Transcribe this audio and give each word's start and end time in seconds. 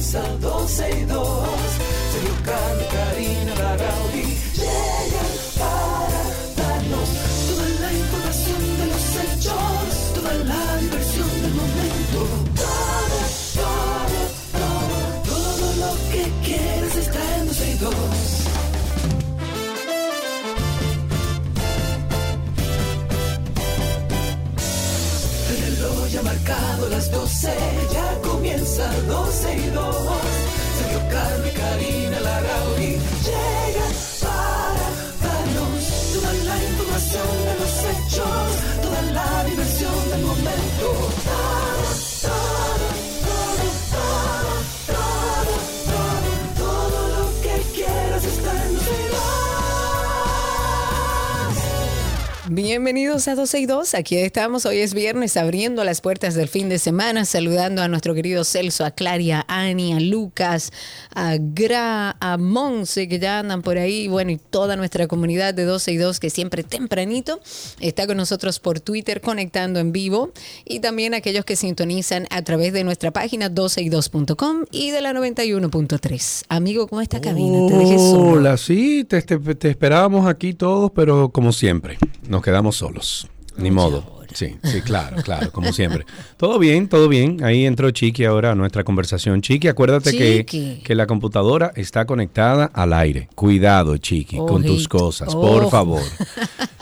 comienza 0.00 0.22
12 0.40 0.90
y 0.90 1.04
2. 1.04 1.19
12 29.42 30.29
Bienvenidos 52.52 53.28
a 53.28 53.36
12 53.36 53.60
y 53.60 53.66
2. 53.66 53.94
Aquí 53.94 54.16
estamos. 54.16 54.66
Hoy 54.66 54.78
es 54.78 54.92
viernes 54.92 55.36
abriendo 55.36 55.84
las 55.84 56.00
puertas 56.00 56.34
del 56.34 56.48
fin 56.48 56.68
de 56.68 56.80
semana, 56.80 57.24
saludando 57.24 57.80
a 57.80 57.86
nuestro 57.86 58.12
querido 58.12 58.42
Celso, 58.42 58.84
a 58.84 58.90
Claria, 58.90 59.44
a 59.46 59.60
Ani, 59.60 59.92
a 59.92 60.00
Lucas, 60.00 60.72
a 61.14 61.36
Gra, 61.38 62.16
a 62.18 62.38
Monse, 62.38 63.06
que 63.06 63.20
ya 63.20 63.38
andan 63.38 63.62
por 63.62 63.78
ahí. 63.78 64.08
Bueno, 64.08 64.32
y 64.32 64.36
toda 64.38 64.74
nuestra 64.74 65.06
comunidad 65.06 65.54
de 65.54 65.62
12 65.64 65.92
y 65.92 65.96
2 65.96 66.18
que 66.18 66.28
siempre 66.28 66.64
tempranito 66.64 67.38
está 67.78 68.08
con 68.08 68.16
nosotros 68.16 68.58
por 68.58 68.80
Twitter 68.80 69.20
conectando 69.20 69.78
en 69.78 69.92
vivo. 69.92 70.32
Y 70.64 70.80
también 70.80 71.14
aquellos 71.14 71.44
que 71.44 71.54
sintonizan 71.54 72.26
a 72.30 72.42
través 72.42 72.72
de 72.72 72.82
nuestra 72.82 73.12
página 73.12 73.48
12y2.com 73.48 74.64
y 74.72 74.90
de 74.90 75.00
la 75.00 75.12
91.3. 75.12 76.46
Amigo, 76.48 76.88
¿cómo 76.88 77.00
está 77.00 77.20
cabina? 77.20 77.58
Hola, 77.60 78.56
sí, 78.56 79.04
te, 79.04 79.22
te- 79.22 79.38
te 79.38 79.70
esperábamos 79.70 80.26
aquí 80.26 80.52
todos, 80.52 80.90
pero 80.90 81.28
como 81.28 81.52
siempre, 81.52 81.96
nos 82.28 82.39
quedamos 82.42 82.76
solos. 82.76 83.26
Ni 83.56 83.70
modo. 83.70 84.19
Sí, 84.32 84.56
sí, 84.62 84.80
claro, 84.82 85.16
claro, 85.22 85.50
como 85.52 85.72
siempre. 85.72 86.04
Todo 86.36 86.58
bien, 86.58 86.88
todo 86.88 87.08
bien. 87.08 87.42
Ahí 87.44 87.66
entró 87.66 87.90
Chiqui 87.90 88.24
ahora 88.24 88.52
a 88.52 88.54
nuestra 88.54 88.84
conversación. 88.84 89.42
Chiqui, 89.42 89.68
acuérdate 89.68 90.10
Chiqui. 90.12 90.44
que, 90.44 90.80
que 90.82 90.94
la 90.94 91.06
computadora 91.06 91.72
está 91.76 92.04
conectada 92.06 92.66
al 92.66 92.92
aire. 92.92 93.28
Cuidado, 93.34 93.96
Chiqui, 93.96 94.36
con 94.38 94.62
tus 94.64 94.88
cosas, 94.88 95.34
por 95.34 95.62
Ojo. 95.62 95.70
favor. 95.70 96.02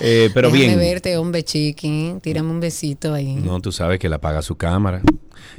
Eh, 0.00 0.30
pero 0.32 0.48
Déjame 0.52 0.66
bien. 0.76 0.78
verte, 0.78 1.16
hombre 1.16 1.42
chiqui. 1.42 2.14
Tírame 2.22 2.50
un 2.52 2.60
besito 2.60 3.14
ahí. 3.14 3.34
No, 3.34 3.60
tú 3.60 3.72
sabes 3.72 3.98
que 3.98 4.08
la 4.08 4.16
apaga 4.16 4.42
su 4.42 4.54
cámara. 4.54 5.02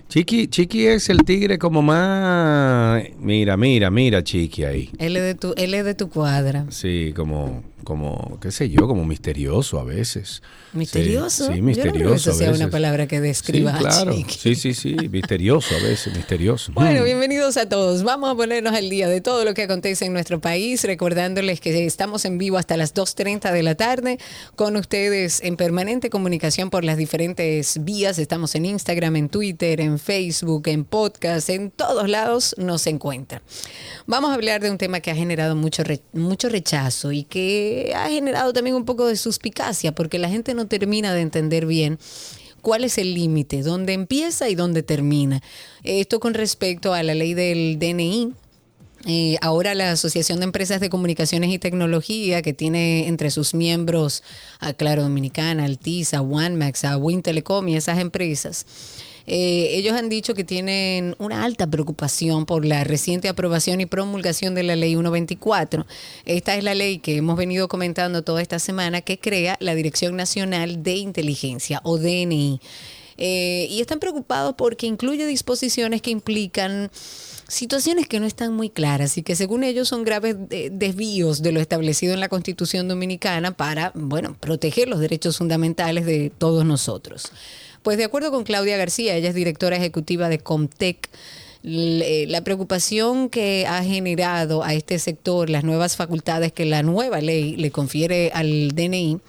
Chiqui, 0.07 0.47
Chiqui 0.47 0.87
es 0.87 1.09
el 1.09 1.25
tigre 1.25 1.59
como 1.59 1.81
más... 1.81 3.03
Mira, 3.19 3.57
mira, 3.57 3.91
mira, 3.91 4.23
Chiqui 4.23 4.63
ahí. 4.63 4.89
Él 4.97 5.17
es 5.17 5.23
de 5.23 5.35
tu, 5.35 5.53
él 5.57 5.73
es 5.73 5.83
de 5.83 5.93
tu 5.93 6.09
cuadra. 6.09 6.65
Sí, 6.69 7.11
como, 7.17 7.63
como, 7.83 8.39
qué 8.41 8.51
sé 8.51 8.69
yo, 8.69 8.87
como 8.87 9.05
misterioso 9.05 9.77
a 9.77 9.83
veces. 9.83 10.41
¿Misterioso? 10.71 11.47
Sí, 11.47 11.53
sí, 11.55 11.61
Yo 11.79 11.85
no 11.85 11.91
creo 11.93 12.07
que 12.07 12.13
misterioso 12.13 12.29
eso 12.31 12.39
sea 12.39 12.51
una 12.51 12.69
palabra 12.71 13.07
que 13.07 13.19
describa 13.21 13.73
Sí, 13.77 13.83
claro. 13.83 14.15
Sí, 14.27 14.55
sí, 14.55 14.73
sí, 14.73 14.95
misterioso 15.09 15.75
a 15.75 15.79
veces, 15.83 16.13
misterioso. 16.15 16.71
Bueno, 16.73 17.01
Mm. 17.01 17.05
bienvenidos 17.05 17.57
a 17.57 17.67
todos. 17.67 18.03
Vamos 18.03 18.29
a 18.31 18.35
ponernos 18.35 18.73
al 18.73 18.89
día 18.89 19.07
de 19.07 19.21
todo 19.21 19.45
lo 19.45 19.53
que 19.53 19.63
acontece 19.63 20.05
en 20.05 20.13
nuestro 20.13 20.39
país, 20.39 20.83
recordándoles 20.83 21.59
que 21.59 21.85
estamos 21.85 22.25
en 22.25 22.37
vivo 22.37 22.57
hasta 22.57 22.77
las 22.77 22.93
2.30 22.93 23.51
de 23.51 23.63
la 23.63 23.75
tarde 23.75 24.17
con 24.55 24.75
ustedes 24.75 25.41
en 25.43 25.55
permanente 25.57 26.09
comunicación 26.09 26.69
por 26.69 26.83
las 26.83 26.97
diferentes 26.97 27.83
vías. 27.83 28.19
Estamos 28.19 28.55
en 28.55 28.65
Instagram, 28.65 29.15
en 29.15 29.29
Twitter, 29.29 29.81
en 29.81 29.99
Facebook, 29.99 30.67
en 30.67 30.85
podcast, 30.85 31.49
en 31.49 31.71
todos 31.71 32.09
lados 32.09 32.55
nos 32.57 32.85
encuentran. 32.87 33.41
Vamos 34.07 34.31
a 34.31 34.33
hablar 34.33 34.61
de 34.61 34.71
un 34.71 34.77
tema 34.77 34.99
que 34.99 35.11
ha 35.11 35.15
generado 35.15 35.55
mucho, 35.55 35.83
re- 35.83 36.01
mucho 36.13 36.49
rechazo 36.49 37.11
y 37.11 37.23
que 37.23 37.93
ha 37.95 38.09
generado 38.09 38.53
también 38.53 38.75
un 38.75 38.85
poco 38.85 39.05
de 39.07 39.15
suspicacia 39.15 39.93
porque 39.93 40.19
la 40.19 40.29
gente 40.29 40.53
no 40.53 40.67
termina 40.67 41.13
de 41.13 41.21
entender 41.21 41.65
bien 41.69 41.97
cuál 42.59 42.83
es 42.83 42.97
el 42.97 43.13
límite, 43.13 43.63
dónde 43.63 43.93
empieza 43.93 44.49
y 44.49 44.55
dónde 44.55 44.83
termina. 44.83 45.41
Esto 45.83 46.19
con 46.19 46.33
respecto 46.33 46.93
a 46.93 47.03
la 47.03 47.15
ley 47.15 47.33
del 47.33 47.79
DNI. 47.79 48.33
Eh, 49.05 49.37
ahora 49.41 49.75
la 49.75 49.91
Asociación 49.91 50.39
de 50.39 50.43
Empresas 50.43 50.81
de 50.81 50.89
Comunicaciones 50.89 51.51
y 51.51 51.59
Tecnología, 51.59 52.41
que 52.41 52.51
tiene 52.53 53.07
entre 53.07 53.31
sus 53.31 53.53
miembros 53.53 54.23
a 54.59 54.73
Claro 54.73 55.03
Dominicana, 55.03 55.63
Altiza, 55.63 56.21
OneMax, 56.21 56.83
a 56.83 56.97
Win 56.97 57.21
Telecom 57.21 57.65
y 57.69 57.77
esas 57.77 57.99
empresas, 57.99 58.65
eh, 59.31 59.77
ellos 59.77 59.93
han 59.93 60.09
dicho 60.09 60.33
que 60.33 60.43
tienen 60.43 61.15
una 61.19 61.43
alta 61.43 61.67
preocupación 61.67 62.47
por 62.47 62.65
la 62.65 62.83
reciente 62.83 63.29
aprobación 63.29 63.79
y 63.79 63.85
promulgación 63.85 64.55
de 64.55 64.63
la 64.63 64.75
ley 64.75 64.93
124. 64.93 65.85
Esta 66.25 66.55
es 66.55 66.63
la 66.63 66.73
ley 66.73 66.97
que 66.97 67.17
hemos 67.17 67.37
venido 67.37 67.67
comentando 67.67 68.23
toda 68.23 68.41
esta 68.41 68.57
semana 68.57 69.01
que 69.01 69.19
crea 69.19 69.55
la 69.59 69.75
Dirección 69.75 70.15
Nacional 70.15 70.81
de 70.81 70.95
Inteligencia 70.95 71.79
o 71.83 71.99
DNI. 71.99 72.59
Eh, 73.17 73.67
y 73.69 73.81
están 73.81 73.99
preocupados 73.99 74.55
porque 74.57 74.87
incluye 74.87 75.27
disposiciones 75.27 76.01
que 76.01 76.09
implican 76.09 76.89
situaciones 77.47 78.07
que 78.07 78.19
no 78.19 78.25
están 78.25 78.53
muy 78.53 78.71
claras 78.71 79.15
y 79.19 79.21
que 79.21 79.35
según 79.35 79.63
ellos 79.63 79.89
son 79.89 80.05
graves 80.05 80.37
desvíos 80.71 81.43
de 81.43 81.51
lo 81.51 81.59
establecido 81.59 82.15
en 82.15 82.19
la 82.19 82.29
Constitución 82.29 82.87
Dominicana 82.87 83.51
para, 83.51 83.91
bueno, 83.93 84.35
proteger 84.39 84.87
los 84.87 84.99
derechos 84.99 85.37
fundamentales 85.37 86.07
de 86.07 86.31
todos 86.35 86.65
nosotros. 86.65 87.31
Pues 87.83 87.97
de 87.97 88.03
acuerdo 88.03 88.31
con 88.31 88.43
Claudia 88.43 88.77
García, 88.77 89.15
ella 89.15 89.29
es 89.29 89.35
directora 89.35 89.77
ejecutiva 89.77 90.29
de 90.29 90.39
Comtec, 90.39 91.09
eh, 91.63 92.25
la 92.29 92.41
preocupación 92.43 93.29
que 93.29 93.65
ha 93.67 93.83
generado 93.83 94.63
a 94.63 94.73
este 94.73 94.97
sector 94.97 95.49
las 95.49 95.63
nuevas 95.63 95.97
facultades 95.97 96.53
que 96.53 96.65
la 96.65 96.83
nueva 96.83 97.19
ley 97.19 97.57
le 97.57 97.71
confiere 97.71 98.31
al 98.33 98.69
DNI 98.69 99.19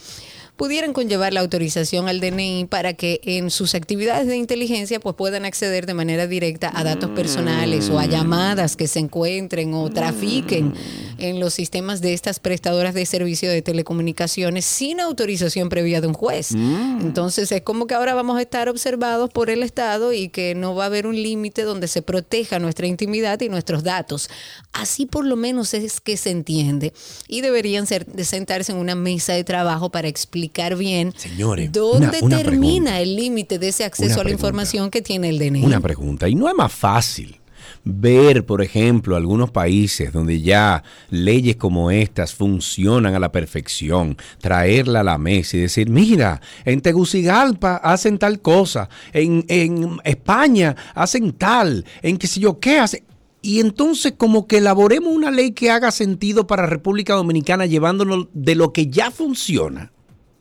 pudieran 0.61 0.93
conllevar 0.93 1.33
la 1.33 1.41
autorización 1.41 2.07
al 2.07 2.21
DNI 2.21 2.67
para 2.67 2.93
que 2.93 3.23
en 3.25 3.51
sus 3.51 3.75
actividades 3.75 4.27
de 4.27 4.37
inteligencia 4.37 5.01
pues 5.01 5.17
puedan 5.17 5.47
acceder 5.47 5.87
de 5.87 5.95
manera 5.95 6.27
directa 6.27 6.71
a 6.75 6.85
datos 6.85 7.09
personales 7.13 7.89
o 7.89 7.99
a 7.99 8.05
llamadas 8.05 8.77
que 8.77 8.87
se 8.87 8.99
encuentren 8.99 9.73
o 9.73 9.89
trafiquen 9.89 10.75
en 11.17 11.41
los 11.41 11.55
sistemas 11.55 12.03
de 12.03 12.13
estas 12.13 12.41
prestadoras 12.41 12.93
de 12.93 13.07
servicio 13.07 13.51
de 13.51 13.63
telecomunicaciones 13.63 14.67
sin 14.67 15.01
autorización 15.01 15.71
previa 15.71 16.03
de 16.03 16.09
un 16.09 16.13
juez. 16.13 16.53
Entonces 16.53 17.51
es 17.53 17.63
como 17.63 17.87
que 17.87 17.95
ahora 17.95 18.13
vamos 18.13 18.37
a 18.37 18.43
estar 18.43 18.69
observados 18.69 19.31
por 19.31 19.49
el 19.49 19.63
Estado 19.63 20.13
y 20.13 20.29
que 20.29 20.55
no 20.55 20.75
va 20.75 20.85
a 20.85 20.87
haber 20.89 21.07
un 21.07 21.17
límite 21.17 21.63
donde 21.63 21.89
se 21.89 22.03
proteja 22.03 22.59
nuestra 22.59 22.87
intimidad 22.87 23.41
y 23.41 23.49
nuestros 23.49 23.83
datos. 23.83 24.29
Así 24.75 25.07
por 25.07 25.25
lo 25.25 25.37
menos 25.37 25.73
es 25.73 26.03
que 26.03 26.19
se 26.19 26.29
entiende 26.29 26.93
y 27.29 27.41
deberían 27.41 27.87
ser, 27.87 28.05
de 28.05 28.27
sentarse 28.27 28.73
en 28.73 28.79
una 28.79 28.95
mesa 28.95 29.33
de 29.33 29.43
trabajo 29.43 29.89
para 29.89 30.09
explicar 30.09 30.50
bien 30.77 31.13
Señores, 31.17 31.73
dónde 31.73 32.09
una- 32.09 32.19
una 32.23 32.37
termina 32.39 32.91
pregunta. 32.93 33.01
el 33.01 33.17
límite 33.17 33.59
de 33.59 33.69
ese 33.69 33.85
acceso 33.85 34.07
Una 34.07 34.15
a 34.15 34.17
la 34.19 34.23
pregunta. 34.25 34.41
información 34.47 34.91
que 34.91 35.03
tiene 35.03 35.29
el 35.31 35.39
DNI. 35.39 35.65
Una 35.65 35.81
pregunta. 35.81 36.29
¿Y 36.29 36.35
no 36.35 36.49
es 36.49 36.55
más 36.55 36.73
fácil 36.73 37.37
ver, 37.83 38.45
por 38.45 38.61
ejemplo, 38.63 39.17
algunos 39.17 39.51
países 39.51 40.13
donde 40.13 40.43
ya 40.43 40.83
leyes 41.09 41.57
como 41.57 41.91
estas 41.91 42.35
funcionan 42.35 43.15
a 43.15 43.19
la 43.19 43.33
perfección, 43.33 44.19
traerla 44.41 45.01
a 45.01 45.05
la 45.05 45.17
mesa 45.19 45.57
y 45.57 45.61
decir, 45.61 45.89
mira, 45.89 46.43
en 46.67 46.81
Tegucigalpa 46.83 47.77
hacen 47.77 48.19
tal 48.19 48.41
cosa, 48.41 48.89
en, 49.15 49.45
en 49.49 49.97
España 50.05 50.77
hacen 50.95 51.33
tal, 51.33 51.87
en 52.03 52.19
qué 52.19 52.27
sé 52.27 52.41
yo 52.41 52.61
qué 52.61 52.79
hacen? 52.81 53.03
Y 53.43 53.61
entonces 53.61 54.13
como 54.19 54.47
que 54.47 54.59
elaboremos 54.59 55.15
una 55.15 55.31
ley 55.31 55.53
que 55.53 55.71
haga 55.71 55.91
sentido 55.91 56.47
para 56.47 56.67
República 56.67 57.15
Dominicana 57.15 57.65
llevándonos 57.65 58.27
de 58.35 58.55
lo 58.57 58.75
que 58.75 58.89
ya 58.89 59.11
funciona. 59.11 59.91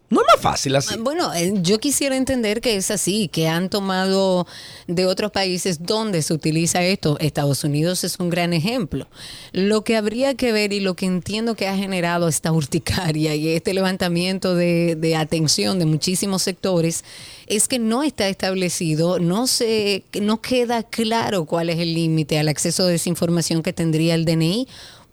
No 0.09 0.21
es 0.21 0.27
más 0.27 0.41
fácil 0.41 0.75
así. 0.75 0.95
Bueno, 0.97 1.31
eh, 1.33 1.53
yo 1.61 1.79
quisiera 1.79 2.17
entender 2.17 2.61
que 2.61 2.75
es 2.75 2.89
así, 2.89 3.27
que 3.27 3.47
han 3.47 3.69
tomado 3.69 4.47
de 4.87 5.05
otros 5.05 5.31
países 5.31 5.83
donde 5.85 6.23
se 6.23 6.33
utiliza 6.33 6.81
esto. 6.81 7.17
Estados 7.19 7.63
Unidos 7.63 8.03
es 8.03 8.19
un 8.19 8.29
gran 8.29 8.53
ejemplo. 8.53 9.07
Lo 9.51 9.83
que 9.83 9.95
habría 9.95 10.33
que 10.33 10.51
ver 10.51 10.73
y 10.73 10.79
lo 10.79 10.95
que 10.95 11.05
entiendo 11.05 11.55
que 11.55 11.67
ha 11.67 11.75
generado 11.75 12.27
esta 12.27 12.51
urticaria 12.51 13.35
y 13.35 13.49
este 13.49 13.73
levantamiento 13.73 14.55
de, 14.55 14.95
de 14.95 15.15
atención 15.15 15.77
de 15.77 15.85
muchísimos 15.85 16.41
sectores 16.41 17.03
es 17.45 17.67
que 17.67 17.77
no 17.77 18.01
está 18.01 18.29
establecido, 18.29 19.19
no 19.19 19.45
se, 19.45 20.03
no 20.19 20.41
queda 20.41 20.83
claro 20.83 21.45
cuál 21.45 21.69
es 21.69 21.79
el 21.79 21.93
límite 21.93 22.39
al 22.39 22.47
acceso 22.47 22.83
a 22.83 22.87
desinformación 22.87 23.61
que 23.61 23.73
tendría 23.73 24.15
el 24.15 24.25
DNI 24.25 24.67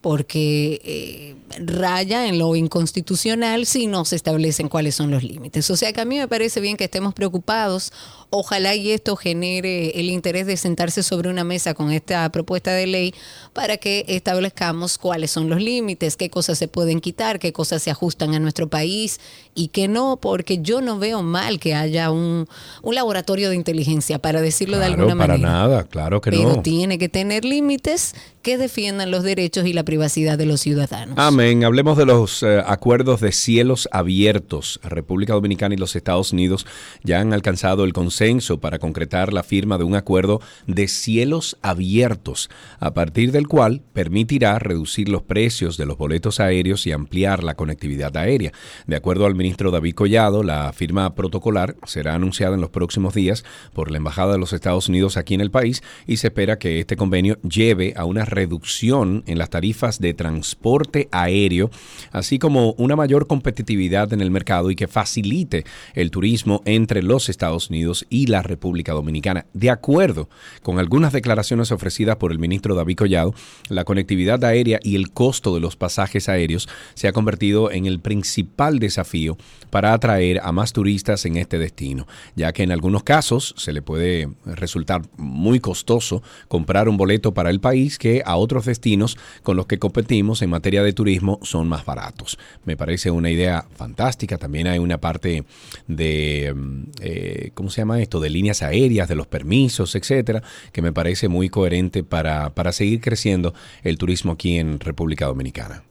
porque 0.06 0.80
eh, 0.84 1.34
raya 1.58 2.28
en 2.28 2.38
lo 2.38 2.54
inconstitucional 2.54 3.66
si 3.66 3.88
no 3.88 4.04
se 4.04 4.14
establecen 4.14 4.68
cuáles 4.68 4.94
son 4.94 5.10
los 5.10 5.24
límites. 5.24 5.68
O 5.68 5.76
sea 5.76 5.92
que 5.92 6.00
a 6.00 6.04
mí 6.04 6.16
me 6.16 6.28
parece 6.28 6.60
bien 6.60 6.76
que 6.76 6.84
estemos 6.84 7.12
preocupados. 7.12 7.92
Ojalá 8.38 8.74
y 8.74 8.90
esto 8.90 9.16
genere 9.16 9.98
el 9.98 10.10
interés 10.10 10.46
de 10.46 10.58
sentarse 10.58 11.02
sobre 11.02 11.30
una 11.30 11.42
mesa 11.42 11.72
con 11.72 11.90
esta 11.90 12.30
propuesta 12.30 12.72
de 12.72 12.86
ley 12.86 13.14
para 13.54 13.78
que 13.78 14.04
establezcamos 14.08 14.98
cuáles 14.98 15.30
son 15.30 15.48
los 15.48 15.58
límites, 15.62 16.18
qué 16.18 16.28
cosas 16.28 16.58
se 16.58 16.68
pueden 16.68 17.00
quitar, 17.00 17.38
qué 17.38 17.54
cosas 17.54 17.82
se 17.82 17.90
ajustan 17.90 18.34
a 18.34 18.38
nuestro 18.38 18.68
país 18.68 19.20
y 19.54 19.68
qué 19.68 19.88
no, 19.88 20.18
porque 20.20 20.58
yo 20.58 20.82
no 20.82 20.98
veo 20.98 21.22
mal 21.22 21.58
que 21.58 21.74
haya 21.74 22.10
un, 22.10 22.46
un 22.82 22.94
laboratorio 22.94 23.48
de 23.48 23.56
inteligencia, 23.56 24.18
para 24.18 24.42
decirlo 24.42 24.78
de 24.78 24.84
alguna 24.84 25.16
para 25.16 25.34
manera. 25.34 25.50
nada, 25.50 25.84
claro 25.84 26.20
que 26.20 26.30
Pero 26.30 26.56
no. 26.56 26.62
tiene 26.62 26.98
que 26.98 27.08
tener 27.08 27.42
límites 27.46 28.14
que 28.42 28.58
defiendan 28.58 29.10
los 29.10 29.22
derechos 29.24 29.66
y 29.66 29.72
la 29.72 29.82
privacidad 29.82 30.36
de 30.36 30.44
los 30.44 30.60
ciudadanos. 30.60 31.14
Amén. 31.18 31.64
Hablemos 31.64 31.96
de 31.96 32.04
los 32.04 32.42
eh, 32.42 32.62
acuerdos 32.66 33.20
de 33.22 33.32
cielos 33.32 33.88
abiertos. 33.92 34.78
República 34.84 35.32
Dominicana 35.32 35.74
y 35.74 35.78
los 35.78 35.96
Estados 35.96 36.32
Unidos 36.32 36.66
ya 37.02 37.20
han 37.20 37.32
alcanzado 37.32 37.82
el 37.84 37.92
consenso 37.94 38.25
para 38.60 38.80
concretar 38.80 39.32
la 39.32 39.44
firma 39.44 39.78
de 39.78 39.84
un 39.84 39.94
acuerdo 39.94 40.40
de 40.66 40.88
cielos 40.88 41.56
abiertos, 41.62 42.50
a 42.80 42.92
partir 42.92 43.30
del 43.30 43.46
cual 43.46 43.82
permitirá 43.92 44.58
reducir 44.58 45.08
los 45.08 45.22
precios 45.22 45.76
de 45.76 45.86
los 45.86 45.96
boletos 45.96 46.40
aéreos 46.40 46.88
y 46.88 46.92
ampliar 46.92 47.44
la 47.44 47.54
conectividad 47.54 48.16
aérea. 48.16 48.52
De 48.88 48.96
acuerdo 48.96 49.26
al 49.26 49.36
ministro 49.36 49.70
David 49.70 49.94
Collado, 49.94 50.42
la 50.42 50.72
firma 50.72 51.14
protocolar 51.14 51.76
será 51.86 52.14
anunciada 52.14 52.56
en 52.56 52.60
los 52.60 52.70
próximos 52.70 53.14
días 53.14 53.44
por 53.72 53.92
la 53.92 53.98
Embajada 53.98 54.32
de 54.32 54.38
los 54.38 54.52
Estados 54.52 54.88
Unidos 54.88 55.16
aquí 55.16 55.34
en 55.34 55.40
el 55.40 55.52
país 55.52 55.84
y 56.08 56.16
se 56.16 56.26
espera 56.26 56.58
que 56.58 56.80
este 56.80 56.96
convenio 56.96 57.38
lleve 57.42 57.94
a 57.96 58.06
una 58.06 58.24
reducción 58.24 59.22
en 59.28 59.38
las 59.38 59.50
tarifas 59.50 60.00
de 60.00 60.14
transporte 60.14 61.08
aéreo, 61.12 61.70
así 62.10 62.40
como 62.40 62.72
una 62.72 62.96
mayor 62.96 63.28
competitividad 63.28 64.12
en 64.12 64.20
el 64.20 64.32
mercado 64.32 64.72
y 64.72 64.74
que 64.74 64.88
facilite 64.88 65.64
el 65.94 66.10
turismo 66.10 66.62
entre 66.64 67.04
los 67.04 67.28
Estados 67.28 67.70
Unidos 67.70 68.05
y 68.10 68.26
la 68.26 68.42
República 68.42 68.92
Dominicana. 68.92 69.46
De 69.52 69.70
acuerdo 69.70 70.28
con 70.62 70.78
algunas 70.78 71.12
declaraciones 71.12 71.72
ofrecidas 71.72 72.16
por 72.16 72.32
el 72.32 72.38
ministro 72.38 72.74
David 72.74 72.96
Collado, 72.96 73.34
la 73.68 73.84
conectividad 73.84 74.42
aérea 74.44 74.80
y 74.82 74.96
el 74.96 75.10
costo 75.10 75.54
de 75.54 75.60
los 75.60 75.76
pasajes 75.76 76.28
aéreos 76.28 76.68
se 76.94 77.08
ha 77.08 77.12
convertido 77.12 77.70
en 77.70 77.86
el 77.86 78.00
principal 78.00 78.78
desafío 78.78 79.36
para 79.70 79.92
atraer 79.92 80.40
a 80.42 80.52
más 80.52 80.72
turistas 80.72 81.24
en 81.26 81.36
este 81.36 81.58
destino, 81.58 82.06
ya 82.34 82.52
que 82.52 82.62
en 82.62 82.72
algunos 82.72 83.02
casos 83.02 83.54
se 83.56 83.72
le 83.72 83.82
puede 83.82 84.28
resultar 84.44 85.02
muy 85.16 85.60
costoso 85.60 86.22
comprar 86.48 86.88
un 86.88 86.96
boleto 86.96 87.34
para 87.34 87.50
el 87.50 87.60
país 87.60 87.98
que 87.98 88.22
a 88.24 88.36
otros 88.36 88.66
destinos 88.66 89.16
con 89.42 89.56
los 89.56 89.66
que 89.66 89.78
competimos 89.78 90.42
en 90.42 90.50
materia 90.50 90.82
de 90.82 90.92
turismo 90.92 91.38
son 91.42 91.68
más 91.68 91.84
baratos. 91.84 92.38
Me 92.64 92.76
parece 92.76 93.10
una 93.10 93.30
idea 93.30 93.66
fantástica. 93.76 94.38
También 94.38 94.66
hay 94.66 94.78
una 94.78 94.98
parte 94.98 95.44
de, 95.86 96.52
mm, 96.54 96.82
eh, 97.00 97.50
¿cómo 97.54 97.70
se 97.70 97.80
llama 97.80 97.95
esto? 98.00 98.20
De 98.20 98.30
líneas 98.30 98.62
aéreas, 98.62 99.08
de 99.08 99.16
los 99.16 99.26
permisos, 99.26 99.94
etcétera, 99.94 100.42
que 100.72 100.82
me 100.82 100.92
parece 100.92 101.28
muy 101.28 101.48
coherente 101.48 102.02
para, 102.02 102.54
para 102.54 102.72
seguir 102.72 103.00
creciendo 103.00 103.54
el 103.82 103.98
turismo 103.98 104.32
aquí 104.32 104.58
en 104.58 104.80
República 104.80 105.26
Dominicana. 105.26 105.84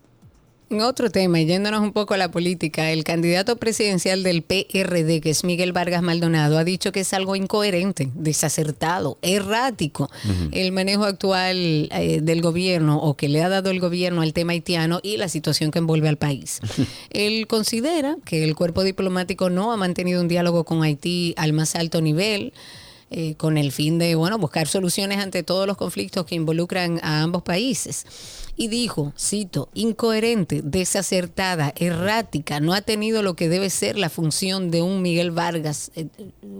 En 0.76 0.82
otro 0.82 1.10
tema, 1.10 1.40
yéndonos 1.40 1.80
un 1.80 1.94
poco 1.94 2.16
a 2.16 2.18
la 2.18 2.32
política, 2.32 2.92
el 2.92 3.06
candidato 3.06 3.56
presidencial 3.56 4.24
del 4.24 4.42
PRD, 4.42 5.22
que 5.22 5.30
es 5.30 5.46
Miguel 5.46 5.72
Vargas 5.72 6.02
Maldonado, 6.02 6.58
ha 6.58 6.66
dicho 6.66 6.92
que 6.92 7.00
es 7.00 7.14
algo 7.14 7.38
incoherente, 7.38 8.10
desacertado, 8.14 9.18
errático 9.22 10.12
el 10.52 10.74
manejo 10.74 11.06
actual 11.06 11.88
eh, 11.94 12.20
del 12.22 12.42
gobierno 12.42 12.98
o 12.98 13.16
que 13.16 13.30
le 13.30 13.42
ha 13.42 13.48
dado 13.48 13.70
el 13.70 13.80
gobierno 13.80 14.22
al 14.22 14.34
tema 14.34 14.52
haitiano 14.52 15.00
y 15.02 15.16
la 15.16 15.30
situación 15.30 15.72
que 15.72 15.80
envuelve 15.80 16.10
al 16.10 16.18
país. 16.18 16.60
Él 17.10 17.48
considera 17.48 18.18
que 18.26 18.44
el 18.44 18.54
cuerpo 18.54 18.84
diplomático 18.84 19.50
no 19.50 19.72
ha 19.72 19.78
mantenido 19.78 20.20
un 20.20 20.28
diálogo 20.28 20.66
con 20.66 20.84
Haití 20.84 21.36
al 21.38 21.54
más 21.54 21.76
alto 21.76 22.02
nivel. 22.02 22.52
Eh, 23.18 23.36
con 23.36 23.58
el 23.58 23.72
fin 23.72 23.98
de 23.98 24.16
bueno 24.16 24.38
buscar 24.38 24.68
soluciones 24.68 25.20
ante 25.20 25.42
todos 25.42 25.66
los 25.66 25.78
conflictos 25.78 26.26
que 26.26 26.36
involucran 26.36 27.00
a 27.02 27.22
ambos 27.22 27.44
países 27.44 28.06
y 28.58 28.68
dijo, 28.68 29.14
cito, 29.18 29.70
incoherente, 29.74 30.62
desacertada, 30.62 31.74
errática, 31.78 32.60
no 32.60 32.74
ha 32.74 32.82
tenido 32.82 33.24
lo 33.24 33.38
que 33.38 33.48
debe 33.48 33.70
ser 33.70 33.98
la 33.98 34.10
función 34.10 34.70
de 34.70 34.82
un 34.82 35.02
Miguel 35.02 35.32
Vargas, 35.32 35.92
eh, 35.96 36.08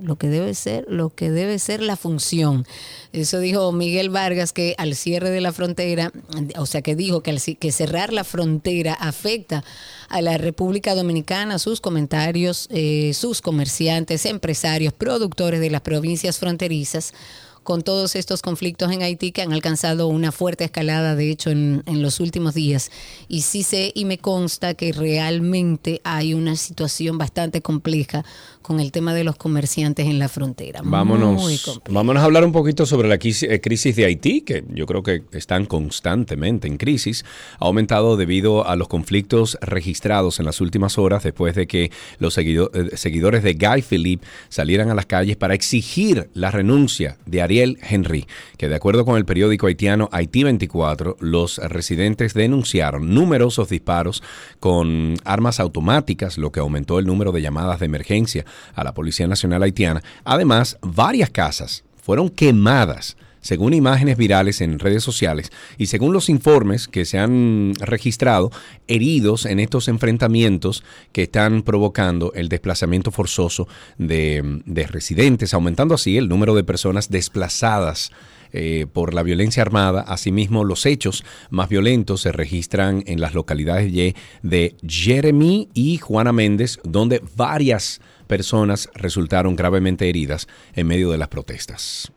lo 0.02 0.16
que 0.16 0.30
debe 0.30 0.54
ser, 0.54 0.86
lo 0.88 1.10
que 1.10 1.30
debe 1.30 1.60
ser 1.60 1.82
la 1.82 1.98
función. 1.98 2.66
Eso 3.12 3.40
dijo 3.40 3.74
Miguel 3.74 4.10
Vargas 4.10 4.54
que 4.54 4.76
al 4.78 4.96
cierre 4.96 5.32
de 5.32 5.42
la 5.42 5.52
frontera, 5.52 6.14
o 6.58 6.66
sea 6.66 6.82
que 6.82 6.96
dijo 6.96 7.22
que, 7.22 7.32
al, 7.32 7.42
que 7.42 7.72
cerrar 7.74 8.14
la 8.14 8.24
frontera 8.24 8.94
afecta 8.94 9.66
a 10.10 10.22
la 10.22 10.38
República 10.38 10.96
Dominicana, 10.96 11.60
sus 11.60 11.82
comentarios, 11.82 12.68
eh, 12.72 13.14
sus 13.14 13.42
comerciantes, 13.42 14.26
empresarios, 14.26 14.94
productores 14.94 15.60
de 15.60 15.70
las 15.70 15.82
provincias 15.82 16.40
fronterizas 16.40 17.14
con 17.66 17.82
todos 17.82 18.16
estos 18.16 18.42
conflictos 18.42 18.90
en 18.94 19.02
Haití 19.02 19.34
que 19.34 19.42
han 19.42 19.52
alcanzado 19.52 20.08
una 20.08 20.32
fuerte 20.32 20.64
escalada, 20.64 21.16
de 21.16 21.30
hecho, 21.30 21.50
en, 21.50 21.84
en 21.88 22.02
los 22.02 22.22
últimos 22.22 22.54
días. 22.54 22.92
Y 23.28 23.42
sí 23.42 23.64
sé 23.64 23.92
y 23.94 24.06
me 24.06 24.18
consta 24.20 24.76
que 24.76 24.94
realmente 24.94 26.00
hay 26.06 26.34
una 26.34 26.56
situación 26.56 27.18
bastante 27.18 27.62
compleja 27.62 28.24
con 28.62 28.80
el 28.80 28.92
tema 28.92 29.14
de 29.14 29.24
los 29.24 29.36
comerciantes 29.36 30.06
en 30.08 30.18
la 30.18 30.30
frontera. 30.30 30.82
Vámonos, 30.84 31.82
vámonos 31.90 32.22
a 32.22 32.26
hablar 32.26 32.46
un 32.46 32.52
poquito 32.52 32.86
sobre 32.86 33.08
la 33.08 33.16
eh, 33.16 33.60
crisis 33.62 33.96
de 33.96 34.06
Haití, 34.06 34.42
que 34.42 34.64
yo 34.74 34.86
creo 34.86 35.04
que 35.04 35.24
están 35.34 35.66
constantemente 35.66 36.68
en 36.68 36.78
crisis. 36.78 37.26
Ha 37.60 37.66
aumentado 37.66 38.16
debido 38.18 38.68
a 38.68 38.76
los 38.76 38.88
conflictos 38.88 39.58
registrados 39.62 40.40
en 40.40 40.46
las 40.46 40.62
últimas 40.62 40.98
horas 40.98 41.24
después 41.24 41.56
de 41.56 41.68
que 41.68 41.92
los 42.20 42.38
seguido- 42.38 42.72
eh, 42.74 42.96
seguidores 42.98 43.44
de 43.44 43.54
Guy 43.54 43.82
Philippe 43.82 44.26
salieran 44.50 44.90
a 44.90 44.96
las 44.96 45.06
calles 45.06 45.36
para 45.36 45.54
exigir 45.54 46.30
la 46.34 46.52
renuncia 46.52 47.18
de 47.26 47.42
Henry, 47.62 48.28
que 48.58 48.70
de 48.70 48.76
acuerdo 48.76 49.06
con 49.06 49.18
el 49.18 49.26
periódico 49.26 49.68
haitiano 49.68 50.10
Haití 50.12 50.44
24, 50.44 51.18
los 51.20 51.58
residentes 51.58 52.34
denunciaron 52.34 53.14
numerosos 53.14 53.70
disparos 53.70 54.24
con 54.60 55.16
armas 55.24 55.60
automáticas, 55.60 56.38
lo 56.38 56.52
que 56.52 56.60
aumentó 56.60 57.00
el 57.00 57.06
número 57.06 57.32
de 57.32 57.42
llamadas 57.42 57.80
de 57.80 57.86
emergencia 57.86 58.46
a 58.74 58.84
la 58.84 58.94
Policía 58.94 59.28
Nacional 59.28 59.64
Haitiana. 59.64 60.02
Además, 60.24 60.78
varias 60.82 61.30
casas 61.30 61.84
fueron 62.02 62.30
quemadas 62.30 63.18
según 63.46 63.76
imágenes 63.76 64.18
virales 64.18 64.60
en 64.60 64.80
redes 64.80 65.04
sociales 65.04 65.52
y 65.78 65.86
según 65.86 66.14
los 66.14 66.30
informes 66.30 66.88
que 66.88 67.06
se 67.06 67.20
han 67.20 67.74
registrado, 67.80 68.50
heridos 68.88 69.46
en 69.46 69.60
estos 69.60 69.88
enfrentamientos 69.88 70.84
que 71.12 71.24
están 71.24 71.62
provocando 71.62 72.34
el 72.34 72.50
desplazamiento 72.50 73.12
forzoso 73.12 73.68
de, 74.00 74.62
de 74.66 74.88
residentes, 74.88 75.54
aumentando 75.54 75.94
así 75.94 76.18
el 76.18 76.28
número 76.28 76.56
de 76.56 76.64
personas 76.64 77.12
desplazadas 77.12 78.12
eh, 78.52 78.88
por 78.92 79.14
la 79.14 79.22
violencia 79.22 79.62
armada. 79.62 80.02
Asimismo, 80.02 80.64
los 80.64 80.88
hechos 80.88 81.24
más 81.52 81.70
violentos 81.70 82.22
se 82.22 82.32
registran 82.32 83.04
en 83.06 83.22
las 83.22 83.36
localidades 83.36 83.94
de 84.42 84.76
Jeremy 84.88 85.70
y 85.76 85.98
Juana 86.00 86.32
Méndez, 86.32 86.80
donde 86.84 87.22
varias 87.36 88.02
personas 88.26 88.90
resultaron 88.96 89.56
gravemente 89.56 90.10
heridas 90.10 90.48
en 90.74 90.88
medio 90.88 91.12
de 91.12 91.20
las 91.20 91.28
protestas. 91.28 92.12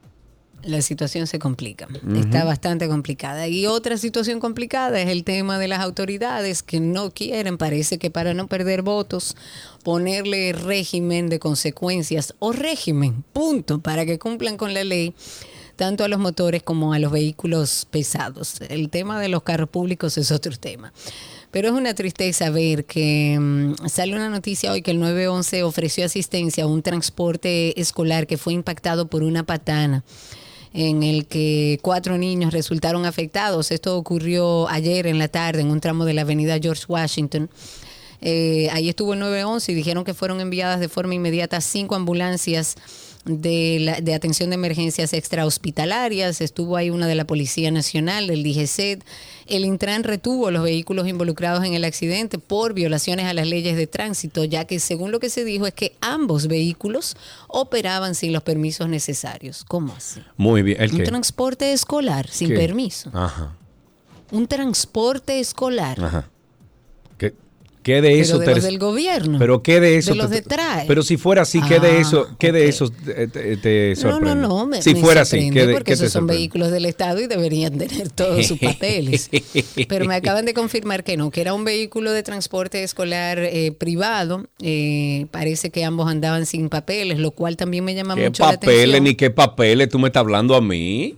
La 0.69 0.83
situación 0.83 1.27
se 1.27 1.39
complica, 1.39 1.89
está 2.15 2.45
bastante 2.45 2.89
complicada. 2.89 3.49
Y 3.49 3.65
otra 3.65 3.97
situación 3.97 4.39
complicada 4.39 5.01
es 5.01 5.09
el 5.09 5.25
tema 5.25 5.59
de 5.59 5.67
las 5.67 5.81
autoridades 5.81 6.63
que 6.63 6.79
no 6.79 7.11
quieren, 7.11 7.57
parece 7.57 7.97
que 7.97 8.11
para 8.11 8.35
no 8.35 8.49
perder 8.49 8.83
votos, 8.83 9.35
ponerle 9.83 10.53
régimen 10.53 11.31
de 11.31 11.39
consecuencias 11.39 12.35
o 12.39 12.53
régimen, 12.53 13.25
punto, 13.33 13.81
para 13.81 14.05
que 14.05 14.19
cumplan 14.19 14.59
con 14.59 14.75
la 14.75 14.85
ley 14.85 15.15
tanto 15.77 16.05
a 16.05 16.09
los 16.09 16.19
motores 16.19 16.63
como 16.63 16.93
a 16.93 16.99
los 16.99 17.13
vehículos 17.13 17.87
pesados. 17.91 18.61
El 18.69 18.91
tema 18.91 19.19
de 19.19 19.29
los 19.31 19.45
carros 19.45 19.71
públicos 19.71 20.19
es 20.19 20.31
otro 20.31 20.55
tema. 20.59 20.93
Pero 21.51 21.69
es 21.69 21.75
una 21.75 21.95
tristeza 21.95 22.51
ver 22.51 22.85
que 22.85 23.39
mm, 23.41 23.87
sale 23.89 24.15
una 24.15 24.29
noticia 24.29 24.71
hoy 24.71 24.83
que 24.83 24.91
el 24.91 25.01
911 25.01 25.63
ofreció 25.63 26.05
asistencia 26.05 26.65
a 26.65 26.67
un 26.67 26.83
transporte 26.83 27.81
escolar 27.81 28.27
que 28.27 28.37
fue 28.37 28.53
impactado 28.53 29.09
por 29.09 29.23
una 29.23 29.45
patana 29.45 30.05
en 30.73 31.03
el 31.03 31.27
que 31.27 31.79
cuatro 31.83 32.19
niños 32.19 32.53
resultaron 32.53 33.07
afectados. 33.07 33.71
Esto 33.71 33.97
ocurrió 33.97 34.69
ayer 34.69 35.07
en 35.07 35.19
la 35.19 35.29
tarde 35.29 35.61
en 35.61 35.71
un 35.71 35.81
tramo 35.81 36.05
de 36.05 36.15
la 36.15 36.23
avenida 36.23 36.59
George 36.61 36.85
Washington. 36.89 37.51
Eh, 38.21 38.69
ahí 38.73 38.89
estuvo 38.89 39.15
el 39.15 39.21
911 39.21 39.73
y 39.73 39.75
dijeron 39.75 40.05
que 40.05 40.15
fueron 40.15 40.41
enviadas 40.41 40.81
de 40.81 40.89
forma 40.89 41.15
inmediata 41.15 41.61
cinco 41.61 41.95
ambulancias 41.95 42.77
de, 43.29 43.79
la- 43.81 44.01
de 44.01 44.15
atención 44.15 44.51
de 44.51 44.55
emergencias 44.55 45.13
extrahospitalarias. 45.13 46.41
Estuvo 46.41 46.77
ahí 46.77 46.91
una 46.91 47.07
de 47.07 47.15
la 47.15 47.27
Policía 47.27 47.71
Nacional, 47.71 48.27
del 48.27 48.43
DGCET. 48.43 49.05
El 49.47 49.65
Intran 49.65 50.03
retuvo 50.05 50.51
los 50.51 50.63
vehículos 50.63 51.07
involucrados 51.07 51.65
en 51.65 51.75
el 51.75 51.85
accidente 51.85 52.39
por 52.39 52.75
violaciones 52.75 53.27
a 53.27 53.35
las 53.35 53.47
leyes 53.47 53.77
de 53.77 53.87
tránsito, 53.87 54.45
ya 54.45 54.65
que 54.65 54.81
según 54.81 55.11
lo 55.13 55.21
que 55.21 55.31
se 55.31 55.45
dijo 55.45 55.67
es 55.67 55.75
que 55.75 55.95
ambos 56.01 56.49
vehículos 56.49 57.17
operaban 57.49 58.15
sin 58.15 58.33
los 58.33 58.43
permisos 58.43 58.89
necesarios. 58.89 59.65
¿Cómo 59.69 59.95
así? 59.97 60.21
Muy 60.37 60.63
bien. 60.63 60.81
¿El 60.83 60.91
Un 60.93 60.97
qué? 60.99 61.05
transporte 61.05 61.73
escolar 61.73 62.29
sin 62.29 62.49
¿Qué? 62.49 62.57
permiso. 62.57 63.11
Ajá. 63.15 63.55
Un 64.31 64.47
transporte 64.47 65.41
escolar. 65.41 66.03
Ajá. 66.03 66.29
¿Qué, 67.89 67.95
qué 67.95 68.03
de 68.03 68.09
Pero 68.11 68.23
eso 68.23 68.39
de 68.39 68.45
te 68.47 68.55
los 68.55 68.63
del 68.65 68.79
gobierno. 68.79 69.39
Pero 69.39 69.63
qué 69.63 69.81
de 69.81 69.97
eso 69.97 70.11
De 70.11 70.17
los 70.17 70.29
te- 70.31 70.37
de 70.37 70.43
trae. 70.43 70.87
Pero 70.87 71.03
si 71.03 71.17
fuera 71.17 71.43
así, 71.43 71.61
¿qué 71.63 71.81
de 71.81 71.89
Ah, 71.97 72.01
eso, 72.01 72.29
qué 72.39 72.53
de 72.53 72.69
eso 72.69 72.91
te, 72.91 73.29
te- 73.29 73.57
te 73.57 73.95
No, 73.97 74.03
sorprende? 74.03 74.35
no, 74.43 74.49
no. 74.49 74.67
Me, 74.67 74.83
si 74.83 74.95
me 74.95 75.01
fuera 75.01 75.23
así, 75.23 75.31
sorprende 75.37 75.61
¿qué, 75.61 75.67
de- 75.67 75.73
porque 75.73 75.85
qué 75.85 75.97
te 75.97 76.05
esos 76.05 76.13
son 76.13 76.21
sorprende? 76.23 76.39
vehículos 76.39 76.71
del 76.71 76.85
Estado 76.85 77.21
y 77.21 77.27
deberían 77.27 77.79
tener 77.79 78.11
todos 78.11 78.47
sus 78.47 78.59
papeles. 78.59 79.31
Pero 79.89 80.05
me 80.05 80.15
acaban 80.15 80.45
de 80.45 80.55
confirmar 80.55 81.03
que 81.05 81.17
no, 81.17 81.31
que 81.31 81.41
era 81.41 81.55
un 81.55 81.65
vehículo 81.65 82.13
de 82.13 82.23
transporte 82.23 82.83
escolar 82.83 83.39
eh, 83.39 83.73
privado. 83.73 84.47
Eh, 84.61 85.27
parece 85.31 85.71
que 85.71 85.85
ambos 85.85 86.09
andaban 86.11 86.47
sin 86.47 86.69
papeles, 86.69 87.19
lo 87.19 87.31
cual 87.31 87.57
también 87.57 87.85
me 87.85 87.95
llama 87.95 88.15
¿Qué 88.15 88.25
mucho 88.27 88.45
la 88.45 88.53
papeles 88.53 88.81
atención. 88.85 89.05
ni 89.05 89.15
qué 89.15 89.31
papeles 89.31 89.89
tú 89.89 89.99
me 89.99 90.09
estás 90.09 90.21
hablando 90.21 90.55
a 90.55 90.61
mí? 90.61 91.17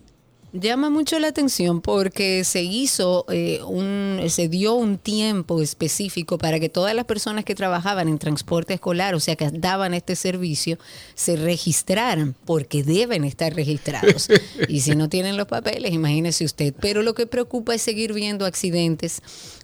Llama 0.52 0.90
mucho 0.90 1.18
la 1.20 1.28
atención 1.28 1.80
porque 1.80 2.42
se 2.42 2.62
hizo 2.62 3.24
eh, 3.30 3.60
un, 3.62 4.20
se 4.28 4.48
dio 4.48 4.74
un 4.74 4.98
tiempo 4.98 5.62
específico 5.62 6.38
para 6.38 6.58
que 6.58 6.68
todas 6.68 6.92
las 6.92 7.04
personas 7.04 7.44
que 7.44 7.54
trabajaban 7.54 8.08
en 8.08 8.18
transporte 8.18 8.74
escolar, 8.74 9.14
o 9.14 9.20
sea, 9.20 9.36
que 9.36 9.48
daban 9.52 9.94
este 9.94 10.16
servicio, 10.16 10.76
se 11.14 11.36
registraran, 11.36 12.34
porque 12.44 12.82
deben 12.82 13.22
estar 13.22 13.54
registrados. 13.54 14.28
y 14.68 14.80
si 14.80 14.96
no 14.96 15.08
tienen 15.08 15.36
los 15.36 15.46
papeles, 15.46 15.92
imagínese 15.92 16.44
usted. 16.44 16.74
Pero 16.80 17.02
lo 17.02 17.14
que 17.14 17.28
preocupa 17.28 17.74
es 17.74 17.82
seguir 17.82 18.12
viendo 18.12 18.44
accidentes 18.44 19.22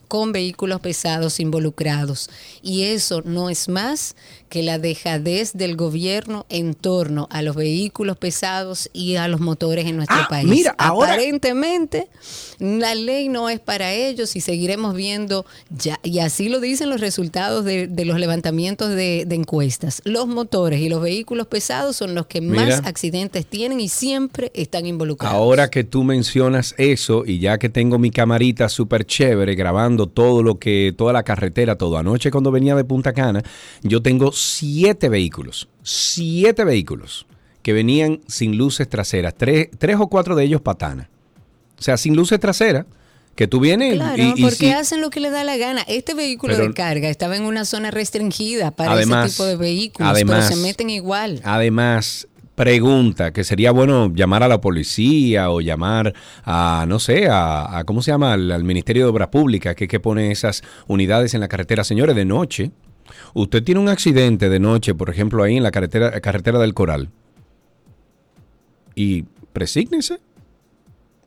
con 0.09 0.33
vehículos 0.33 0.81
pesados 0.81 1.41
involucrados. 1.41 2.31
Y 2.63 2.83
eso 2.85 3.23
no 3.25 3.51
es 3.51 3.69
más 3.69 4.17
que 4.49 4.63
la 4.63 4.79
dejadez 4.79 5.53
del 5.55 5.75
gobierno 5.77 6.47
en 6.49 6.75
torno 6.75 7.27
a 7.31 7.43
los 7.43 7.57
vehículos 7.57 8.17
pesados 8.17 8.89
y 8.93 9.17
a 9.17 9.27
los 9.29 9.41
motores 9.41 9.87
en 9.87 9.97
nuestro 9.97 10.17
Ah, 10.19 10.27
país. 10.31 10.47
mira, 10.49 10.75
ahora- 10.79 11.15
Aparentemente, 11.15 12.09
la 12.59 12.95
ley 12.95 13.29
no 13.29 13.49
es 13.49 13.59
para 13.61 13.93
ellos 13.93 14.37
y 14.37 14.41
seguiremos 14.41 14.95
viendo, 14.95 15.47
ya, 15.71 15.99
y 16.03 16.21
así 16.21 16.49
lo 16.49 16.61
dicen 16.61 16.91
los 16.91 17.01
resultados 17.01 17.65
de, 17.65 17.87
de 17.89 18.05
los 18.05 18.19
levantamientos 18.19 18.91
de, 18.91 19.25
de 19.27 19.35
encuestas. 19.35 20.01
Los 20.05 20.27
motores 20.29 20.81
y 20.81 20.89
los 20.89 21.01
vehículos 21.01 21.47
pesados 21.47 21.97
son 21.97 22.15
los 22.15 22.27
que 22.27 22.41
más 22.41 22.83
accidentes 22.85 23.47
tienen 23.47 23.81
y 23.81 23.89
siempre 23.89 24.51
están 24.55 24.87
involucrados. 24.87 25.35
Ahora 25.37 25.71
que 25.71 25.85
tú 25.85 26.05
mencionas 26.05 26.75
eso 26.79 27.25
y 27.27 27.39
ya 27.39 27.59
que 27.59 27.69
tengo 27.69 27.99
mi 27.99 28.11
camarita 28.11 28.69
súper 28.69 29.05
chévere 29.07 29.55
grabando 29.55 29.96
todo 30.05 30.43
lo 30.43 30.59
que, 30.59 30.93
toda 30.95 31.15
la 31.15 31.23
carretera, 31.23 31.76
todo 31.79 31.97
anoche 31.97 32.31
cuando 32.31 32.50
venía 32.50 32.75
de 32.76 32.85
Punta 32.85 33.15
Cana, 33.15 33.43
yo 33.83 34.03
tengo 34.03 34.33
siete 34.33 35.09
vehículos, 35.09 35.69
siete 35.83 36.62
vehículos 36.65 37.26
que 37.62 37.73
venían 37.73 38.21
sin 38.29 38.59
luces 38.59 38.88
traseras, 38.88 39.35
tres, 39.35 39.69
tres 39.79 39.97
o 39.99 40.09
cuatro 40.09 40.37
de 40.37 40.45
ellos 40.45 40.61
patanas. 40.61 41.09
O 41.79 41.83
sea, 41.83 41.97
sin 41.97 42.15
luces 42.15 42.38
traseras, 42.38 42.85
que 43.35 43.47
tú 43.47 43.61
vienes 43.61 43.95
Claro, 43.97 44.23
y, 44.23 44.33
y 44.37 44.43
porque 44.43 44.73
hacen 44.73 45.00
lo 45.00 45.11
que 45.11 45.21
les 45.21 45.31
da 45.33 45.45
la 45.45 45.57
gana. 45.59 45.83
Este 45.88 46.15
vehículo 46.15 46.55
Pero- 46.55 46.69
de 46.69 46.75
carga 46.75 47.09
estaba 47.11 47.37
en 47.37 47.43
una 47.45 47.65
zona 47.65 47.91
restringida 47.91 48.71
para 48.71 48.93
Además- 48.93 49.26
ese 49.26 49.35
tipo 49.35 49.45
de 49.45 49.57
vehículos, 49.57 50.11
además- 50.11 50.47
pero 50.49 50.57
se 50.57 50.62
meten 50.67 50.88
igual. 50.91 51.41
Además, 51.45 52.29
pregunta 52.57 53.33
que 53.33 53.45
sería 53.45 53.71
bueno 53.71 54.11
llamar 54.13 54.43
a 54.43 54.49
la 54.49 54.61
policía 54.61 55.51
o 55.51 55.61
llamar 55.61 56.13
a, 56.45 56.85
no 56.89 56.99
sé, 56.99 57.29
a, 57.29 57.79
a- 57.79 57.85
¿cómo 57.85 58.03
se 58.03 58.11
llama? 58.11 58.33
Al, 58.33 58.51
al 58.51 58.65
Ministerio 58.65 59.05
de 59.05 59.11
Obras 59.11 59.29
Públicas, 59.29 59.77
que, 59.77 59.87
que 59.87 60.01
pone 60.01 60.33
esas 60.33 60.63
unidades 60.89 61.35
en 61.35 61.41
la 61.41 61.49
carretera. 61.49 61.85
Señores, 61.85 62.17
de 62.17 62.25
noche, 62.25 62.73
usted 63.35 63.63
tiene 63.63 63.81
un 63.81 63.89
accidente 63.89 64.49
de 64.49 64.59
noche, 64.59 64.95
por 64.95 65.11
ejemplo, 65.11 65.45
ahí 65.45 65.57
en 65.57 65.63
la 65.63 65.71
carretera, 65.71 66.19
carretera 66.21 66.59
del 66.59 66.75
Coral, 66.75 67.11
y 68.95 69.25
presígnese, 69.53 70.19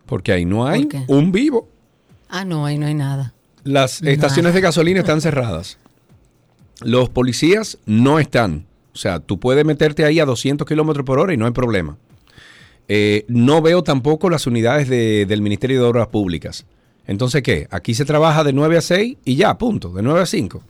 porque 0.05 0.31
ahí 0.33 0.45
no 0.45 0.65
hay 0.67 0.89
un 1.07 1.31
vivo. 1.31 1.69
Ah, 2.27 2.43
no, 2.43 2.65
ahí 2.65 2.77
no 2.77 2.88
hay 2.88 2.95
nada. 2.95 3.33
Las 3.63 4.01
Nada. 4.01 4.13
estaciones 4.13 4.53
de 4.53 4.62
gasolina 4.62 5.00
están 5.01 5.21
cerradas. 5.21 5.77
Los 6.81 7.09
policías 7.09 7.77
no 7.86 8.17
están. 8.19 8.65
O 8.99 9.01
sea, 9.01 9.21
tú 9.21 9.39
puedes 9.39 9.63
meterte 9.63 10.03
ahí 10.03 10.19
a 10.19 10.25
200 10.25 10.67
kilómetros 10.67 11.05
por 11.05 11.19
hora 11.19 11.33
y 11.33 11.37
no 11.37 11.45
hay 11.45 11.53
problema. 11.53 11.95
Eh, 12.89 13.23
no 13.29 13.61
veo 13.61 13.81
tampoco 13.81 14.29
las 14.29 14.45
unidades 14.45 14.89
de- 14.89 15.25
del 15.25 15.41
Ministerio 15.41 15.81
de 15.81 15.87
Obras 15.87 16.07
Públicas. 16.07 16.65
Entonces, 17.07 17.41
¿qué? 17.41 17.65
Aquí 17.71 17.93
se 17.93 18.03
trabaja 18.03 18.43
de 18.43 18.51
9 18.51 18.75
a 18.75 18.81
6 18.81 19.15
y 19.23 19.35
ya, 19.37 19.57
punto. 19.57 19.87
De 19.93 20.01
9 20.01 20.19
a 20.19 20.25
5. 20.25 20.61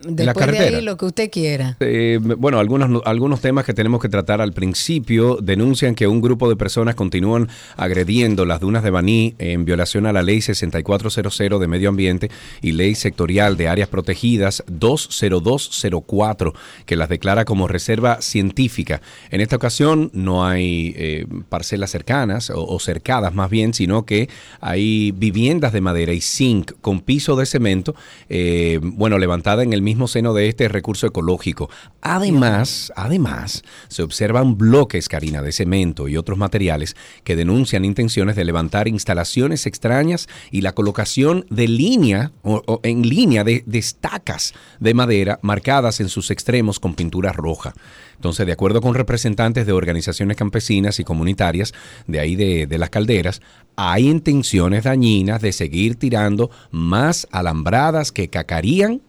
La 0.00 0.12
Después 0.12 0.46
de 0.46 0.52
carretera. 0.52 0.78
ahí, 0.78 0.84
lo 0.84 0.96
que 0.96 1.06
usted 1.06 1.30
quiera. 1.30 1.76
Eh, 1.80 2.18
bueno, 2.22 2.58
algunos, 2.58 3.02
algunos 3.04 3.40
temas 3.40 3.64
que 3.64 3.74
tenemos 3.74 4.00
que 4.00 4.08
tratar 4.08 4.40
al 4.40 4.52
principio 4.52 5.38
denuncian 5.42 5.94
que 5.94 6.06
un 6.06 6.20
grupo 6.20 6.48
de 6.48 6.56
personas 6.56 6.94
continúan 6.94 7.48
agrediendo 7.76 8.44
las 8.44 8.60
dunas 8.60 8.82
de 8.82 8.90
Baní 8.90 9.34
en 9.38 9.64
violación 9.64 10.06
a 10.06 10.12
la 10.12 10.22
ley 10.22 10.40
6400 10.40 11.60
de 11.60 11.66
medio 11.66 11.88
ambiente 11.88 12.30
y 12.62 12.72
ley 12.72 12.94
sectorial 12.94 13.56
de 13.56 13.68
áreas 13.68 13.88
protegidas 13.88 14.62
20204 14.68 16.54
que 16.86 16.96
las 16.96 17.08
declara 17.08 17.44
como 17.44 17.66
reserva 17.66 18.22
científica. 18.22 19.00
En 19.30 19.40
esta 19.40 19.56
ocasión 19.56 20.10
no 20.12 20.46
hay 20.46 20.94
eh, 20.96 21.26
parcelas 21.48 21.90
cercanas 21.90 22.50
o, 22.50 22.64
o 22.64 22.78
cercadas 22.78 23.34
más 23.34 23.50
bien, 23.50 23.74
sino 23.74 24.04
que 24.04 24.28
hay 24.60 25.12
viviendas 25.12 25.72
de 25.72 25.80
madera 25.80 26.12
y 26.12 26.20
zinc 26.20 26.72
con 26.80 27.00
piso 27.00 27.36
de 27.36 27.46
cemento, 27.46 27.94
eh, 28.28 28.78
bueno, 28.82 29.18
levantada 29.18 29.62
en 29.62 29.72
el 29.72 29.82
mismo 29.88 30.06
seno 30.06 30.34
de 30.34 30.48
este 30.48 30.68
recurso 30.68 31.06
ecológico. 31.06 31.70
Además, 32.02 32.92
además, 32.94 33.62
se 33.88 34.02
observan 34.02 34.58
bloques, 34.58 35.08
Karina, 35.08 35.40
de 35.40 35.52
cemento 35.52 36.08
y 36.08 36.16
otros 36.16 36.36
materiales 36.36 36.94
que 37.24 37.36
denuncian 37.36 37.84
intenciones 37.84 38.36
de 38.36 38.44
levantar 38.44 38.86
instalaciones 38.86 39.66
extrañas 39.66 40.28
y 40.50 40.60
la 40.60 40.72
colocación 40.72 41.46
de 41.48 41.68
línea 41.68 42.32
o, 42.42 42.62
o 42.66 42.80
en 42.82 43.08
línea 43.08 43.44
de, 43.44 43.62
de 43.66 43.78
estacas 43.78 44.52
de 44.78 44.92
madera 44.92 45.38
marcadas 45.42 46.00
en 46.00 46.08
sus 46.08 46.30
extremos 46.30 46.78
con 46.78 46.94
pintura 46.94 47.32
roja. 47.32 47.72
Entonces, 48.14 48.46
de 48.46 48.52
acuerdo 48.52 48.80
con 48.80 48.94
representantes 48.94 49.64
de 49.64 49.72
organizaciones 49.72 50.36
campesinas 50.36 50.98
y 50.98 51.04
comunitarias 51.04 51.72
de 52.06 52.18
ahí 52.20 52.36
de, 52.36 52.66
de 52.66 52.78
las 52.78 52.90
calderas, 52.90 53.40
hay 53.76 54.08
intenciones 54.08 54.84
dañinas 54.84 55.40
de 55.40 55.52
seguir 55.52 55.94
tirando 55.94 56.50
más 56.72 57.28
alambradas 57.30 58.10
que 58.10 58.28
cacarían 58.28 59.00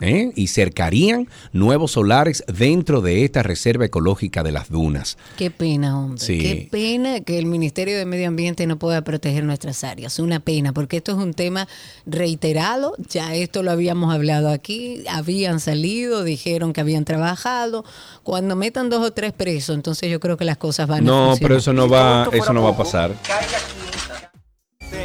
¿eh? 0.00 0.32
y 0.34 0.48
cercarían 0.48 1.28
nuevos 1.52 1.92
solares 1.92 2.44
dentro 2.46 3.00
de 3.00 3.24
esta 3.24 3.42
reserva 3.42 3.84
ecológica 3.84 4.42
de 4.42 4.52
las 4.52 4.70
dunas. 4.70 5.18
Qué 5.36 5.50
pena, 5.50 5.98
hombre. 5.98 6.20
Sí. 6.20 6.38
Qué 6.38 6.68
pena 6.70 7.20
que 7.20 7.38
el 7.38 7.46
Ministerio 7.46 7.96
de 7.96 8.04
Medio 8.04 8.28
Ambiente 8.28 8.66
no 8.66 8.78
pueda 8.78 9.02
proteger 9.02 9.44
nuestras 9.44 9.84
áreas. 9.84 10.18
Una 10.18 10.40
pena, 10.40 10.72
porque 10.72 10.98
esto 10.98 11.12
es 11.12 11.18
un 11.18 11.34
tema 11.34 11.68
reiterado. 12.06 12.94
Ya 13.08 13.34
esto 13.34 13.62
lo 13.62 13.70
habíamos 13.70 14.14
hablado 14.14 14.50
aquí. 14.50 15.04
Habían 15.10 15.60
salido, 15.60 16.24
dijeron 16.24 16.72
que 16.72 16.80
habían 16.80 17.04
trabajado. 17.04 17.84
Cuando 18.22 18.56
metan 18.56 18.90
dos 18.90 19.04
o 19.06 19.12
tres 19.12 19.32
presos, 19.32 19.74
entonces 19.74 20.10
yo 20.10 20.20
creo 20.20 20.36
que 20.36 20.44
las 20.44 20.56
cosas 20.56 20.88
van 20.88 21.00
a 21.00 21.02
No, 21.02 21.34
pero 21.40 21.56
eso 21.56 21.72
no 21.72 21.88
va, 21.88 22.28
eso 22.32 22.52
no 22.52 22.62
va 22.62 22.70
a 22.70 22.76
pasar. 22.76 23.14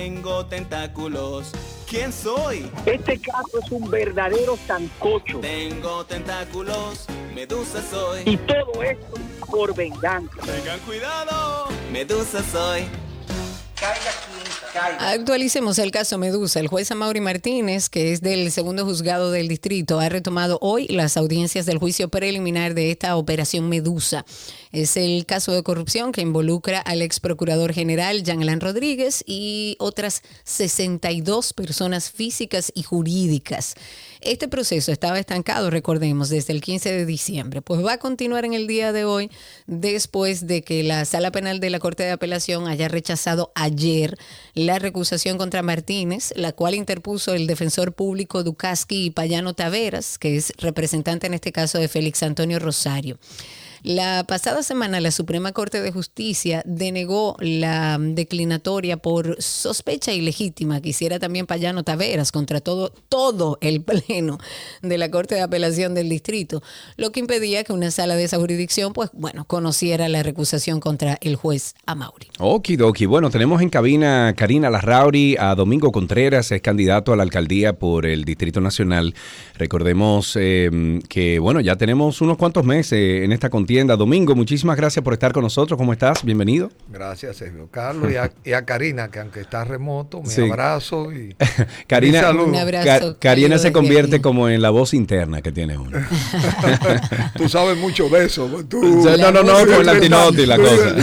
Tengo 0.03 0.45
tentáculos. 0.45 1.53
¿Quién 1.87 2.11
soy? 2.11 2.69
Este 2.85 3.17
caso 3.21 3.59
es 3.63 3.71
un 3.71 3.89
verdadero 3.89 4.57
sancocho. 4.67 5.39
Tengo 5.39 6.05
tentáculos. 6.05 7.05
Medusa 7.33 7.81
soy. 7.89 8.23
Y 8.25 8.35
todo 8.35 8.83
esto 8.83 9.13
por 9.49 9.73
venganza. 9.73 10.35
Tengan 10.45 10.77
cuidado. 10.81 11.69
Medusa 11.89 12.43
soy. 12.43 12.81
Actualicemos 14.99 15.77
el 15.77 15.91
caso 15.91 16.17
Medusa. 16.17 16.59
El 16.59 16.67
juez 16.67 16.89
Amaury 16.89 17.19
Martínez, 17.19 17.89
que 17.89 18.11
es 18.11 18.21
del 18.21 18.51
segundo 18.51 18.85
juzgado 18.85 19.31
del 19.31 19.47
distrito, 19.47 19.99
ha 19.99 20.09
retomado 20.09 20.57
hoy 20.61 20.87
las 20.87 21.15
audiencias 21.17 21.65
del 21.65 21.77
juicio 21.77 22.09
preliminar 22.09 22.73
de 22.73 22.91
esta 22.91 23.15
operación 23.15 23.69
Medusa. 23.69 24.25
Es 24.71 24.97
el 24.97 25.25
caso 25.25 25.51
de 25.51 25.61
corrupción 25.61 26.11
que 26.11 26.21
involucra 26.21 26.79
al 26.79 27.01
ex 27.01 27.19
procurador 27.19 27.73
general 27.73 28.23
Jean 28.23 28.41
Alain 28.41 28.59
Rodríguez 28.59 29.23
y 29.27 29.75
otras 29.79 30.23
62 30.43 31.53
personas 31.53 32.09
físicas 32.09 32.71
y 32.73 32.83
jurídicas. 32.83 33.75
Este 34.25 34.47
proceso 34.47 34.93
estaba 34.93 35.19
estancado, 35.19 35.69
recordemos, 35.69 36.29
desde 36.29 36.53
el 36.53 36.61
15 36.61 36.91
de 36.93 37.05
diciembre. 37.05 37.61
Pues 37.61 37.85
va 37.85 37.93
a 37.93 37.97
continuar 37.97 38.45
en 38.45 38.53
el 38.53 38.67
día 38.67 38.93
de 38.93 39.03
hoy 39.03 39.29
después 39.67 40.47
de 40.47 40.61
que 40.61 40.81
la 40.83 41.03
Sala 41.03 41.31
Penal 41.31 41.59
de 41.59 41.69
la 41.69 41.79
Corte 41.79 42.03
de 42.03 42.11
Apelación 42.11 42.67
haya 42.67 42.87
rechazado 42.87 43.51
ayer 43.53 44.17
la 44.53 44.79
recusación 44.79 45.37
contra 45.37 45.61
Martínez, 45.61 46.33
la 46.37 46.53
cual 46.53 46.75
interpuso 46.75 47.33
el 47.33 47.47
defensor 47.47 47.93
público 47.93 48.43
Ducaski 48.43 49.05
y 49.05 49.09
Payano 49.11 49.55
Taveras, 49.55 50.17
que 50.17 50.37
es 50.37 50.53
representante 50.57 51.27
en 51.27 51.33
este 51.33 51.51
caso 51.51 51.77
de 51.77 51.89
Félix 51.89 52.23
Antonio 52.23 52.59
Rosario. 52.59 53.19
La 53.83 54.23
pasada 54.23 54.63
semana 54.63 55.01
la 55.01 55.11
Suprema 55.11 55.51
Corte 55.51 55.81
de 55.81 55.91
Justicia 55.91 56.63
denegó 56.65 57.35
la 57.41 57.97
declinatoria 57.99 58.95
por 58.95 59.41
sospecha 59.41 60.13
ilegítima 60.13 60.79
que 60.79 60.89
hiciera 60.89 61.19
también 61.19 61.47
Payano 61.47 61.83
Taveras 61.83 62.31
contra 62.31 62.61
todo, 62.61 62.93
todo 63.09 63.57
el 63.59 63.81
pleno 63.83 64.37
de 64.81 64.97
la 64.97 65.11
Corte 65.11 65.35
de 65.35 65.41
Apelación 65.41 65.95
del 65.95 66.07
Distrito, 66.07 66.63
lo 66.95 67.11
que 67.11 67.19
impedía 67.19 67.65
que 67.65 67.73
una 67.73 67.91
sala 67.91 68.15
de 68.15 68.23
esa 68.23 68.37
jurisdicción, 68.37 68.93
pues 68.93 69.09
bueno, 69.11 69.43
conociera 69.43 70.07
la 70.07 70.23
recusación 70.23 70.79
contra 70.79 71.17
el 71.19 71.35
juez 71.35 71.75
Amauri. 71.85 72.27
Okidoki. 72.39 73.05
Bueno, 73.05 73.31
tenemos 73.31 73.61
en 73.61 73.69
cabina 73.69 74.33
Karina 74.37 74.69
Larrauri, 74.69 75.35
a 75.37 75.55
Domingo 75.55 75.91
Contreras, 75.91 76.53
es 76.53 76.61
candidato 76.61 77.11
a 77.11 77.17
la 77.17 77.23
alcaldía 77.23 77.73
por 77.73 78.05
el 78.05 78.23
Distrito 78.23 78.61
Nacional. 78.61 79.13
Recordemos 79.55 80.37
eh, 80.39 81.01
que, 81.09 81.39
bueno, 81.39 81.59
ya 81.59 81.75
tenemos 81.75 82.21
unos 82.21 82.37
cuantos 82.37 82.63
meses 82.63 83.25
en 83.25 83.33
esta 83.33 83.49
contienda. 83.49 83.72
Domingo, 83.73 84.35
muchísimas 84.35 84.77
gracias 84.77 85.03
por 85.03 85.13
estar 85.13 85.33
con 85.33 85.41
nosotros. 85.43 85.77
¿Cómo 85.79 85.93
estás? 85.93 86.23
Bienvenido. 86.23 86.69
Gracias, 86.91 87.37
Sergio 87.37 87.67
Carlos. 87.71 88.11
Y 88.11 88.17
a, 88.17 88.31
y 88.45 88.53
a 88.53 88.65
Karina, 88.65 89.09
que 89.09 89.19
aunque 89.19 89.39
está 89.41 89.63
remoto, 89.65 90.21
me 90.21 90.29
Sí. 90.29 90.41
abrazo 90.43 91.11
y 91.11 91.35
Karina, 91.87 92.19
mi 92.19 92.23
saludo. 92.25 92.45
Un 92.45 92.55
abrazo. 92.55 93.13
Ka- 93.13 93.19
Karina 93.19 93.57
se 93.57 93.71
convierte 93.73 94.21
como 94.21 94.47
en 94.47 94.61
la 94.61 94.69
voz 94.69 94.93
interna 94.93 95.41
que 95.41 95.51
tiene 95.51 95.75
uno. 95.77 95.97
Tú 97.35 97.49
sabes 97.49 97.75
mucho 97.77 98.07
de 98.09 98.25
eso. 98.25 98.47
Tú, 98.69 98.79
no, 98.83 99.31
no, 99.31 99.41
no, 99.43 99.65
con 99.65 99.85
la 99.85 99.99
Tinoti 99.99 100.45
la 100.45 100.57
cosa. 100.57 100.95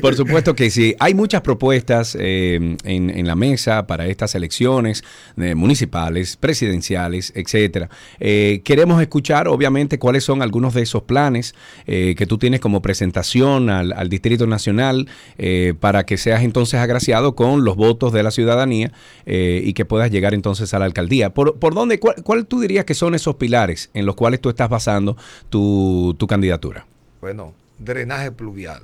Por 0.00 0.16
supuesto 0.16 0.54
que 0.56 0.68
sí. 0.68 0.96
Hay 0.98 1.14
muchas 1.14 1.42
propuestas 1.42 2.16
eh, 2.18 2.76
en, 2.84 3.08
en 3.10 3.26
la 3.26 3.36
mesa 3.36 3.86
para 3.86 4.06
estas 4.08 4.34
elecciones 4.34 5.04
eh, 5.36 5.54
municipales, 5.54 6.36
presidenciales, 6.36 7.32
etcétera. 7.36 7.88
Eh, 8.18 8.62
queremos 8.64 9.00
escuchar, 9.00 9.46
obviamente, 9.46 9.98
cuáles 10.00 10.24
son 10.24 10.42
algunos 10.42 10.74
de 10.74 10.82
esos 10.82 11.02
planes 11.04 11.51
eh, 11.86 12.14
que 12.16 12.26
tú 12.26 12.38
tienes 12.38 12.60
como 12.60 12.82
presentación 12.82 13.70
al, 13.70 13.92
al 13.92 14.08
Distrito 14.08 14.46
Nacional 14.46 15.08
eh, 15.38 15.74
para 15.78 16.04
que 16.04 16.16
seas 16.16 16.42
entonces 16.42 16.80
agraciado 16.80 17.34
con 17.34 17.64
los 17.64 17.76
votos 17.76 18.12
de 18.12 18.22
la 18.22 18.30
ciudadanía 18.30 18.92
eh, 19.26 19.62
y 19.64 19.72
que 19.72 19.84
puedas 19.84 20.10
llegar 20.10 20.34
entonces 20.34 20.72
a 20.74 20.78
la 20.78 20.84
alcaldía. 20.84 21.30
¿Por, 21.30 21.58
por 21.58 21.74
dónde, 21.74 21.98
cuál, 21.98 22.16
cuál 22.22 22.46
tú 22.46 22.60
dirías 22.60 22.84
que 22.84 22.94
son 22.94 23.14
esos 23.14 23.36
pilares 23.36 23.90
en 23.94 24.06
los 24.06 24.14
cuales 24.14 24.40
tú 24.40 24.48
estás 24.48 24.68
basando 24.68 25.16
tu, 25.50 26.14
tu 26.18 26.26
candidatura? 26.26 26.86
Bueno, 27.20 27.54
drenaje 27.78 28.32
pluvial 28.32 28.82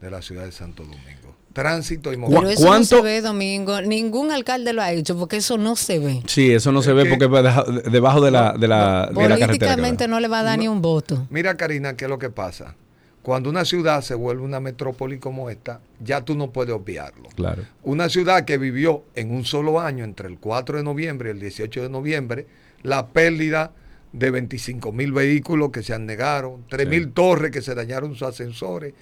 de 0.00 0.10
la 0.10 0.22
ciudad 0.22 0.44
de 0.44 0.52
Santo 0.52 0.82
Domingo. 0.82 1.23
Tránsito 1.54 2.12
y 2.12 2.16
Pero 2.16 2.28
movilidad. 2.28 2.52
eso 2.52 2.66
¿Cuánto- 2.66 2.96
no 2.96 3.02
se 3.02 3.08
ve, 3.08 3.20
Domingo. 3.22 3.80
Ningún 3.80 4.30
alcalde 4.32 4.72
lo 4.74 4.82
ha 4.82 4.92
hecho 4.92 5.16
porque 5.16 5.36
eso 5.38 5.56
no 5.56 5.76
se 5.76 5.98
ve. 6.00 6.22
Sí, 6.26 6.50
eso 6.52 6.70
no 6.72 6.82
se 6.82 6.92
ve 6.92 7.04
que- 7.04 7.10
porque 7.10 7.90
debajo 7.90 8.20
de 8.20 8.30
la, 8.30 8.52
de 8.52 8.68
la, 8.68 9.06
de 9.06 9.28
la 9.28 9.38
carretera. 9.38 9.46
Políticamente 9.46 10.06
no 10.08 10.20
le 10.20 10.28
va 10.28 10.40
a 10.40 10.42
dar 10.42 10.58
ni 10.58 10.68
un 10.68 10.82
voto. 10.82 11.26
Mira, 11.30 11.56
Karina, 11.56 11.96
¿qué 11.96 12.04
es 12.04 12.08
lo 12.10 12.18
que 12.18 12.28
pasa? 12.28 12.74
Cuando 13.22 13.48
una 13.48 13.64
ciudad 13.64 14.02
se 14.02 14.14
vuelve 14.14 14.42
una 14.42 14.60
metrópoli 14.60 15.18
como 15.18 15.48
esta, 15.48 15.80
ya 16.04 16.20
tú 16.22 16.34
no 16.34 16.50
puedes 16.50 16.74
obviarlo. 16.74 17.30
Claro. 17.36 17.62
Una 17.82 18.10
ciudad 18.10 18.44
que 18.44 18.58
vivió 18.58 19.04
en 19.14 19.30
un 19.34 19.46
solo 19.46 19.80
año, 19.80 20.04
entre 20.04 20.28
el 20.28 20.38
4 20.38 20.76
de 20.76 20.84
noviembre 20.84 21.30
y 21.30 21.32
el 21.32 21.40
18 21.40 21.82
de 21.82 21.88
noviembre, 21.88 22.46
la 22.82 23.06
pérdida 23.06 23.70
de 24.14 24.30
25 24.30 24.92
mil 24.92 25.12
vehículos 25.12 25.70
que 25.72 25.82
se 25.82 25.92
anegaron, 25.92 26.64
3 26.70 26.88
mil 26.88 27.10
torres 27.10 27.50
que 27.50 27.60
se 27.60 27.74
dañaron 27.74 28.12
sus 28.14 28.22
ascensores, 28.22 28.94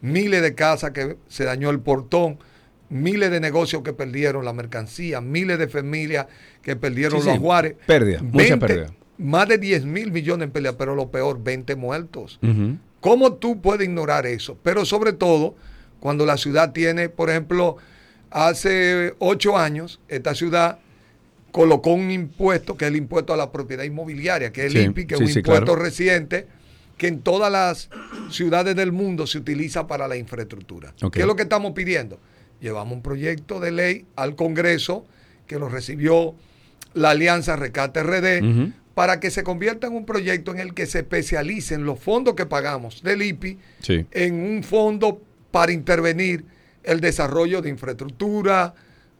miles 0.00 0.42
de 0.42 0.54
casas 0.56 0.90
que 0.90 1.16
se 1.28 1.44
dañó 1.44 1.70
el 1.70 1.78
portón, 1.78 2.38
miles 2.88 3.30
de 3.30 3.38
negocios 3.38 3.82
que 3.82 3.92
perdieron 3.92 4.44
la 4.44 4.52
mercancía, 4.52 5.20
miles 5.20 5.58
de 5.60 5.68
familias 5.68 6.26
que 6.62 6.74
perdieron 6.74 7.20
Sí, 7.20 7.28
los 7.28 7.36
ajuares. 7.36 7.76
Pérdida, 7.86 8.20
mucha 8.22 8.56
pérdida. 8.56 8.92
Más 9.18 9.48
de 9.48 9.58
10 9.58 9.84
mil 9.84 10.10
millones 10.10 10.46
en 10.46 10.50
pérdida, 10.50 10.76
pero 10.76 10.96
lo 10.96 11.12
peor, 11.12 11.42
20 11.42 11.76
muertos. 11.76 12.40
¿Cómo 13.00 13.34
tú 13.34 13.60
puedes 13.60 13.86
ignorar 13.86 14.26
eso? 14.26 14.58
Pero 14.64 14.84
sobre 14.84 15.12
todo, 15.12 15.54
cuando 16.00 16.26
la 16.26 16.36
ciudad 16.36 16.72
tiene, 16.72 17.08
por 17.08 17.30
ejemplo, 17.30 17.76
hace 18.30 19.14
ocho 19.20 19.56
años, 19.56 20.00
esta 20.08 20.34
ciudad 20.34 20.80
colocó 21.52 21.92
un 21.92 22.10
impuesto, 22.10 22.76
que 22.76 22.84
es 22.84 22.90
el 22.90 22.96
impuesto 22.96 23.32
a 23.32 23.36
la 23.36 23.50
propiedad 23.52 23.84
inmobiliaria, 23.84 24.52
que 24.52 24.66
es 24.66 24.74
el 24.74 24.80
Sí, 24.80 24.86
INPI, 24.86 25.06
que 25.06 25.14
es 25.14 25.18
sí, 25.18 25.24
un 25.24 25.32
sí, 25.32 25.38
impuesto 25.40 25.64
claro. 25.66 25.82
reciente, 25.82 26.46
que 26.98 27.08
en 27.08 27.20
todas 27.20 27.50
las 27.52 27.88
ciudades 28.30 28.74
del 28.76 28.92
mundo 28.92 29.26
se 29.26 29.38
utiliza 29.38 29.86
para 29.86 30.08
la 30.08 30.16
infraestructura. 30.16 30.94
¿Qué 31.12 31.20
es 31.20 31.26
lo 31.26 31.36
que 31.36 31.42
estamos 31.42 31.72
pidiendo? 31.72 32.18
Llevamos 32.60 32.94
un 32.94 33.02
proyecto 33.02 33.60
de 33.60 33.70
ley 33.72 34.06
al 34.16 34.34
Congreso, 34.34 35.06
que 35.46 35.58
lo 35.58 35.68
recibió 35.68 36.34
la 36.94 37.10
Alianza 37.10 37.56
Recate 37.56 38.02
RD, 38.02 38.72
para 38.94 39.20
que 39.20 39.30
se 39.30 39.42
convierta 39.42 39.86
en 39.88 39.94
un 39.94 40.06
proyecto 40.06 40.52
en 40.52 40.58
el 40.60 40.72
que 40.72 40.86
se 40.86 41.00
especialicen 41.00 41.84
los 41.84 42.00
fondos 42.00 42.34
que 42.34 42.46
pagamos 42.46 43.02
del 43.02 43.20
IPI 43.22 43.58
Sí. 43.82 44.06
en 44.12 44.34
un 44.34 44.62
fondo 44.62 45.20
para 45.50 45.72
intervenir 45.72 46.44
el 46.82 47.00
desarrollo 47.02 47.60
de 47.60 47.68
infraestructura, 47.68 48.74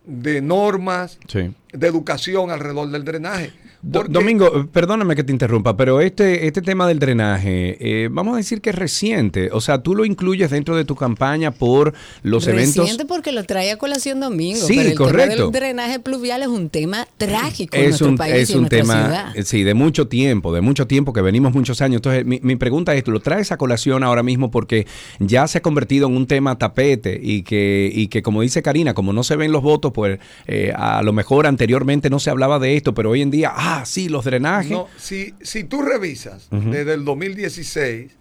de 0.07 0.41
normas, 0.41 1.19
Sí. 1.29 1.53
De 1.77 1.87
educación 1.87 2.51
alrededor 2.51 2.91
del 2.91 3.05
drenaje. 3.05 3.53
Porque- 3.93 4.13
Domingo, 4.13 4.67
perdóname 4.73 5.15
que 5.15 5.23
te 5.23 5.31
interrumpa, 5.33 5.77
pero 5.77 6.01
este, 6.01 6.47
este 6.49 6.61
tema 6.63 6.89
del 6.89 6.99
drenaje, 6.99 7.77
eh, 7.79 8.09
vamos 8.11 8.35
a 8.35 8.37
decir 8.39 8.61
que 8.61 8.71
es 8.71 8.77
reciente. 8.77 9.51
O 9.53 9.61
sea, 9.61 9.83
tú 9.83 9.95
lo 9.95 10.05
incluyes 10.05 10.51
dentro 10.51 10.75
de 10.77 10.85
tu 10.85 10.97
campaña 10.97 11.53
por 11.53 11.95
los 12.23 12.47
eventos. 12.49 12.77
Reciente 12.79 13.05
porque 13.05 13.31
lo 13.33 13.45
trae 13.45 13.71
a 13.71 13.77
colación 13.79 14.19
Domingo. 14.19 14.59
Sí, 14.67 14.75
pero 14.77 14.89
el 14.89 14.95
correcto. 14.97 15.35
tema 15.37 15.43
del 15.45 15.53
drenaje 15.53 16.01
pluvial 16.01 16.43
es 16.43 16.49
un 16.49 16.69
tema 16.69 17.07
trágico 17.17 17.77
en 17.77 17.83
Es 17.83 17.89
nuestro 17.91 18.09
un, 18.09 18.17
país 18.17 18.35
es 18.35 18.51
y 18.51 18.53
en 18.55 18.59
un 18.59 18.63
nuestra 18.63 18.81
tema, 18.81 19.05
ciudad. 19.05 19.37
eh, 19.37 19.43
sí, 19.45 19.63
de 19.63 19.75
mucho 19.75 20.09
tiempo, 20.09 20.53
de 20.53 20.63
mucho 20.63 20.87
tiempo, 20.89 21.13
que 21.13 21.21
venimos 21.23 21.55
muchos 21.55 21.81
años. 21.81 21.97
Entonces, 21.99 22.25
mi, 22.25 22.41
mi 22.43 22.57
pregunta 22.57 22.95
es, 22.95 23.07
¿lo 23.07 23.21
traes 23.21 23.53
a 23.53 23.57
colación 23.57 24.03
ahora 24.03 24.23
mismo 24.25 24.51
porque 24.51 24.87
ya 25.21 25.47
se 25.47 25.59
ha 25.59 25.63
convertido 25.63 26.09
en 26.09 26.17
un 26.17 26.27
tema 26.27 26.59
tapete 26.59 27.21
y 27.23 27.43
que, 27.43 27.89
y 27.95 28.09
que 28.09 28.23
como 28.23 28.43
dice 28.43 28.63
Karina, 28.63 28.95
como 28.95 29.13
no 29.13 29.23
se 29.23 29.37
ven 29.37 29.53
los 29.53 29.63
votos, 29.63 29.93
pues 29.93 30.19
eh, 30.47 30.73
a 30.75 31.03
lo 31.03 31.13
mejor 31.13 31.47
anteriormente 31.67 32.11
no 32.11 32.21
se 32.21 32.31
hablaba 32.31 32.61
de 32.61 32.77
esto, 32.77 32.95
pero 32.95 33.11
hoy 33.11 33.23
en 33.23 33.31
día, 33.33 33.53
ah, 33.53 33.83
sí, 33.85 34.09
los 34.09 34.25
drenajes. 34.25 34.71
No, 34.71 34.87
si, 34.97 35.35
si 35.41 35.65
tú 35.65 35.83
revisas 35.83 36.49
desde 36.53 36.95
el 36.95 37.05
2016, 37.05 38.13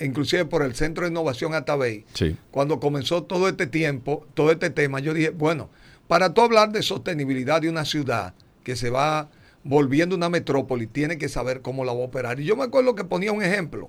inclusive 0.00 0.44
por 0.44 0.62
el 0.62 0.74
Centro 0.74 1.04
de 1.04 1.10
Innovación 1.10 1.54
Atabey, 1.54 2.04
Sí. 2.12 2.36
cuando 2.50 2.80
comenzó 2.80 3.22
todo 3.22 3.48
este 3.48 3.66
tiempo, 3.66 4.26
todo 4.34 4.50
este 4.52 4.68
tema, 4.68 5.00
yo 5.00 5.14
dije, 5.14 5.30
bueno, 5.30 5.70
para 6.08 6.34
tú 6.34 6.42
hablar 6.42 6.72
de 6.72 6.82
sostenibilidad 6.82 7.62
de 7.62 7.70
una 7.70 7.86
ciudad 7.86 8.34
que 8.62 8.76
se 8.76 8.90
va 8.90 9.30
volviendo 9.62 10.14
una 10.14 10.28
metrópoli, 10.28 10.86
tiene 10.86 11.16
que 11.16 11.30
saber 11.30 11.62
cómo 11.62 11.86
la 11.86 11.94
va 11.94 12.00
a 12.00 12.04
operar. 12.04 12.38
Y 12.38 12.44
yo 12.44 12.54
me 12.54 12.64
acuerdo 12.64 12.94
que 12.94 13.04
ponía 13.04 13.32
un 13.32 13.42
ejemplo 13.42 13.88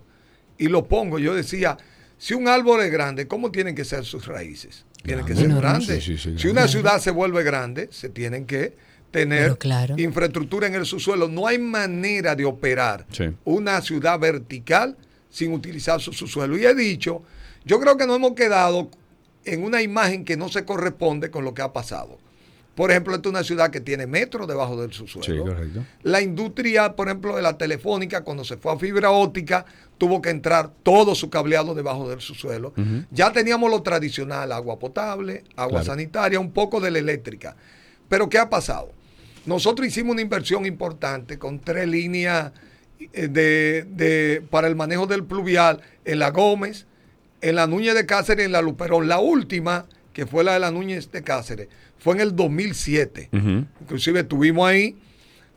y 0.58 0.69
lo 0.69 0.86
pongo, 0.88 1.19
yo 1.19 1.36
decía, 1.36 1.75
si 2.17 2.34
un 2.34 2.47
árbol 2.47 2.79
es 2.79 2.91
grande, 2.93 3.27
¿cómo 3.27 3.51
tienen 3.51 3.75
que 3.75 3.84
ser 3.84 4.05
sus 4.05 4.25
raíces? 4.25 4.86
Tienen 5.05 5.25
que 5.25 5.35
ser 5.35 5.53
grandes. 5.53 6.03
Sí, 6.03 6.17
sí, 6.17 6.31
sí, 6.31 6.37
si 6.37 6.47
una 6.47 6.67
ciudad 6.67 6.99
se 6.99 7.11
vuelve 7.11 7.43
grande, 7.43 7.89
se 7.91 8.09
tienen 8.09 8.45
que 8.45 8.73
tener 9.11 9.57
claro. 9.57 9.95
infraestructura 9.97 10.67
en 10.67 10.75
el 10.75 10.85
subsuelo. 10.85 11.27
No 11.27 11.47
hay 11.47 11.57
manera 11.57 12.35
de 12.35 12.45
operar 12.45 13.05
una 13.45 13.81
ciudad 13.81 14.19
vertical 14.19 14.97
sin 15.29 15.53
utilizar 15.53 16.01
su 16.01 16.11
subsuelo. 16.11 16.57
Y 16.57 16.65
he 16.65 16.73
dicho, 16.73 17.23
yo 17.63 17.79
creo 17.79 17.97
que 17.97 18.05
nos 18.05 18.17
hemos 18.17 18.33
quedado 18.33 18.89
en 19.45 19.63
una 19.63 19.81
imagen 19.81 20.25
que 20.25 20.35
no 20.35 20.49
se 20.49 20.65
corresponde 20.65 21.29
con 21.29 21.43
lo 21.43 21.53
que 21.53 21.61
ha 21.61 21.71
pasado. 21.71 22.17
Por 22.75 22.91
ejemplo, 22.91 23.15
esta 23.15 23.29
es 23.29 23.31
una 23.31 23.43
ciudad 23.43 23.69
que 23.71 23.79
tiene 23.79 24.05
metro 24.05 24.45
debajo 24.45 24.79
del 24.81 24.91
subsuelo. 24.91 25.43
Sí, 25.43 25.49
correcto. 25.49 25.85
La 26.03 26.21
industria, 26.21 26.93
por 26.95 27.07
ejemplo, 27.07 27.35
de 27.35 27.41
la 27.41 27.57
telefónica, 27.57 28.21
cuando 28.25 28.43
se 28.43 28.57
fue 28.57 28.73
a 28.73 28.77
fibra 28.77 29.11
óptica, 29.11 29.65
tuvo 29.97 30.21
que 30.21 30.29
entrar 30.29 30.71
todo 30.83 31.15
su 31.15 31.29
cableado 31.29 31.73
debajo 31.73 32.09
del 32.09 32.19
subsuelo. 32.19 32.73
Ya 33.11 33.31
teníamos 33.31 33.71
lo 33.71 33.81
tradicional, 33.81 34.51
agua 34.51 34.77
potable, 34.77 35.45
agua 35.55 35.69
Claro. 35.79 35.85
sanitaria, 35.85 36.39
un 36.39 36.51
poco 36.51 36.81
de 36.81 36.91
la 36.91 36.99
eléctrica. 36.99 37.55
Pero 38.09 38.27
¿qué 38.27 38.38
ha 38.39 38.49
pasado? 38.49 38.91
Nosotros 39.45 39.88
hicimos 39.88 40.11
una 40.13 40.21
inversión 40.21 40.65
importante 40.65 41.39
con 41.39 41.59
tres 41.59 41.88
líneas 41.88 42.51
eh, 43.13 43.27
de, 43.29 43.85
de- 43.89 44.41
para 44.49 44.67
el 44.67 44.75
manejo 44.75 45.05
del 45.07 45.23
pluvial 45.23 45.79
en 46.03 46.19
la 46.19 46.31
Gómez, 46.31 46.88
en 47.41 47.55
la 47.55 47.67
Núñez 47.67 47.93
de 47.93 48.05
Cáceres 48.05 48.43
y 48.43 48.45
en 48.47 48.51
la 48.51 48.61
Luperón. 48.61 49.07
La 49.07 49.19
última, 49.19 49.85
que 50.13 50.25
fue 50.25 50.43
la 50.43 50.53
de 50.53 50.59
la 50.59 50.71
Núñez 50.71 51.11
de 51.11 51.21
Cáceres, 51.23 51.67
fue 52.05 52.13
en 52.13 52.21
el 52.21 52.35
2007. 52.35 53.29
Ujú. 53.33 53.65
Inclusive 53.81 54.19
estuvimos 54.19 54.67
ahí. 54.69 54.95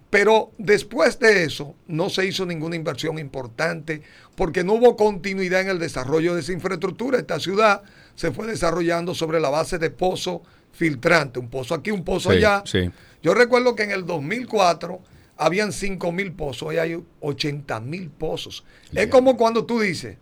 Pero 0.08 0.52
después 0.56 1.18
de 1.18 1.44
eso 1.44 1.74
no 1.86 2.08
se 2.08 2.24
hizo 2.24 2.46
ninguna 2.46 2.74
inversión 2.76 3.18
importante 3.18 4.00
porque 4.34 4.64
no 4.64 4.72
hubo 4.72 4.96
continuidad 4.96 5.60
en 5.60 5.68
el 5.68 5.78
desarrollo 5.78 6.34
de 6.34 6.40
esa 6.40 6.54
infraestructura. 6.54 7.18
Esta 7.18 7.38
ciudad 7.38 7.82
se 8.14 8.32
fue 8.32 8.46
desarrollando 8.46 9.14
sobre 9.14 9.38
la 9.40 9.50
base 9.50 9.76
de 9.76 9.90
pozo 9.90 10.40
filtrante, 10.72 11.38
un 11.38 11.50
pozo 11.50 11.74
aquí, 11.74 11.90
un 11.90 12.04
pozo 12.04 12.30
Sí, 12.30 12.38
allá. 12.38 12.62
sí. 12.64 12.90
Yo 13.22 13.34
recuerdo 13.34 13.74
que 13.76 13.82
en 13.82 13.90
el 13.90 14.06
2004 14.06 14.98
habían 15.36 15.72
5 15.72 16.10
mil 16.12 16.32
pozos, 16.32 16.62
hoy 16.68 16.78
hay 16.78 16.98
80 17.20 17.78
mil 17.80 18.08
pozos. 18.08 18.64
Es 18.94 19.08
como 19.08 19.36
cuando 19.36 19.66
tú 19.66 19.78
dices, 19.80 20.16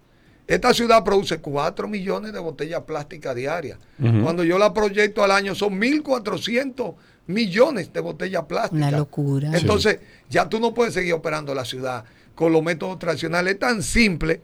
esta 0.46 0.72
ciudad 0.72 1.02
produce 1.02 1.38
4 1.38 1.88
millones 1.88 2.32
de 2.32 2.38
botellas 2.38 2.82
plásticas 2.82 3.34
diarias. 3.34 3.78
Cuando 3.98 4.44
yo 4.44 4.58
la 4.58 4.72
proyecto 4.72 5.24
al 5.24 5.32
año 5.32 5.54
son 5.54 5.80
1.400 5.80 6.94
millones 7.26 7.92
de 7.92 8.00
botellas 8.00 8.44
plásticas. 8.44 8.88
Una 8.88 8.98
locura. 8.98 9.50
Entonces, 9.52 9.98
ya 10.30 10.48
tú 10.48 10.60
no 10.60 10.72
puedes 10.72 10.94
seguir 10.94 11.14
operando 11.14 11.54
la 11.54 11.64
ciudad 11.64 12.04
con 12.34 12.52
los 12.52 12.62
métodos 12.62 12.98
tradicionales. 12.98 13.54
Es 13.54 13.60
tan 13.60 13.82
simple 13.82 14.40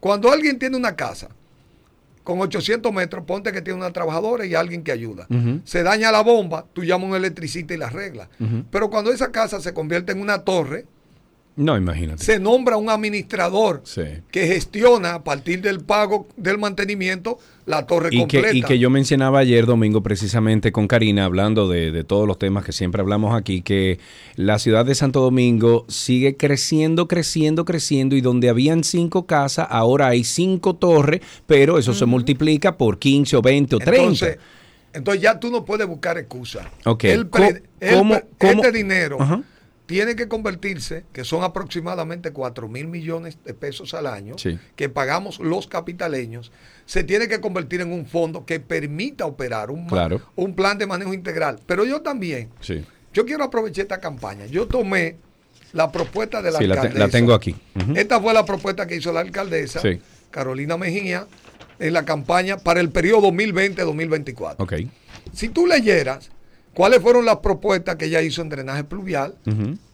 Cuando 0.00 0.32
alguien 0.32 0.58
tiene 0.58 0.76
una 0.76 0.96
casa 0.96 1.28
con 2.24 2.40
800 2.40 2.92
metros, 2.92 3.24
ponte 3.24 3.52
que 3.52 3.62
tiene 3.62 3.78
una 3.78 3.92
trabajadora 3.92 4.44
y 4.46 4.54
alguien 4.54 4.82
que 4.82 4.92
ayuda. 4.92 5.26
Se 5.64 5.82
daña 5.82 6.10
la 6.10 6.22
bomba, 6.22 6.64
tú 6.72 6.84
llamas 6.84 7.04
a 7.04 7.10
un 7.10 7.16
electricista 7.16 7.74
y 7.74 7.76
la 7.76 7.86
arregla. 7.86 8.28
Pero 8.70 8.90
cuando 8.90 9.12
esa 9.12 9.30
casa 9.30 9.60
se 9.60 9.72
convierte 9.74 10.12
en 10.12 10.20
una 10.20 10.40
torre, 10.40 10.86
No, 11.60 11.76
imagínate. 11.76 12.24
se 12.24 12.38
nombra 12.38 12.76
un 12.76 12.88
administrador 12.88 13.82
Sí. 13.84 14.02
que 14.30 14.46
gestiona 14.46 15.14
a 15.14 15.24
partir 15.24 15.60
del 15.60 15.80
pago 15.80 16.26
del 16.36 16.58
mantenimiento 16.58 17.38
la 17.66 17.86
torre 17.86 18.08
Y 18.10 18.26
que, 18.26 18.38
completa. 18.38 18.56
y 18.56 18.62
que 18.62 18.78
yo 18.78 18.90
mencionaba 18.90 19.38
ayer 19.40 19.66
domingo 19.66 20.02
precisamente 20.02 20.72
con 20.72 20.88
Karina, 20.88 21.24
hablando 21.26 21.68
de, 21.68 21.92
de 21.92 22.02
todos 22.02 22.26
los 22.26 22.38
temas 22.38 22.64
que 22.64 22.72
siempre 22.72 23.00
hablamos 23.02 23.34
aquí, 23.36 23.62
que 23.62 24.00
la 24.36 24.58
ciudad 24.58 24.84
de 24.86 24.94
Santo 24.94 25.20
Domingo 25.20 25.84
sigue 25.88 26.36
creciendo, 26.36 27.06
creciendo, 27.06 27.64
creciendo, 27.64 28.16
y 28.16 28.20
donde 28.22 28.48
habían 28.48 28.82
cinco 28.82 29.26
casas, 29.26 29.66
ahora 29.70 30.08
hay 30.08 30.24
cinco 30.24 30.74
torres, 30.74 31.20
pero 31.46 31.78
eso 31.78 31.94
se 31.94 32.06
multiplica 32.06 32.76
por 32.78 32.98
15 32.98 33.36
o 33.36 33.42
20 33.42 33.76
o 33.76 33.78
30. 33.78 34.00
Entonces, 34.00 34.38
entonces 34.92 35.22
ya 35.22 35.38
tú 35.38 35.50
no 35.50 35.64
puedes 35.64 35.86
buscar 35.86 36.18
excusas. 36.18 36.66
Ok. 36.86 37.04
El 37.04 37.28
pre- 37.28 37.52
Co- 37.52 37.58
el 37.80 37.94
¿cómo- 37.94 38.14
Este 38.40 38.72
dinero. 38.72 39.18
Tiene 39.90 40.14
que 40.14 40.28
convertirse, 40.28 41.02
que 41.12 41.24
son 41.24 41.42
aproximadamente 41.42 42.30
4 42.30 42.68
mil 42.68 42.86
millones 42.86 43.36
de 43.44 43.54
pesos 43.54 43.92
al 43.92 44.06
año, 44.06 44.38
Sí. 44.38 44.56
que 44.76 44.88
pagamos 44.88 45.40
los 45.40 45.66
capitaleños, 45.66 46.52
se 46.86 47.02
tiene 47.02 47.26
que 47.26 47.40
convertir 47.40 47.80
en 47.80 47.92
un 47.92 48.06
fondo 48.06 48.46
que 48.46 48.60
permita 48.60 49.26
operar 49.26 49.72
un, 49.72 49.88
Claro. 49.88 50.22
un 50.36 50.54
plan 50.54 50.78
de 50.78 50.86
manejo 50.86 51.12
integral. 51.12 51.58
Pero 51.66 51.84
yo 51.84 52.02
también, 52.02 52.50
Sí, 52.60 52.84
yo 53.12 53.26
quiero 53.26 53.42
aprovechar 53.42 53.82
esta 53.82 53.98
campaña. 53.98 54.46
Yo 54.46 54.68
tomé 54.68 55.16
la 55.72 55.90
propuesta 55.90 56.40
de 56.40 56.52
la 56.52 56.58
Sí, 56.60 56.68
la 56.68 56.74
te- 56.76 56.80
alcaldesa. 56.82 57.06
la 57.06 57.10
tengo 57.10 57.34
aquí. 57.34 57.56
Esta 57.96 58.20
fue 58.20 58.32
la 58.32 58.44
propuesta 58.44 58.86
que 58.86 58.94
hizo 58.94 59.12
la 59.12 59.20
alcaldesa. 59.20 59.82
Carolina 60.30 60.76
Mejía, 60.76 61.26
en 61.80 61.92
la 61.94 62.04
campaña 62.04 62.58
para 62.58 62.78
el 62.80 62.90
periodo 62.90 63.22
2020-2024. 63.32 64.54
ok. 64.62 64.74
Si 65.32 65.48
tú 65.48 65.66
leyeras 65.66 66.30
cuáles 66.74 67.00
fueron 67.00 67.24
las 67.24 67.38
propuestas 67.38 67.96
que 67.96 68.06
ella 68.06 68.22
hizo 68.22 68.42
en 68.42 68.48
drenaje 68.48 68.84
pluvial. 68.84 69.34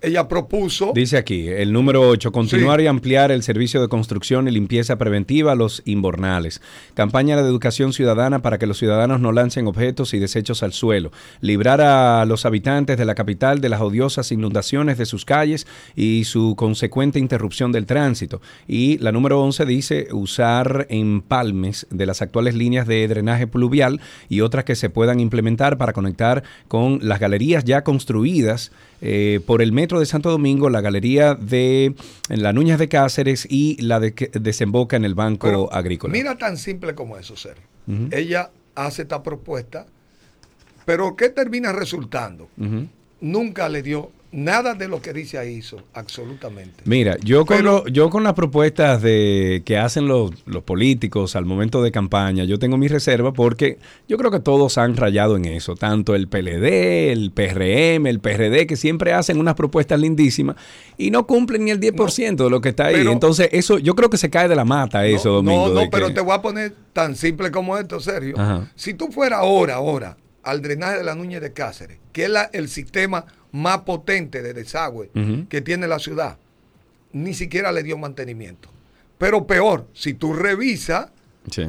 Ella 0.06 0.28
propuso 0.28 0.92
Dice 0.94 1.16
aquí, 1.16 1.48
el 1.48 1.72
número 1.72 2.08
8, 2.08 2.32
continuar 2.32 2.78
Sí. 2.80 2.84
y 2.84 2.86
ampliar 2.88 3.30
el 3.30 3.42
servicio 3.42 3.80
de 3.80 3.88
construcción 3.88 4.46
y 4.48 4.50
limpieza 4.50 4.96
preventiva 4.96 5.52
a 5.52 5.54
los 5.54 5.82
inbornales. 5.84 6.60
Campaña 6.94 7.36
de 7.36 7.42
educación 7.42 7.92
ciudadana 7.92 8.40
para 8.42 8.58
que 8.58 8.66
los 8.66 8.78
ciudadanos 8.78 9.20
no 9.20 9.32
lancen 9.32 9.66
objetos 9.66 10.14
y 10.14 10.18
desechos 10.18 10.62
al 10.62 10.72
suelo. 10.72 11.10
Librar 11.40 11.80
a 11.80 12.24
los 12.24 12.46
habitantes 12.46 12.98
de 12.98 13.04
la 13.04 13.14
capital 13.14 13.60
de 13.60 13.68
las 13.68 13.80
odiosas 13.80 14.30
inundaciones 14.32 14.98
de 14.98 15.06
sus 15.06 15.24
calles 15.24 15.66
y 15.94 16.24
su 16.24 16.54
consecuente 16.56 17.18
interrupción 17.18 17.72
del 17.72 17.86
tránsito. 17.86 18.40
Y 18.68 18.98
la 18.98 19.12
número 19.12 19.42
11 19.42 19.66
dice 19.66 20.08
usar 20.12 20.86
empalmes 20.88 21.86
de 21.90 22.06
las 22.06 22.22
actuales 22.22 22.54
líneas 22.54 22.86
de 22.86 23.06
drenaje 23.08 23.46
pluvial 23.46 24.00
y 24.28 24.40
otras 24.40 24.64
que 24.64 24.76
se 24.76 24.90
puedan 24.90 25.20
implementar 25.20 25.78
para 25.78 25.92
conectar 25.92 26.42
con 26.68 27.00
las 27.02 27.20
galerías 27.20 27.64
ya 27.64 27.82
construidas 27.82 28.70
eh, 29.00 29.40
por 29.46 29.62
el 29.62 29.72
metro 29.72 30.00
de 30.00 30.06
Santo 30.06 30.30
Domingo, 30.30 30.70
la 30.70 30.80
galería 30.80 31.34
de 31.34 31.94
la 32.28 32.52
Núñez 32.52 32.78
de 32.78 32.88
Cáceres 32.88 33.46
y 33.48 33.80
la 33.82 34.00
de 34.00 34.14
que 34.14 34.30
desemboca 34.32 34.96
en 34.96 35.04
el 35.04 35.14
Banco 35.14 35.46
Pero 35.46 35.72
Agrícola. 35.72 36.12
Mira 36.12 36.36
tan 36.36 36.56
simple 36.56 36.94
como 36.94 37.18
eso, 37.18 37.36
Sergio. 37.36 37.64
Ujú. 37.86 38.08
Ella 38.10 38.50
hace 38.74 39.02
esta 39.02 39.22
propuesta, 39.22 39.86
pero 40.84 41.16
¿qué 41.16 41.28
termina 41.28 41.72
resultando? 41.72 42.48
Nunca 43.20 43.68
le 43.68 43.82
dio 43.82 44.10
nada 44.32 44.74
de 44.74 44.88
lo 44.88 45.00
que 45.00 45.12
dice 45.12 45.38
ahí 45.38 45.54
hizo, 45.54 45.82
absolutamente. 45.94 46.82
Mira, 46.84 47.16
yo 47.22 47.46
con, 47.46 47.56
Pero- 47.58 47.82
lo- 47.84 47.88
yo 47.88 48.10
con 48.10 48.24
las 48.24 48.34
propuestas 48.34 49.00
de 49.02 49.62
que 49.64 49.78
hacen 49.78 50.08
los, 50.08 50.32
los 50.46 50.62
políticos 50.62 51.36
al 51.36 51.44
momento 51.46 51.82
de 51.82 51.92
campaña, 51.92 52.44
yo 52.44 52.58
tengo 52.58 52.76
mi 52.76 52.88
reserva 52.88 53.32
porque 53.32 53.78
yo 54.08 54.16
creo 54.18 54.30
que 54.30 54.40
todos 54.40 54.78
han 54.78 54.96
rayado 54.96 55.36
en 55.36 55.44
eso, 55.46 55.74
tanto 55.74 56.14
el 56.14 56.28
PLD, 56.28 57.12
el 57.12 57.30
PRM, 57.32 58.06
el 58.08 58.20
PRD, 58.20 58.66
que 58.66 58.76
siempre 58.76 59.12
hacen 59.12 59.38
unas 59.38 59.54
propuestas 59.54 60.00
lindísimas 60.00 60.56
y 60.98 61.10
no 61.10 61.26
cumplen 61.26 61.64
ni 61.64 61.70
el 61.70 61.80
10% 61.80 62.44
de 62.44 62.50
lo 62.50 62.60
que 62.60 62.70
está 62.70 62.86
ahí. 62.86 62.96
pero- 62.96 63.12
Entonces, 63.12 63.48
eso 63.52 63.78
yo 63.78 63.94
creo 63.94 64.10
que 64.10 64.18
se 64.18 64.28
cae 64.30 64.48
de 64.48 64.56
la 64.56 64.64
mata 64.64 65.06
eso, 65.06 65.28
no, 65.28 65.34
Domingo. 65.36 65.68
No, 65.68 65.84
no, 65.84 65.90
pero 65.90 66.08
que- 66.08 66.14
te 66.14 66.20
voy 66.20 66.34
a 66.34 66.42
poner 66.42 66.74
tan 66.92 67.16
simple 67.16 67.50
como 67.50 67.78
esto, 67.78 68.00
Sergio. 68.00 68.34
Ajá. 68.38 68.70
Si 68.74 68.94
tú 68.94 69.08
fueras 69.12 69.40
ahora, 69.40 69.74
ahora, 69.76 70.16
al 70.42 70.62
drenaje 70.62 70.98
de 70.98 71.04
la 71.04 71.14
Núñez 71.14 71.40
de 71.40 71.52
Cáceres, 71.52 71.98
que 72.12 72.24
es 72.24 72.30
la- 72.30 72.50
el 72.52 72.68
sistema 72.68 73.24
más 73.56 73.78
potente 73.78 74.42
de 74.42 74.52
desagüe 74.52 75.10
que 75.48 75.60
tiene 75.62 75.86
la 75.88 75.98
ciudad, 75.98 76.36
ni 77.12 77.32
siquiera 77.34 77.72
le 77.72 77.82
dio 77.82 77.96
mantenimiento. 77.96 78.68
Pero 79.18 79.46
peor, 79.46 79.86
si 79.94 80.12
tú 80.14 80.34
revisas, 80.34 81.08
Sí. 81.50 81.62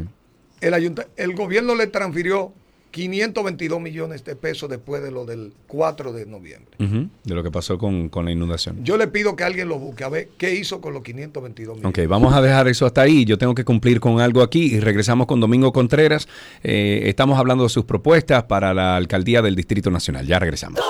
el, 0.61 0.95
el 1.15 1.35
gobierno 1.35 1.75
le 1.75 1.87
transfirió 1.87 2.51
522 2.91 3.79
millones 3.79 4.23
de 4.25 4.35
pesos 4.35 4.69
después 4.69 5.03
de 5.03 5.11
lo 5.11 5.23
del 5.25 5.53
4 5.67 6.13
de 6.13 6.25
noviembre. 6.25 6.71
De 6.79 7.35
lo 7.35 7.43
que 7.43 7.51
pasó 7.51 7.77
con, 7.77 8.09
con 8.09 8.25
la 8.25 8.31
inundación. 8.31 8.83
Yo 8.83 8.97
le 8.97 9.07
pido 9.07 9.35
que 9.35 9.43
alguien 9.43 9.69
lo 9.69 9.77
busque 9.77 10.03
a 10.03 10.09
ver 10.09 10.29
qué 10.37 10.55
hizo 10.55 10.81
con 10.81 10.93
los 10.93 11.03
522 11.03 11.77
millones. 11.77 11.99
Ok, 11.99 12.09
vamos 12.09 12.33
a 12.33 12.41
dejar 12.41 12.67
eso 12.67 12.85
hasta 12.85 13.01
ahí. 13.01 13.23
Yo 13.25 13.37
tengo 13.37 13.53
que 13.53 13.63
cumplir 13.63 13.99
con 13.99 14.19
algo 14.19 14.41
aquí 14.41 14.73
y 14.75 14.79
regresamos 14.79 15.27
con 15.27 15.39
Domingo 15.39 15.71
Contreras. 15.71 16.27
Eh, 16.63 17.03
estamos 17.05 17.37
hablando 17.37 17.63
de 17.63 17.69
sus 17.69 17.85
propuestas 17.85 18.43
para 18.45 18.73
la 18.73 18.95
alcaldía 18.95 19.41
del 19.41 19.55
Distrito 19.55 19.91
Nacional. 19.91 20.25
Ya 20.25 20.39
regresamos. 20.39 20.81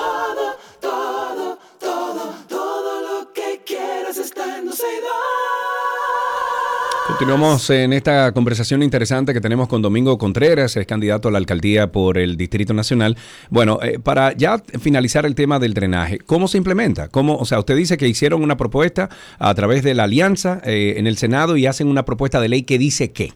Continuamos 7.18 7.70
en 7.72 7.94
esta 7.94 8.32
conversación 8.32 8.84
interesante 8.84 9.34
que 9.34 9.42
tenemos 9.42 9.68
con 9.68 9.82
Domingo 9.82 10.20
Contreras, 10.20 10.78
es 10.78 10.86
candidato 10.86 11.30
a 11.30 11.32
la 11.32 11.40
alcaldía 11.40 11.92
por 11.92 12.20
el 12.20 12.38
Distrito 12.38 12.76
Nacional. 12.76 13.18
Bueno, 13.50 13.80
eh, 13.82 13.98
para 13.98 14.34
ya 14.34 14.60
finalizar 14.80 15.26
el 15.26 15.34
tema 15.34 15.58
del 15.58 15.74
drenaje, 15.74 16.20
¿cómo 16.20 16.48
se 16.48 16.60
implementa? 16.60 17.08
¿Cómo, 17.08 17.36
o 17.38 17.46
sea, 17.46 17.58
usted 17.58 17.76
dice 17.76 17.98
que 17.98 18.08
hicieron 18.08 18.44
una 18.44 18.56
propuesta 18.56 19.10
a 19.40 19.56
través 19.56 19.84
de 19.84 19.96
la 19.96 20.04
alianza 20.04 20.62
eh, 20.64 20.94
en 20.98 21.08
el 21.08 21.18
Senado 21.18 21.58
y 21.58 21.66
hacen 21.66 21.88
una 21.88 22.06
propuesta 22.06 22.40
de 22.40 22.50
ley 22.50 22.62
que 22.64 22.78
dice 22.78 23.12
qué. 23.12 23.34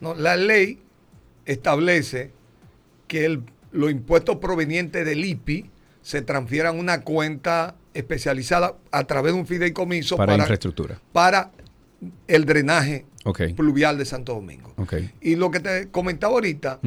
No, 0.00 0.14
la 0.14 0.36
ley 0.36 0.80
establece 1.46 2.32
que 3.06 3.24
el- 3.24 3.44
los 3.72 3.90
impuestos 3.90 4.36
provenientes 4.36 5.06
del 5.06 5.24
IPI 5.24 5.70
se 6.02 6.20
transfieran 6.20 6.76
a 6.76 6.78
una 6.80 7.00
cuenta 7.00 7.76
especializada 7.94 8.74
a 8.90 9.04
través 9.04 9.32
de 9.32 9.38
un 9.40 9.46
fideicomiso 9.46 10.16
Para 10.18 10.32
para, 10.32 10.42
infraestructura. 10.42 10.98
para 11.12 11.50
el 12.28 12.44
drenaje 12.44 13.06
Pluvial 13.54 13.98
de 13.98 14.04
Santo 14.04 14.34
Domingo. 14.34 14.72
Y 15.20 15.36
lo 15.36 15.50
que 15.50 15.60
te 15.60 15.88
comentaba 15.88 16.34
ahorita 16.34 16.80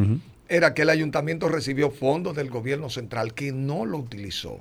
era 0.47 0.73
que 0.73 0.83
el 0.83 0.89
ayuntamiento 0.89 1.47
recibió 1.49 1.89
fondos 1.91 2.35
del 2.35 2.49
gobierno 2.49 2.89
central 2.89 3.33
que 3.33 3.51
no 3.51 3.85
lo 3.85 3.97
utilizó 3.97 4.59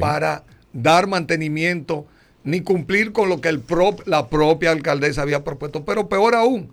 para 0.00 0.44
dar 0.72 1.06
mantenimiento 1.06 2.06
ni 2.44 2.60
cumplir 2.60 3.12
con 3.12 3.28
lo 3.28 3.40
que 3.40 3.48
el 3.48 3.60
prop- 3.64 4.02
la 4.06 4.28
propia 4.28 4.70
alcaldesa 4.70 5.22
había 5.22 5.42
propuesto. 5.44 5.84
Pero 5.84 6.08
peor 6.08 6.34
aún, 6.34 6.72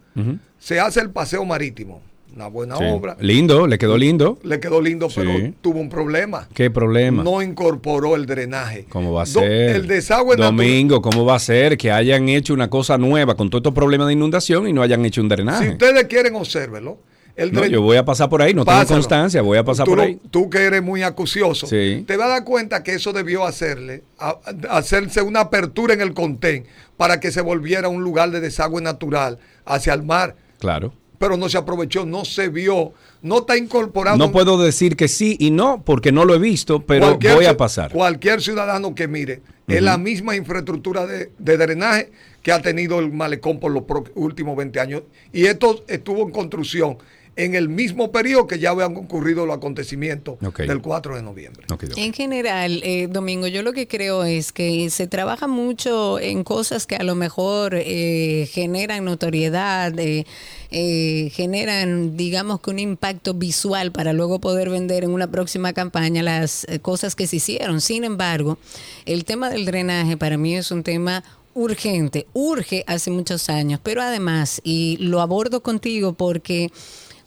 se 0.60 0.80
hace 0.80 1.00
el 1.02 1.10
paseo 1.10 1.44
marítimo, 1.46 2.02
una 2.36 2.48
buena 2.48 2.78
Sí. 2.78 2.84
obra, 2.86 3.16
Lindo, 3.22 3.66
le 3.66 3.78
quedó 3.78 3.98
lindo. 3.98 4.38
le 4.44 4.60
quedó 4.60 4.82
lindo, 4.82 5.10
Sí. 5.10 5.22
pero 5.22 5.54
tuvo 5.62 5.80
un 5.80 5.90
problema. 5.90 6.48
¿Qué 6.54 6.70
problema? 6.70 7.24
No 7.24 7.42
incorporó 7.42 8.16
el 8.16 8.26
drenaje. 8.26 8.86
¿Cómo 8.90 9.14
va 9.14 9.22
a 9.22 9.26
Do- 9.26 9.40
ser? 9.40 9.52
El 9.78 9.88
desagüe 9.88 10.32
natural. 10.36 10.56
Domingo, 10.56 11.02
¿cómo 11.02 11.24
va 11.26 11.36
a 11.36 11.40
ser 11.40 11.78
que 11.78 11.92
hayan 11.92 12.28
hecho 12.30 12.54
una 12.54 12.70
cosa 12.70 12.98
nueva 12.98 13.36
con 13.36 13.50
todos 13.50 13.62
estos 13.62 13.74
problemas 13.74 14.08
de 14.08 14.14
inundación 14.14 14.68
y 14.68 14.74
no 14.74 14.82
hayan 14.82 15.06
hecho 15.06 15.22
un 15.22 15.30
drenaje? 15.30 15.66
Si 15.66 15.72
ustedes 15.72 16.04
quieren, 16.06 16.36
obsérvelo. 16.36 16.98
El 17.38 17.52
No, 17.52 17.66
yo 17.66 17.82
voy 17.82 17.98
a 17.98 18.06
pasar 18.06 18.30
por 18.30 18.42
ahí, 18.42 18.54
no 18.54 18.64
tengo 18.64 18.86
constancia, 18.86 19.42
voy 19.42 19.58
a 19.58 19.64
pasar 19.66 19.84
tú, 19.86 19.92
por 19.92 20.00
ahí. 20.00 20.18
Tú 20.32 20.50
que 20.50 20.60
eres 20.60 20.82
muy 20.82 21.04
acucioso, 21.04 21.68
Sí. 21.68 22.06
te 22.08 22.16
vas 22.16 22.28
a 22.28 22.30
dar 22.30 22.44
cuenta 22.46 22.82
que 22.82 22.94
eso 22.94 23.12
debió 23.12 23.44
hacerle, 23.46 24.04
a- 24.20 24.40
hacerse 24.70 25.22
una 25.22 25.42
apertura 25.42 25.94
en 25.94 26.00
el 26.00 26.14
contén 26.14 26.66
para 26.96 27.20
que 27.20 27.32
se 27.34 27.42
volviera 27.42 27.90
un 27.90 28.04
lugar 28.04 28.32
de 28.32 28.40
desagüe 28.40 28.82
natural 28.82 29.38
hacia 29.66 29.94
el 29.94 30.04
mar. 30.04 30.38
Claro. 30.60 30.94
Pero 31.18 31.38
no 31.38 31.50
se 31.50 31.58
aprovechó, 31.58 32.06
no 32.06 32.26
se 32.26 32.50
vio, 32.50 32.94
no 33.22 33.40
está 33.40 33.58
incorporado. 33.58 34.18
No 34.18 34.32
puedo 34.32 34.58
decir 34.58 34.96
que 34.96 35.08
sí 35.08 35.36
y 35.40 35.52
no, 35.52 35.82
porque 35.84 36.12
no 36.12 36.26
lo 36.26 36.36
he 36.36 36.40
visto, 36.40 36.82
pero 36.86 37.08
Cualquier 37.08 37.36
voy 37.36 37.46
a 37.46 37.58
pasar. 37.58 37.92
Cualquier 37.92 38.42
ciudadano 38.42 38.96
que 38.96 39.08
mire, 39.08 39.42
es 39.68 39.82
la 39.82 39.98
misma 39.98 40.36
infraestructura 40.36 41.06
de, 41.06 41.32
de 41.38 41.58
drenaje 41.58 42.12
que 42.42 42.52
ha 42.52 42.62
tenido 42.62 43.00
el 43.00 43.12
malecón 43.12 43.60
por 43.60 43.72
los 43.72 43.84
últimos 44.14 44.56
20 44.56 44.80
años. 44.80 45.04
Y 45.34 45.46
esto 45.46 45.84
estuvo 45.88 46.22
en 46.22 46.32
construcción 46.32 46.98
en 47.36 47.56
el 47.56 47.70
mismo 47.70 48.12
periodo 48.12 48.48
que 48.48 48.60
ya 48.60 48.70
habían 48.72 48.96
ocurrido 48.96 49.46
los 49.46 49.58
acontecimientos 49.58 50.38
del 50.40 50.82
4 50.82 51.16
de 51.16 51.22
noviembre. 51.22 51.66
En 51.98 52.14
general, 52.14 52.82
eh, 52.84 53.08
Domingo, 53.10 53.48
yo 53.48 53.62
lo 53.62 53.74
que 53.74 53.88
creo 53.88 54.24
es 54.24 54.52
que 54.52 54.90
se 54.90 55.08
trabaja 55.08 55.48
mucho 55.48 56.20
en 56.20 56.44
cosas 56.44 56.88
que 56.88 56.96
a 56.96 57.04
lo 57.04 57.16
mejor 57.16 57.76
eh, 57.76 58.48
generan 58.52 59.06
notoriedad, 59.06 59.98
eh, 60.00 60.26
eh, 60.72 61.30
generan, 61.34 62.18
digamos 62.18 62.60
que 62.60 62.70
un 62.70 62.80
impacto 62.80 63.34
visual 63.34 63.92
para 63.92 64.14
luego 64.14 64.40
poder 64.40 64.70
vender 64.70 65.04
en 65.04 65.12
una 65.12 65.32
próxima 65.32 65.74
campaña 65.74 66.24
las 66.24 66.66
eh, 66.66 66.80
cosas 66.80 67.16
que 67.16 67.28
se 67.28 67.38
hicieron. 67.38 67.82
Sin 67.82 68.04
embargo, 68.04 68.58
el 69.06 69.26
tema 69.26 69.50
del 69.50 69.66
drenaje 69.66 70.18
para 70.18 70.38
mí 70.38 70.56
es 70.56 70.72
un 70.72 70.84
tema 70.84 71.24
urgente, 71.54 72.28
urge 72.34 72.84
hace 72.88 73.12
muchos 73.12 73.50
años, 73.50 73.80
pero 73.82 74.02
además, 74.02 74.60
y 74.66 74.98
lo 75.00 75.22
abordo 75.22 75.62
contigo 75.64 76.14
porque 76.14 76.72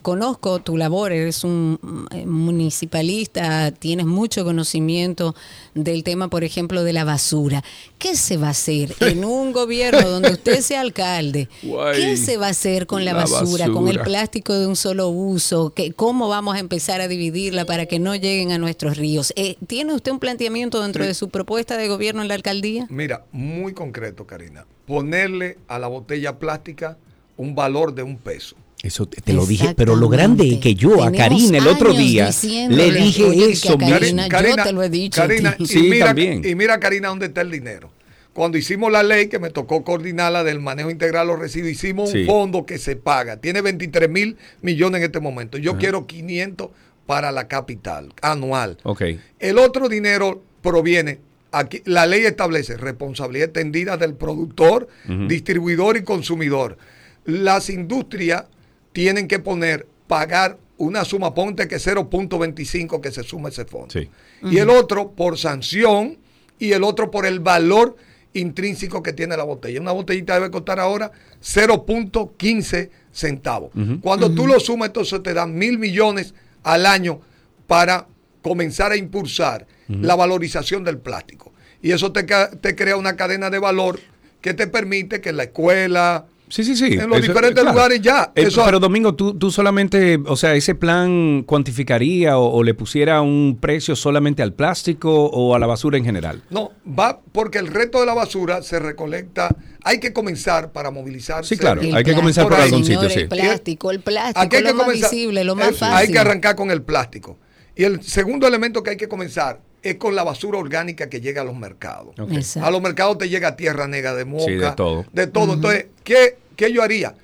conozco 0.03 0.61
tu 0.61 0.77
labor, 0.77 1.13
eres 1.13 1.45
un 1.45 1.79
eh, 2.13 2.25
municipalista, 2.27 3.71
tienes 3.73 4.07
mucho 4.07 4.45
conocimiento 4.45 5.35
del 5.75 6.05
tema, 6.05 6.29
por 6.29 6.45
ejemplo, 6.45 6.85
de 6.85 6.93
la 6.93 7.05
basura. 7.05 7.63
¿Qué 7.99 8.15
se 8.17 8.37
va 8.37 8.49
a 8.49 8.51
hacer 8.51 8.95
en 9.01 9.25
un 9.25 9.53
gobierno 9.53 10.09
donde 10.09 10.31
usted 10.31 10.61
sea 10.61 10.81
alcalde? 10.81 11.49
Guay. 11.63 12.01
¿Qué 12.01 12.17
se 12.17 12.37
va 12.37 12.47
a 12.47 12.51
hacer 12.51 12.87
con 12.87 13.05
la, 13.05 13.13
La 13.13 13.25
basura, 13.25 13.69
con 13.69 13.89
el 13.89 14.01
plástico 14.01 14.55
de 14.55 14.67
un 14.67 14.77
solo 14.77 15.09
uso? 15.09 15.71
¿Qué- 15.75 15.93
¿Cómo 15.93 16.29
vamos 16.29 16.55
a 16.57 16.59
empezar 16.61 17.01
a 17.01 17.09
dividirla 17.09 17.65
para 17.65 17.87
que 17.87 17.99
no 17.99 18.15
lleguen 18.15 18.53
a 18.53 18.59
nuestros 18.59 18.97
ríos? 18.97 19.33
Eh, 19.37 19.57
¿Tiene 19.67 19.95
usted 19.95 20.13
un 20.13 20.19
planteamiento 20.21 20.81
dentro 20.83 21.05
de 21.05 21.15
su 21.15 21.29
propuesta 21.29 21.77
de 21.77 21.89
gobierno 21.89 22.23
en 22.23 22.29
la 22.29 22.35
alcaldía? 22.35 22.87
Mira, 22.91 23.25
muy 23.33 23.73
concreto, 23.75 24.27
Karina. 24.27 24.67
Ponerle 24.87 25.59
a 25.69 25.79
la 25.79 25.89
botella 25.89 26.39
plástica 26.39 26.97
un 27.39 27.55
valor 27.55 27.95
de 27.95 28.03
un 28.03 28.19
peso. 28.19 28.55
Eso 28.83 29.07
te, 29.07 29.21
te 29.21 29.33
lo 29.33 29.45
dije, 29.45 29.75
pero 29.77 29.97
lo 29.97 30.09
grande 30.09 30.49
es 30.49 30.59
que 30.59 30.75
yo 30.77 31.03
a 31.03 31.11
Tenemos 31.11 31.19
Karina 31.19 31.59
el 31.59 31.67
otro 31.67 31.93
día 31.95 32.31
le 32.69 32.93
dije 32.93 33.25
oye, 33.25 33.51
eso. 33.51 33.73
a 33.73 33.77
mira, 33.77 33.99
Karina, 34.29 34.57
yo 34.57 34.63
te 34.65 34.73
lo 34.73 34.83
he 34.85 34.89
dicho 34.91 35.21
Karina, 35.21 35.57
y, 35.59 35.67
Sí, 35.67 35.83
mira, 35.91 36.07
también. 36.07 36.45
y 36.45 36.55
mira, 36.55 36.79
Karina, 36.79 37.09
dónde 37.09 37.27
está 37.27 37.41
el 37.41 37.51
dinero. 37.51 37.91
Cuando 38.35 38.57
hicimos 38.57 38.93
la 38.93 39.03
ley 39.03 39.27
que 39.27 39.41
me 39.41 39.51
tocó 39.51 39.83
coordinarla 39.83 40.45
del 40.45 40.61
manejo 40.61 40.91
integral 40.91 41.27
de 41.27 41.33
los 41.33 41.41
residuos, 41.43 41.73
hicimos 41.73 42.11
Sí. 42.13 42.21
un 42.21 42.27
fondo 42.27 42.67
que 42.67 42.79
se 42.79 42.95
paga. 42.95 43.39
Tiene 43.39 43.63
23 43.63 44.09
mil 44.09 44.37
millones 44.63 45.01
en 45.01 45.07
este 45.07 45.19
momento. 45.19 45.59
Yo 45.59 45.77
quiero 45.77 46.07
500 46.07 46.69
para 47.05 47.33
la 47.33 47.49
capital 47.49 48.13
anual. 48.23 48.79
Ok. 48.85 49.03
El 49.41 49.59
otro 49.59 49.89
dinero 49.89 50.41
proviene, 50.63 51.19
aquí, 51.51 51.83
la 51.85 52.07
ley 52.07 52.21
establece 52.27 52.77
responsabilidad 52.77 53.47
extendida 53.47 53.97
del 53.97 54.15
productor, 54.15 54.87
distribuidor 55.27 55.97
y 55.97 56.05
consumidor. 56.05 56.79
Las 57.29 57.69
industrias 57.69 58.45
tienen 58.93 59.29
que 59.29 59.39
poner, 59.39 59.87
pagar 60.07 60.59
una 60.79 61.05
suma, 61.05 61.35
ponte 61.35 61.69
que 61.69 61.77
0.25 61.77 63.01
que 63.03 63.11
se 63.11 63.23
suma 63.23 63.51
ese 63.51 63.67
fondo. 63.67 63.91
Sí. 63.91 64.09
Y 64.43 64.57
el 64.57 64.71
otro 64.71 65.11
por 65.11 65.37
sanción 65.37 66.19
y 66.59 66.73
el 66.73 66.83
otro 66.85 67.11
por 67.11 67.27
el 67.27 67.41
valor 67.41 67.97
intrínseco 68.33 69.03
que 69.03 69.13
tiene 69.13 69.37
la 69.37 69.45
botella. 69.45 69.79
Una 69.79 69.93
botellita 69.93 70.35
debe 70.35 70.51
costar 70.51 70.81
ahora 70.81 71.13
0.15 71.43 72.91
centavos. 73.13 73.73
Cuando 74.01 74.33
tú 74.33 74.47
lo 74.47 74.59
sumas, 74.59 74.89
entonces 74.89 75.23
te 75.23 75.35
dan 75.35 75.55
mil 75.55 75.79
millones 75.79 76.35
al 76.63 76.87
año 76.87 77.21
para 77.67 78.07
comenzar 78.43 78.93
a 78.93 78.97
impulsar 78.97 79.67
la 79.89 80.15
valorización 80.15 80.83
del 80.83 80.99
plástico. 80.99 81.53
Y 81.83 81.93
eso 81.93 82.11
te, 82.11 82.25
te 82.25 82.75
crea 82.75 82.97
una 82.97 83.17
cadena 83.17 83.51
de 83.51 83.59
valor 83.59 84.01
que 84.41 84.55
te 84.55 84.67
permite 84.67 85.21
que 85.21 85.31
en 85.31 85.37
la 85.37 85.45
escuela, 85.45 86.27
Sí, 86.49 86.65
sí, 86.65 86.75
sí. 86.77 86.95
En 86.95 87.09
los 87.11 87.21
diferentes 87.23 87.63
lugares 87.65 88.01
ya, 88.01 88.33
Eh, 88.35 88.45
eso- 88.45 88.63
pero 88.65 88.81
Domingo, 88.81 89.15
tú, 89.15 89.35
tú 89.35 89.51
solamente, 89.51 90.19
o 90.27 90.37
sea, 90.37 90.55
ese 90.55 90.75
plan 90.75 91.43
cuantificaría 91.47 92.39
o, 92.39 92.51
o 92.51 92.63
le 92.63 92.75
pusiera 92.75 93.21
un 93.21 93.59
precio 93.61 93.95
solamente 93.97 94.43
al 94.43 94.53
plástico 94.55 95.27
o 95.27 95.55
a 95.55 95.59
la 95.59 95.67
basura 95.67 95.99
en 95.99 96.05
general. 96.05 96.43
No, 96.51 96.73
va 96.99 97.21
porque 97.33 97.59
el 97.59 97.67
resto 97.69 98.01
de 98.01 98.07
la 98.07 98.15
basura 98.15 98.63
se 98.63 98.79
recolecta. 98.79 99.55
Hay 99.85 100.01
que 100.01 100.13
comenzar 100.13 100.73
para 100.73 100.91
movilizarse. 100.91 101.55
Sí, 101.55 101.59
claro. 101.61 101.81
El 101.81 101.95
Hay 101.95 102.05
que 102.05 102.15
comenzar 102.15 102.45
por 102.45 102.55
por 102.55 102.63
algún 102.63 102.85
señor, 102.85 103.03
sitio, 103.05 103.15
sí. 103.15 103.21
El 103.23 103.29
plástico, 103.29 103.91
el 103.91 104.01
plástico, 104.01 104.41
Aquí 104.41 104.57
hay 104.57 104.63
lo 104.63 104.69
que 104.69 104.75
más 104.75 104.87
comenzar- 104.87 105.11
visible, 105.11 105.45
lo 105.45 105.55
más 105.57 105.69
eh, 105.69 105.73
fácil. 105.75 105.97
Hay 105.97 106.13
que 106.13 106.19
arrancar 106.19 106.57
con 106.57 106.71
el 106.71 106.83
plástico. 106.83 107.39
Y 107.77 107.85
el 107.85 108.03
segundo 108.03 108.47
elemento 108.49 108.83
que 108.83 108.91
hay 108.91 108.97
que 108.97 109.09
comenzar 109.09 109.61
es 109.83 109.95
con 109.97 110.15
la 110.17 110.25
basura 110.25 110.59
orgánica 110.59 111.09
que 111.09 111.21
llega 111.21 111.43
a 111.43 111.45
los 111.45 111.57
mercados. 111.57 112.15
A 112.61 112.71
los 112.71 112.83
mercados 112.83 113.19
te 113.19 113.29
llega 113.29 113.57
tierra 113.57 113.87
negra 113.87 114.15
de 114.15 114.25
moca. 114.25 114.45
Sí, 114.45 114.53
de 114.55 114.73
todo. 114.73 115.05
De 115.13 115.27
todo. 115.27 115.55
Entonces, 115.55 115.87
¿qué, 116.05 116.39
qué 116.57 116.73
yo 116.73 116.83
haría? 116.83 117.15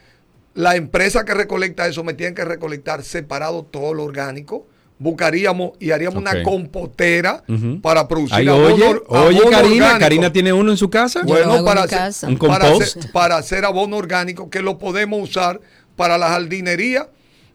La 0.54 0.76
empresa 0.76 1.24
que 1.24 1.34
recolecta 1.34 1.86
eso 1.88 2.04
me 2.04 2.14
tiene 2.14 2.34
que 2.34 2.44
recolectar 2.44 3.02
separado 3.02 3.64
todo 3.64 3.92
lo 3.94 4.04
orgánico. 4.04 4.66
Buscaríamos 5.00 5.72
y 5.80 5.90
haríamos 5.90 6.18
una 6.20 6.44
compotera 6.44 7.42
para 7.82 8.06
producir 8.06 8.36
Ahí, 8.36 8.46
abono- 8.46 9.02
oye, 9.08 9.40
Karina, 9.50 9.86
orgánico. 9.86 9.98
Karina 9.98 10.32
tiene 10.32 10.52
uno 10.52 10.70
en 10.70 10.76
su 10.78 10.88
casa. 10.88 11.22
Bueno, 11.24 11.56
en 11.56 11.64
para 11.64 11.82
hacer, 11.82 11.98
casa. 11.98 12.28
Un 12.28 12.38
para, 12.38 12.70
compost. 12.70 12.96
hacer, 12.98 13.12
para 13.12 13.36
hacer 13.36 13.64
abono 13.64 13.96
orgánico 13.96 14.48
que 14.48 14.62
lo 14.62 14.78
podemos 14.78 15.20
usar 15.28 15.60
para 15.96 16.16
la 16.16 16.28
jardinería 16.28 17.08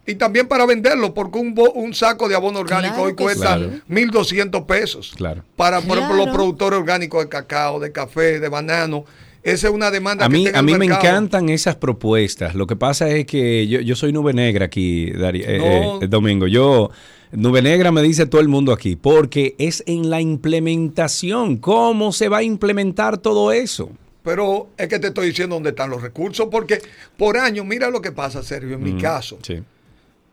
y 0.09 0.15
también 0.15 0.47
para 0.47 0.65
venderlo, 0.65 1.13
porque 1.13 1.37
un, 1.39 1.53
bo- 1.53 1.71
un 1.71 1.93
saco 1.93 2.27
de 2.27 2.35
abono 2.35 2.59
orgánico 2.59 2.93
Claro 2.95 3.07
hoy 3.07 3.15
que 3.15 3.23
cuesta 3.23 3.57
sí. 3.57 3.81
1.200 3.89 4.65
pesos. 4.65 5.13
Claro. 5.15 5.43
Para, 5.55 5.81
por 5.81 5.97
ejemplo, 5.97 6.17
los 6.25 6.29
productores 6.35 6.79
orgánicos 6.79 7.23
de 7.23 7.29
cacao, 7.29 7.79
de 7.79 7.91
café, 7.91 8.39
de 8.39 8.49
banano. 8.49 9.05
Esa 9.41 9.69
es 9.69 9.73
una 9.73 9.89
demanda 9.89 10.25
A 10.25 10.27
que 10.29 10.33
mí, 10.35 10.47
en 10.47 10.55
a 10.55 10.61
mí 10.61 10.75
me 10.75 10.85
encantan 10.85 11.47
esas 11.47 11.75
propuestas. 11.77 12.55
Lo 12.55 12.67
que 12.67 12.75
pasa 12.75 13.07
es 13.09 13.25
que 13.25 13.67
yo, 13.67 13.79
yo 13.79 13.95
soy 13.95 14.11
nube 14.11 14.33
negra 14.33 14.65
aquí, 14.65 15.11
Dari- 15.13 15.43
eh, 15.47 15.59
No. 15.81 16.01
eh, 16.01 16.07
Domingo. 16.07 16.45
Yo, 16.47 16.91
nube 17.31 17.61
negra 17.61 17.91
me 17.91 18.01
dice 18.01 18.25
todo 18.25 18.41
el 18.41 18.49
mundo 18.49 18.73
aquí, 18.73 18.97
porque 18.97 19.55
es 19.57 19.81
en 19.87 20.09
la 20.09 20.19
implementación. 20.19 21.57
¿Cómo 21.57 22.11
se 22.11 22.27
va 22.29 22.39
a 22.39 22.43
implementar 22.43 23.17
todo 23.17 23.51
eso? 23.51 23.89
Pero 24.23 24.67
es 24.77 24.87
que 24.89 24.99
te 24.99 25.07
estoy 25.07 25.27
diciendo 25.27 25.55
dónde 25.55 25.69
están 25.69 25.89
los 25.89 26.01
recursos, 26.01 26.47
porque 26.51 26.81
por 27.17 27.37
año, 27.37 27.63
mira 27.63 27.89
lo 27.89 28.01
que 28.01 28.11
pasa, 28.11 28.43
Sergio, 28.43 28.75
en 28.75 28.83
mi 28.83 29.01
caso. 29.01 29.39
Sí. 29.41 29.59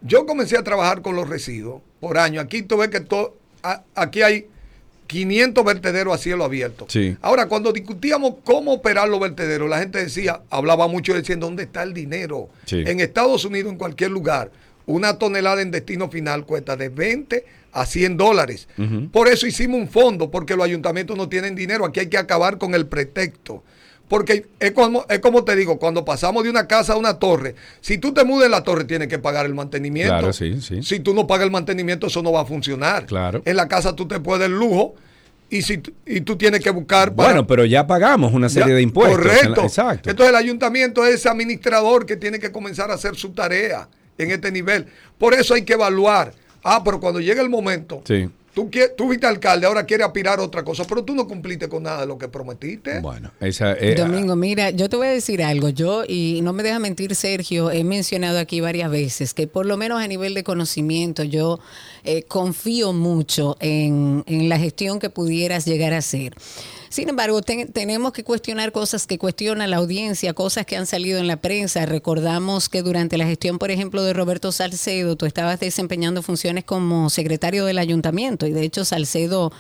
Yo 0.07 0.27
comencé 0.27 0.57
a 0.57 0.63
trabajar 0.63 1.03
con 1.03 1.17
los 1.17 1.29
residuos 1.29 1.83
por 2.01 2.19
año. 2.19 2.41
Aquí 2.41 2.63
tú 2.63 2.77
ves 2.79 2.89
que 2.89 3.01
todo, 3.01 3.37
a- 3.63 3.83
aquí 3.95 4.23
hay 4.23 4.47
500 5.07 5.65
vertederos 5.65 6.15
a 6.15 6.19
cielo 6.19 6.45
abierto. 6.45 6.87
Sí. 6.89 7.17
Ahora, 7.23 7.47
cuando 7.47 7.73
discutíamos 7.73 8.35
cómo 8.45 8.73
operar 8.73 9.09
los 9.09 9.21
vertederos, 9.21 9.69
la 9.71 9.79
gente 9.79 9.99
decía, 9.99 10.41
hablaba 10.51 10.89
mucho 10.89 11.15
diciendo, 11.15 11.47
¿dónde 11.47 11.65
está 11.65 11.83
el 11.83 11.95
dinero? 11.95 12.49
Sí. 12.65 12.83
En 12.87 13.01
Estados 13.01 13.45
Unidos, 13.45 13.73
en 13.73 13.79
cualquier 13.79 14.11
lugar, 14.11 14.51
una 14.87 15.19
tonelada 15.19 15.63
en 15.63 15.71
destino 15.71 16.09
final 16.11 16.45
cuesta 16.45 16.77
de 16.77 16.89
20 16.89 17.45
a 17.73 17.87
100 17.87 18.17
dólares. 18.17 18.69
Por 19.13 19.29
eso 19.29 19.47
hicimos 19.47 19.79
un 19.81 19.89
fondo, 19.89 20.31
porque 20.31 20.57
los 20.57 20.65
ayuntamientos 20.65 21.17
no 21.17 21.29
tienen 21.29 21.55
dinero. 21.55 21.85
Aquí 21.85 22.01
hay 22.01 22.09
que 22.09 22.19
acabar 22.19 22.59
con 22.59 22.75
el 22.75 22.87
pretexto. 22.87 23.63
Porque 24.09 24.47
es 24.61 24.71
como, 24.73 25.05
es 25.09 25.19
como 25.19 25.43
te 25.45 25.57
digo, 25.57 25.79
cuando 25.79 26.05
pasamos 26.05 26.45
de 26.45 26.51
una 26.51 26.69
casa 26.69 26.93
a 26.93 26.97
una 26.97 27.19
torre, 27.19 27.57
si 27.81 27.99
tú 27.99 28.15
te 28.15 28.25
mudas 28.25 28.47
en 28.47 28.53
la 28.53 28.63
torre 28.63 28.85
tienes 28.85 29.09
que 29.09 29.19
pagar 29.19 29.47
el 29.47 29.55
mantenimiento. 29.55 30.13
Claro, 30.13 30.33
sí, 30.33 30.61
sí. 30.61 30.83
Si 30.83 31.01
tú 31.01 31.13
no 31.13 31.27
pagas 31.27 31.45
el 31.47 31.51
mantenimiento, 31.51 32.07
eso 32.07 32.23
no 32.23 32.31
va 32.31 32.43
a 32.43 32.45
funcionar. 32.45 33.07
Claro. 33.07 33.43
En 33.45 33.57
la 33.57 33.67
casa 33.67 33.97
tú 33.97 34.07
te 34.07 34.21
puedes 34.21 34.41
dar 34.43 34.51
el 34.51 34.57
lujo 34.57 34.95
y, 35.51 35.63
si, 35.63 35.79
tú- 35.79 35.93
y 36.07 36.21
tú 36.21 36.37
tienes 36.37 36.61
que 36.61 36.71
buscar... 36.71 37.15
para- 37.15 37.31
Bueno, 37.31 37.47
pero 37.49 37.65
ya 37.65 37.87
pagamos 37.87 38.33
una 38.33 38.49
serie 38.49 38.69
ya, 38.71 38.75
de 38.77 38.83
impuestos. 38.83 39.17
Correcto. 39.19 39.63
Exacto. 39.63 40.09
Entonces 40.11 40.31
el 40.31 40.37
ayuntamiento 40.37 41.05
es 41.05 41.17
ese 41.17 41.29
administrador 41.29 42.07
que 42.07 42.17
tiene 42.17 42.39
que 42.39 42.53
comenzar 42.53 42.91
a 42.93 42.95
hacer 42.95 43.17
su 43.17 43.31
tarea 43.31 43.89
en 44.19 44.31
este 44.31 44.53
nivel. 44.53 44.87
Por 45.19 45.35
eso 45.35 45.55
hay 45.55 45.63
que 45.63 45.73
evaluar. 45.73 46.33
Ah, 46.63 46.83
pero 46.85 47.01
cuando 47.01 47.21
llegue 47.21 47.41
el 47.41 47.49
momento, 47.49 48.03
Sí. 48.07 48.29
Tú, 48.57 48.71
quie- 48.71 48.91
tú 48.97 49.05
fuiste 49.05 49.27
alcalde, 49.27 49.67
ahora 49.67 49.85
quieres 49.85 50.07
aspirar 50.07 50.39
a 50.39 50.43
otra 50.43 50.65
cosa, 50.65 50.85
pero 50.89 51.05
tú 51.05 51.15
no 51.15 51.29
cumpliste 51.29 51.69
con 51.69 51.83
nada 51.83 52.01
de 52.01 52.07
lo 52.07 52.17
que 52.17 52.27
prometiste. 52.27 53.01
Bueno, 53.01 53.31
esa 53.39 53.75
eh, 53.75 53.95
Domingo, 53.95 54.35
mira, 54.35 54.71
yo 54.71 54.89
te 54.89 54.97
voy 54.97 55.09
a 55.09 55.11
decir 55.11 55.43
algo. 55.43 55.69
Yo, 55.69 56.05
y 56.09 56.41
no 56.43 56.55
me 56.55 56.63
deja 56.63 56.79
mentir 56.79 57.15
Sergio, 57.15 57.71
he 57.71 57.85
mencionado 57.85 58.39
aquí 58.39 58.63
varias 58.63 58.91
veces 58.91 59.35
que 59.35 59.47
por 59.47 59.67
lo 59.67 59.77
menos 59.77 60.01
a 60.01 60.09
nivel 60.09 60.33
de 60.33 60.43
conocimiento 60.43 61.23
yo 61.23 61.61
eh, 62.05 62.23
confío 62.23 62.95
mucho 62.95 63.59
en, 63.61 64.25
en 64.27 64.49
la 64.49 64.59
gestión 64.59 65.01
que 65.01 65.11
pudieras 65.11 65.67
llegar 65.67 65.93
a 65.93 65.99
hacer. 65.99 66.33
Sin 66.89 67.09
embargo, 67.09 67.43
ten- 67.43 67.73
tenemos 67.73 68.13
que 68.13 68.25
cuestionar 68.25 68.73
cosas 68.73 69.07
que 69.07 69.19
cuestiona 69.19 69.67
la 69.67 69.77
audiencia, 69.79 70.33
cosas 70.35 70.67
que 70.67 70.77
han 70.77 70.87
salido 70.87 71.19
en 71.19 71.27
la 71.27 71.37
prensa. 71.37 71.85
Recordamos 71.87 72.69
que 72.69 72.83
durante 72.83 73.19
la 73.19 73.27
gestión, 73.27 73.59
por 73.59 73.71
ejemplo, 73.71 74.03
de 74.03 74.13
Roberto 74.13 74.53
Salcedo, 74.53 75.17
tú 75.17 75.27
estabas 75.27 75.61
desempeñando 75.61 76.23
funciones 76.23 76.65
como 76.65 77.11
secretario 77.11 77.65
del 77.65 77.79
ayuntamiento 77.79 78.47
y 78.47 78.53
de 78.53 78.63
hecho 78.63 78.85
Salcedo 78.85 79.53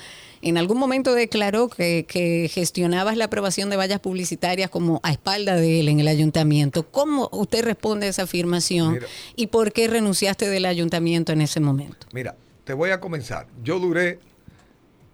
en 0.42 0.58
algún 0.58 0.78
momento 0.78 1.14
declaró 1.14 1.68
que, 1.68 2.04
que 2.06 2.48
gestionabas 2.52 3.16
la 3.16 3.24
aprobación 3.24 3.70
de 3.70 3.76
vallas 3.76 4.00
publicitarias 4.00 4.68
como 4.70 5.00
a 5.02 5.10
espalda 5.10 5.56
de 5.56 5.80
él 5.80 5.88
en 5.88 5.98
el 5.98 6.08
ayuntamiento. 6.08 6.84
¿Cómo 6.84 7.28
usted 7.32 7.64
responde 7.64 8.06
a 8.06 8.10
esa 8.10 8.22
afirmación 8.24 8.92
Mira. 8.94 9.06
y 9.34 9.46
por 9.48 9.72
qué 9.72 9.88
renunciaste 9.88 10.48
del 10.48 10.66
ayuntamiento 10.66 11.32
en 11.32 11.40
ese 11.40 11.58
momento? 11.58 12.06
Mira, 12.12 12.36
te 12.64 12.74
voy 12.74 12.90
a 12.90 13.00
comenzar. 13.00 13.46
Yo 13.64 13.78
duré 13.80 14.20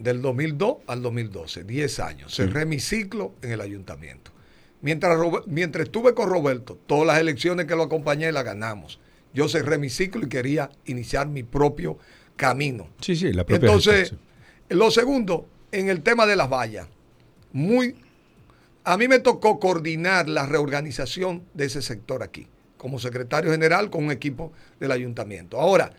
del 0.03 0.21
2002 0.21 0.79
al 0.87 1.03
2012, 1.03 1.65
10 1.65 2.01
años. 2.01 2.35
Cerré 2.35 2.67
mi 2.67 2.81
ciclo 2.81 3.35
en 3.43 3.53
el 3.53 3.61
ayuntamiento. 3.61 4.33
Mientras, 4.81 5.17
estuve 5.85 6.13
con 6.13 6.29
Roberto, 6.29 6.77
todas 6.87 7.07
las 7.07 7.19
elecciones 7.19 7.67
que 7.67 7.77
lo 7.77 7.85
acompañé 7.85 8.33
las 8.33 8.45
ganamos. 8.45 8.99
Yo 9.33 9.49
cerré 9.49 9.79
mi 9.79 9.89
ciclo 9.89 10.27
y 10.27 10.29
quería 10.29 10.71
iniciar 10.87 11.29
mi 11.29 11.45
propio 11.45 11.99
camino. 12.37 12.89
Sí, 13.01 13.15
sí, 13.15 13.33
la 13.33 13.47
propia 13.47 13.67
Entonces, 13.67 14.11
gestión, 14.11 14.21
lo 14.71 14.91
segundo, 14.91 15.47
en 15.71 15.89
el 15.89 16.03
tema 16.03 16.27
de 16.27 16.35
las 16.35 16.51
vallas, 16.51 16.89
muy, 17.53 17.95
a 18.83 18.97
mí 18.97 19.07
me 19.07 19.21
tocó 19.21 19.61
coordinar 19.61 20.29
la 20.29 20.47
reorganización 20.47 21.45
de 21.55 21.67
ese 21.67 21.81
sector 21.81 22.25
aquí, 22.25 22.49
como 22.77 22.99
secretario 22.99 23.53
general 23.53 23.89
con 23.89 24.05
un 24.05 24.11
equipo 24.11 24.53
del 24.81 24.91
ayuntamiento. 24.91 25.61
Ahora, 25.61 25.93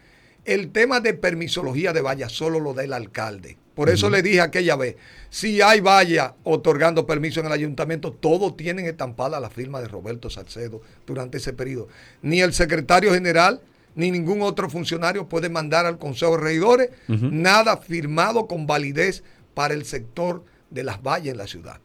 el 0.44 0.72
tema 0.72 1.00
de 1.00 1.14
permisología 1.14 1.94
de 1.94 2.02
valla 2.02 2.28
solo 2.28 2.60
lo 2.60 2.74
da 2.74 2.84
el 2.84 2.92
alcalde. 2.92 3.58
Por 3.76 3.90
eso 3.90 4.10
le 4.10 4.22
dije 4.22 4.40
aquella 4.40 4.76
vez, 4.76 4.96
si 5.30 5.62
hay 5.62 5.80
valla 5.80 6.36
otorgando 6.44 7.08
permiso 7.08 7.40
en 7.40 7.48
el 7.48 7.52
ayuntamiento, 7.52 8.12
todos 8.12 8.56
tienen 8.56 8.86
estampada 8.86 9.40
la 9.40 9.50
firma 9.50 9.82
de 9.82 9.88
Roberto 9.88 10.30
Salcedo 10.30 10.82
durante 11.08 11.38
ese 11.38 11.54
periodo. 11.54 11.88
Ni 12.22 12.42
el 12.42 12.54
secretario 12.54 13.14
general 13.14 13.62
ni 13.96 14.12
ningún 14.12 14.42
otro 14.42 14.70
funcionario 14.70 15.28
puede 15.28 15.50
mandar 15.50 15.86
al 15.86 15.98
Consejo 15.98 16.38
de 16.38 16.44
Regidores 16.44 16.90
nada 17.08 17.78
firmado 17.78 18.48
con 18.48 18.66
validez 18.68 19.24
para 19.54 19.74
el 19.74 19.86
sector 19.86 20.44
de 20.70 20.84
las 20.84 21.02
vallas 21.02 21.34
en 21.34 21.38
la 21.38 21.48
ciudad. 21.48 21.80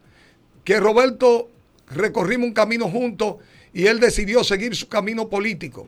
Que 0.63 0.79
Roberto 0.79 1.49
recorrimos 1.89 2.47
un 2.47 2.53
camino 2.53 2.89
juntos 2.89 3.35
y 3.73 3.85
él 3.85 3.99
decidió 3.99 4.43
seguir 4.43 4.75
su 4.75 4.87
camino 4.87 5.29
político. 5.29 5.87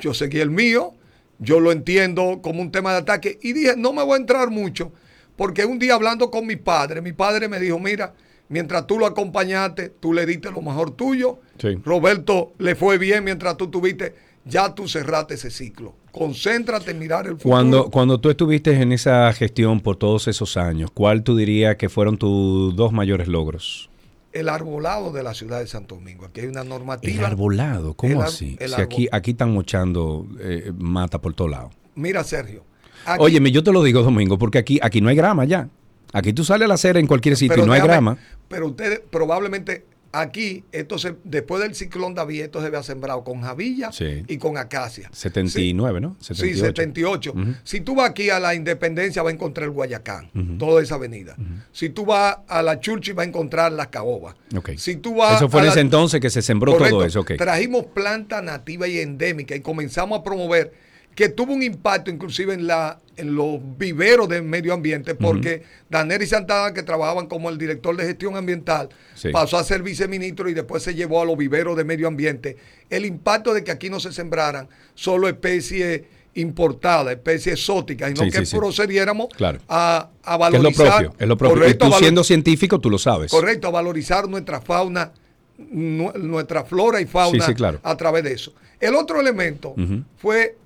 Yo 0.00 0.14
seguí 0.14 0.38
el 0.38 0.50
mío, 0.50 0.94
yo 1.38 1.60
lo 1.60 1.72
entiendo 1.72 2.40
como 2.42 2.62
un 2.62 2.70
tema 2.70 2.92
de 2.92 2.98
ataque 2.98 3.38
y 3.42 3.52
dije, 3.52 3.74
no 3.76 3.92
me 3.92 4.02
voy 4.02 4.14
a 4.14 4.20
entrar 4.20 4.50
mucho, 4.50 4.92
porque 5.38 5.64
un 5.64 5.78
día 5.78 5.94
hablando 5.94 6.30
con 6.30 6.46
mi 6.46 6.56
padre, 6.56 7.00
mi 7.00 7.12
padre 7.14 7.48
me 7.48 7.58
dijo, 7.58 7.78
mira, 7.78 8.12
mientras 8.50 8.86
tú 8.86 8.98
lo 8.98 9.06
acompañaste, 9.06 9.88
tú 9.88 10.12
le 10.12 10.26
diste 10.26 10.50
lo 10.50 10.60
mejor 10.60 10.90
tuyo, 10.90 11.38
Sí. 11.58 11.76
Roberto 11.84 12.52
le 12.58 12.74
fue 12.74 12.98
bien 12.98 13.24
mientras 13.24 13.56
tú 13.56 13.68
tuviste, 13.68 14.14
ya 14.44 14.74
tú 14.74 14.86
cerraste 14.88 15.34
ese 15.34 15.50
ciclo. 15.50 15.94
Concéntrate 16.12 16.90
en 16.90 16.98
mirar 16.98 17.26
el 17.26 17.32
futuro. 17.32 17.50
Cuando, 17.50 17.90
cuando 17.90 18.18
tú 18.20 18.28
estuviste 18.30 18.72
en 18.80 18.92
esa 18.92 19.32
gestión 19.32 19.80
por 19.80 19.96
todos 19.96 20.26
esos 20.28 20.56
años, 20.56 20.90
¿cuál 20.92 21.22
tú 21.22 21.36
dirías 21.36 21.76
que 21.76 21.88
fueron 21.88 22.18
tus 22.18 22.74
dos 22.76 22.92
mayores 22.92 23.28
logros? 23.28 23.88
El 24.32 24.48
arbolado 24.48 25.10
de 25.12 25.22
la 25.22 25.32
ciudad 25.34 25.60
de 25.60 25.66
Santo 25.66 25.94
Domingo. 25.94 26.26
Aquí 26.26 26.40
hay 26.40 26.46
una 26.48 26.60
El 26.62 26.68
normativa. 26.68 27.26
arbolado, 27.26 27.94
¿cómo 27.94 28.12
El 28.14 28.20
ar- 28.20 28.26
así? 28.28 28.56
el 28.60 28.70
Si 28.70 28.80
aquí, 28.80 29.08
aquí 29.12 29.30
están 29.32 29.52
mochando 29.52 30.26
eh, 30.40 30.72
mata 30.76 31.20
por 31.20 31.34
todos 31.34 31.50
lados. 31.50 31.72
Mira, 31.94 32.22
Sergio. 32.24 32.64
Aquí- 33.04 33.22
Óyeme, 33.22 33.50
yo 33.50 33.62
te 33.62 33.72
lo 33.72 33.82
digo, 33.82 34.02
Domingo, 34.02 34.38
porque 34.38 34.58
aquí, 34.58 34.78
aquí 34.82 35.00
no 35.00 35.08
hay 35.08 35.16
grama 35.16 35.44
ya. 35.44 35.68
Aquí 36.12 36.32
tú 36.32 36.42
sales 36.44 36.64
a 36.64 36.68
la 36.68 36.74
acera 36.74 36.98
en 37.00 37.06
cualquier 37.06 37.36
sitio 37.36 37.54
pero 37.54 37.64
y 37.64 37.66
no 37.66 37.72
hay 37.74 37.80
grama. 37.82 38.16
Pero 38.48 38.68
ustedes 38.68 39.00
probablemente 39.10 39.84
aquí, 40.10 40.64
esto 40.72 40.96
se, 40.98 41.16
después 41.22 41.60
del 41.62 41.74
ciclón 41.74 42.14
David, 42.14 42.40
esto 42.44 42.62
se 42.62 42.68
había 42.68 42.82
sembrado 42.82 43.22
con 43.24 43.42
javilla 43.42 43.92
Sí. 43.92 44.24
y 44.26 44.38
con 44.38 44.56
acacia. 44.56 45.10
79, 45.12 46.00
¿no? 46.00 46.16
Sí, 46.18 46.34
78. 46.34 46.64
78. 46.66 47.32
Ujú. 47.32 47.54
Si 47.62 47.80
tú 47.82 47.94
vas 47.94 48.08
aquí 48.08 48.30
a 48.30 48.40
la 48.40 48.54
Independencia, 48.54 49.22
vas 49.22 49.32
a 49.32 49.34
encontrar 49.34 49.64
el 49.66 49.70
Guayacán, 49.72 50.30
toda 50.58 50.82
esa 50.82 50.94
avenida. 50.94 51.36
Si 51.72 51.90
tú 51.90 52.06
vas 52.06 52.38
a 52.48 52.62
la 52.62 52.80
Churchill, 52.80 53.12
vas 53.12 53.26
a 53.26 53.28
encontrar 53.28 53.70
las 53.72 53.88
caobas. 53.88 54.34
Ok. 54.56 54.70
Si 54.78 54.96
tú 54.96 55.16
vas 55.16 55.36
Eso 55.36 55.50
fue 55.50 55.60
en 55.60 55.66
la- 55.66 55.72
ese 55.72 55.80
entonces 55.80 56.20
que 56.22 56.30
se 56.30 56.40
sembró 56.40 56.72
Correcto. 56.72 56.96
todo 56.96 57.04
eso. 57.04 57.20
ok. 57.20 57.32
Trajimos 57.36 57.84
planta 57.94 58.40
nativa 58.40 58.88
y 58.88 58.98
endémica 59.00 59.54
y 59.54 59.60
comenzamos 59.60 60.20
a 60.20 60.22
promover 60.22 60.72
que 61.18 61.28
tuvo 61.28 61.52
un 61.52 61.64
impacto 61.64 62.12
inclusive 62.12 62.54
en 62.54 62.68
la 62.68 63.00
en 63.16 63.34
los 63.34 63.58
viveros 63.76 64.28
del 64.28 64.44
medio 64.44 64.72
ambiente 64.72 65.16
porque 65.16 65.64
Daneri 65.90 66.28
Santana 66.28 66.72
que 66.72 66.84
trabajaban 66.84 67.26
como 67.26 67.50
el 67.50 67.58
director 67.58 67.96
de 67.96 68.04
gestión 68.04 68.36
ambiental 68.36 68.88
Sí. 69.16 69.30
pasó 69.32 69.58
a 69.58 69.64
ser 69.64 69.82
viceministro 69.82 70.48
y 70.48 70.54
después 70.54 70.84
se 70.84 70.94
llevó 70.94 71.20
a 71.20 71.24
los 71.24 71.36
viveros 71.36 71.76
de 71.76 71.82
medio 71.82 72.06
ambiente 72.06 72.56
el 72.88 73.04
impacto 73.04 73.52
de 73.52 73.64
que 73.64 73.72
aquí 73.72 73.90
no 73.90 73.98
se 73.98 74.12
sembraran 74.12 74.68
solo 74.94 75.26
especies 75.26 76.02
importadas 76.34 77.14
especies 77.14 77.54
exóticas 77.56 78.12
y 78.12 78.14
no 78.14 78.22
Sí, 78.26 78.30
que 78.30 78.38
sí, 78.38 78.46
sí. 78.46 78.56
procediéramos 78.56 79.26
Claro. 79.36 79.58
a, 79.66 80.10
a 80.22 80.36
Que 80.38 80.44
es 80.44 80.52
valorizar 80.52 80.86
lo 80.86 80.92
propio, 80.92 81.14
es 81.18 81.28
lo 81.28 81.36
propio. 81.36 81.56
Y 81.56 81.58
Correcto, 81.60 81.90
tú 81.90 81.96
siendo 81.98 82.22
científico, 82.22 82.78
tú 82.78 82.90
lo 82.90 82.98
sabes. 82.98 83.32
Correcto, 83.32 83.66
a 83.66 83.70
valorizar 83.72 84.28
nuestra 84.28 84.60
fauna, 84.60 85.10
nu- 85.58 86.12
nuestra 86.16 86.62
flora 86.62 87.00
y 87.00 87.06
fauna 87.06 87.44
Sí, 87.44 87.50
sí, 87.50 87.54
claro. 87.56 87.80
a 87.82 87.96
través 87.96 88.22
de 88.22 88.34
eso. 88.34 88.52
El 88.78 88.94
otro 88.94 89.20
elemento 89.20 89.74
fue 90.18 90.56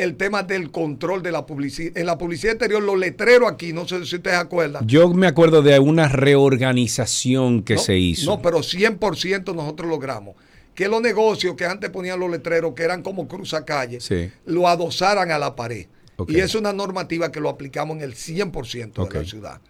el 0.00 0.16
tema 0.16 0.42
del 0.42 0.70
control 0.70 1.22
de 1.22 1.32
la 1.32 1.46
publicidad. 1.46 1.96
En 1.96 2.06
la 2.06 2.16
publicidad 2.18 2.54
exterior, 2.54 2.82
los 2.82 2.98
letreros 2.98 3.50
aquí, 3.50 3.72
no 3.72 3.86
sé 3.86 4.04
si 4.06 4.16
ustedes 4.16 4.36
se 4.36 4.42
acuerdan. 4.42 4.86
Yo 4.86 5.08
me 5.12 5.26
acuerdo 5.26 5.62
de 5.62 5.78
una 5.78 6.08
reorganización 6.08 7.62
que 7.62 7.74
no, 7.74 7.80
se 7.80 7.96
hizo. 7.98 8.30
No, 8.30 8.42
pero 8.42 8.58
100% 8.58 9.54
nosotros 9.54 9.88
logramos 9.88 10.36
que 10.74 10.88
los 10.88 11.02
negocios 11.02 11.56
que 11.56 11.66
antes 11.66 11.90
ponían 11.90 12.18
los 12.20 12.30
letreros, 12.30 12.74
que 12.74 12.82
eran 12.82 13.02
como 13.02 13.28
cruzacalles, 13.28 14.04
Sí. 14.04 14.30
lo 14.46 14.68
adosaran 14.68 15.30
a 15.30 15.38
la 15.38 15.54
pared. 15.56 15.86
Y 16.28 16.38
es 16.38 16.54
una 16.54 16.72
normativa 16.72 17.32
que 17.32 17.40
lo 17.40 17.48
aplicamos 17.48 17.96
en 17.96 18.02
el 18.02 18.14
100% 18.14 19.02
Ok. 19.02 19.12
de 19.12 19.18
la 19.20 19.24
ciudad. 19.24 19.60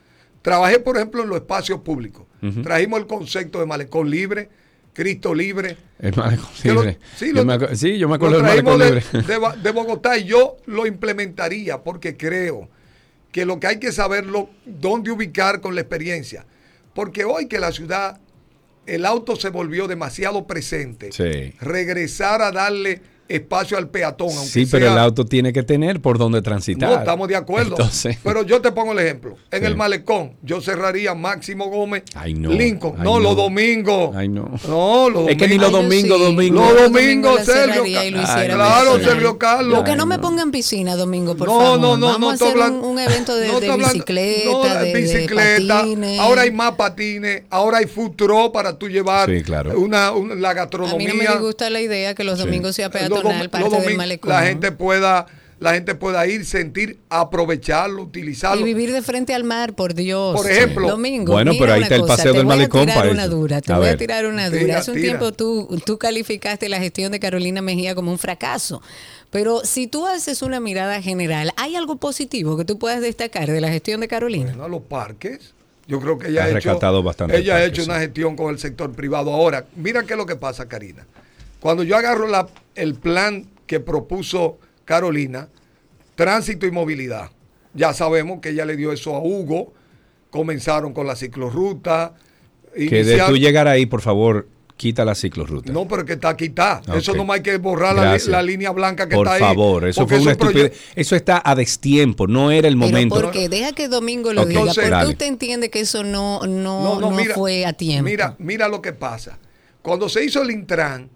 Trabajé, 0.42 0.80
por 0.80 0.96
ejemplo, 0.96 1.22
en 1.22 1.28
los 1.28 1.38
espacios 1.38 1.80
públicos. 1.80 2.24
Trajimos 2.62 3.00
el 3.00 3.06
concepto 3.06 3.60
de 3.60 3.66
malecón 3.66 4.10
libre, 4.10 4.48
Cristo 4.92 5.34
libre. 5.34 5.76
El 6.00 6.14
malecón 6.16 6.48
que 6.62 6.72
lo- 6.72 6.80
libre. 6.82 6.98
sí, 7.16 7.28
yo 7.34 7.44
lo- 7.44 7.44
me 7.44 7.76
sí, 7.76 7.98
yo 7.98 8.08
me 8.08 8.16
acuerdo 8.16 8.36
del 8.36 8.44
malecón 8.46 8.78
traímos 8.78 9.04
libre. 9.12 9.26
de, 9.26 9.38
de 9.56 9.62
de 9.62 9.70
Bogotá 9.70 10.18
y 10.18 10.24
yo 10.24 10.56
lo 10.66 10.86
implementaría 10.86 11.82
porque 11.82 12.16
creo 12.16 12.68
que 13.32 13.44
lo 13.46 13.60
que 13.60 13.66
hay 13.68 13.78
que 13.78 13.92
saberlo, 13.92 14.50
dónde 14.66 15.10
ubicar 15.12 15.60
con 15.60 15.74
la 15.74 15.82
experiencia. 15.82 16.44
Porque 16.94 17.24
hoy 17.24 17.46
que 17.46 17.60
la 17.60 17.70
ciudad, 17.70 18.18
el 18.86 19.06
auto 19.06 19.36
se 19.36 19.50
volvió 19.50 19.86
demasiado 19.86 20.46
presente, 20.48 21.12
Sí. 21.12 21.54
regresar 21.60 22.42
a 22.42 22.50
darle 22.50 23.00
espacio 23.30 23.78
al 23.78 23.88
peatón, 23.88 24.28
aunque 24.30 24.46
Sí, 24.50 24.66
pero 24.66 24.86
sea- 24.86 24.92
el 24.94 24.98
auto 24.98 25.24
tiene 25.24 25.52
que 25.52 25.62
tener 25.62 26.00
por 26.00 26.18
donde 26.18 26.42
transitar. 26.42 26.88
no, 26.90 26.98
estamos 26.98 27.28
de 27.28 27.36
acuerdo. 27.36 27.70
Entonces, 27.70 28.18
Pero 28.22 28.42
yo 28.44 28.60
te 28.60 28.72
pongo 28.72 28.92
el 28.92 28.98
ejemplo. 28.98 29.36
En 29.50 29.60
Sí. 29.60 29.66
el 29.66 29.76
malecón, 29.76 30.32
yo 30.42 30.60
cerraría 30.60 31.14
Máximo 31.14 31.66
Gómez, 31.68 32.02
Ay, 32.14 32.34
no. 32.34 32.50
Lincoln. 32.50 32.94
Ay, 32.98 33.04
no, 33.04 33.14
no. 33.14 33.20
los 33.20 33.36
domingos. 33.36 34.14
Ay, 34.16 34.28
no. 34.28 34.50
No, 34.68 35.08
los 35.10 35.28
Es 35.28 35.36
que 35.36 35.48
ni 35.48 35.56
domingos. 35.58 35.72
los 35.72 35.82
domingos, 35.82 36.20
domingos. 36.20 36.72
Los 36.74 36.82
domingos, 36.92 37.44
Sergio. 37.44 37.82
claro. 37.84 38.98
Sergio 39.00 39.38
Carlos. 39.38 39.78
Lo 39.78 39.84
que 39.84 39.96
no 39.96 40.06
me 40.06 40.16
no. 40.16 40.22
pongan 40.22 40.50
piscina, 40.50 40.96
Domingo, 40.96 41.36
por 41.36 41.48
no, 41.48 41.60
favor. 41.60 41.80
no, 41.80 41.96
no, 41.96 42.06
Vamos 42.06 42.20
no 42.20 42.30
a 42.30 42.34
hacer 42.34 42.48
hablando- 42.48 42.80
un, 42.80 42.92
un 42.92 42.98
evento 42.98 43.36
de, 43.36 43.48
no 43.48 43.60
de 43.60 43.76
bicicleta, 43.76 44.50
no, 44.50 44.62
de, 44.62 44.84
de 44.92 45.00
bicicleta. 45.00 45.74
patines. 45.80 46.18
Ahora 46.20 46.42
hay 46.42 46.50
más 46.50 46.72
patines, 46.72 47.42
ahora 47.50 47.78
hay 47.78 47.86
truck 48.16 48.52
para 48.52 48.76
tú 48.78 48.88
llevar 48.88 49.28
Sí, 49.30 49.42
claro. 49.42 49.78
una, 49.78 50.12
una- 50.12 50.34
la 50.34 50.50
A 50.50 50.54
gastronomía. 50.54 50.96
mí 50.98 51.06
no 51.06 51.14
me 51.14 51.28
disgusta 51.28 51.70
la 51.70 51.80
idea 51.80 52.14
que 52.14 52.24
los 52.24 52.38
Sí. 52.38 52.44
domingos 52.44 52.74
sea 52.76 52.88
Los 53.08 53.19
los 53.22 53.48
parte 53.48 53.68
domingos, 53.68 53.96
malecón. 53.96 54.30
La 54.30 54.42
gente 54.42 54.72
pueda, 54.72 55.26
la 55.58 55.74
gente 55.74 55.94
pueda 55.94 56.26
ir, 56.26 56.44
sentir, 56.46 56.98
aprovecharlo, 57.10 58.00
y 58.00 58.04
utilizarlo. 58.04 58.64
vivir 58.64 58.92
de 58.92 59.02
frente 59.02 59.34
al 59.34 59.44
mar, 59.44 59.74
por 59.74 59.94
Dios. 59.94 60.34
Por 60.36 60.50
ejemplo. 60.50 60.88
Domingo, 60.88 61.32
Bueno, 61.32 61.52
mira 61.52 61.62
pero 61.62 61.72
ahí 61.74 61.78
una 61.78 61.86
está 61.86 61.94
el 61.96 62.00
cosa, 62.02 62.16
paseo 62.16 62.32
te 62.32 62.38
del 62.38 62.46
voy 62.46 62.52
a 62.54 62.56
malecón 62.56 62.86
tirar 62.86 63.08
una 63.10 63.26
dura, 63.28 63.60
te 63.60 63.72
A 63.72 63.76
voy 63.78 63.86
a 63.86 63.90
ver. 63.90 63.98
tirar 63.98 64.26
una 64.26 64.48
dura. 64.48 64.60
Tira, 64.60 64.78
Hace 64.78 64.90
un 64.90 64.96
tira. 64.96 65.08
tiempo 65.08 65.32
tú, 65.32 65.68
tú 65.84 65.98
calificaste 65.98 66.68
la 66.68 66.78
gestión 66.78 67.12
de 67.12 67.20
Carolina 67.20 67.62
Mejía 67.62 67.94
como 67.94 68.10
un 68.10 68.18
fracaso. 68.18 68.82
Pero 69.30 69.60
si 69.64 69.86
tú 69.86 70.06
haces 70.06 70.42
una 70.42 70.58
mirada 70.60 71.00
general, 71.02 71.52
¿hay 71.56 71.76
algo 71.76 71.96
positivo 71.96 72.56
que 72.56 72.64
tú 72.64 72.78
puedas 72.78 73.00
destacar 73.00 73.48
de 73.50 73.60
la 73.60 73.68
gestión 73.68 74.00
de 74.00 74.08
Carolina? 74.08 74.46
Bueno, 74.46 74.64
a 74.64 74.68
los 74.68 74.82
parques. 74.82 75.54
Yo 75.86 75.98
creo 76.00 76.18
que 76.18 76.28
ella 76.28 76.42
Ha 76.42 76.46
ha 76.46 76.50
hecho, 76.58 77.02
bastante 77.02 77.36
ella 77.36 77.56
ha 77.56 77.64
hecho 77.64 77.82
una 77.82 77.98
gestión 77.98 78.36
con 78.36 78.50
el 78.50 78.60
sector 78.60 78.92
privado. 78.92 79.32
Ahora, 79.32 79.66
mira 79.74 80.04
qué 80.04 80.12
es 80.12 80.16
lo 80.18 80.24
que 80.26 80.36
pasa, 80.36 80.68
Karina. 80.68 81.04
Cuando 81.60 81.82
yo 81.82 81.96
agarro 81.96 82.26
la- 82.26 82.48
el 82.74 82.94
plan 82.94 83.46
que 83.66 83.80
propuso 83.80 84.58
Carolina, 84.84 85.48
tránsito 86.14 86.66
y 86.66 86.70
movilidad, 86.70 87.30
ya 87.74 87.92
sabemos 87.94 88.40
que 88.40 88.50
ella 88.50 88.64
le 88.64 88.76
dio 88.76 88.92
eso 88.92 89.14
a 89.14 89.20
Hugo, 89.20 89.72
comenzaron 90.30 90.92
con 90.92 91.06
la 91.06 91.16
ciclorruta. 91.16 92.14
Que 92.74 93.04
de 93.04 93.20
tú 93.26 93.36
llegar 93.36 93.66
ahí, 93.68 93.86
por 93.86 94.00
favor, 94.00 94.48
quita 94.76 95.04
la 95.04 95.14
ciclorruta. 95.14 95.72
No, 95.72 95.86
pero 95.86 96.04
que 96.04 96.14
está 96.14 96.30
aquí 96.30 96.46
está. 96.46 96.80
Eso 96.94 97.14
no 97.14 97.30
hay 97.32 97.42
que 97.42 97.58
borrar 97.58 97.94
la, 97.96 98.16
la 98.28 98.42
línea 98.42 98.70
blanca 98.70 99.08
que 99.08 99.14
por 99.16 99.26
está 99.26 99.34
ahí. 99.36 99.40
favor, 99.40 99.86
eso 99.86 100.00
porque 100.02 100.14
fue 100.16 100.22
una 100.22 100.32
estupidez. 100.32 100.72
Eso 100.94 101.16
está 101.16 101.42
a 101.44 101.54
destiempo, 101.54 102.26
no 102.26 102.50
era 102.50 102.68
el 102.68 102.74
Pero 102.78 102.86
momento. 102.86 103.14
¿por 103.16 103.30
qué? 103.32 103.48
Deja 103.48 103.72
que 103.72 103.88
Domingo 103.88 104.32
lo 104.32 104.46
diga. 104.46 104.60
entonces- 104.60 104.76
¿Por 104.84 104.84
qué 104.84 104.90
Dale. 104.90 105.10
usted 105.10 105.26
entiende 105.26 105.68
que 105.70 105.80
eso 105.80 106.02
no, 106.04 106.40
no, 106.46 106.98
no, 107.00 107.24
fue 107.34 107.66
a 107.66 107.72
tiempo? 107.72 108.04
Mira, 108.08 108.34
mira 108.38 108.68
lo 108.68 108.80
que 108.80 108.92
pasa. 108.92 109.38
Cuando 109.82 110.08
se 110.08 110.24
hizo 110.24 110.42
el 110.42 110.50
Intran, 110.50 111.10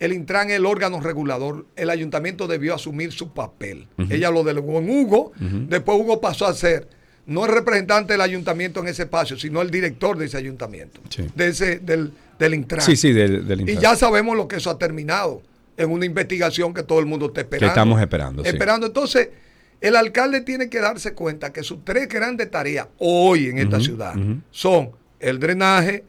el 0.00 0.12
Intran 0.12 0.50
es 0.50 0.56
el 0.56 0.66
órgano 0.66 1.00
regulador, 1.00 1.66
el 1.76 1.90
ayuntamiento 1.90 2.48
debió 2.48 2.74
asumir 2.74 3.12
su 3.12 3.32
papel. 3.32 3.86
Ella 4.08 4.30
lo 4.30 4.42
delegó 4.42 4.78
en 4.78 4.90
Hugo, 4.90 5.32
después 5.38 5.98
Hugo 6.00 6.20
pasó 6.20 6.46
a 6.46 6.54
ser 6.54 6.88
no 7.26 7.44
el 7.46 7.52
representante 7.52 8.14
del 8.14 8.22
ayuntamiento 8.22 8.80
en 8.80 8.88
ese 8.88 9.02
espacio, 9.02 9.38
sino 9.38 9.62
el 9.62 9.70
director 9.70 10.18
de 10.18 10.26
ese 10.26 10.36
ayuntamiento, 10.38 11.00
Sí. 11.10 11.26
de 11.36 11.48
ese, 11.48 11.78
del, 11.78 12.10
del 12.38 12.54
Intran. 12.54 12.80
Sí, 12.84 12.96
sí, 12.96 13.12
del, 13.12 13.46
del 13.46 13.60
Y 13.60 13.62
Intran. 13.72 13.80
ya 13.82 13.94
sabemos 13.96 14.36
lo 14.36 14.48
que 14.48 14.56
eso 14.56 14.68
ha 14.70 14.78
terminado 14.78 15.42
en 15.76 15.90
una 15.90 16.06
investigación 16.06 16.74
que 16.74 16.82
todo 16.82 16.98
el 16.98 17.06
mundo 17.06 17.26
está 17.26 17.42
esperando. 17.42 17.68
estamos 17.68 18.00
esperando, 18.00 18.42
sí. 18.42 18.48
Esperando. 18.48 18.86
Entonces, 18.88 19.28
el 19.80 19.96
alcalde 19.96 20.40
tiene 20.40 20.68
que 20.68 20.80
darse 20.80 21.12
cuenta 21.14 21.52
que 21.52 21.62
sus 21.62 21.84
tres 21.84 22.08
grandes 22.08 22.50
tareas 22.50 22.88
hoy 22.98 23.46
en 23.46 23.58
esta 23.58 23.78
ciudad 23.80 24.14
son 24.50 24.90
el 25.20 25.38
drenaje, 25.38 26.04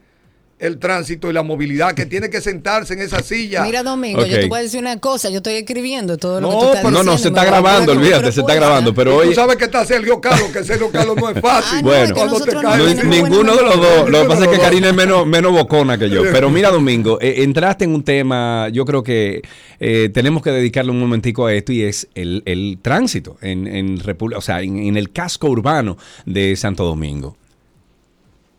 el 0.62 0.78
tránsito 0.78 1.28
y 1.28 1.32
la 1.32 1.42
movilidad, 1.42 1.94
que 1.94 2.06
tiene 2.12 2.30
que 2.30 2.40
sentarse 2.40 2.94
en 2.94 3.00
esa 3.00 3.22
silla. 3.22 3.62
Mira, 3.64 3.82
Domingo, 3.82 4.24
yo 4.24 4.34
Ok. 4.36 4.40
te 4.42 4.46
voy 4.48 4.58
a 4.60 4.62
decir 4.62 4.80
una 4.80 4.98
cosa. 4.98 5.28
Yo 5.30 5.38
estoy 5.38 5.54
escribiendo 5.54 6.16
todo 6.18 6.40
lo 6.40 6.48
No, 6.48 6.52
que 6.54 6.58
tú 6.58 6.66
estás 6.68 6.82
pero- 6.84 6.90
No, 6.90 7.02
no, 7.02 7.12
diciendo 7.12 7.22
se 7.22 7.28
está 7.28 7.44
grabando, 7.44 7.92
olvídate, 7.92 8.32
se 8.32 8.40
está 8.40 8.54
grabando. 8.54 8.94
Pero 8.94 9.10
Y 9.12 9.14
oye, 9.16 9.28
tú 9.30 9.34
sabes 9.34 9.56
que 9.56 9.64
está 9.64 9.84
Sergio 9.84 10.20
Carlos, 10.20 10.50
que 10.50 10.64
Sergio 10.64 10.90
Carlos 10.90 11.16
no 11.16 11.28
es 11.30 11.40
fácil. 11.40 11.78
Ah, 11.78 11.82
no, 11.82 11.88
Bueno. 11.88 12.02
es 12.04 12.08
que 12.08 12.14
Cuando 12.14 12.40
te 12.40 12.52
caes 12.52 12.96
no 12.96 13.10
ninguno 13.10 13.56
de 13.56 13.62
los 13.62 13.76
dos. 13.80 14.10
Lo 14.10 14.22
que 14.22 14.28
pasa 14.28 14.44
es 14.44 14.48
que. 14.50 14.58
Karina 14.58 14.88
es 14.90 14.94
menos, 14.94 15.26
menos 15.26 15.52
bocona 15.52 15.98
que 15.98 16.08
yo. 16.10 16.22
Pero 16.22 16.48
mira, 16.50 16.70
Domingo, 16.70 17.18
eh, 17.20 17.42
entraste 17.42 17.84
en 17.84 17.94
un 17.94 18.02
tema, 18.04 18.68
yo 18.70 18.84
creo 18.84 19.02
que 19.02 19.42
eh, 19.80 20.10
tenemos 20.14 20.42
que 20.42 20.50
dedicarle 20.50 20.90
un 20.92 21.00
momentico 21.00 21.46
a 21.46 21.52
esto 21.54 21.72
y 21.72 21.82
es 21.82 22.08
el, 22.14 22.42
el 22.46 22.78
tránsito 22.80 23.36
en, 23.40 23.66
en, 23.66 23.98
República- 24.00 24.38
o 24.38 24.42
sea, 24.42 24.60
en, 24.62 24.78
en 24.78 24.96
el 24.96 25.10
casco 25.12 25.48
urbano 25.48 25.96
de 26.26 26.54
Santo 26.56 26.84
Domingo. 26.84 27.36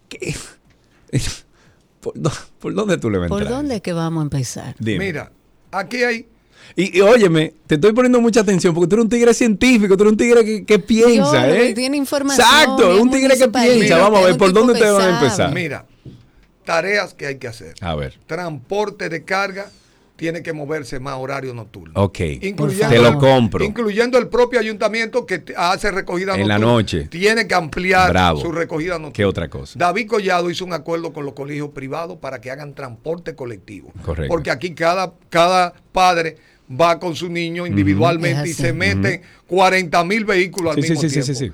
¿Qué? 0.10 0.36
¿Por, 2.04 2.14
dó- 2.20 2.32
por 2.60 2.74
dónde 2.76 2.98
tú 3.00 3.10
le 3.10 3.18
vas 3.18 3.26
a 3.28 3.30
¿Por 3.30 3.48
dónde 3.48 3.76
es 3.78 3.82
que 3.82 3.94
vamos 3.94 4.22
a 4.22 4.24
empezar? 4.26 4.76
Dime. 4.78 5.06
Mira, 5.06 5.32
aquí 5.72 6.04
hay 6.04 6.28
Y, 6.76 6.98
y 6.98 7.02
óyeme, 7.02 7.54
te 7.68 7.76
estoy 7.76 7.94
poniendo 7.94 8.20
mucha 8.22 8.42
atención 8.42 8.74
porque 8.76 8.88
tú 8.88 8.96
eres 8.96 9.04
un 9.06 9.10
tigre 9.10 9.34
científico, 9.34 9.98
tú 9.98 10.04
eres 10.04 10.12
un 10.12 10.18
tigre 10.18 10.46
que, 10.46 10.66
que 10.66 10.80
piensa, 10.80 11.50
¿eh? 11.50 11.74
tiene 11.74 11.98
información, 11.98 12.46
Exacto, 12.48 12.94
es 12.94 13.02
un 13.02 13.10
tigre 13.10 13.38
que 13.38 13.48
piensa. 13.50 13.80
Mira, 13.80 13.98
Vamos 13.98 14.22
a 14.22 14.26
ver 14.28 14.38
por 14.38 14.54
dónde 14.54 14.74
te 14.76 14.90
van 14.90 15.02
a 15.14 15.20
empezar. 15.20 15.54
Mira, 15.54 15.86
tareas 16.66 17.14
que 17.14 17.26
hay 17.28 17.38
que 17.38 17.48
hacer. 17.48 17.74
A 17.82 17.96
ver. 17.96 18.18
Transporte 18.28 19.10
de 19.10 19.24
carga 19.24 19.70
tiene 20.24 20.42
que 20.42 20.54
moverse 20.54 21.02
más 21.02 21.16
horario 21.18 21.54
nocturno. 21.54 21.92
Ok. 22.02 22.20
Incluyendo, 22.44 22.88
Te 22.88 22.98
lo 23.02 23.20
compro. 23.20 23.66
Incluyendo 23.66 24.18
el 24.18 24.30
propio 24.30 24.58
ayuntamiento 24.58 25.26
que 25.26 25.44
hace 25.58 25.92
recogida 25.92 26.36
En 26.36 26.48
la 26.48 26.58
nocturna. 26.58 26.74
noche. 26.78 27.08
Tiene 27.10 27.46
que 27.46 27.54
ampliar 27.54 28.10
Bravo. 28.10 28.40
su 28.40 28.50
recogida 28.54 28.94
nocturna. 28.94 29.12
¿Qué 29.12 29.26
otra 29.26 29.50
cosa? 29.50 29.78
David 29.78 30.08
Collado 30.08 30.50
hizo 30.50 30.64
un 30.64 30.72
acuerdo 30.72 31.12
con 31.12 31.26
los 31.26 31.34
colegios 31.34 31.72
privados 31.72 32.20
para 32.20 32.40
que 32.40 32.52
hagan 32.52 32.74
transporte 32.74 33.36
colectivo. 33.36 33.92
Correcto. 34.06 34.32
Porque 34.34 34.50
aquí 34.50 34.74
cada, 34.74 35.12
cada 35.30 35.74
padre 35.92 36.38
va 36.72 37.02
con 37.02 37.18
su 37.18 37.28
niño 37.28 37.68
individualmente 37.68 38.48
y 38.48 38.54
se 38.54 38.72
meten 38.72 39.22
40 39.48 40.06
mil 40.06 40.24
vehículos 40.24 40.78
al 40.78 40.82
Sí, 40.82 40.88
sí, 40.88 40.90
mismo 40.94 41.02
sí, 41.02 41.10
sí, 41.10 41.14
tiempo. 41.16 41.34
sí, 41.34 41.48
sí. 41.48 41.52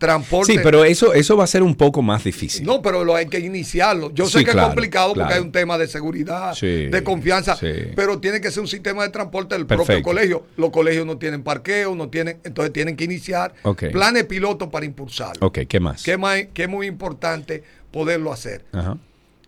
Transporte. 0.00 0.54
Sí, 0.54 0.58
pero 0.62 0.82
eso, 0.82 1.12
eso 1.12 1.36
va 1.36 1.44
a 1.44 1.46
ser 1.46 1.62
un 1.62 1.74
poco 1.74 2.00
más 2.00 2.24
difícil. 2.24 2.66
No, 2.66 2.80
pero 2.80 3.04
lo 3.04 3.14
hay 3.14 3.26
que 3.26 3.38
iniciarlo. 3.38 4.10
Yo 4.14 4.26
sé 4.26 4.38
que 4.38 4.44
claro, 4.46 4.60
es 4.60 4.66
complicado 4.68 5.12
porque 5.12 5.34
hay 5.34 5.40
un 5.40 5.52
tema 5.52 5.76
de 5.76 5.86
seguridad, 5.86 6.54
Sí, 6.54 6.86
de 6.86 7.04
confianza, 7.04 7.54
sí. 7.54 7.66
pero 7.94 8.18
tiene 8.18 8.40
que 8.40 8.50
ser 8.50 8.62
un 8.62 8.66
sistema 8.68 9.02
de 9.02 9.10
transporte 9.10 9.54
del 9.54 9.66
propio 9.66 10.02
colegio. 10.02 10.46
Los 10.56 10.70
colegios 10.70 11.04
no 11.06 11.18
tienen 11.18 11.42
parqueo, 11.42 11.94
no 11.94 12.08
tienen, 12.08 12.38
entonces 12.44 12.72
tienen 12.72 12.96
que 12.96 13.04
iniciar 13.04 13.52
planes 13.92 14.24
pilotos 14.24 14.70
para 14.70 14.86
impulsarlo. 14.86 15.46
Ok, 15.46 15.58
¿qué 15.68 15.78
más? 15.80 16.02
Que, 16.02 16.16
más- 16.16 16.46
que 16.54 16.62
es 16.62 16.68
muy 16.70 16.86
importante 16.86 17.62
poderlo 17.92 18.32
hacer. 18.32 18.64
Ajá. 18.72 18.96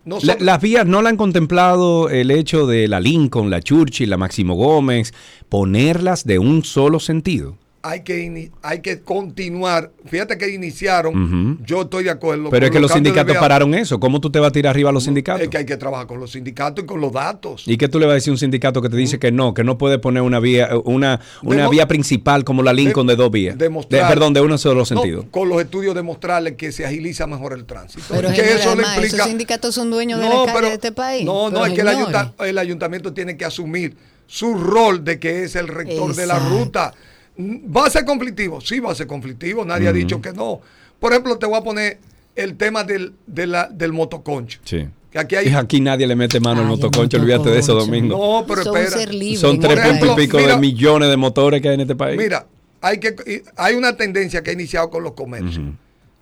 La- 0.04 0.08
Nosotros- 0.16 0.42
las 0.42 0.60
vías 0.60 0.84
no 0.84 1.00
la 1.00 1.08
han 1.10 1.16
contemplado 1.16 2.10
el 2.10 2.30
hecho 2.30 2.66
de 2.66 2.88
la 2.88 3.00
Lincoln, 3.00 3.48
la 3.50 3.62
Churchill, 3.62 4.10
la 4.10 4.16
Máximo 4.18 4.54
Gómez, 4.54 5.14
ponerlas 5.48 6.24
de 6.26 6.38
un 6.38 6.64
solo 6.64 6.98
sentido. 7.00 7.56
Hay 7.84 8.02
que, 8.02 8.50
hay 8.62 8.80
que 8.80 9.00
continuar. 9.00 9.90
Fíjate 10.06 10.38
que 10.38 10.48
iniciaron, 10.50 11.58
yo 11.66 11.82
estoy 11.82 12.04
de 12.04 12.10
acuerdo. 12.10 12.48
Pero 12.50 12.66
es 12.66 12.72
que 12.72 12.78
los 12.80 12.92
sindicatos 12.92 13.36
pararon 13.36 13.74
eso. 13.74 13.98
¿Cómo 13.98 14.20
tú 14.20 14.30
te 14.30 14.38
vas 14.38 14.50
a 14.50 14.52
tirar 14.52 14.70
arriba 14.70 14.90
a 14.90 14.92
los 14.92 15.04
sindicatos? 15.04 15.42
Es 15.42 15.48
que 15.48 15.58
hay 15.58 15.66
que 15.66 15.76
trabajar 15.76 16.06
con 16.06 16.20
los 16.20 16.32
sindicatos 16.32 16.84
y 16.84 16.86
con 16.86 17.00
los 17.00 17.12
datos. 17.12 17.64
¿Y 17.66 17.76
qué 17.76 17.88
tú 17.88 17.98
le 17.98 18.06
vas 18.06 18.12
a 18.12 18.14
decir 18.14 18.30
a 18.30 18.34
un 18.34 18.38
sindicato 18.38 18.80
que 18.82 18.88
te 18.88 18.96
dice 18.96 19.18
que 19.18 19.32
no, 19.32 19.52
que 19.54 19.64
no 19.64 19.78
puede 19.78 19.98
poner 19.98 20.22
una 20.22 20.38
vía, 20.38 20.68
una, 20.84 21.20
una 21.42 21.56
Demo- 21.64 21.70
vía 21.70 21.88
principal 21.88 22.44
como 22.44 22.62
la 22.62 22.72
Lincoln 22.72 23.06
de, 23.06 23.16
dos 23.16 23.30
vías? 23.30 23.58
demostrar- 23.58 24.02
De- 24.04 24.08
perdón, 24.08 24.32
de 24.34 24.40
un 24.40 24.56
solo 24.58 24.80
No, 24.80 24.84
sentido. 24.86 25.26
con 25.30 25.48
los 25.48 25.60
estudios 25.60 25.94
demostrarles 25.94 26.54
que 26.54 26.70
se 26.72 26.86
agiliza 26.86 27.26
mejor 27.26 27.52
el 27.52 27.64
tránsito. 27.64 28.04
Pero 28.10 28.28
que 28.28 28.36
señora, 28.36 28.54
eso 28.60 28.74
le 28.76 28.82
implica. 28.82 29.16
esos 29.16 29.26
sindicatos 29.28 29.74
son 29.74 29.90
dueños 29.90 30.20
de 30.20 30.28
la 30.28 30.44
calle 30.46 30.68
de 30.68 30.74
este 30.74 30.92
país. 30.92 31.24
No, 31.24 31.50
no, 31.50 31.66
es 31.66 31.72
que 31.72 31.80
el, 31.80 31.88
ayunta- 31.88 32.32
el 32.38 32.58
ayuntamiento 32.58 33.12
tiene 33.12 33.36
que 33.36 33.44
asumir 33.44 33.96
su 34.28 34.54
rol 34.54 35.04
de 35.04 35.18
que 35.18 35.42
es 35.44 35.56
el 35.56 35.68
rector 35.68 36.14
de 36.14 36.26
la 36.26 36.38
ruta. 36.38 36.94
¿Va 37.38 37.86
a 37.86 37.90
ser 37.90 38.04
conflictivo? 38.04 38.60
Sí, 38.60 38.78
va 38.80 38.92
a 38.92 38.94
ser 38.94 39.06
conflictivo. 39.06 39.64
Nadie 39.64 39.88
ha 39.88 39.92
dicho 39.92 40.20
que 40.20 40.32
no. 40.32 40.60
Por 41.00 41.12
ejemplo, 41.12 41.36
te 41.38 41.46
voy 41.46 41.56
a 41.56 41.62
poner 41.62 41.98
el 42.36 42.56
tema 42.56 42.84
del, 42.84 43.14
de 43.26 43.46
la- 43.46 43.68
del 43.68 43.92
motoconcho. 43.92 44.60
Sí. 44.64 44.86
Que 45.10 45.18
aquí 45.18 45.36
hay. 45.36 45.48
Y 45.48 45.54
aquí 45.54 45.80
nadie 45.80 46.06
le 46.06 46.16
mete 46.16 46.40
mano 46.40 46.60
al 46.62 46.66
motoconcho, 46.68 47.18
olvídate 47.18 47.50
de 47.50 47.58
eso. 47.58 47.74
Domingo. 47.74 48.16
No, 48.40 48.46
pero 48.46 48.62
Son 48.64 48.76
espera. 48.76 48.98
ser 48.98 49.12
libre 49.14 49.36
Son 49.38 49.58
tres 49.60 49.78
puntos 49.78 50.16
y 50.18 50.20
pico 50.22 50.36
mira- 50.38 50.54
de 50.54 50.60
millones 50.60 51.08
de 51.10 51.16
motores 51.16 51.60
que 51.60 51.68
hay 51.68 51.74
en 51.74 51.80
este 51.82 51.94
país. 51.96 52.16
Mira, 52.18 52.46
hay 52.80 52.98
que 52.98 53.14
hay 53.56 53.74
una 53.74 53.96
tendencia 53.96 54.42
que 54.42 54.50
ha 54.50 54.52
iniciado 54.54 54.88
con 54.90 55.02
los 55.02 55.12
comercios. 55.12 55.60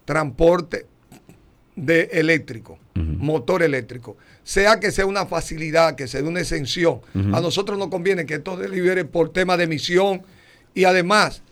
Transporte 0.05 0.87
de 1.77 2.09
eléctrico, 2.13 2.79
motor 2.97 3.63
eléctrico. 3.63 4.17
Sea 4.43 4.81
que 4.81 4.91
sea 4.91 5.07
una 5.07 5.27
facilidad, 5.27 5.95
que 5.95 6.09
sea 6.09 6.23
una 6.25 6.41
exención. 6.41 7.01
A 7.33 7.41
nosotros 7.41 7.79
nos 7.79 7.89
conviene 7.89 8.27
que 8.27 8.35
esto 8.35 8.57
delibere 8.57 9.05
por 9.05 9.33
tema 9.33 9.57
de 9.57 9.65
emisión 9.65 10.23
y 10.75 10.85
además 10.85 11.43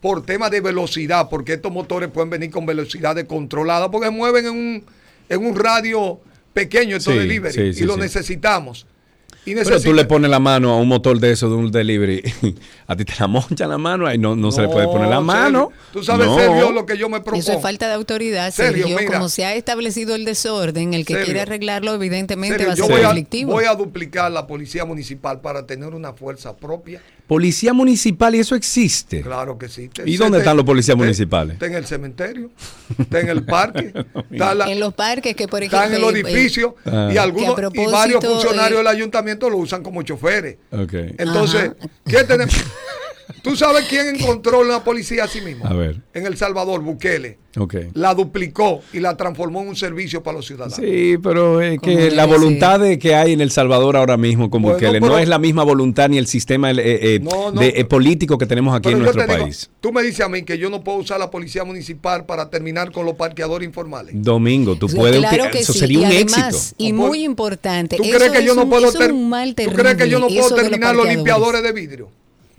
por 0.00 0.26
tema 0.26 0.50
de 0.50 0.60
velocidad, 0.60 1.28
porque 1.30 1.54
estos 1.54 1.70
motores 1.72 2.10
pueden 2.10 2.28
venir 2.30 2.50
con 2.50 2.66
velocidades 2.66 3.24
controladas, 3.24 3.88
porque 3.90 4.08
se 4.08 4.12
mueven 4.12 4.46
en 4.46 4.52
un, 4.52 4.84
en 5.28 5.46
un 5.46 5.56
radio 5.56 6.20
pequeño 6.52 6.96
estos 6.96 7.14
Sí, 7.14 7.18
delivery 7.20 7.54
sí, 7.54 7.72
sí, 7.74 7.84
y 7.84 7.86
lo 7.86 7.96
necesitamos. 7.96 8.86
Y 9.44 9.54
Pero 9.56 9.80
tú 9.80 9.92
le 9.92 10.04
pones 10.04 10.30
la 10.30 10.38
mano 10.38 10.70
a 10.70 10.76
un 10.76 10.86
motor 10.86 11.18
de 11.18 11.32
eso 11.32 11.48
de 11.48 11.56
un 11.56 11.72
delivery, 11.72 12.22
a 12.86 12.94
ti 12.94 13.04
te 13.04 13.12
la 13.18 13.26
monchan 13.26 13.68
la 13.70 13.76
mano, 13.78 14.06
ahí 14.06 14.16
no, 14.16 14.36
no, 14.36 14.52
se 14.52 14.62
le 14.62 14.68
puede 14.68 14.86
poner 14.86 15.08
la 15.08 15.16
No, 15.16 15.22
mano. 15.22 15.70
Sergio, 15.72 15.82
Tú 15.92 16.04
sabes, 16.04 16.26
No. 16.28 16.38
Sergio, 16.38 16.70
lo 16.70 16.86
que 16.86 16.96
yo 16.96 17.08
me 17.08 17.20
propongo. 17.20 17.40
Eso 17.40 17.52
es 17.52 17.60
falta 17.60 17.88
de 17.88 17.94
autoridad, 17.94 18.52
Sergio, 18.52 18.84
Sergio. 18.86 18.98
mira. 19.00 19.12
como 19.18 19.28
se 19.28 19.44
ha 19.44 19.54
establecido 19.56 20.14
el 20.14 20.24
desorden, 20.24 20.94
el 20.94 21.04
que 21.04 21.14
Sergio. 21.14 21.24
quiere 21.24 21.40
arreglarlo, 21.40 21.92
evidentemente 21.94 22.58
Sergio, 22.58 22.68
va 22.68 22.72
a 22.72 22.76
yo 22.76 22.84
ser 22.84 22.92
voy 22.92 23.00
a, 23.02 23.06
conflictivo. 23.06 23.52
voy 23.52 23.64
a 23.64 23.74
duplicar 23.74 24.30
la 24.30 24.46
policía 24.46 24.84
municipal 24.84 25.40
para 25.40 25.66
tener 25.66 25.92
una 25.92 26.12
fuerza 26.12 26.56
propia. 26.56 27.02
Policía 27.26 27.72
municipal 27.72 28.34
y 28.34 28.40
eso 28.40 28.54
existe. 28.54 29.22
Claro 29.22 29.56
que 29.56 29.68
sí. 29.68 29.88
¿Y 30.04 30.16
dónde 30.18 30.38
están 30.38 30.56
los 30.56 30.66
policías 30.66 30.96
municipales? 30.96 31.54
Está 31.54 31.66
en 31.66 31.74
el 31.74 31.86
cementerio, 31.86 32.50
está 32.98 33.20
en 33.20 33.28
el 33.30 33.44
parque, 33.44 33.92
está, 34.30 34.52
en 34.52 34.58
la- 34.58 34.70
en 34.70 34.78
los 34.80 34.92
parques 34.92 35.34
que, 35.34 35.48
por 35.48 35.62
ejemplo, 35.62 35.78
está 35.82 35.96
en 35.96 36.04
el 36.04 36.16
eh, 36.16 36.20
edificio 36.30 36.76
Ah. 36.84 37.10
y 37.12 37.16
algunos 37.16 37.56
a 37.58 37.70
y 37.72 37.86
varios 37.86 38.22
funcionarios 38.24 38.72
eh, 38.74 38.76
del 38.78 38.86
ayuntamiento 38.86 39.31
lo 39.50 39.56
usan 39.58 39.82
como 39.82 40.02
choferes. 40.02 40.56
Entonces, 41.18 41.72
Ajá. 41.78 41.88
¿qué 42.06 42.24
tenemos? 42.24 42.54
¿Tú 43.42 43.56
sabes 43.56 43.86
quién 43.88 44.14
encontró 44.16 44.62
la 44.64 44.84
policía 44.84 45.24
a 45.24 45.28
sí 45.28 45.40
mismo? 45.40 45.66
A 45.66 45.72
ver. 45.74 46.00
En 46.14 46.26
El 46.26 46.36
Salvador, 46.36 46.82
Bukele. 46.82 47.38
Ok. 47.58 47.74
La 47.92 48.14
duplicó 48.14 48.80
y 48.94 49.00
la 49.00 49.14
transformó 49.16 49.60
en 49.60 49.68
un 49.68 49.76
servicio 49.76 50.22
para 50.22 50.38
los 50.38 50.46
ciudadanos. 50.46 50.76
Sí, 50.76 51.16
pero 51.22 51.60
es 51.60 51.78
Como 51.80 51.96
que 51.98 52.10
la 52.10 52.24
voluntad 52.24 52.80
de 52.80 52.98
que 52.98 53.14
hay 53.14 53.32
en 53.34 53.42
El 53.42 53.50
Salvador 53.50 53.96
ahora 53.96 54.16
mismo 54.16 54.48
con 54.48 54.62
Bueno, 54.62 54.76
Bukele 54.78 55.00
no 55.00 55.18
es 55.18 55.28
la 55.28 55.38
misma 55.38 55.62
voluntad 55.62 56.08
ni 56.08 56.16
el 56.16 56.26
sistema 56.26 56.70
eh, 56.70 56.76
eh, 56.78 57.20
No, 57.20 57.50
no. 57.52 57.60
de, 57.60 57.68
eh, 57.76 57.84
político 57.84 58.38
que 58.38 58.46
tenemos 58.46 58.74
aquí 58.74 58.88
en 58.90 59.00
nuestro 59.00 59.26
te 59.26 59.30
digo, 59.32 59.44
país. 59.44 59.70
tú 59.80 59.92
me 59.92 60.02
dices 60.02 60.20
a 60.24 60.30
mí 60.30 60.44
que 60.44 60.56
yo 60.56 60.70
no 60.70 60.82
puedo 60.82 60.98
usar 60.98 61.18
la 61.18 61.30
policía 61.30 61.62
municipal 61.64 62.24
para 62.24 62.48
terminar 62.48 62.90
con 62.90 63.04
los 63.04 63.16
parqueadores 63.16 63.66
informales. 63.68 64.14
Domingo, 64.16 64.76
tú 64.76 64.86
puedes 64.88 65.18
claro 65.18 65.50
que 65.50 65.58
eso 65.58 65.74
sí, 65.74 65.80
sería 65.80 65.98
y 65.98 66.00
un 66.04 66.06
además, 66.06 66.54
éxito. 66.54 66.74
Y 66.78 66.92
muy 66.94 67.22
importante. 67.22 67.96
¿Tú 67.98 68.04
eso 68.04 68.16
crees 68.16 68.32
que 68.32 68.38
es 68.38 68.44
yo 68.46 68.54
no 68.54 68.62
un- 68.62 68.70
puedo 68.70 68.88
eso 68.88 68.98
es 68.98 69.04
ter- 69.06 69.12
un 69.12 69.28
mal 69.28 69.54
¿Tú 69.54 69.70
crees 69.74 69.96
que 69.96 70.08
yo 70.08 70.18
no 70.20 70.26
terrible, 70.28 70.40
puedo 70.40 70.46
eso 70.46 70.54
de 70.56 70.62
los 70.62 70.70
terminar 70.70 70.96
los 70.96 71.06
limpiadores 71.06 71.62
de 71.62 71.72
vidrio? 71.72 72.08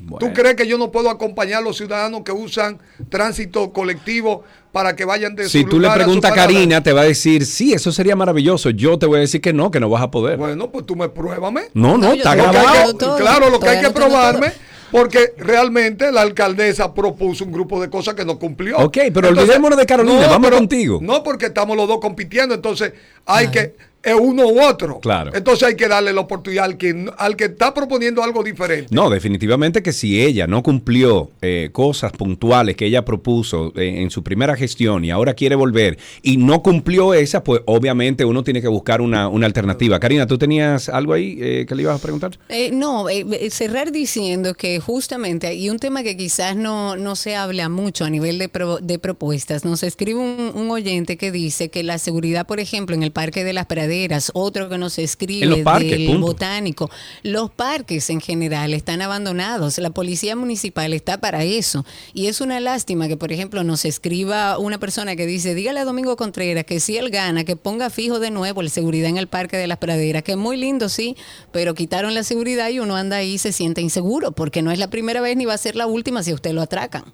Bueno. 0.05 0.27
¿Tú 0.27 0.33
crees 0.33 0.55
que 0.55 0.67
yo 0.67 0.77
no 0.77 0.91
puedo 0.91 1.09
acompañar 1.09 1.59
a 1.59 1.61
los 1.61 1.77
ciudadanos 1.77 2.23
que 2.23 2.31
usan 2.31 2.79
tránsito 3.09 3.71
colectivo 3.71 4.43
para 4.73 4.95
que 4.95 5.05
vayan 5.05 5.35
de 5.35 5.47
Si 5.47 5.61
su 5.61 5.69
tú 5.69 5.79
le 5.79 5.87
lugar 5.87 6.01
a 6.01 6.03
su 6.03 6.05
preguntas 6.05 6.31
a? 6.31 6.35
Karina, 6.35 6.83
te 6.83 6.91
va 6.91 7.01
a 7.01 7.05
decir, 7.05 7.45
sí, 7.45 7.73
eso 7.73 7.91
sería 7.91 8.15
maravilloso. 8.15 8.71
Yo 8.71 8.99
te 8.99 9.05
voy 9.05 9.17
a 9.17 9.21
decir 9.21 9.39
que 9.39 9.53
no, 9.53 9.71
que 9.71 9.79
no 9.79 9.89
vas 9.89 10.03
a 10.03 10.11
poder. 10.11 10.37
Bueno, 10.37 10.69
pues 10.71 10.85
tú 10.85 10.95
me 10.95 11.07
pruébame. 11.07 11.63
no, 11.73 11.97
no, 11.97 12.13
está 12.13 12.35
grabado. 12.35 12.95
todo, 12.95 13.17
claro, 13.17 13.49
lo 13.49 13.59
que 13.59 13.69
hay 13.69 13.77
que 13.77 13.87
no 13.87 13.93
probarme, 13.93 14.49
todo. 14.49 14.59
porque 14.91 15.33
realmente 15.37 16.11
la 16.11 16.21
alcaldesa 16.21 16.93
propuso 16.93 17.45
un 17.45 17.53
grupo 17.53 17.79
de 17.79 17.89
cosas 17.89 18.15
que 18.15 18.25
no 18.25 18.37
cumplió. 18.37 18.77
Ok, 18.79 18.97
pero 19.13 19.29
olvidémonos 19.29 19.77
de 19.77 19.85
Carolina, 19.85 20.27
vamos 20.27 20.51
contigo. 20.51 20.99
No, 21.01 21.23
porque 21.23 21.45
estamos 21.45 21.77
los 21.77 21.87
dos 21.87 21.99
compitiendo, 21.99 22.53
entonces 22.55 22.93
hay 23.25 23.49
que, 23.49 23.75
es 24.03 24.15
uno 24.19 24.47
u 24.47 24.61
otro. 24.61 24.99
Claro. 24.99 25.31
Entonces 25.33 25.67
hay 25.69 25.75
que 25.75 25.87
darle 25.87 26.11
la 26.11 26.21
oportunidad 26.21 26.65
al 26.65 26.77
que, 26.77 27.05
al 27.17 27.35
que 27.37 27.45
está 27.45 27.73
proponiendo 27.73 28.21
algo 28.21 28.43
diferente. 28.43 28.87
No, 28.93 29.09
definitivamente 29.09 29.81
que 29.81 29.93
si 29.93 30.21
ella 30.21 30.45
no 30.45 30.61
cumplió 30.61 31.31
eh, 31.41 31.69
cosas 31.71 32.11
puntuales 32.11 32.75
que 32.75 32.85
ella 32.85 33.05
propuso 33.05 33.71
eh, 33.77 34.01
en 34.01 34.09
su 34.11 34.21
primera 34.21 34.57
gestión 34.57 35.05
y 35.05 35.11
ahora 35.11 35.33
quiere 35.35 35.55
volver 35.55 35.97
y 36.21 36.35
no 36.35 36.61
cumplió 36.61 37.13
esa, 37.13 37.43
pues 37.45 37.61
obviamente 37.65 38.25
uno 38.25 38.43
tiene 38.43 38.61
que 38.61 38.67
buscar 38.67 38.99
una, 38.99 39.29
una 39.29 39.45
alternativa. 39.45 39.99
Karina, 40.01 40.27
¿tú 40.27 40.37
tenías 40.37 40.89
algo 40.89 41.13
ahí 41.13 41.37
eh, 41.39 41.65
que 41.65 41.73
le 41.73 41.83
ibas 41.83 41.97
a 41.97 42.01
preguntar? 42.01 42.37
Eh, 42.49 42.71
no, 42.73 43.07
eh, 43.09 43.49
cerrar 43.51 43.93
diciendo 43.93 44.53
que 44.53 44.81
justamente 44.81 45.47
hay 45.47 45.69
un 45.69 45.79
tema 45.79 46.03
que 46.03 46.17
quizás 46.17 46.57
no, 46.57 46.97
no 46.97 47.15
se 47.15 47.37
habla 47.37 47.69
mucho 47.69 48.03
a 48.03 48.09
nivel 48.09 48.37
de, 48.37 48.49
pro- 48.49 48.79
de 48.79 48.99
propuestas. 48.99 49.63
Nos 49.63 49.81
escribe 49.83 50.19
un, 50.19 50.51
un 50.53 50.71
oyente 50.71 51.15
que 51.15 51.31
dice 51.31 51.69
que 51.69 51.83
la 51.83 51.97
seguridad, 51.99 52.45
por 52.45 52.59
ejemplo, 52.59 52.95
en 52.95 53.03
el 53.03 53.11
Parque 53.11 53.45
de 53.45 53.53
las 53.53 53.65
Praderas 53.65 53.92
praderas, 53.93 54.31
otro 54.33 54.69
que 54.69 54.77
nos 54.77 54.97
escribe 54.97 55.43
En 55.43 55.49
los 55.51 55.59
parques, 55.59 55.91
del 55.91 56.07
punto. 56.07 56.27
botánico. 56.27 56.89
Los 57.21 57.51
parques 57.51 58.09
en 58.09 58.21
general 58.21 58.73
están 58.73 59.01
abandonados. 59.01 59.77
La 59.77 59.91
policía 59.91 60.35
municipal 60.35 60.93
está 60.93 61.19
para 61.19 61.43
eso. 61.43 61.85
Y 62.13 62.27
es 62.27 62.41
una 62.41 62.59
lástima 62.59 63.07
que, 63.07 63.17
por 63.17 63.31
ejemplo, 63.31 63.63
nos 63.63 63.85
escriba 63.85 64.57
una 64.57 64.79
persona 64.79 65.15
que 65.15 65.25
dice, 65.25 65.53
dígale 65.53 65.79
a 65.79 65.85
Domingo 65.85 66.17
Contreras 66.17 66.65
que 66.65 66.79
si 66.79 66.97
él 66.97 67.09
gana, 67.09 67.43
que 67.43 67.55
ponga 67.55 67.89
fijo 67.89 68.19
de 68.19 68.31
nuevo 68.31 68.61
la 68.61 68.69
seguridad 68.69 69.09
en 69.09 69.17
el 69.17 69.27
Parque 69.27 69.57
de 69.57 69.67
las 69.67 69.77
Praderas, 69.77 70.23
que 70.23 70.31
es 70.31 70.37
muy 70.37 70.57
lindo, 70.57 70.89
sí, 70.89 71.15
pero 71.51 71.75
quitaron 71.75 72.13
la 72.13 72.23
seguridad 72.23 72.69
y 72.69 72.79
uno 72.79 72.95
anda 72.95 73.17
ahí 73.17 73.33
y 73.33 73.37
se 73.37 73.51
siente 73.51 73.81
inseguro, 73.81 74.31
porque 74.31 74.61
no 74.61 74.71
es 74.71 74.79
la 74.79 74.89
primera 74.89 75.21
vez 75.21 75.37
ni 75.37 75.45
va 75.45 75.53
a 75.53 75.57
ser 75.57 75.75
la 75.75 75.85
última 75.87 76.23
si 76.23 76.31
a 76.31 76.35
usted 76.35 76.51
lo 76.51 76.61
atracan. 76.61 77.13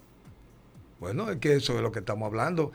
Bueno, 0.98 1.30
es 1.30 1.38
que 1.38 1.56
eso 1.56 1.76
es 1.76 1.82
lo 1.82 1.92
que 1.92 2.00
estamos 2.00 2.26
hablando. 2.26 2.72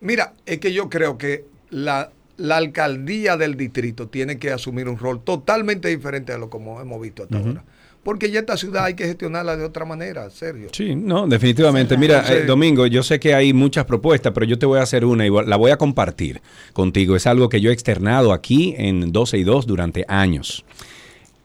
Mira, 0.00 0.34
es 0.46 0.58
que 0.58 0.72
yo 0.72 0.88
creo 0.88 1.16
que 1.18 1.44
la, 1.70 2.10
la 2.38 2.56
alcaldía 2.56 3.36
del 3.36 3.56
distrito 3.56 4.08
tiene 4.08 4.38
que 4.38 4.50
asumir 4.50 4.88
un 4.88 4.96
rol 4.96 5.22
totalmente 5.22 5.88
diferente 5.88 6.32
a 6.32 6.38
lo 6.38 6.48
como 6.48 6.80
hemos 6.80 7.00
visto 7.00 7.24
hasta 7.24 7.38
ahora. 7.38 7.64
Porque 8.04 8.30
ya 8.30 8.40
esta 8.40 8.56
ciudad 8.56 8.84
hay 8.84 8.94
que 8.94 9.04
gestionarla 9.04 9.56
de 9.56 9.64
otra 9.64 9.84
manera, 9.84 10.30
Sergio. 10.30 10.68
Sí, 10.72 10.94
no, 10.94 11.26
definitivamente. 11.26 11.98
Mira, 11.98 12.24
eh, 12.32 12.44
Domingo, 12.46 12.86
yo 12.86 13.02
sé 13.02 13.18
que 13.20 13.34
hay 13.34 13.52
muchas 13.52 13.84
propuestas, 13.84 14.32
pero 14.32 14.46
yo 14.46 14.58
te 14.58 14.64
voy 14.64 14.78
a 14.78 14.82
hacer 14.82 15.04
una 15.04 15.26
y 15.26 15.30
la 15.30 15.56
voy 15.56 15.72
a 15.72 15.76
compartir 15.76 16.40
contigo. 16.72 17.16
Es 17.16 17.26
algo 17.26 17.48
que 17.48 17.60
yo 17.60 17.70
he 17.70 17.72
externado 17.72 18.32
aquí 18.32 18.74
en 18.78 19.12
12 19.12 19.38
y 19.38 19.44
2 19.44 19.66
durante 19.66 20.04
años. 20.08 20.64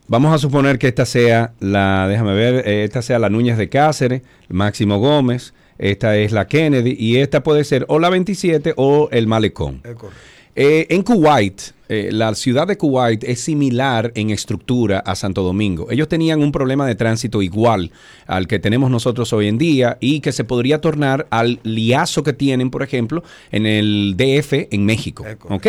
Vamos 0.08 0.34
a 0.34 0.38
suponer 0.38 0.78
que 0.78 0.88
esta 0.88 1.06
sea 1.06 1.54
la, 1.60 2.08
déjame 2.08 2.34
ver, 2.36 2.68
eh, 2.68 2.84
esta 2.84 3.02
sea 3.02 3.20
la 3.20 3.30
Núñez 3.30 3.58
de 3.58 3.68
Cáceres, 3.68 4.22
Máximo 4.48 5.00
Gómez, 5.00 5.54
esta 5.80 6.16
es 6.18 6.32
la 6.32 6.48
Kennedy 6.48 6.96
y 6.98 7.18
esta 7.18 7.42
puede 7.42 7.64
ser 7.64 7.86
o 7.90 8.00
la 8.00 8.10
27 8.10 8.74
o 8.78 9.10
el 9.12 9.28
Malecón. 9.28 9.82
Es 9.84 9.96
correcto. 9.96 10.34
Eh, 10.56 10.86
en 10.90 11.02
Kuwait, 11.02 11.74
eh, 11.90 12.10
la 12.12 12.36
ciudad 12.36 12.68
de 12.68 12.78
Kuwait 12.78 13.24
es 13.24 13.40
similar 13.40 14.12
en 14.14 14.30
estructura 14.30 15.00
a 15.00 15.16
Santo 15.16 15.42
Domingo. 15.42 15.90
Ellos 15.90 16.08
tenían 16.08 16.44
un 16.44 16.52
problema 16.52 16.86
de 16.86 16.94
tránsito 16.94 17.42
igual 17.42 17.92
al 18.28 18.48
que 18.48 18.60
tenemos 18.60 18.92
nosotros 18.92 19.34
hoy 19.34 19.48
en 19.48 19.58
día 19.58 19.98
y 20.00 20.20
que 20.20 20.32
se 20.32 20.44
podría 20.44 20.80
tornar 20.80 21.26
al 21.32 21.60
liazo 21.64 22.22
que 22.22 22.34
tienen, 22.34 22.70
por 22.70 22.84
ejemplo, 22.84 23.24
en 23.52 23.66
el 23.66 24.16
DF 24.16 24.68
en 24.72 24.86
México. 24.86 25.24
Correcto. 25.24 25.48
¿Ok? 25.50 25.68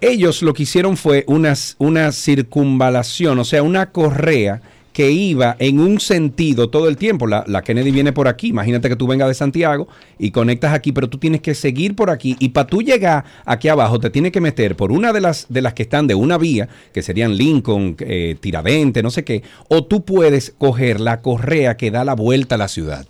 Ellos 0.00 0.42
lo 0.42 0.52
que 0.52 0.64
hicieron 0.64 0.96
fue 0.96 1.22
una, 1.28 1.54
una 1.78 2.10
circunvalación, 2.10 3.38
o 3.38 3.44
sea, 3.44 3.62
una 3.62 3.92
correa 3.92 4.60
que 4.92 5.10
iba 5.10 5.56
en 5.58 5.80
un 5.80 6.00
sentido 6.00 6.68
todo 6.68 6.88
el 6.88 6.96
tiempo. 6.96 7.26
La, 7.26 7.62
Kennedy 7.62 7.90
viene 7.90 8.12
por 8.12 8.28
aquí. 8.28 8.48
Imagínate 8.48 8.88
que 8.88 8.96
tú 8.96 9.06
vengas 9.06 9.28
de 9.28 9.34
Santiago 9.34 9.88
y 10.18 10.30
conectas 10.30 10.74
aquí, 10.74 10.92
pero 10.92 11.08
tú 11.08 11.18
tienes 11.18 11.40
que 11.40 11.54
seguir 11.54 11.96
por 11.96 12.10
aquí. 12.10 12.36
Y 12.38 12.50
para 12.50 12.66
tú 12.66 12.82
llegar 12.82 13.24
aquí 13.44 13.68
abajo, 13.68 13.98
te 13.98 14.10
tienes 14.10 14.32
que 14.32 14.40
meter 14.40 14.76
por 14.76 14.92
una 14.92 15.12
de 15.12 15.20
las, 15.20 15.46
de 15.48 15.62
las 15.62 15.74
que 15.74 15.84
están 15.84 16.06
de 16.06 16.14
una 16.14 16.38
vía, 16.38 16.68
que 16.92 17.02
serían 17.02 17.36
Lincoln, 17.36 17.96
eh, 18.00 18.36
Tiradente, 18.40 19.02
no 19.02 19.10
sé 19.10 19.24
qué. 19.24 19.42
O 19.68 19.84
tú 19.84 20.04
puedes 20.04 20.54
coger 20.58 21.00
la 21.00 21.22
correa 21.22 21.76
que 21.76 21.90
da 21.90 22.04
la 22.04 22.14
vuelta 22.14 22.56
a 22.56 22.58
la 22.58 22.68
ciudad. 22.68 23.06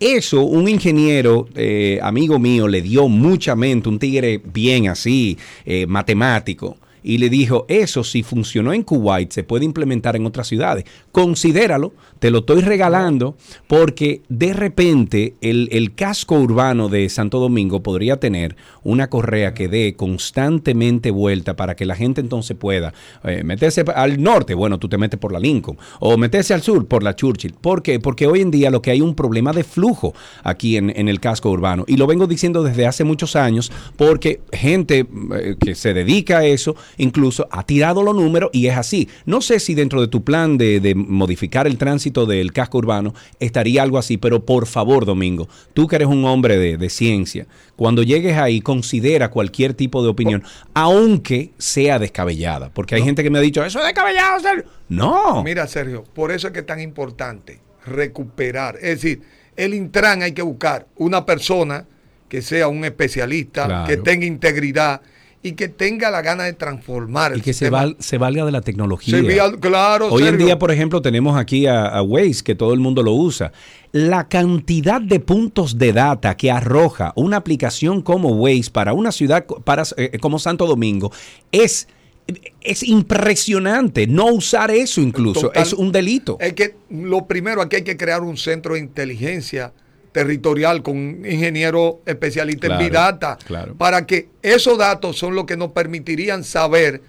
Eso, 0.00 0.42
un 0.44 0.66
ingeniero, 0.66 1.46
eh, 1.54 1.98
amigo 2.02 2.38
mío, 2.38 2.68
le 2.68 2.80
dio 2.80 3.06
mucha 3.06 3.54
mente, 3.54 3.90
un 3.90 3.98
tigre 3.98 4.40
bien 4.42 4.88
así, 4.88 5.36
eh, 5.66 5.86
matemático, 5.86 6.78
y 7.02 7.18
le 7.18 7.28
dijo, 7.28 7.66
eso 7.68 8.04
si 8.04 8.22
funcionó 8.22 8.72
en 8.72 8.82
Kuwait, 8.82 9.32
se 9.32 9.44
puede 9.44 9.64
implementar 9.64 10.16
en 10.16 10.26
otras 10.26 10.48
ciudades. 10.48 10.84
Considéralo, 11.12 11.92
te 12.18 12.30
lo 12.30 12.38
estoy 12.40 12.60
regalando, 12.62 13.36
porque 13.66 14.22
de 14.28 14.52
repente 14.52 15.34
el, 15.40 15.68
el 15.72 15.94
casco 15.94 16.38
urbano 16.38 16.88
de 16.88 17.08
Santo 17.08 17.38
Domingo 17.38 17.82
podría 17.82 18.18
tener 18.18 18.56
una 18.82 19.08
correa 19.08 19.54
que 19.54 19.68
dé 19.68 19.94
constantemente 19.94 21.10
vuelta 21.10 21.56
para 21.56 21.76
que 21.76 21.86
la 21.86 21.96
gente 21.96 22.20
entonces 22.20 22.56
pueda 22.56 22.92
eh, 23.24 23.42
meterse 23.44 23.84
al 23.94 24.22
norte, 24.22 24.54
bueno, 24.54 24.78
tú 24.78 24.88
te 24.88 24.98
metes 24.98 25.18
por 25.18 25.32
la 25.32 25.40
Lincoln, 25.40 25.78
o 26.00 26.16
meterse 26.16 26.54
al 26.54 26.62
sur 26.62 26.86
por 26.86 27.02
la 27.02 27.16
Churchill. 27.16 27.54
¿Por 27.54 27.82
qué? 27.82 28.00
Porque 28.00 28.26
hoy 28.26 28.40
en 28.40 28.50
día 28.50 28.70
lo 28.70 28.82
que 28.82 28.90
hay 28.90 29.00
un 29.00 29.14
problema 29.14 29.52
de 29.52 29.64
flujo 29.64 30.14
aquí 30.42 30.76
en, 30.76 30.90
en 30.94 31.08
el 31.08 31.20
casco 31.20 31.50
urbano. 31.50 31.84
Y 31.86 31.96
lo 31.96 32.06
vengo 32.06 32.26
diciendo 32.26 32.62
desde 32.62 32.86
hace 32.86 33.04
muchos 33.04 33.36
años, 33.36 33.72
porque 33.96 34.40
gente 34.52 35.06
eh, 35.34 35.56
que 35.58 35.74
se 35.74 35.94
dedica 35.94 36.38
a 36.38 36.44
eso, 36.44 36.76
incluso 36.96 37.46
ha 37.50 37.64
tirado 37.64 38.02
los 38.02 38.14
números 38.14 38.50
y 38.52 38.66
es 38.66 38.76
así. 38.76 39.08
No 39.26 39.40
sé 39.40 39.60
si 39.60 39.74
dentro 39.74 40.00
de 40.00 40.08
tu 40.08 40.24
plan 40.24 40.58
de, 40.58 40.80
de 40.80 40.94
modificar 40.94 41.66
el 41.66 41.78
tránsito 41.78 42.26
del 42.26 42.52
casco 42.52 42.78
urbano 42.78 43.14
estaría 43.38 43.82
algo 43.82 43.98
así, 43.98 44.16
pero 44.16 44.44
por 44.44 44.66
favor, 44.66 45.04
Domingo, 45.04 45.48
tú 45.74 45.86
que 45.86 45.96
eres 45.96 46.08
un 46.08 46.24
hombre 46.24 46.56
de, 46.58 46.76
de 46.76 46.90
ciencia, 46.90 47.46
cuando 47.76 48.02
llegues 48.02 48.36
ahí, 48.36 48.60
considera 48.60 49.30
cualquier 49.30 49.74
tipo 49.74 50.02
de 50.02 50.08
opinión, 50.10 50.42
aunque 50.74 51.50
sea 51.58 51.98
descabellada. 51.98 52.70
Porque 52.72 52.94
hay 52.94 53.02
gente 53.02 53.22
que 53.22 53.30
me 53.30 53.38
ha 53.38 53.42
dicho, 53.42 53.64
eso 53.64 53.78
es 53.80 53.84
descabellado. 53.86 54.40
Sergio". 54.40 54.64
No. 54.88 55.42
Mira, 55.44 55.66
Sergio, 55.66 56.04
por 56.14 56.30
eso 56.32 56.48
es 56.48 56.52
que 56.52 56.60
es 56.60 56.66
tan 56.66 56.80
importante 56.80 57.60
recuperar. 57.86 58.76
Es 58.76 59.02
decir, 59.02 59.22
el 59.56 59.74
Intran 59.74 60.22
hay 60.22 60.32
que 60.32 60.42
buscar 60.42 60.86
una 60.96 61.24
persona 61.26 61.86
que 62.28 62.42
sea 62.42 62.68
un 62.68 62.84
especialista, 62.84 63.66
Claro. 63.66 63.86
que 63.88 63.96
tenga 63.96 64.24
integridad 64.26 65.00
y 65.42 65.52
que 65.52 65.68
tenga 65.68 66.10
la 66.10 66.20
gana 66.20 66.44
de 66.44 66.52
transformar 66.52 67.32
y 67.32 67.36
el 67.36 67.42
que 67.42 67.54
se, 67.54 67.70
val- 67.70 67.96
se 67.98 68.18
valga 68.18 68.44
de 68.44 68.52
la 68.52 68.60
tecnología. 68.60 69.16
Se 69.16 69.58
claro, 69.58 70.08
Hoy 70.08 70.24
en 70.26 70.36
día, 70.36 70.58
por 70.58 70.70
ejemplo, 70.70 71.00
tenemos 71.00 71.38
aquí 71.38 71.66
a, 71.66 71.86
a 71.86 72.02
Waze, 72.02 72.42
que 72.44 72.54
todo 72.54 72.74
el 72.74 72.80
mundo 72.80 73.02
lo 73.02 73.12
usa. 73.14 73.50
La 73.92 74.28
cantidad 74.28 75.00
de 75.00 75.18
puntos 75.18 75.78
de 75.78 75.94
data 75.94 76.36
que 76.36 76.50
arroja 76.50 77.12
una 77.16 77.38
aplicación 77.38 78.02
como 78.02 78.30
Waze 78.36 78.70
para 78.70 78.92
una 78.92 79.12
ciudad 79.12 79.46
para, 79.64 79.84
eh, 79.96 80.18
como 80.20 80.38
Santo 80.38 80.66
Domingo 80.66 81.10
es, 81.52 81.88
es 82.60 82.82
impresionante. 82.82 84.06
No 84.06 84.26
usar 84.26 84.70
eso 84.70 85.00
incluso 85.00 85.48
Total. 85.48 85.62
es 85.62 85.72
un 85.72 85.90
delito. 85.90 86.36
Es 86.38 86.52
que 86.52 86.76
lo 86.90 87.26
primero 87.26 87.62
aquí 87.62 87.76
hay 87.76 87.84
que 87.84 87.96
crear 87.96 88.22
un 88.22 88.36
centro 88.36 88.74
de 88.74 88.80
inteligencia 88.80 89.72
territorial 90.12 90.82
con 90.82 90.96
un 90.96 91.26
ingeniero 91.26 92.00
especialista 92.06 92.66
Claro, 92.66 92.80
en 92.80 92.86
Big 92.86 92.92
Data 92.92 93.38
claro. 93.46 93.74
para 93.76 94.06
que 94.06 94.28
esos 94.42 94.76
datos 94.78 95.16
son 95.18 95.34
los 95.34 95.44
que 95.44 95.56
nos 95.56 95.72
permitirían 95.72 96.42
saber 96.44 97.00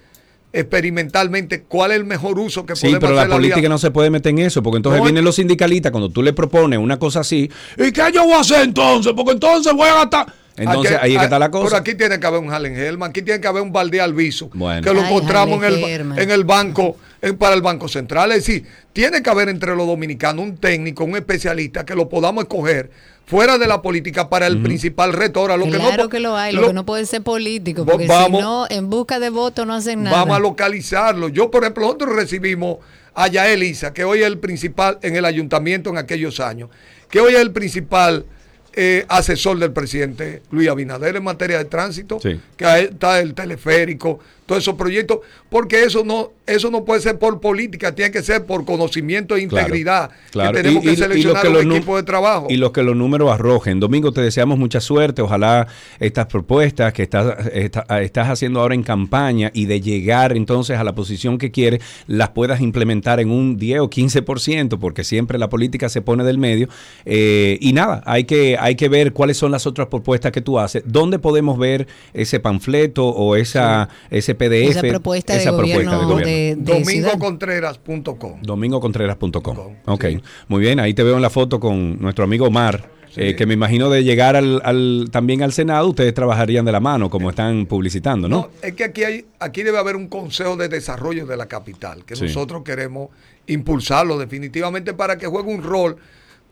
experimentalmente 0.54 1.64
cuál 1.64 1.92
es 1.92 1.98
el 1.98 2.04
mejor 2.06 2.38
uso 2.38 2.66
que 2.66 2.76
Sí, 2.76 2.88
podemos 2.88 3.00
pero 3.02 3.16
la 3.16 3.22
hacer 3.22 3.32
política 3.34 3.70
no 3.70 3.78
se 3.78 3.90
puede 3.92 4.10
meter 4.10 4.32
en 4.32 4.40
eso, 4.40 4.62
porque 4.62 4.78
entonces 4.78 5.00
No, 5.00 5.04
vienen 5.06 5.22
es- 5.22 5.26
los 5.26 5.36
sindicalistas 5.36 5.92
cuando 5.92 6.10
tú 6.10 6.22
le 6.22 6.34
propones 6.34 6.78
una 6.80 7.00
cosa 7.00 7.22
así, 7.22 7.50
¿y 7.78 7.92
qué 7.92 8.04
yo 8.14 8.24
voy 8.26 8.34
a 8.34 8.40
hacer 8.42 8.62
entonces? 8.64 9.14
Porque 9.16 9.32
entonces 9.32 9.74
voy 9.74 9.88
a 9.88 9.96
gastar... 9.96 10.34
Entonces 10.58 10.92
Aquí- 10.98 11.06
ahí 11.06 11.12
es 11.14 11.18
que 11.20 11.24
está 11.24 11.40
la 11.40 11.50
Pero 11.50 11.64
cosa. 11.64 11.78
aquí 11.78 11.96
tiene 11.96 12.20
que 12.20 12.28
haber 12.28 12.42
un 12.42 12.52
Allen 12.52 12.76
Hellman, 12.78 13.10
aquí 13.12 13.22
tiene 13.22 13.40
que 13.40 13.48
haber 13.48 13.64
un 13.64 13.72
Valdés 13.72 14.02
Alviso, 14.02 14.50
Bueno. 14.54 14.82
que 14.82 14.94
lo 14.94 15.00
Ay, 15.00 15.06
encontramos 15.08 15.64
en 15.64 15.74
el, 15.74 16.20
en 16.20 16.30
el 16.32 16.44
banco, 16.44 16.98
para 17.38 17.54
el 17.56 17.62
Banco 17.62 17.88
Central. 17.88 18.32
Es 18.32 18.46
decir, 18.46 18.66
tiene 18.94 19.22
que 19.22 19.30
haber 19.30 19.50
entre 19.50 19.76
los 19.76 19.86
dominicanos 19.88 20.44
un 20.44 20.58
técnico, 20.58 21.04
un 21.04 21.16
especialista 21.16 21.86
que 21.86 21.96
lo 21.96 22.10
podamos 22.10 22.44
escoger 22.44 22.90
fuera 23.28 23.58
de 23.58 23.68
la 23.68 23.82
política 23.82 24.28
para 24.30 24.48
el 24.48 24.62
principal 24.62 25.14
reto. 25.14 25.40
Ahora, 25.40 25.56
lo 25.56 25.66
que 25.66 25.72
no, 25.72 25.78
claro 25.80 26.10
que 26.10 26.20
lo 26.20 26.36
hay, 26.36 26.54
lo, 26.54 26.62
lo- 26.62 26.68
que 26.68 26.74
no 26.74 26.86
puede 26.86 27.06
ser 27.06 27.22
político, 27.22 27.86
porque 27.86 28.08
vamos- 28.08 28.40
si 28.40 28.44
no, 28.44 28.66
en 28.70 28.90
busca 28.90 29.20
de 29.20 29.30
votos 29.30 29.66
no 29.68 29.74
hacen 29.76 30.04
nada. 30.04 30.18
Vamos 30.18 30.36
a 30.36 30.40
localizarlo. 30.40 31.30
Yo, 31.30 31.50
por 31.52 31.64
ejemplo, 31.64 31.84
nosotros 31.86 32.16
recibimos 32.16 32.78
a 33.14 33.28
Yael 33.28 33.64
Isa, 33.64 33.94
que 33.94 34.04
hoy 34.04 34.20
es 34.22 34.26
el 34.26 34.40
principal 34.40 34.98
en 35.02 35.16
el 35.16 35.26
ayuntamiento 35.26 35.90
en 35.92 35.98
aquellos 35.98 36.40
años, 36.40 36.70
que 37.10 37.20
hoy 37.20 37.34
es 37.36 37.40
el 37.40 37.52
principal 37.52 38.26
eh, 38.74 39.06
asesor 39.10 39.60
del 39.60 39.74
presidente 39.74 40.42
Luis 40.50 40.70
Abinader 40.70 41.18
en 41.18 41.24
materia 41.26 41.58
de 41.58 41.66
tránsito, 41.66 42.20
Sí. 42.22 42.40
que 42.56 42.66
ahí 42.66 42.86
está 42.86 43.20
el 43.20 43.34
teleférico, 43.34 44.20
todos 44.52 44.64
esos 44.64 44.76
proyectos, 44.76 45.20
porque 45.50 45.84
eso 45.84 46.04
no, 46.04 46.32
eso 46.46 46.70
no 46.70 46.84
puede 46.84 47.00
ser 47.00 47.18
por 47.18 47.40
política, 47.40 47.96
tiene 47.96 48.12
que 48.12 48.22
ser 48.22 48.46
por 48.46 48.66
conocimiento 48.66 49.38
e 49.38 49.42
integridad. 49.44 50.12
claro. 50.32 50.52
Que 50.52 50.62
tenemos 50.64 50.84
Y- 50.84 50.88
y- 50.88 50.90
que 50.90 50.94
y 50.94 50.98
seleccionar 50.98 51.46
los 51.48 51.62
un 51.64 51.70
nu- 51.70 51.76
equipo 51.78 51.96
de 51.96 52.04
trabajo. 52.04 52.48
Y 52.50 52.58
los 52.58 52.72
que 52.72 52.84
los 52.84 52.96
números 52.96 53.32
arrojen. 53.32 53.80
Domingo, 53.80 54.12
te 54.12 54.20
deseamos 54.22 54.58
mucha 54.60 54.82
suerte. 54.82 55.22
Ojalá 55.22 55.68
estas 56.02 56.26
propuestas 56.26 56.92
que 56.92 57.04
estás, 57.04 57.48
está- 57.54 57.86
estás 58.02 58.28
haciendo 58.30 58.60
ahora 58.60 58.76
en 58.76 58.84
campaña 58.84 59.52
y 59.54 59.66
de 59.68 59.80
llegar 59.80 60.36
entonces 60.36 60.78
a 60.78 60.84
la 60.84 60.94
posición 60.94 61.38
que 61.38 61.50
quieres, 61.52 61.82
las 62.08 62.30
puedas 62.32 62.60
implementar 62.60 63.20
en 63.22 63.32
un 63.32 63.56
10 63.58 63.80
o 63.80 63.90
15%, 63.90 64.80
porque 64.80 65.04
siempre 65.06 65.38
la 65.40 65.48
política 65.50 65.88
se 65.88 66.02
pone 66.02 66.24
del 66.26 66.38
medio. 66.38 66.68
Eh, 67.06 67.58
y 67.62 67.72
nada, 67.74 68.04
hay 68.06 68.26
que, 68.26 68.58
hay 68.60 68.76
que 68.76 68.90
ver 68.90 69.14
cuáles 69.14 69.38
son 69.38 69.52
las 69.52 69.66
otras 69.66 69.88
propuestas 69.88 70.32
que 70.34 70.42
tú 70.42 70.60
haces. 70.60 70.84
¿Dónde 70.86 71.20
podemos 71.20 71.58
ver 71.58 71.88
ese 72.14 72.40
panfleto 72.42 73.08
o 73.08 73.36
esa, 73.36 73.88
ese 74.10 74.36
PDF? 74.50 74.70
Esa 74.72 74.82
propuesta 74.82 75.34
de 75.34 75.40
esa 75.40 75.52
gobierno 75.52 75.92
propuesta 75.92 75.98
de 76.00 76.14
gobierno? 76.14 76.66
de, 76.66 76.74
de. 76.74 76.80
Domingocontreras.com. 76.80 78.42
domingocontreras.com. 78.42 79.42
Com, 79.42 79.76
Ok, 79.86 80.06
sí. 80.10 80.22
muy 80.48 80.62
bien, 80.62 80.80
ahí 80.80 80.94
te 80.94 81.04
veo 81.04 81.16
en 81.16 81.22
la 81.22 81.30
foto 81.30 81.60
con 81.60 82.00
nuestro 82.00 82.24
amigo 82.24 82.48
Omar, 82.48 82.90
Sí. 83.14 83.22
eh, 83.22 83.36
que 83.36 83.46
me 83.46 83.54
imagino 83.56 83.90
de 83.90 84.06
llegar 84.06 84.38
al, 84.38 84.62
al- 84.64 85.10
también 85.12 85.44
al 85.44 85.52
Senado, 85.52 85.90
ustedes 85.90 86.14
trabajarían 86.14 86.64
de 86.64 86.72
la 86.72 86.80
mano, 86.80 87.10
como 87.10 87.30
están 87.30 87.66
publicitando, 87.66 88.30
¿no? 88.30 88.36
No, 88.38 88.50
es 88.62 88.74
que 88.74 88.86
aquí 88.86 89.04
hay, 89.04 89.26
aquí 89.38 89.64
debe 89.64 89.78
haber 89.80 89.98
un 89.98 90.08
consejo 90.08 90.56
de 90.56 90.70
desarrollo 90.70 91.26
de 91.26 91.36
la 91.36 91.48
capital, 91.48 92.06
que 92.06 92.16
Sí. 92.16 92.24
nosotros 92.24 92.64
queremos 92.64 93.10
impulsarlo 93.48 94.18
definitivamente 94.18 94.94
para 94.94 95.18
que 95.18 95.28
juegue 95.28 95.52
un 95.54 95.62
rol 95.62 95.98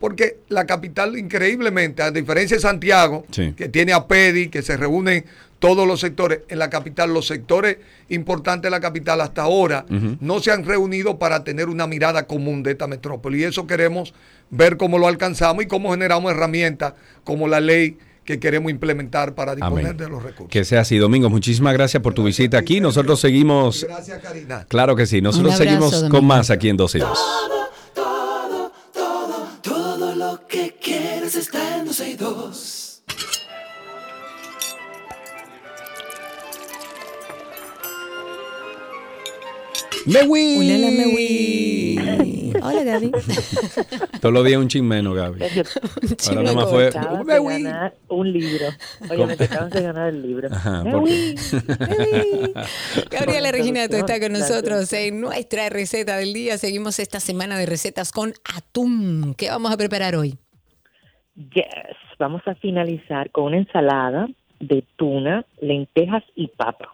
porque 0.02 0.40
la 0.50 0.66
capital 0.66 1.18
increíblemente, 1.18 2.02
a 2.02 2.12
diferencia 2.12 2.58
de 2.58 2.62
Santiago, 2.62 3.26
Sí. 3.32 3.54
que 3.56 3.68
tiene 3.70 3.94
a 3.94 4.06
PEDI, 4.08 4.48
que 4.50 4.62
se 4.62 4.76
reúnen 4.78 5.24
todos 5.60 5.86
los 5.88 6.00
sectores, 6.00 6.40
en 6.48 6.58
la 6.60 6.70
capital, 6.70 7.14
los 7.14 7.28
sectores 7.28 7.78
importantes 8.08 8.64
de 8.64 8.70
la 8.72 8.80
capital 8.80 9.20
hasta 9.22 9.42
ahora 9.44 9.86
no 10.22 10.40
se 10.40 10.52
han 10.52 10.64
reunido 10.66 11.20
para 11.20 11.44
tener 11.44 11.68
una 11.70 11.86
mirada 11.86 12.26
común 12.28 12.64
de 12.64 12.72
esta 12.72 12.88
metrópoli. 12.88 13.42
Y 13.42 13.44
eso 13.44 13.68
queremos 13.68 14.14
ver 14.50 14.78
cómo 14.78 14.98
lo 14.98 15.08
alcanzamos 15.08 15.64
y 15.64 15.68
cómo 15.68 15.92
generamos 15.92 16.32
herramientas 16.32 16.94
como 17.24 17.48
la 17.48 17.60
ley 17.60 17.98
que 18.24 18.40
queremos 18.40 18.70
implementar 18.72 19.34
para 19.34 19.56
disponer 19.56 19.86
Amén. 19.88 19.98
de 19.98 20.08
los 20.08 20.22
recursos. 20.24 20.52
Que 20.52 20.64
sea 20.64 20.82
así. 20.82 20.98
Domingo, 20.98 21.30
muchísimas 21.30 21.74
gracias 21.74 22.02
por 22.04 22.14
tu 22.14 22.24
visita 22.24 22.58
aquí. 22.60 22.80
Nosotros 22.80 23.20
seguimos, 23.20 23.84
Gracias, 23.84 24.22
Karina. 24.22 24.66
claro 24.70 24.96
que 24.96 25.08
sí, 25.08 25.20
nosotros 25.20 25.54
abrazo, 25.56 25.64
seguimos 25.70 25.92
Domingo. 25.92 26.16
con 26.18 26.26
más 26.28 26.50
aquí 26.52 26.70
en 26.70 26.78
12 26.78 26.98
y 27.00 27.02
2. 27.02 27.20
Todo, 27.96 28.72
todo, 28.94 29.48
todo 29.64 30.16
lo 30.16 30.48
que 30.48 30.76
quieres 30.82 31.36
está 31.36 31.78
en 31.80 31.86
12 31.86 32.10
y 32.12 32.16
2. 32.16 32.79
¡Mewi! 40.14 40.58
Ulala, 40.58 40.92
me 40.92 41.06
voy. 41.12 42.54
Hola, 42.62 42.84
Gaby. 42.84 43.12
Todos 44.22 44.34
los 44.34 44.46
días 44.46 44.60
un 44.60 44.68
chin 44.68 44.86
menos, 44.88 45.16
Gaby. 45.16 45.40
Ahora 45.44 46.42
nada 46.44 46.56
más 46.56 46.70
fue. 46.70 46.88
Acabas 46.88 47.26
"Me 47.26 47.34
de 47.34 47.40
voy". 47.40 47.64
ganar 47.64 47.94
un 48.10 48.34
libro. 48.34 48.66
Oye, 49.10 49.26
me 49.26 49.34
acabas 49.34 49.70
de 49.72 49.82
ganar 49.82 50.10
el 50.10 50.22
libro. 50.22 50.50
Ajá, 50.52 50.84
Me 50.84 50.92
¿por 50.92 51.02
voy. 51.02 51.36
Gabriela 53.12 53.52
Reginato 53.52 53.96
está 53.98 54.20
con 54.20 54.30
Gracias. 54.30 54.50
nosotros 54.50 54.94
en 54.94 55.22
nuestra 55.22 55.70
receta 55.70 56.18
del 56.18 56.34
día. 56.34 56.58
Seguimos 56.58 57.00
esta 57.00 57.20
semana 57.20 57.58
de 57.58 57.66
recetas 57.66 58.12
con 58.12 58.34
atún. 58.56 59.36
¿Qué 59.38 59.50
vamos 59.50 59.72
a 59.72 59.78
preparar 59.78 60.16
hoy? 60.16 60.38
Yes. 61.36 61.66
Vamos 62.18 62.42
a 62.48 62.56
finalizar 62.56 63.32
con 63.32 63.46
una 63.46 63.58
ensalada 63.58 64.28
de 64.60 64.84
tuna, 64.98 65.46
lentejas 65.62 66.24
y 66.36 66.48
papa. 66.48 66.94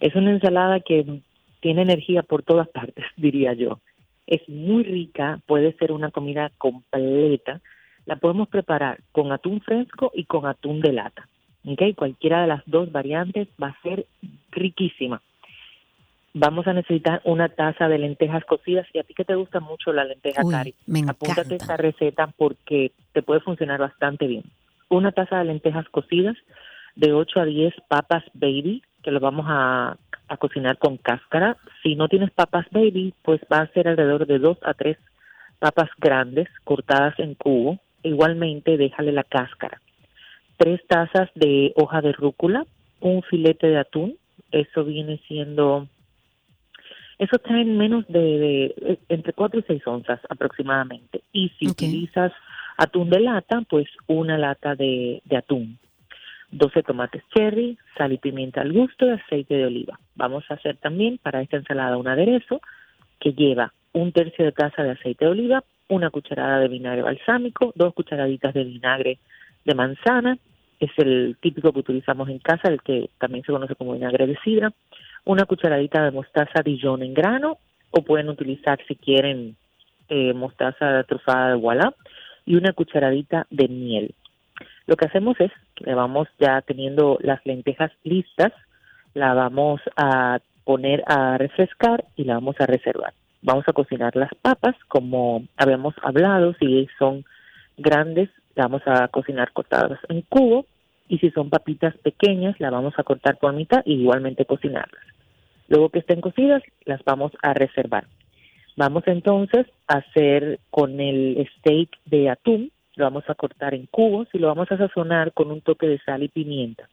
Es 0.00 0.14
una 0.14 0.30
ensalada 0.30 0.80
que 0.80 1.20
tiene 1.64 1.80
energía 1.80 2.22
por 2.22 2.42
todas 2.42 2.68
partes, 2.68 3.06
diría 3.16 3.54
yo. 3.54 3.80
Es 4.26 4.46
muy 4.50 4.84
rica, 4.84 5.40
puede 5.46 5.72
ser 5.78 5.92
una 5.92 6.10
comida 6.10 6.52
completa. 6.58 7.62
La 8.04 8.16
podemos 8.16 8.48
preparar 8.48 9.00
con 9.12 9.32
atún 9.32 9.62
fresco 9.62 10.12
y 10.14 10.24
con 10.24 10.44
atún 10.44 10.82
de 10.82 10.92
lata. 10.92 11.26
¿ok? 11.66 11.96
Cualquiera 11.96 12.42
de 12.42 12.48
las 12.48 12.62
dos 12.66 12.92
variantes 12.92 13.48
va 13.60 13.68
a 13.68 13.82
ser 13.82 14.04
riquísima. 14.50 15.22
Vamos 16.34 16.66
a 16.66 16.74
necesitar 16.74 17.22
una 17.24 17.48
taza 17.48 17.88
de 17.88 17.98
lentejas 17.98 18.44
cocidas. 18.44 18.86
Y 18.92 18.98
a 18.98 19.04
ti 19.04 19.14
que 19.14 19.24
te 19.24 19.34
gusta 19.34 19.60
mucho 19.60 19.90
la 19.94 20.04
lenteja, 20.04 20.42
Uy, 20.44 20.52
Cari, 20.52 20.74
me 20.86 21.00
apúntate 21.08 21.56
esta 21.56 21.78
receta 21.78 22.26
porque 22.36 22.92
te 23.14 23.22
puede 23.22 23.40
funcionar 23.40 23.80
bastante 23.80 24.26
bien. 24.26 24.44
Una 24.90 25.12
taza 25.12 25.38
de 25.38 25.44
lentejas 25.46 25.88
cocidas, 25.88 26.36
de 26.94 27.14
8 27.14 27.40
a 27.40 27.44
10 27.46 27.74
papas 27.88 28.24
baby, 28.34 28.82
que 29.04 29.10
lo 29.12 29.20
vamos 29.20 29.46
a, 29.48 29.96
a 30.28 30.36
cocinar 30.38 30.78
con 30.78 30.96
cáscara. 30.96 31.56
Si 31.82 31.94
no 31.94 32.08
tienes 32.08 32.30
papas 32.32 32.66
baby, 32.72 33.14
pues 33.22 33.40
va 33.52 33.58
a 33.58 33.66
ser 33.68 33.86
alrededor 33.88 34.26
de 34.26 34.38
2 34.38 34.58
a 34.62 34.74
3 34.74 34.96
papas 35.58 35.90
grandes 35.98 36.48
cortadas 36.64 37.18
en 37.18 37.34
cubo. 37.34 37.78
Igualmente, 38.02 38.76
déjale 38.76 39.12
la 39.12 39.24
cáscara. 39.24 39.80
Tres 40.56 40.80
tazas 40.88 41.30
de 41.34 41.72
hoja 41.76 42.00
de 42.00 42.12
rúcula, 42.12 42.64
un 43.00 43.22
filete 43.22 43.66
de 43.68 43.78
atún, 43.78 44.16
eso 44.50 44.84
viene 44.84 45.20
siendo 45.28 45.86
eso 47.18 47.36
está 47.36 47.60
en 47.60 47.78
menos 47.78 48.06
de, 48.08 48.20
de- 48.20 48.98
entre 49.08 49.32
4 49.32 49.60
y 49.60 49.62
6 49.62 49.86
onzas 49.86 50.20
aproximadamente. 50.28 51.22
Y 51.32 51.50
si 51.58 51.66
utilizas 51.68 52.32
atún 52.76 53.08
de 53.08 53.20
lata, 53.20 53.62
pues 53.68 53.86
una 54.08 54.36
lata 54.36 54.74
de, 54.74 55.22
de 55.24 55.36
atún. 55.36 55.78
12 56.54 56.82
tomates 56.84 57.22
cherry, 57.34 57.76
sal 57.98 58.12
y 58.12 58.18
pimienta 58.18 58.60
al 58.60 58.72
gusto 58.72 59.06
y 59.06 59.10
aceite 59.10 59.54
de 59.54 59.66
oliva. 59.66 59.98
Vamos 60.14 60.44
a 60.48 60.54
hacer 60.54 60.76
también 60.76 61.18
para 61.18 61.42
esta 61.42 61.56
ensalada 61.56 61.96
un 61.96 62.06
aderezo 62.06 62.60
que 63.18 63.32
lleva 63.32 63.72
un 63.92 64.12
tercio 64.12 64.44
de 64.44 64.52
taza 64.52 64.82
de 64.82 64.92
aceite 64.92 65.24
de 65.24 65.30
oliva, 65.32 65.64
una 65.88 66.10
cucharada 66.10 66.60
de 66.60 66.68
vinagre 66.68 67.02
balsámico, 67.02 67.72
dos 67.74 67.92
cucharaditas 67.94 68.54
de 68.54 68.64
vinagre 68.64 69.18
de 69.64 69.74
manzana, 69.74 70.38
es 70.80 70.90
el 70.98 71.36
típico 71.40 71.72
que 71.72 71.80
utilizamos 71.80 72.28
en 72.28 72.38
casa, 72.38 72.68
el 72.68 72.82
que 72.82 73.10
también 73.18 73.44
se 73.44 73.52
conoce 73.52 73.74
como 73.74 73.94
vinagre 73.94 74.26
de 74.26 74.38
sidra, 74.44 74.72
una 75.24 75.44
cucharadita 75.46 76.04
de 76.04 76.10
mostaza 76.10 76.62
Dijon 76.62 77.02
en 77.02 77.14
grano, 77.14 77.58
o 77.90 78.02
pueden 78.02 78.28
utilizar 78.28 78.78
si 78.86 78.96
quieren 78.96 79.56
eh, 80.08 80.32
mostaza 80.34 81.02
trufada 81.04 81.50
de 81.50 81.54
Voilà, 81.56 81.94
y 82.46 82.56
una 82.56 82.72
cucharadita 82.72 83.46
de 83.50 83.68
miel. 83.68 84.14
Lo 84.86 84.96
que 84.96 85.06
hacemos 85.06 85.40
es 85.40 85.50
que 85.74 85.94
vamos 85.94 86.28
ya 86.38 86.60
teniendo 86.62 87.18
las 87.20 87.44
lentejas 87.46 87.90
listas, 88.02 88.52
la 89.14 89.32
vamos 89.34 89.80
a 89.96 90.40
poner 90.64 91.02
a 91.06 91.38
refrescar 91.38 92.04
y 92.16 92.24
la 92.24 92.34
vamos 92.34 92.56
a 92.58 92.66
reservar. 92.66 93.14
Vamos 93.42 93.64
a 93.68 93.72
cocinar 93.72 94.16
las 94.16 94.34
papas, 94.40 94.74
como 94.88 95.44
habíamos 95.56 95.94
hablado, 96.02 96.54
si 96.54 96.88
son 96.98 97.24
grandes, 97.76 98.30
la 98.54 98.64
vamos 98.64 98.82
a 98.86 99.08
cocinar 99.08 99.52
cortadas 99.52 99.98
en 100.08 100.22
cubo, 100.22 100.66
y 101.08 101.18
si 101.18 101.30
son 101.30 101.50
papitas 101.50 101.96
pequeñas, 101.98 102.58
la 102.58 102.70
vamos 102.70 102.94
a 102.96 103.02
cortar 103.02 103.36
por 103.36 103.52
mitad 103.52 103.82
y 103.84 103.94
igualmente 103.94 104.46
cocinarlas. 104.46 105.02
Luego 105.68 105.90
que 105.90 105.98
estén 105.98 106.20
cocidas, 106.20 106.62
las 106.84 107.02
vamos 107.04 107.32
a 107.42 107.52
reservar. 107.52 108.06
Vamos 108.76 109.04
entonces 109.06 109.66
a 109.86 109.98
hacer 109.98 110.58
con 110.70 111.00
el 111.00 111.48
steak 111.58 111.90
de 112.06 112.30
atún, 112.30 112.72
lo 112.96 113.04
vamos 113.04 113.24
a 113.28 113.34
cortar 113.34 113.74
en 113.74 113.86
cubos 113.86 114.28
y 114.32 114.38
lo 114.38 114.48
vamos 114.48 114.70
a 114.70 114.78
sazonar 114.78 115.32
con 115.32 115.50
un 115.50 115.60
toque 115.60 115.86
de 115.86 115.98
sal 116.00 116.22
y 116.22 116.28
pimienta. 116.28 116.88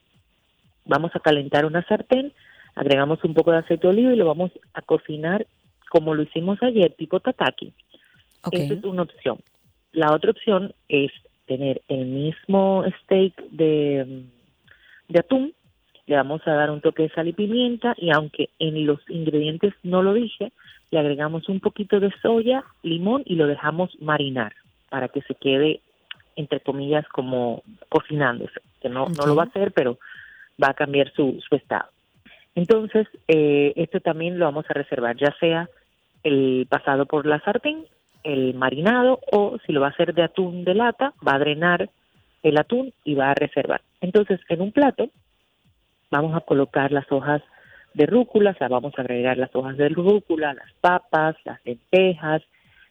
Vamos 0.84 1.12
a 1.14 1.20
calentar 1.20 1.64
una 1.64 1.86
sartén, 1.86 2.32
agregamos 2.74 3.22
un 3.24 3.34
poco 3.34 3.52
de 3.52 3.58
aceite 3.58 3.86
de 3.86 3.92
oliva 3.92 4.12
y 4.12 4.16
lo 4.16 4.26
vamos 4.26 4.50
a 4.74 4.82
cocinar 4.82 5.46
como 5.88 6.14
lo 6.14 6.22
hicimos 6.22 6.62
ayer, 6.62 6.92
tipo 6.94 7.20
tataki. 7.20 7.72
Ok. 8.44 8.54
Esa 8.54 8.74
es 8.74 8.84
una 8.84 9.02
opción. 9.02 9.38
La 9.92 10.12
otra 10.12 10.30
opción 10.30 10.72
es 10.88 11.12
tener 11.46 11.82
el 11.88 12.06
mismo 12.06 12.84
steak 13.02 13.34
de, 13.50 14.24
de 15.08 15.18
atún, 15.18 15.52
le 16.06 16.16
vamos 16.16 16.40
a 16.46 16.52
dar 16.52 16.70
un 16.70 16.80
toque 16.80 17.04
de 17.04 17.10
sal 17.10 17.28
y 17.28 17.32
pimienta 17.32 17.94
y 17.96 18.10
aunque 18.10 18.48
en 18.58 18.86
los 18.86 18.98
ingredientes 19.08 19.74
no 19.82 20.02
lo 20.02 20.14
dije, 20.14 20.52
le 20.90 20.98
agregamos 20.98 21.48
un 21.48 21.60
poquito 21.60 22.00
de 22.00 22.10
soya, 22.20 22.64
limón 22.82 23.22
y 23.24 23.36
lo 23.36 23.46
dejamos 23.46 23.90
marinar 24.00 24.52
para 24.88 25.08
que 25.08 25.22
se 25.22 25.34
quede, 25.34 25.80
entre 26.36 26.60
comillas, 26.60 27.06
como 27.08 27.62
cocinándose, 27.88 28.60
que 28.80 28.88
no, 28.88 29.06
no 29.08 29.26
lo 29.26 29.34
va 29.34 29.44
a 29.44 29.46
hacer, 29.46 29.72
pero 29.72 29.98
va 30.62 30.70
a 30.70 30.74
cambiar 30.74 31.12
su, 31.12 31.40
su 31.48 31.54
estado. 31.56 31.88
Entonces, 32.54 33.08
eh, 33.28 33.72
esto 33.76 34.00
también 34.00 34.38
lo 34.38 34.44
vamos 34.44 34.66
a 34.68 34.74
reservar, 34.74 35.16
ya 35.16 35.34
sea 35.40 35.68
el 36.22 36.66
pasado 36.68 37.06
por 37.06 37.26
la 37.26 37.40
sartén, 37.40 37.86
el 38.22 38.54
marinado, 38.54 39.20
o 39.32 39.58
si 39.66 39.72
lo 39.72 39.80
va 39.80 39.88
a 39.88 39.90
hacer 39.90 40.14
de 40.14 40.22
atún 40.22 40.64
de 40.64 40.74
lata, 40.74 41.14
va 41.26 41.34
a 41.34 41.38
drenar 41.38 41.88
el 42.42 42.58
atún 42.58 42.92
y 43.04 43.14
va 43.14 43.30
a 43.30 43.34
reservar. 43.34 43.80
Entonces, 44.00 44.40
en 44.48 44.60
un 44.60 44.72
plato 44.72 45.10
vamos 46.10 46.36
a 46.36 46.40
colocar 46.40 46.92
las 46.92 47.10
hojas 47.10 47.42
de 47.94 48.06
rúcula, 48.06 48.50
o 48.50 48.54
sea, 48.54 48.68
vamos 48.68 48.92
a 48.96 49.02
agregar 49.02 49.38
las 49.38 49.54
hojas 49.54 49.76
de 49.76 49.88
rúcula, 49.88 50.54
las 50.54 50.72
papas, 50.80 51.36
las 51.44 51.60
lentejas, 51.64 52.42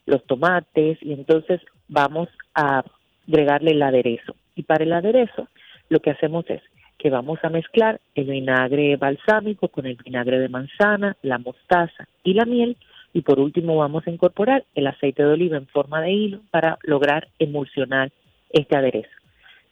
los 0.05 0.25
tomates, 0.25 0.97
y 1.01 1.13
entonces 1.13 1.61
vamos 1.87 2.29
a 2.55 2.83
agregarle 3.27 3.71
el 3.71 3.81
aderezo. 3.81 4.35
Y 4.55 4.63
para 4.63 4.83
el 4.83 4.93
aderezo, 4.93 5.47
lo 5.89 5.99
que 5.99 6.11
hacemos 6.11 6.49
es 6.49 6.61
que 6.97 7.09
vamos 7.09 7.39
a 7.43 7.49
mezclar 7.49 7.99
el 8.15 8.25
vinagre 8.25 8.95
balsámico 8.97 9.69
con 9.69 9.85
el 9.85 9.95
vinagre 9.95 10.39
de 10.39 10.49
manzana, 10.49 11.17
la 11.21 11.37
mostaza 11.37 12.07
y 12.23 12.33
la 12.33 12.45
miel, 12.45 12.77
y 13.13 13.21
por 13.21 13.39
último 13.39 13.77
vamos 13.77 14.05
a 14.07 14.11
incorporar 14.11 14.63
el 14.75 14.87
aceite 14.87 15.23
de 15.23 15.33
oliva 15.33 15.57
en 15.57 15.67
forma 15.67 16.01
de 16.01 16.11
hilo 16.11 16.41
para 16.51 16.77
lograr 16.83 17.27
emulsionar 17.39 18.11
este 18.51 18.77
aderezo 18.77 19.21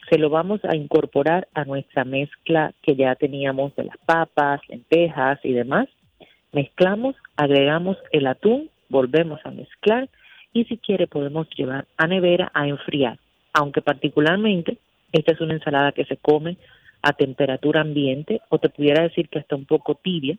se 0.10 0.18
lo 0.18 0.30
vamos 0.30 0.60
a 0.66 0.76
incorporar 0.76 1.48
a 1.54 1.66
nuestra 1.66 2.04
mezcla 2.04 2.74
que 2.82 2.96
ya 2.96 3.16
teníamos 3.16 3.76
de 3.76 3.86
las 3.86 3.98
papas, 4.06 4.62
lentejas 4.68 5.40
y 5.44 5.54
demás. 5.54 5.88
Mezclamos, 6.52 7.16
agregamos 7.38 7.98
el 8.12 8.26
atún, 8.26 8.70
volvemos 8.90 9.40
a 9.46 9.52
mezclar 9.52 10.10
y 10.52 10.66
si 10.66 10.78
quiere 10.78 11.06
podemos 11.06 11.48
llevar 11.56 11.86
a 11.98 12.08
nevera 12.08 12.52
a 12.54 12.68
enfriar. 12.68 13.20
Aunque 13.54 13.82
particularmente 13.82 14.78
esta 15.12 15.32
es 15.32 15.42
una 15.42 15.54
ensalada 15.54 15.92
que 15.92 16.06
se 16.06 16.18
come 16.18 16.58
a 17.02 17.14
temperatura 17.14 17.82
ambiente 17.82 18.42
o 18.50 18.60
te 18.60 18.70
pudiera 18.70 19.04
decir 19.04 19.30
que 19.30 19.40
está 19.40 19.56
un 19.56 19.66
poco 19.66 19.96
tibia 19.96 20.38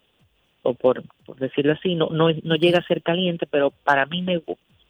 o 0.63 0.75
por, 0.75 1.03
por 1.25 1.39
decirlo 1.39 1.73
así, 1.73 1.95
no, 1.95 2.09
no, 2.11 2.29
no 2.43 2.55
llega 2.57 2.79
a 2.79 2.87
ser 2.87 3.03
caliente, 3.03 3.47
pero 3.51 3.71
para 3.85 4.07
mí 4.07 4.23
me, 4.23 4.43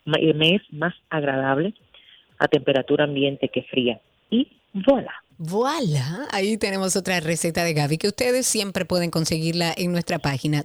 me 0.05 0.55
es 0.57 0.62
más 0.73 0.95
agradable 1.09 1.75
a 2.39 2.49
temperatura 2.49 3.05
ambiente 3.05 3.49
que 3.49 3.62
fría. 3.62 4.01
Y 4.31 4.49
voilà. 4.73 5.12
Voilà, 5.43 6.29
ahí 6.33 6.59
tenemos 6.59 6.97
otra 6.97 7.18
receta 7.21 7.64
de 7.64 7.73
Gaby 7.73 7.97
que 7.97 8.09
ustedes 8.09 8.47
siempre 8.47 8.85
pueden 8.85 9.11
conseguirla 9.11 9.73
en 9.75 9.91
nuestra 9.91 10.18
página 10.18 10.62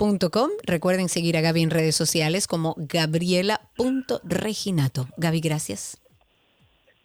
gabriela.reginato.com. 0.00 0.50
Recuerden 0.64 1.08
seguir 1.08 1.36
a 1.36 1.40
Gaby 1.40 1.62
en 1.62 1.70
redes 1.70 1.94
sociales 1.94 2.46
como 2.46 2.74
gabriela.reginato. 2.76 5.06
Gaby, 5.16 5.40
gracias. 5.40 6.00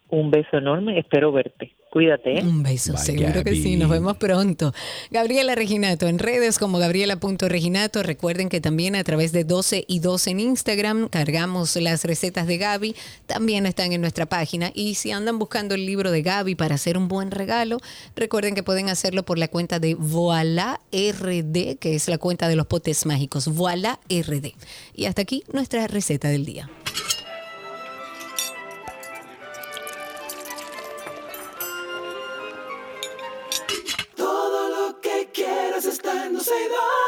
Un 0.09 0.29
beso 0.31 0.57
enorme, 0.57 0.99
espero 0.99 1.31
verte. 1.31 1.75
Cuídate. 1.95 2.39
¿eh? 2.39 2.43
Un 2.43 2.61
beso, 2.61 2.91
Bye, 2.91 3.01
seguro 3.01 3.41
que 3.45 3.53
sí. 3.53 3.77
Nos 3.77 3.89
vemos 3.89 4.17
pronto. 4.17 4.73
Gabriela 5.11 5.55
Reginato 5.55 6.09
en 6.09 6.19
redes 6.19 6.59
como 6.59 6.77
gabriela.reginato. 6.77 8.03
Recuerden 8.03 8.49
que 8.49 8.59
también 8.59 8.97
a 8.97 9.03
través 9.05 9.31
de 9.31 9.45
12 9.45 9.85
y 9.87 9.99
2 9.99 10.27
en 10.27 10.39
Instagram 10.41 11.07
cargamos 11.07 11.73
las 11.77 12.03
recetas 12.03 12.47
de 12.47 12.57
Gaby. 12.57 12.97
También 13.27 13.65
están 13.65 13.93
en 13.93 14.01
nuestra 14.01 14.25
página. 14.25 14.71
Y 14.73 14.95
si 14.95 15.13
andan 15.13 15.39
buscando 15.39 15.73
el 15.73 15.85
libro 15.85 16.11
de 16.11 16.21
Gaby 16.21 16.55
para 16.55 16.75
hacer 16.75 16.97
un 16.97 17.07
buen 17.07 17.31
regalo, 17.31 17.77
recuerden 18.17 18.55
que 18.55 18.63
pueden 18.63 18.89
hacerlo 18.89 19.23
por 19.23 19.37
la 19.37 19.47
cuenta 19.47 19.79
de 19.79 19.95
Voila 19.95 20.81
RD, 20.91 21.77
que 21.79 21.95
es 21.95 22.09
la 22.09 22.17
cuenta 22.17 22.49
de 22.49 22.57
los 22.57 22.67
potes 22.67 23.05
mágicos. 23.05 23.47
Voila 23.47 24.01
RD. 24.09 24.51
Y 24.95 25.05
hasta 25.05 25.21
aquí 25.21 25.45
nuestra 25.53 25.87
receta 25.87 26.27
del 26.27 26.43
día. 26.43 26.69
Está 36.45 36.57
en 36.63 37.04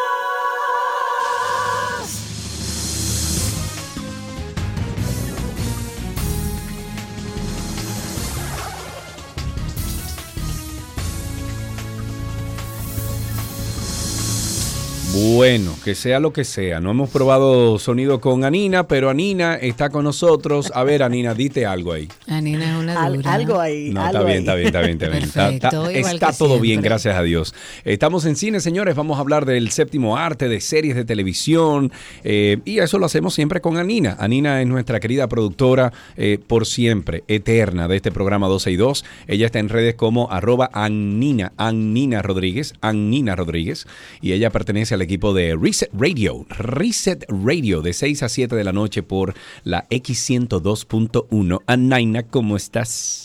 Bueno, 15.20 15.74
que 15.84 15.95
sea 15.95 16.20
lo 16.20 16.32
que 16.32 16.43
sea. 16.43 16.80
No 16.80 16.91
hemos 16.91 17.09
probado 17.09 17.80
sonido 17.80 18.22
con 18.22 18.43
Anina, 18.43 18.88
pero 18.88 19.09
Anina 19.09 19.55
está 19.55 19.89
con 19.89 20.03
nosotros. 20.03 20.72
A 20.76 20.84
ver, 20.84 21.01
Anina, 21.01 21.34
dite 21.34 21.65
algo 21.65 21.91
ahí. 21.93 22.07
Anina 22.28 22.72
es 22.76 22.84
una 22.84 23.03
Al- 23.03 23.15
dura. 23.15 23.34
algo 23.34 23.59
ahí. 23.59 23.89
No, 23.89 24.01
algo 24.01 24.20
está 24.20 24.24
bien, 24.26 24.38
ahí. 24.38 24.39
está 24.43 24.55
bien, 24.55 24.68
está 24.68 24.82
bien, 24.82 24.91
está 24.97 25.07
bien. 25.09 25.24
Está, 25.28 25.49
está- 25.49 26.32
todo 26.38 26.59
bien, 26.59 26.82
gracias 26.82 27.15
a 27.15 27.24
Dios. 27.24 27.55
Estamos 27.84 28.26
en 28.26 28.36
cine, 28.36 28.59
señores. 28.59 28.95
Vamos 28.95 29.18
a 29.18 29.22
hablar 29.22 29.45
del 29.45 29.72
séptimo 29.72 30.18
arte, 30.18 30.49
de 30.49 30.61
series 30.61 30.95
de 30.95 31.03
televisión. 31.03 31.91
eh, 32.24 32.57
y 32.65 32.78
eso 32.80 32.99
lo 32.99 33.07
hacemos 33.07 33.34
siempre 33.34 33.59
con 33.59 33.78
Anina. 33.78 34.18
Anina 34.20 34.61
es 34.61 34.68
nuestra 34.68 34.99
querida 34.99 35.28
productora 35.28 35.93
eh, 36.15 36.38
por 36.45 36.65
siempre, 36.68 37.24
eterna 37.28 37.88
de 37.88 37.95
este 37.95 38.11
programa 38.11 38.47
12 38.47 38.72
y 38.72 38.76
2. 38.76 39.03
Ella 39.28 39.47
está 39.47 39.57
en 39.59 39.70
redes 39.70 39.95
como 39.95 40.32
arroba 40.32 40.70
Annina, 40.74 41.53
Annina 41.57 42.22
Rodríguez, 42.22 42.76
Annina 42.82 43.36
Rodríguez. 43.36 43.88
Y 44.22 44.34
ella 44.34 44.51
pertenece 44.51 44.93
al 44.93 45.07
equipo 45.08 45.34
de 45.34 45.55
Reset 45.60 45.89
Radio. 45.93 46.45
Reset 46.49 47.26
Radio 47.30 47.82
de 47.82 47.93
6 47.93 48.24
a 48.24 48.30
7 48.30 48.55
de 48.55 48.64
la 48.66 48.74
noche 48.74 49.03
por 49.03 49.34
la 49.64 49.88
X102.1. 49.89 51.62
Anaina, 51.66 52.24
¿cómo 52.24 52.58
estás? 52.58 53.24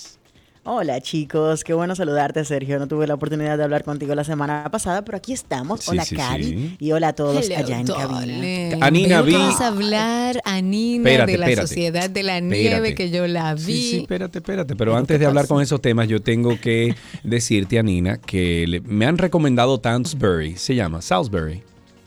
Hola 0.64 1.00
chicos, 1.00 1.64
qué 1.64 1.74
bueno 1.74 1.96
saludarte 1.96 2.44
Sergio. 2.44 2.78
No 2.78 2.86
tuve 2.86 3.08
la 3.08 3.14
oportunidad 3.14 3.58
de 3.58 3.64
hablar 3.64 3.82
contigo 3.82 4.14
la 4.14 4.22
semana 4.22 4.68
pasada, 4.70 5.04
pero 5.04 5.18
aquí 5.18 5.32
estamos. 5.32 5.80
Sí, 5.80 5.90
hola 5.90 6.04
sí, 6.04 6.14
Cari 6.14 6.44
sí. 6.44 6.76
y 6.78 6.92
hola 6.92 7.08
a 7.08 7.12
todos 7.14 7.44
Hello, 7.50 7.56
allá 7.58 7.80
en 7.80 7.86
cabina. 7.88 8.86
Anina, 8.86 9.22
vi- 9.22 9.32
Vamos 9.32 9.60
a 9.60 9.66
hablar, 9.66 10.40
Anina, 10.44 10.98
Espérate, 11.10 11.32
de 11.32 11.38
la 11.38 11.46
espérate. 11.46 11.66
Sociedad 11.66 12.08
de 12.08 12.22
la 12.22 12.38
Espérate. 12.38 12.62
Nieve, 12.62 12.94
que 12.94 13.10
yo 13.10 13.26
la 13.26 13.54
vi. 13.56 13.60
Sí, 13.60 13.90
sí, 13.90 13.96
espérate, 14.02 14.38
espérate. 14.38 14.76
Pero 14.76 14.94
antes 14.96 15.16
¿qué 15.16 15.18
de 15.18 15.26
hablar 15.26 15.48
con 15.48 15.60
esos 15.60 15.80
temas, 15.82 16.06
yo 16.06 16.22
tengo 16.22 16.56
que 16.60 16.94
decirte, 17.24 17.80
Anina, 17.80 18.18
que 18.18 18.64
le- 18.68 18.80
me 18.82 19.04
han 19.06 19.18
recomendado 19.18 19.80
Townsbury. 19.80 20.54
Se 20.58 20.76
llama 20.76 21.02
Salisbury. 21.02 21.64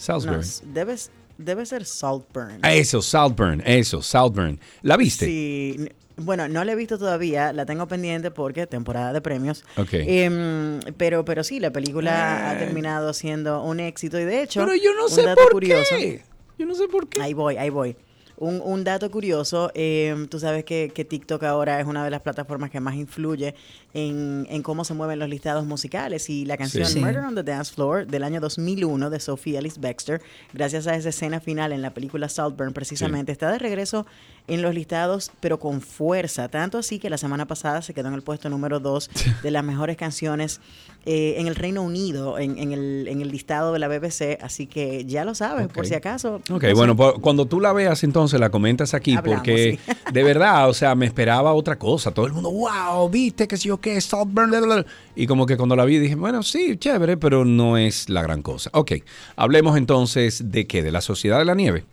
No, 0.08 0.20
Salisbury. 0.20 0.40
s- 0.42 0.64
debes, 0.74 1.12
debe 1.38 1.66
ser 1.66 1.86
Saltburn. 1.86 2.60
Ah, 2.62 2.74
Eso, 2.74 3.02
Saltburn, 3.02 3.62
eso, 3.66 4.02
Saltburn. 4.02 4.60
¿La 4.82 4.98
viste? 4.98 5.26
Sí. 5.26 5.90
Bueno, 6.18 6.48
no 6.48 6.64
la 6.64 6.72
he 6.72 6.76
visto 6.76 6.98
todavía, 6.98 7.52
la 7.52 7.66
tengo 7.66 7.90
pendiente 7.90 8.32
porque 8.32 8.68
temporada 8.68 9.12
de 9.12 9.20
premios. 9.20 9.66
Ok. 9.76 9.90
Em, 9.94 10.80
pero, 10.96 11.26
pero 11.26 11.44
sí, 11.44 11.60
la 11.60 11.72
película 11.72 12.50
ha 12.50 12.58
terminado 12.58 13.12
siendo 13.14 13.62
un 13.64 13.82
éxito 13.82 14.18
y 14.18 14.24
de 14.24 14.42
hecho, 14.44 14.62
Pero 14.62 14.76
yo 14.76 14.94
no 14.96 15.06
un 15.06 15.10
sé 15.10 15.24
dato 15.24 15.42
por 15.44 15.52
curioso, 15.52 15.96
qué. 15.98 16.24
Yo 16.58 16.66
no 16.66 16.74
sé 16.74 16.88
por 16.88 17.10
qué. 17.10 17.22
Ahí 17.22 17.34
voy, 17.34 17.58
ahí 17.58 17.70
voy. 17.70 17.98
Un, 18.38 18.62
un 18.64 18.84
dato 18.86 19.12
curioso, 19.12 19.72
eh, 19.76 20.26
tú 20.30 20.40
sabes 20.40 20.64
que, 20.64 20.90
que 20.94 21.04
TikTok 21.04 21.44
ahora 21.44 21.80
es 21.82 21.86
una 21.88 22.04
de 22.06 22.12
las 22.12 22.22
plataformas 22.22 22.70
que 22.70 22.80
más 22.80 22.96
influye 22.96 23.54
en, 23.96 24.46
en 24.50 24.62
cómo 24.62 24.84
se 24.84 24.94
mueven 24.94 25.20
los 25.20 25.30
listados 25.30 25.66
musicales 25.66 26.30
y 26.30 26.44
la 26.46 26.58
canción 26.58 26.86
Sí. 26.86 27.00
Murder 27.00 27.24
on 27.24 27.34
the 27.34 27.44
Dance 27.44 27.74
Floor 27.74 28.06
del 28.06 28.24
año 28.24 28.42
2001 28.42 29.10
de 29.10 29.20
Sophie 29.22 29.58
Alice 29.58 29.80
Baxter, 29.80 30.22
gracias 30.54 30.86
a 30.86 30.96
esa 30.96 31.10
escena 31.10 31.40
final 31.40 31.72
en 31.72 31.82
la 31.82 31.94
película 31.94 32.28
Saltburn 32.28 32.74
precisamente, 32.74 33.32
está 33.32 33.50
de 33.50 33.58
regreso 33.58 34.06
en 34.48 34.62
los 34.62 34.76
listados 34.76 35.32
pero 35.40 35.60
con 35.60 35.80
fuerza, 35.80 36.50
tanto 36.50 36.78
así 36.78 37.00
que 37.00 37.10
la 37.10 37.18
semana 37.18 37.48
pasada 37.48 37.82
se 37.82 37.94
quedó 37.94 38.10
en 38.10 38.16
el 38.16 38.22
puesto 38.22 38.50
número 38.50 38.82
2 38.82 39.10
de 39.42 39.52
las 39.52 39.64
mejores 39.64 39.96
canciones 39.96 40.60
eh, 41.06 41.36
en 41.38 41.48
el 41.48 41.56
Reino 41.56 41.82
Unido, 41.82 42.38
en, 42.38 42.58
en 42.58 42.74
el, 42.74 43.08
en 43.08 43.22
el 43.22 43.30
listado 43.32 43.72
de 43.72 43.80
la 43.80 43.88
BBC, 43.88 44.40
así 44.42 44.68
que 44.68 45.06
ya 45.06 45.24
lo 45.24 45.36
sabes, 45.36 45.68
por 45.68 45.86
si 45.86 45.94
acaso. 45.94 46.42
Ok, 46.52 46.64
no 46.64 46.76
bueno, 46.76 46.96
pues, 46.96 47.14
cuando 47.22 47.46
tú 47.46 47.62
la 47.62 47.72
veas 47.74 48.04
entonces 48.04 48.40
la 48.40 48.50
comentas 48.50 48.94
aquí 48.94 49.16
Hablamos, 49.16 49.40
porque 49.40 49.80
sí. 49.86 49.94
de 50.12 50.24
verdad, 50.24 50.68
o 50.68 50.74
sea, 50.74 50.96
me 50.96 51.06
esperaba 51.06 51.54
otra 51.54 51.78
cosa. 51.78 52.12
Todo 52.12 52.26
el 52.26 52.34
mundo, 52.34 52.52
wow, 52.52 53.08
viste 53.10 53.48
que 53.48 53.56
sí 53.56 53.70
o 53.70 53.80
qué, 53.86 54.02
Saltburn, 54.02 54.50
bla, 54.50 54.60
bla, 54.60 54.76
bla". 54.76 54.86
Y 55.16 55.28
como 55.28 55.46
que 55.46 55.56
cuando 55.58 55.76
la 55.76 55.86
vi 55.86 56.00
dije, 56.00 56.16
bueno, 56.16 56.44
sí, 56.44 56.76
chévere, 56.78 57.18
pero 57.18 57.46
no 57.46 57.78
es 57.78 58.10
la 58.10 58.22
gran 58.24 58.42
cosa. 58.42 58.70
Ok, 58.74 58.94
hablemos 59.36 59.78
entonces 59.78 60.52
de 60.52 60.66
qué, 60.66 60.82
de 60.84 60.92
la 60.92 61.02
Sociedad 61.02 61.38
de 61.38 61.46
la 61.46 61.56
Nieve. 61.56 61.86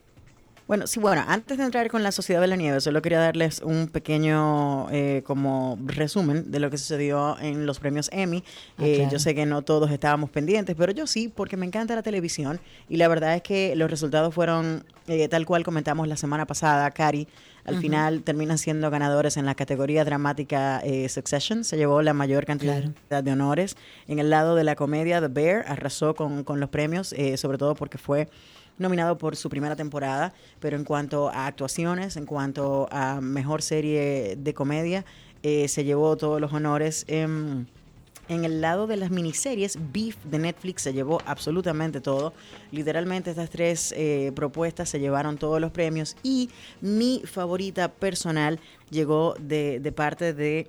Bueno, 0.68 0.86
sí, 0.86 1.00
bueno, 1.00 1.22
antes 1.26 1.58
de 1.58 1.64
entrar 1.64 1.90
con 1.90 2.02
la 2.02 2.12
Sociedad 2.12 2.40
de 2.40 2.46
la 2.46 2.56
Nieve, 2.56 2.80
solo 2.80 3.02
quería 3.02 3.18
darles 3.18 3.60
un 3.60 3.88
pequeño 3.88 4.88
eh, 4.90 5.22
como 5.26 5.76
resumen 5.84 6.50
de 6.50 6.60
lo 6.60 6.70
que 6.70 6.78
sucedió 6.78 7.36
en 7.40 7.66
los 7.66 7.78
premios 7.78 8.08
Emmy. 8.12 8.42
Ah, 8.78 8.84
Eh. 8.86 9.08
Yo 9.10 9.18
sé 9.18 9.34
que 9.34 9.44
no 9.44 9.60
todos 9.62 9.90
estábamos 9.90 10.30
pendientes, 10.30 10.74
pero 10.78 10.92
yo 10.92 11.06
sí, 11.06 11.28
porque 11.28 11.58
me 11.58 11.66
encanta 11.66 11.94
la 11.94 12.02
televisión 12.02 12.58
y 12.88 12.96
la 12.96 13.08
verdad 13.08 13.34
es 13.34 13.42
que 13.42 13.76
los 13.76 13.90
resultados 13.90 14.32
fueron 14.34 14.84
eh, 15.08 15.28
tal 15.28 15.44
cual 15.44 15.62
comentamos 15.62 16.08
la 16.08 16.16
semana 16.16 16.46
pasada, 16.46 16.90
Cari. 16.90 17.28
Al 17.64 17.78
final 17.78 18.22
terminan 18.22 18.58
siendo 18.58 18.90
ganadores 18.90 19.36
en 19.36 19.46
la 19.46 19.54
categoría 19.54 20.04
dramática 20.04 20.80
eh, 20.80 21.08
Succession. 21.08 21.62
Se 21.64 21.76
llevó 21.76 22.02
la 22.02 22.12
mayor 22.12 22.44
cantidad 22.44 22.82
Claro. 23.08 23.22
de 23.22 23.32
honores. 23.32 23.76
En 24.08 24.18
el 24.18 24.30
lado 24.30 24.56
de 24.56 24.64
la 24.64 24.74
comedia, 24.74 25.20
The 25.20 25.28
Bear 25.28 25.64
arrasó 25.68 26.14
con, 26.14 26.42
con 26.44 26.58
los 26.58 26.70
premios, 26.70 27.12
eh, 27.12 27.36
sobre 27.36 27.58
todo 27.58 27.74
porque 27.76 27.98
fue 27.98 28.28
nominado 28.78 29.16
por 29.16 29.36
su 29.36 29.48
primera 29.48 29.76
temporada, 29.76 30.32
pero 30.58 30.76
en 30.76 30.84
cuanto 30.84 31.28
a 31.30 31.46
actuaciones, 31.46 32.16
en 32.16 32.26
cuanto 32.26 32.88
a 32.90 33.20
mejor 33.20 33.62
serie 33.62 34.34
de 34.36 34.54
comedia, 34.54 35.04
eh, 35.44 35.68
se 35.68 35.84
llevó 35.84 36.16
todos 36.16 36.40
los 36.40 36.52
honores. 36.52 37.04
em, 37.06 37.66
en 38.28 38.44
el 38.44 38.60
lado 38.60 38.86
de 38.86 38.96
las 38.96 39.10
miniseries, 39.10 39.78
Beef 39.92 40.16
de 40.24 40.38
Netflix 40.38 40.82
se 40.82 40.92
llevó 40.92 41.20
absolutamente 41.26 42.00
todo. 42.00 42.32
Literalmente 42.70 43.30
estas 43.30 43.50
tres 43.50 43.92
eh, 43.96 44.32
propuestas 44.34 44.88
se 44.88 45.00
llevaron 45.00 45.38
todos 45.38 45.60
los 45.60 45.72
premios 45.72 46.16
y 46.22 46.50
mi 46.80 47.22
favorita 47.24 47.88
personal 47.88 48.60
llegó 48.90 49.34
de, 49.38 49.80
de 49.80 49.92
parte 49.92 50.32
de 50.32 50.68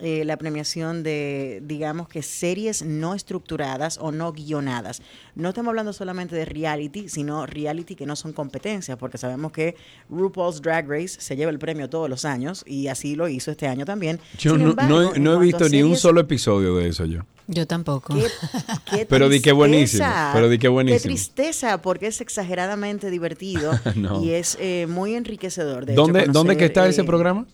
eh, 0.00 0.24
la 0.24 0.36
premiación 0.36 1.02
de, 1.04 1.60
digamos 1.64 2.08
que 2.08 2.22
series 2.22 2.82
no 2.82 3.14
estructuradas 3.14 3.96
o 4.00 4.10
no 4.10 4.32
guionadas. 4.32 5.02
No 5.36 5.50
estamos 5.50 5.68
hablando 5.70 5.92
solamente 5.92 6.34
de 6.34 6.44
reality, 6.44 7.08
sino 7.08 7.46
reality 7.46 7.94
que 7.94 8.04
no 8.04 8.16
son 8.16 8.32
competencias, 8.32 8.98
porque 8.98 9.18
sabemos 9.18 9.52
que 9.52 9.76
RuPaul's 10.10 10.60
Drag 10.60 10.88
Race 10.88 11.20
se 11.20 11.36
lleva 11.36 11.50
el 11.52 11.58
premio 11.58 11.88
todos 11.88 12.10
los 12.10 12.24
años 12.24 12.64
y 12.66 12.88
así 12.88 13.14
lo 13.14 13.28
hizo 13.28 13.50
este 13.52 13.68
año 13.68 13.84
también. 13.84 14.18
Yo 14.38 14.58
no, 14.58 14.70
embargo, 14.70 14.94
no 15.02 15.14
he- 15.14 15.18
no 15.20 15.38
visto 15.38 15.68
ni 15.68 15.82
un 15.82 15.96
solo 15.96 16.20
episodio 16.20 16.74
de 16.76 16.88
eso 16.88 17.04
yo. 17.04 17.20
Yo 17.46 17.66
tampoco. 17.66 18.14
Qué, 18.14 18.26
qué 18.90 19.06
Pero 19.06 19.28
di 19.28 19.40
que 19.40 19.52
buenísimo, 19.52 20.02
tristeza, 20.04 20.30
pero 20.34 20.48
di 20.48 20.56
que 20.56 20.62
Qué 20.62 20.68
buenísimo. 20.68 21.00
tristeza, 21.14 21.82
porque 21.82 22.06
es 22.06 22.20
exageradamente 22.20 23.10
divertido 23.10 23.70
No. 23.94 24.24
y 24.24 24.30
es 24.30 24.56
eh, 24.60 24.86
muy 24.88 25.14
enriquecedor. 25.14 25.84
De 25.86 25.92
hecho, 25.92 26.02
¿Dónde, 26.02 26.20
¿Dónde 26.26 26.54
que 26.56 26.64
conocer, 26.64 26.64
está 26.64 26.88
ese 26.88 27.04
programa? 27.04 27.46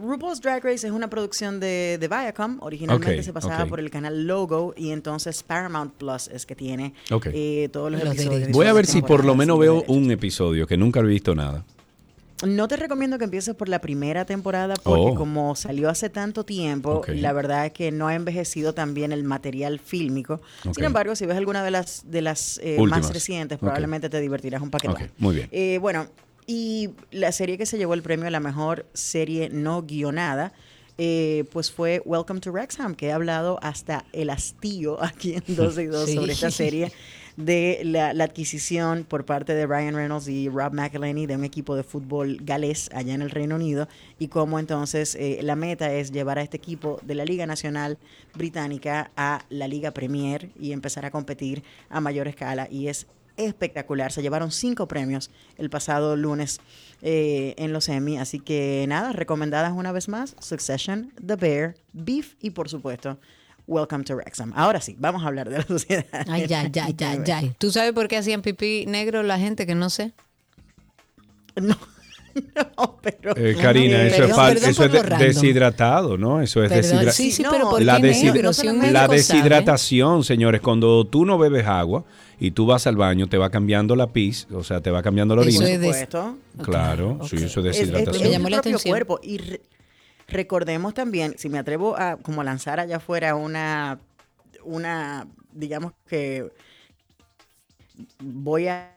RuPaul's 0.00 0.40
Drag 0.40 0.62
Race 0.64 0.86
es 0.86 0.92
una 0.92 1.08
producción 1.08 1.60
de, 1.60 1.98
de 2.00 2.08
Viacom. 2.08 2.58
Originalmente 2.60 3.22
se 3.22 3.32
pasaba 3.32 3.66
por 3.66 3.80
el 3.80 3.90
canal 3.90 4.26
Logo 4.26 4.74
y 4.76 4.90
entonces 4.90 5.42
Paramount 5.42 5.94
Plus 5.94 6.28
es 6.28 6.46
que 6.46 6.54
tiene 6.54 6.94
eh, 7.32 7.68
todos 7.72 7.90
los, 7.92 8.02
Los 8.04 8.14
episodios. 8.14 8.48
Voy 8.50 8.66
a 8.66 8.72
ver 8.72 8.86
si 8.86 9.02
por 9.02 9.24
lo 9.24 9.34
menos 9.34 9.58
veo 9.58 9.84
un 9.88 10.10
episodio, 10.10 10.66
que 10.66 10.76
nunca 10.76 11.00
he 11.00 11.04
visto 11.04 11.34
nada. 11.34 11.64
No 12.44 12.66
te 12.68 12.76
recomiendo 12.76 13.16
que 13.16 13.24
empieces 13.24 13.54
por 13.54 13.68
la 13.68 13.80
primera 13.80 14.24
temporada 14.26 14.74
porque 14.82 15.12
Oh. 15.12 15.14
como 15.14 15.54
salió 15.54 15.88
hace 15.88 16.10
tanto 16.10 16.44
tiempo, 16.44 17.00
la 17.06 17.32
verdad 17.32 17.66
es 17.66 17.72
que 17.72 17.90
no 17.92 18.08
ha 18.08 18.14
envejecido 18.14 18.74
tan 18.74 18.92
bien 18.92 19.12
el 19.12 19.22
material 19.24 19.78
fílmico. 19.78 20.40
Sin 20.74 20.84
embargo, 20.84 21.14
si 21.16 21.26
ves 21.26 21.36
alguna 21.36 21.62
de 21.62 21.70
las 21.70 22.02
de 22.10 22.20
las 22.22 22.60
eh, 22.62 22.76
más 22.86 23.12
recientes, 23.14 23.58
probablemente 23.58 24.10
te 24.10 24.20
divertirás 24.20 24.60
un 24.60 24.70
paquete. 24.70 25.10
Muy 25.16 25.36
bien. 25.36 25.48
Eh, 25.52 25.78
bueno, 25.80 26.06
y 26.46 26.90
la 27.10 27.32
serie 27.32 27.58
que 27.58 27.66
se 27.66 27.78
llevó 27.78 27.94
el 27.94 28.02
premio 28.02 28.26
a 28.26 28.30
la 28.30 28.40
mejor 28.40 28.86
serie 28.92 29.48
no 29.50 29.82
guionada, 29.82 30.52
eh, 30.96 31.44
pues 31.52 31.72
fue 31.72 32.02
Welcome 32.04 32.40
to 32.40 32.52
Wrexham, 32.52 32.94
que 32.94 33.06
he 33.06 33.12
hablado 33.12 33.58
hasta 33.62 34.04
el 34.12 34.30
hastío 34.30 35.02
aquí 35.02 35.34
en 35.34 35.42
12 35.56 35.82
y 35.82 35.86
2 35.86 36.06
Sí. 36.08 36.14
sobre 36.16 36.32
esta 36.32 36.50
serie 36.50 36.92
de 37.36 37.80
la, 37.82 38.12
la 38.14 38.22
adquisición 38.24 39.02
por 39.02 39.24
parte 39.24 39.54
de 39.54 39.66
Ryan 39.66 39.96
Reynolds 39.96 40.28
y 40.28 40.48
Rob 40.48 40.72
McElhenney 40.72 41.26
de 41.26 41.34
un 41.34 41.42
equipo 41.42 41.74
de 41.74 41.82
fútbol 41.82 42.38
galés 42.40 42.88
allá 42.94 43.12
en 43.12 43.22
el 43.22 43.30
Reino 43.30 43.56
Unido 43.56 43.88
y 44.20 44.28
cómo 44.28 44.60
entonces 44.60 45.16
eh, 45.16 45.40
la 45.42 45.56
meta 45.56 45.92
es 45.92 46.12
llevar 46.12 46.38
a 46.38 46.42
este 46.42 46.58
equipo 46.58 47.00
de 47.02 47.16
la 47.16 47.24
Liga 47.24 47.44
Nacional 47.44 47.98
Británica 48.34 49.10
a 49.16 49.44
la 49.48 49.66
Liga 49.66 49.90
Premier 49.90 50.50
y 50.60 50.70
empezar 50.70 51.06
a 51.06 51.10
competir 51.10 51.64
a 51.90 52.00
mayor 52.00 52.28
escala 52.28 52.68
y 52.70 52.86
es 52.86 53.08
espectacular. 53.36 54.12
Se 54.12 54.22
llevaron 54.22 54.50
cinco 54.50 54.86
premios 54.88 55.30
el 55.58 55.70
pasado 55.70 56.16
lunes 56.16 56.60
eh, 57.02 57.54
en 57.58 57.72
los 57.72 57.88
Emmy. 57.88 58.18
Así 58.18 58.40
que 58.40 58.84
nada, 58.88 59.12
recomendadas 59.12 59.72
una 59.72 59.92
vez 59.92 60.08
más: 60.08 60.36
Succession, 60.40 61.12
The 61.24 61.36
Bear, 61.36 61.74
Beef 61.92 62.34
y 62.40 62.50
por 62.50 62.68
supuesto. 62.68 63.18
Welcome 63.66 64.04
to 64.04 64.14
Wrexham. 64.16 64.52
Ahora 64.54 64.80
sí, 64.82 64.94
vamos 64.98 65.22
a 65.24 65.26
hablar 65.28 65.48
de 65.48 65.58
la 65.58 65.64
sociedad. 65.66 66.04
Ay, 66.28 66.46
ya, 66.46 66.68
ya, 66.68 66.88
ya, 66.90 67.22
ya. 67.24 67.42
¿Tú 67.58 67.70
sabes 67.70 67.92
por 67.92 68.08
qué 68.08 68.18
hacían 68.18 68.42
pipí 68.42 68.84
negro 68.86 69.22
la 69.22 69.38
gente 69.38 69.66
que 69.66 69.74
no 69.74 69.88
sé? 69.88 70.12
No, 71.56 71.76
no, 72.76 72.98
pero. 73.00 73.34
Eh, 73.36 73.56
Karina, 73.60 74.02
eso 74.02 74.24
es, 74.48 74.62
eso 74.64 74.84
es 74.84 75.18
deshidratado, 75.18 76.18
¿no? 76.18 76.40
Eso 76.42 76.62
es 76.62 76.68
Perdón, 76.68 76.82
deshidratado. 76.82 77.12
sí, 77.12 77.30
sí, 77.30 77.42
No, 77.42 77.50
pero 77.50 77.70
¿por 77.70 77.82
la, 77.82 77.96
qué 78.00 78.08
deshidra- 78.08 78.32
negro? 78.34 78.52
Si 78.52 78.68
un 78.68 78.92
la 78.92 79.00
sabe. 79.02 79.16
deshidratación, 79.16 80.24
señores, 80.24 80.60
cuando 80.60 81.06
tú 81.06 81.24
no 81.24 81.38
bebes 81.38 81.66
agua 81.66 82.04
y 82.38 82.50
tú 82.52 82.66
vas 82.66 82.86
al 82.86 82.96
baño, 82.96 83.26
te 83.28 83.38
va 83.38 83.50
cambiando 83.50 83.96
la 83.96 84.08
pis, 84.12 84.46
o 84.52 84.62
sea, 84.64 84.80
te 84.80 84.90
va 84.90 85.02
cambiando 85.02 85.34
la 85.36 85.42
Eso 85.42 85.58
orina. 85.60 85.64
es 85.66 85.78
Por 85.78 85.80
de- 85.80 85.86
supuesto. 86.06 86.38
Claro, 86.62 87.18
sí, 87.28 87.36
eso 87.36 87.44
es 87.44 87.46
Es- 87.46 87.56
es- 87.56 87.78
deshidratación. 87.92 88.22
Me 88.22 88.28
es 88.28 88.32
llamó 88.32 88.48
la 88.48 88.56
propio 88.58 88.76
atención. 88.76 88.92
cuerpo. 88.92 89.20
Y 89.22 89.38
re- 89.38 89.60
recordemos 90.28 90.94
también, 90.94 91.34
si 91.38 91.48
me 91.48 91.58
atrevo 91.58 91.96
a 91.98 92.16
como 92.16 92.42
lanzar 92.42 92.80
allá 92.80 92.96
afuera 92.96 93.34
una, 93.34 93.98
una, 94.64 95.26
digamos 95.52 95.92
que 96.06 96.50
voy 98.18 98.68
a 98.68 98.90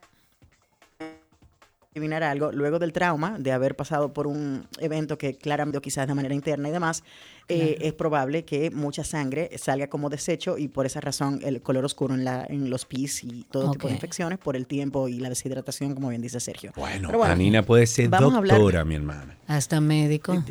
adivinar 1.96 2.24
algo, 2.24 2.52
luego 2.52 2.78
del 2.80 2.94
trauma 2.94 3.38
de 3.40 3.52
haber 3.52 3.76
pasado 3.76 4.14
por 4.14 4.28
un 4.28 4.68
evento 4.80 5.18
que 5.18 5.36
claramente 5.36 5.80
quizás 5.82 6.08
de 6.08 6.14
manera 6.14 6.36
interna 6.36 6.70
y 6.70 6.72
demás, 6.72 7.04
eh, 7.50 7.78
es 7.82 7.94
probable 7.94 8.44
que 8.44 8.72
mucha 8.72 9.04
sangre 9.06 9.50
salga 9.58 9.88
como 9.88 10.10
desecho 10.10 10.58
y 10.58 10.68
por 10.68 10.86
esa 10.86 11.00
razón 11.00 11.40
el 11.44 11.62
color 11.62 11.86
oscuro 11.86 12.14
en, 12.14 12.26
la, 12.26 12.46
en 12.50 12.70
los 12.70 12.86
pis 12.86 13.24
y 13.24 13.46
todo 13.50 13.72
tipo 13.72 13.88
de 13.88 13.94
infecciones 13.94 14.38
por 14.38 14.56
el 14.58 14.68
tiempo 14.68 15.08
y 15.08 15.20
la 15.20 15.30
deshidratación, 15.30 15.94
como 15.94 16.10
bien 16.10 16.22
dice 16.22 16.40
Sergio. 16.42 16.74
Bueno, 16.76 17.10
bueno, 17.10 17.26
Anina 17.34 17.64
puede 17.64 17.88
ser 17.88 18.10
vamos 18.10 18.34
a 18.34 18.38
hablar- 18.40 18.58
doctora, 18.58 18.84
mi 18.84 18.96
hermana. 18.96 19.38
Hasta 19.48 19.80
médico. 19.80 20.44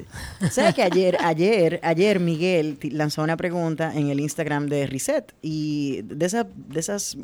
¿Sabes 0.50 0.74
que 0.74 0.82
ayer, 0.82 1.18
ayer, 1.20 1.80
ayer 1.82 2.18
Miguel 2.18 2.78
lanzó 2.92 3.22
una 3.22 3.36
pregunta 3.36 3.92
en 3.94 4.08
el 4.08 4.18
Instagram 4.20 4.66
de 4.68 4.86
Reset 4.86 5.34
y 5.42 6.00
de, 6.02 6.24
esa, 6.24 6.44
de 6.44 6.80
esas 6.80 7.18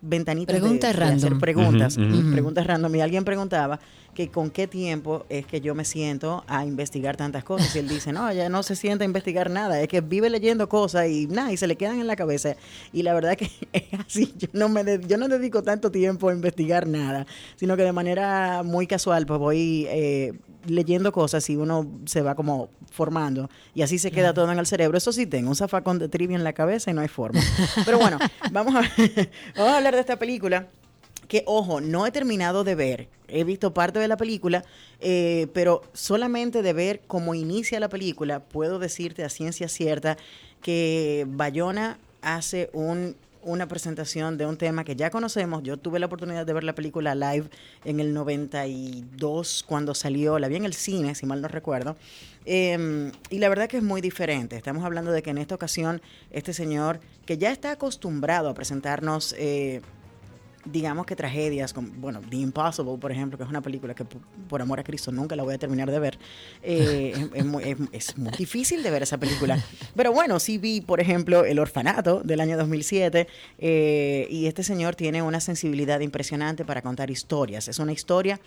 ventanitas 0.00 0.54
de- 0.54 0.60
Preguntas 0.60 0.96
de, 0.96 1.02
hacer 1.04 1.20
random. 1.20 1.38
preguntas, 1.40 1.96
ujú. 1.98 2.06
y 2.14 2.32
preguntas 2.32 2.66
random 2.66 2.94
y 2.96 3.00
alguien 3.02 3.24
preguntaba 3.24 3.78
que 4.14 4.30
con 4.30 4.50
qué 4.50 4.66
tiempo 4.66 5.26
es 5.28 5.46
que 5.46 5.60
yo 5.60 5.74
me 5.74 5.84
siento 5.84 6.42
a 6.48 6.64
investigar 6.64 7.16
tantas 7.16 7.44
cosas 7.44 7.76
y 7.76 7.78
él 7.78 7.88
dice, 7.88 8.10
no, 8.12 8.32
ya 8.32 8.48
no 8.48 8.62
se 8.64 8.74
siente 8.74 9.04
a 9.04 9.06
investigar 9.06 9.17
nada, 9.50 9.80
es 9.80 9.88
que 9.88 10.00
vive 10.00 10.30
leyendo 10.30 10.68
cosas 10.68 11.08
y 11.08 11.26
nada, 11.26 11.52
y 11.52 11.56
se 11.56 11.66
le 11.66 11.76
quedan 11.76 12.00
en 12.00 12.06
la 12.06 12.16
cabeza 12.16 12.56
y 12.92 13.02
la 13.02 13.14
verdad 13.14 13.36
que 13.36 13.50
es 13.72 13.84
así, 13.98 14.34
yo 14.38 14.48
no, 14.52 14.68
me 14.68 14.84
de- 14.84 15.00
yo 15.06 15.16
no 15.16 15.28
dedico 15.28 15.62
tanto 15.62 15.90
tiempo 15.90 16.28
a 16.28 16.32
investigar 16.32 16.86
nada, 16.86 17.26
sino 17.56 17.76
que 17.76 17.82
de 17.82 17.92
manera 17.92 18.62
muy 18.64 18.86
casual 18.86 19.26
pues 19.26 19.38
voy 19.38 19.86
eh, 19.88 20.32
leyendo 20.66 21.12
cosas 21.12 21.48
y 21.50 21.56
uno 21.56 21.86
se 22.06 22.22
va 22.22 22.34
como 22.34 22.68
formando 22.90 23.48
y 23.74 23.82
así 23.82 23.98
se 23.98 24.10
queda 24.10 24.34
todo 24.34 24.50
en 24.50 24.58
el 24.58 24.66
cerebro. 24.66 24.98
Eso 24.98 25.12
sí, 25.12 25.26
tengo 25.26 25.48
un 25.50 25.56
zafacón 25.56 25.98
de 25.98 26.08
trivia 26.08 26.36
en 26.36 26.44
la 26.44 26.52
cabeza 26.52 26.90
y 26.90 26.94
no 26.94 27.00
hay 27.00 27.08
forma. 27.08 27.40
Pero 27.84 27.98
bueno, 27.98 28.18
vamos 28.52 28.74
a, 28.74 28.80
vamos 29.56 29.72
a 29.72 29.76
hablar 29.76 29.94
de 29.94 30.00
esta 30.00 30.18
película 30.18 30.66
que, 31.28 31.44
ojo, 31.46 31.80
no 31.80 32.06
he 32.06 32.10
terminado 32.10 32.64
de 32.64 32.74
ver. 32.74 33.08
He 33.28 33.44
visto 33.44 33.74
parte 33.74 33.98
de 33.98 34.08
la 34.08 34.16
película, 34.16 34.64
eh, 35.00 35.46
pero 35.52 35.82
solamente 35.92 36.62
de 36.62 36.72
ver 36.72 37.02
cómo 37.06 37.34
inicia 37.34 37.78
la 37.78 37.90
película, 37.90 38.40
puedo 38.40 38.78
decirte 38.78 39.22
a 39.22 39.28
ciencia 39.28 39.68
cierta 39.68 40.16
que 40.62 41.26
Bayona 41.28 41.98
hace 42.22 42.70
un, 42.72 43.14
una 43.42 43.68
presentación 43.68 44.38
de 44.38 44.46
un 44.46 44.56
tema 44.56 44.84
que 44.84 44.96
ya 44.96 45.10
conocemos. 45.10 45.62
Yo 45.62 45.76
tuve 45.76 45.98
la 45.98 46.06
oportunidad 46.06 46.46
de 46.46 46.52
ver 46.54 46.64
la 46.64 46.74
película 46.74 47.14
live 47.14 47.50
en 47.84 48.00
el 48.00 48.14
92 48.14 49.64
cuando 49.68 49.94
salió, 49.94 50.38
la 50.38 50.48
vi 50.48 50.56
en 50.56 50.64
el 50.64 50.74
cine, 50.74 51.14
si 51.14 51.26
mal 51.26 51.42
no 51.42 51.48
recuerdo. 51.48 51.98
Eh, 52.46 53.12
y 53.28 53.38
la 53.38 53.50
verdad 53.50 53.68
que 53.68 53.76
es 53.76 53.82
muy 53.82 54.00
diferente. 54.00 54.56
Estamos 54.56 54.84
hablando 54.84 55.12
de 55.12 55.22
que 55.22 55.30
en 55.30 55.38
esta 55.38 55.54
ocasión 55.54 56.00
este 56.30 56.54
señor, 56.54 57.00
que 57.26 57.36
ya 57.36 57.52
está 57.52 57.72
acostumbrado 57.72 58.48
a 58.48 58.54
presentarnos... 58.54 59.34
eh, 59.36 59.82
digamos 60.64 61.06
que 61.06 61.16
tragedias, 61.16 61.72
como, 61.72 61.88
bueno, 61.96 62.20
The 62.28 62.36
Impossible, 62.36 62.98
por 62.98 63.12
ejemplo, 63.12 63.38
que 63.38 63.44
es 63.44 63.50
una 63.50 63.62
película 63.62 63.94
que 63.94 64.04
por, 64.04 64.60
amor 64.60 64.80
a 64.80 64.84
Cristo 64.84 65.12
nunca 65.12 65.36
la 65.36 65.42
voy 65.42 65.54
a 65.54 65.58
terminar 65.58 65.90
de 65.90 65.98
ver, 65.98 66.18
eh, 66.62 67.28
es 67.92 68.16
muy 68.18 68.32
difícil 68.36 68.82
de 68.82 68.90
ver 68.90 69.02
esa 69.02 69.18
película. 69.18 69.62
Pero 69.96 70.12
bueno, 70.12 70.38
sí 70.40 70.58
vi, 70.58 70.80
por 70.80 71.00
ejemplo, 71.00 71.44
El 71.44 71.58
Orfanato 71.58 72.20
del 72.22 72.40
año 72.40 72.56
2007, 72.56 73.26
eh, 73.58 74.26
y 74.30 74.46
este 74.46 74.62
señor 74.62 74.94
tiene 74.96 75.22
una 75.22 75.40
sensibilidad 75.40 76.00
impresionante 76.00 76.64
para 76.64 76.82
contar 76.82 77.10
historias. 77.10 77.68
Es 77.68 77.78
una 77.78 77.92
historia 77.92 78.40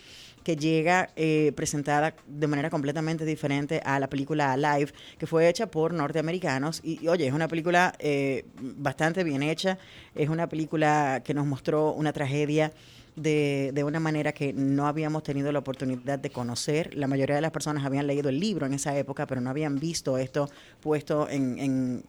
que 0.44 0.56
llega 0.56 1.10
eh, 1.16 1.52
presentada 1.54 2.14
de 2.26 2.46
manera 2.46 2.70
completamente 2.70 3.24
diferente 3.24 3.80
a 3.84 3.98
la 4.00 4.08
película 4.08 4.52
Alive, 4.52 4.92
que 5.18 5.26
fue 5.26 5.48
hecha 5.48 5.66
por 5.66 5.92
norteamericanos. 5.94 6.80
Y, 6.82 7.06
oye, 7.08 7.26
es 7.26 7.32
una 7.32 7.48
película 7.48 7.94
eh, 7.98 8.44
bastante 8.60 9.24
bien 9.24 9.42
hecha, 9.42 9.78
es 10.14 10.28
una 10.28 10.48
película 10.48 11.22
que 11.24 11.34
nos 11.34 11.46
mostró 11.46 11.92
una 11.92 12.12
tragedia 12.12 12.72
de, 13.14 13.72
de 13.74 13.84
una 13.84 14.00
manera 14.00 14.32
que 14.32 14.52
no 14.54 14.86
habíamos 14.86 15.22
tenido 15.22 15.52
la 15.52 15.58
oportunidad 15.58 16.18
de 16.18 16.30
conocer. 16.30 16.94
La 16.94 17.06
mayoría 17.06 17.36
de 17.36 17.42
las 17.42 17.50
personas 17.50 17.84
habían 17.84 18.06
leído 18.06 18.30
el 18.30 18.40
libro 18.40 18.64
en 18.66 18.72
esa 18.74 18.96
época, 18.96 19.26
pero 19.26 19.40
no 19.40 19.50
habían 19.50 19.78
visto 19.78 20.16
esto 20.16 20.48
puesto 20.80 21.28
en, 21.28 21.58
en- 21.58 22.04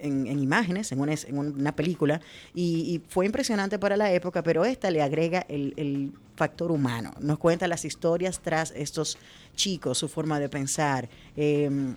en, 0.00 0.26
en 0.26 0.38
imágenes, 0.38 0.92
en 0.92 1.00
una, 1.38 1.76
película, 1.76 2.20
y, 2.54 2.94
y 2.94 3.02
fue 3.08 3.26
impresionante 3.26 3.78
para 3.78 3.96
la 3.96 4.12
época, 4.12 4.42
pero 4.42 4.64
esta 4.64 4.90
le 4.90 5.02
agrega 5.02 5.44
el, 5.48 5.74
el 5.76 6.12
factor 6.40 6.72
humano. 6.72 7.12
Nos 7.20 7.38
cuenta 7.38 7.68
las 7.68 7.84
historias 7.84 8.40
tras 8.40 8.72
estos 8.74 9.18
chicos, 9.54 9.98
su 9.98 10.08
forma 10.08 10.40
de 10.40 10.48
pensar. 10.48 11.08
em, 11.36 11.96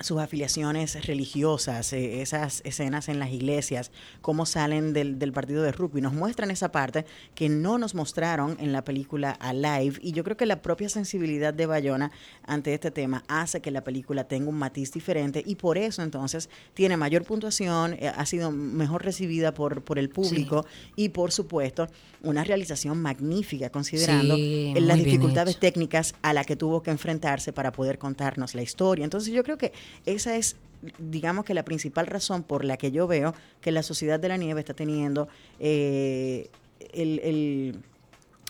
sus 0.00 0.18
afiliaciones 0.20 1.06
religiosas, 1.06 1.92
eh, 1.92 2.22
esas 2.22 2.60
escenas 2.64 3.08
en 3.08 3.18
las 3.18 3.30
iglesias, 3.30 3.90
cómo 4.20 4.46
salen 4.46 4.92
del, 4.92 5.18
del 5.18 5.32
partido 5.32 5.62
de 5.62 5.72
rugby. 5.72 6.00
Nos 6.00 6.12
muestran 6.12 6.50
esa 6.50 6.70
parte 6.70 7.04
que 7.34 7.48
no 7.48 7.78
nos 7.78 7.94
mostraron 7.94 8.56
en 8.60 8.72
la 8.72 8.84
película 8.84 9.30
Alive. 9.30 9.98
Y 10.00 10.12
yo 10.12 10.24
creo 10.24 10.36
que 10.36 10.46
la 10.46 10.62
propia 10.62 10.88
sensibilidad 10.88 11.52
de 11.52 11.66
Bayona 11.66 12.10
ante 12.46 12.74
este 12.74 12.90
tema 12.90 13.24
hace 13.28 13.60
que 13.60 13.70
la 13.70 13.82
película 13.82 14.24
tenga 14.24 14.48
un 14.48 14.58
matiz 14.58 14.92
diferente 14.92 15.42
y 15.44 15.56
por 15.56 15.78
eso 15.78 16.02
entonces 16.02 16.48
tiene 16.74 16.96
mayor 16.96 17.24
puntuación, 17.24 17.94
eh, 17.94 18.08
ha 18.08 18.26
sido 18.26 18.50
mejor 18.50 19.04
recibida 19.04 19.52
por, 19.52 19.82
por 19.82 19.98
el 19.98 20.08
público 20.08 20.66
y 20.96 21.10
por 21.10 21.32
supuesto 21.32 21.88
una 22.22 22.44
realización 22.44 23.00
magnífica 23.00 23.70
considerando 23.70 24.36
Sí, 24.36 24.74
las 24.80 24.98
dificultades 24.98 25.58
técnicas 25.58 26.14
a 26.22 26.32
la 26.32 26.44
que 26.44 26.56
tuvo 26.56 26.82
que 26.82 26.90
enfrentarse 26.90 27.52
para 27.52 27.72
poder 27.72 27.98
contarnos 27.98 28.54
la 28.54 28.62
historia. 28.62 29.04
Entonces 29.04 29.32
yo 29.32 29.42
creo 29.42 29.58
que 29.58 29.72
esa 30.06 30.36
es, 30.36 30.56
digamos 30.98 31.44
que 31.44 31.54
la 31.54 31.64
principal 31.64 32.06
razón 32.06 32.42
por 32.42 32.64
la 32.64 32.76
que 32.76 32.90
yo 32.90 33.06
veo 33.06 33.34
que 33.60 33.72
la 33.72 33.82
Sociedad 33.82 34.20
de 34.20 34.28
la 34.28 34.36
Nieve 34.36 34.60
está 34.60 34.74
teniendo 34.74 35.28
eh, 35.60 36.48
el, 36.92 37.18
el- 37.20 37.76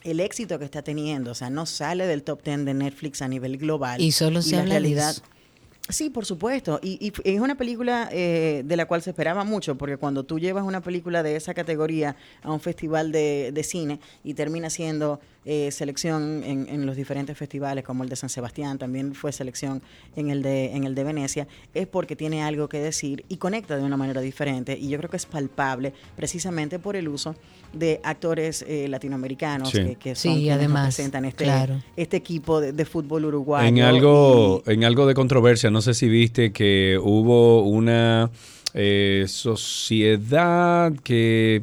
el 0.05 0.20
éxito 0.20 0.59
que 0.61 0.64
está 0.64 0.82
teniendo. 0.82 1.32
O 1.32 1.34
sea, 1.34 1.51
no 1.51 1.66
sale 1.66 2.07
del 2.07 2.22
top 2.22 2.43
10 2.45 2.64
de 2.64 2.72
Netflix 2.74 3.20
a 3.20 3.28
nivel 3.28 3.59
global. 3.59 4.01
Y 4.01 4.12
solo 4.12 4.43
se 4.43 4.53
la 4.57 4.62
habla 4.62 4.74
de 4.74 4.80
realidad. 4.80 5.11
eso. 5.11 5.22
Sí, 5.91 6.09
por 6.11 6.24
supuesto. 6.24 6.78
Y, 6.82 6.99
y 7.05 7.12
es 7.24 7.41
una 7.41 7.57
película 7.57 8.09
eh, 8.12 8.62
de 8.64 8.76
la 8.76 8.86
cual 8.86 9.03
se 9.03 9.11
esperaba 9.11 9.43
mucho, 9.45 9.76
porque 9.76 9.97
cuando 9.97 10.22
tú 10.22 10.39
llevas 10.39 10.64
una 10.64 10.82
película 10.82 11.22
de 11.22 11.34
esa 11.34 11.53
categoría 11.53 12.14
a 12.43 12.53
un 12.53 12.61
festival 12.61 13.11
de, 13.11 13.51
de 13.53 13.62
cine 13.64 13.99
y 14.22 14.34
termina 14.34 14.70
siendo 14.70 15.18
eh, 15.51 15.70
selección 15.72 16.42
en, 16.44 16.68
en 16.68 16.84
los 16.84 16.94
diferentes 16.94 17.36
festivales, 17.38 17.82
como 17.82 18.03
el 18.05 18.11
de 18.11 18.16
San 18.16 18.28
Sebastián, 18.28 18.76
también 18.76 19.14
fue 19.14 19.32
selección 19.32 19.80
en 20.14 20.28
el, 20.28 20.42
de, 20.42 20.76
en 20.76 20.84
el 20.84 20.94
de 20.94 21.05
Venecia, 21.05 21.49
es 21.72 21.86
porque 21.86 22.16
tiene 22.16 22.42
algo 22.42 22.68
que 22.68 22.78
decir 22.80 23.24
y 23.30 23.38
conecta 23.38 23.78
de 23.78 23.82
una 23.82 23.96
manera 23.96 24.20
diferente. 24.20 24.76
Y 24.78 24.90
yo 24.90 24.99
creo 24.99 25.09
que 25.11 25.16
es 25.16 25.24
palpable 25.26 25.94
precisamente 26.16 26.78
por 26.78 26.96
el 26.96 27.09
uso 27.09 27.34
de 27.72 27.99
actores 28.05 28.62
eh, 28.68 28.88
latinoamericanos 28.88 29.70
Sí. 29.70 29.78
que, 29.84 29.96
que 29.96 30.14
Sí, 30.14 30.28
son 30.28 30.36
quienes 30.38 30.57
además, 30.57 30.82
representan 30.82 31.24
este, 31.24 31.44
claro. 31.44 31.82
este 31.96 32.16
equipo 32.18 32.61
de, 32.61 32.72
de 32.72 32.84
fútbol 32.84 33.24
uruguayo. 33.24 33.66
En 33.68 33.80
algo, 33.80 34.62
en 34.66 34.84
algo 34.84 35.07
de 35.07 35.14
controversia, 35.14 35.70
no 35.70 35.80
sé 35.80 35.94
si 35.94 36.09
viste 36.09 36.53
que 36.53 36.99
hubo 37.03 37.62
una 37.62 38.30
eh, 38.74 39.24
sociedad 39.28 40.92
que 41.03 41.62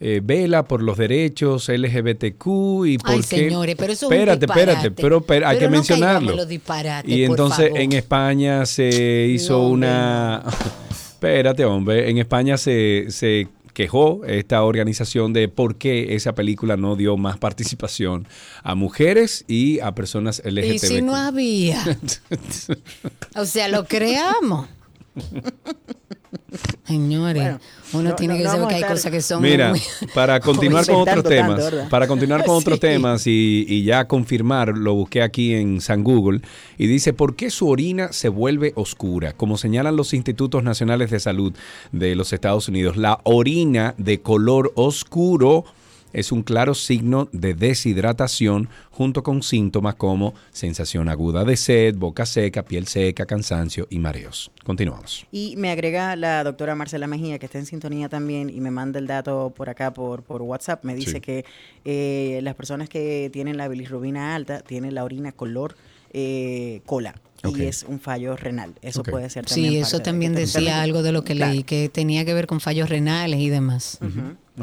eh, 0.00 0.20
vela 0.24 0.64
por 0.64 0.82
los 0.82 0.96
derechos 0.96 1.68
LGBTQ 1.68 2.46
y 2.86 2.98
por 2.98 3.10
Ay, 3.10 3.16
qué- 3.18 3.22
señores, 3.22 3.76
pero 3.78 3.92
eso 3.92 4.06
es 4.06 4.08
un 4.08 4.12
espérate, 4.14 4.46
espérate, 4.46 4.90
pero, 4.90 5.20
pero 5.20 5.46
hay 5.46 5.56
Pero 5.58 5.66
que 5.68 5.70
no 5.70 5.76
mencionarlo. 5.76 6.30
en 6.30 6.36
los 6.38 6.48
disparates, 6.48 7.10
y 7.14 7.26
por 7.26 7.30
entonces 7.38 7.66
favor. 7.66 7.80
en 7.80 7.92
España 7.92 8.66
se 8.66 9.26
hizo 9.30 9.58
No, 9.58 9.68
una 9.68 10.42
espérate, 10.90 11.64
hombre, 11.66 12.08
en 12.10 12.16
España 12.18 12.56
se, 12.56 13.06
se 13.10 13.48
quejó 13.74 14.22
esta 14.26 14.62
organización 14.64 15.32
de 15.32 15.48
por 15.48 15.76
qué 15.76 16.14
esa 16.16 16.34
película 16.34 16.76
no 16.76 16.96
dio 16.96 17.16
más 17.16 17.38
participación 17.38 18.26
a 18.62 18.74
mujeres 18.74 19.44
y 19.48 19.80
a 19.80 19.94
personas 19.94 20.42
LGTB. 20.44 20.74
Y 20.74 20.78
si 20.78 21.02
no 21.02 21.14
había. 21.14 21.80
O 23.36 23.44
sea, 23.44 23.68
lo 23.68 23.84
creamos. 23.84 24.66
Señores, 26.84 27.42
Bueno, 27.42 27.60
uno 27.92 28.08
no- 28.10 28.14
tiene 28.16 28.34
no- 28.34 28.38
que 28.38 28.44
no 28.44 28.50
saber 28.50 28.68
que 28.68 28.74
hay 28.76 28.82
cosas 28.82 29.10
que 29.12 29.20
son 29.20 29.42
Mira, 29.42 29.70
muy- 29.70 29.80
para 30.14 30.40
continuar 30.40 30.86
con 30.86 30.96
otros 30.96 31.24
temas, 31.24 31.72
para 31.88 32.06
continuar 32.06 32.44
con 32.44 32.56
otros 32.56 32.80
temas 32.80 33.26
y, 33.26 33.64
y 33.68 33.84
ya 33.84 34.06
confirmar, 34.06 34.76
lo 34.76 34.94
busqué 34.94 35.22
aquí 35.22 35.54
en 35.54 35.80
San 35.80 36.02
Google 36.04 36.40
y 36.78 36.86
dice, 36.86 37.12
¿por 37.12 37.36
qué 37.36 37.50
su 37.50 37.68
orina 37.68 38.12
se 38.12 38.28
vuelve 38.28 38.72
oscura? 38.76 39.32
Como 39.32 39.56
señalan 39.58 39.96
los 39.96 40.14
institutos 40.14 40.62
nacionales 40.62 41.10
de 41.10 41.20
salud 41.20 41.52
de 41.92 42.14
los 42.16 42.32
Estados 42.32 42.68
Unidos, 42.68 42.96
la 42.96 43.20
orina 43.24 43.94
de 43.98 44.20
color 44.20 44.72
oscuro 44.76 45.64
es 46.12 46.32
un 46.32 46.42
claro 46.42 46.74
signo 46.74 47.28
de 47.32 47.54
deshidratación 47.54 48.68
junto 48.90 49.22
con 49.22 49.42
síntomas 49.42 49.94
como 49.94 50.34
sensación 50.50 51.08
aguda 51.08 51.44
de 51.44 51.56
sed, 51.56 51.96
boca 51.96 52.26
seca, 52.26 52.64
piel 52.64 52.86
seca, 52.86 53.26
cansancio 53.26 53.86
y 53.90 53.98
mareos. 53.98 54.50
Continuamos. 54.64 55.26
Y 55.32 55.54
me 55.56 55.70
agrega 55.70 56.16
la 56.16 56.42
doctora 56.44 56.74
Marcela 56.74 57.06
Mejía, 57.06 57.38
que 57.38 57.46
está 57.46 57.58
en 57.58 57.66
sintonía 57.66 58.08
también 58.08 58.50
y 58.50 58.60
me 58.60 58.70
manda 58.70 58.98
el 58.98 59.06
dato 59.06 59.52
por 59.56 59.68
acá 59.70 59.92
por, 59.92 60.22
por 60.22 60.42
WhatsApp. 60.42 60.84
Me 60.84 60.94
dice 60.94 61.10
Sí. 61.12 61.20
que 61.20 61.44
eh, 61.84 62.40
las 62.42 62.54
personas 62.54 62.88
que 62.88 63.30
tienen 63.32 63.56
la 63.56 63.68
bilirrubina 63.68 64.34
alta 64.34 64.60
tienen 64.60 64.94
la 64.94 65.04
orina 65.04 65.32
color 65.32 65.76
eh, 66.12 66.80
cola. 66.86 67.14
Y 67.42 67.62
es 67.62 67.84
un 67.84 68.00
fallo 68.00 68.36
renal. 68.36 68.74
Eso 68.82 69.02
puede 69.02 69.30
ser 69.30 69.46
también. 69.46 69.72
Sí, 69.72 69.78
eso 69.78 70.00
también 70.00 70.34
decía 70.34 70.82
algo 70.82 71.02
de 71.02 71.10
lo 71.10 71.24
que 71.24 71.34
Claro. 71.34 71.52
leí, 71.54 71.62
que 71.62 71.88
tenía 71.88 72.26
que 72.26 72.34
ver 72.34 72.46
con 72.46 72.60
fallos 72.60 72.90
renales 72.90 73.40
y 73.40 73.48
demás. 73.48 73.98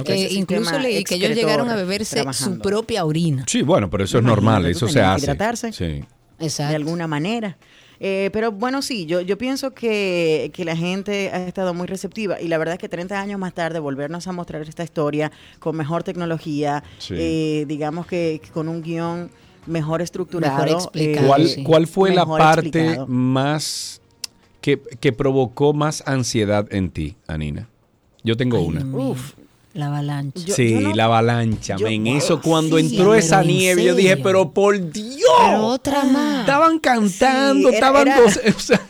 Que 0.04 0.26
Ese 0.26 0.34
incluso 0.36 0.78
leí 0.80 1.04
que 1.04 1.16
ellos 1.16 1.36
llegaron 1.36 1.70
a 1.70 1.76
beberse 1.76 2.24
su 2.34 2.60
propia 2.60 3.06
orina. 3.06 3.46
Sí, 3.48 3.62
bueno, 3.62 3.90
pero 3.90 4.04
eso 4.04 4.18
es 4.18 4.24
Imagínate 4.24 4.46
normal, 4.46 4.66
eso 4.66 4.88
se 4.88 5.02
hace. 5.02 5.26
hidratarse. 5.26 5.72
Sí. 5.74 6.04
Exacto. 6.40 6.70
de 6.70 6.76
alguna 6.76 7.08
manera. 7.08 7.58
Eh, 8.00 8.30
pero 8.32 8.52
bueno, 8.52 8.84
sí, 8.84 9.08
yo, 9.08 9.22
yo 9.22 9.40
pienso 9.40 9.74
que, 9.74 10.52
que 10.54 10.64
la 10.66 10.76
gente 10.76 11.32
ha 11.34 11.48
estado 11.48 11.74
muy 11.74 11.88
receptiva 11.88 12.40
y 12.40 12.48
la 12.48 12.60
verdad 12.60 12.74
es 12.76 12.80
que 12.80 12.88
30 12.90 13.20
años 13.20 13.40
más 13.40 13.56
tarde 13.56 13.80
volvernos 13.80 14.28
a 14.28 14.32
mostrar 14.34 14.62
esta 14.62 14.84
historia 14.84 15.32
con 15.58 15.76
mejor 15.76 16.04
tecnología, 16.04 16.84
Sí. 17.00 17.16
eh, 17.18 17.66
digamos 17.68 18.06
que, 18.06 18.40
que 18.44 18.52
con 18.52 18.68
un 18.68 18.84
guion 18.84 19.32
mejor 19.66 20.04
estructurado. 20.04 20.64
Mejor 20.64 20.70
explicado, 20.80 21.28
¿Cuál, 21.28 21.48
sí. 21.48 21.64
cuál 21.64 21.88
fue 21.88 22.14
la 22.14 22.26
parte 22.28 22.68
explicado. 22.68 23.08
más 23.08 24.00
que, 24.62 24.80
que 25.00 25.12
provocó 25.12 25.74
más 25.74 26.04
ansiedad 26.06 26.68
en 26.72 26.92
ti, 26.92 27.16
Anina? 27.26 27.68
Yo 28.24 28.38
tengo 28.38 28.62
una. 28.62 28.86
Uf. 28.86 29.34
La 29.78 29.88
avalancha. 29.88 30.42
Yo- 30.46 30.56
sí, 30.56 30.72
yo 30.74 30.82
no- 30.82 30.94
la 30.96 31.06
avalancha, 31.06 31.76
yo- 31.78 31.86
men. 31.88 32.08
Eso 32.08 32.42
cuando 32.42 32.78
sí, 32.80 32.88
entró 32.88 33.14
esa 33.14 33.42
en 33.42 33.48
nieve, 33.48 33.84
yo 33.84 33.96
dije, 33.96 34.18
pero 34.18 34.52
por 34.52 34.92
Dios. 34.92 35.22
Pero 35.40 35.66
otra 35.68 36.04
más. 36.04 36.42
Estaban 36.42 36.80
cantando, 36.80 37.70
Sí, 37.70 37.76
era- 37.76 37.88
estaban 37.88 38.08
era- 38.08 38.20
goce- 38.22 38.42
o 38.56 38.60
sea, 38.60 38.82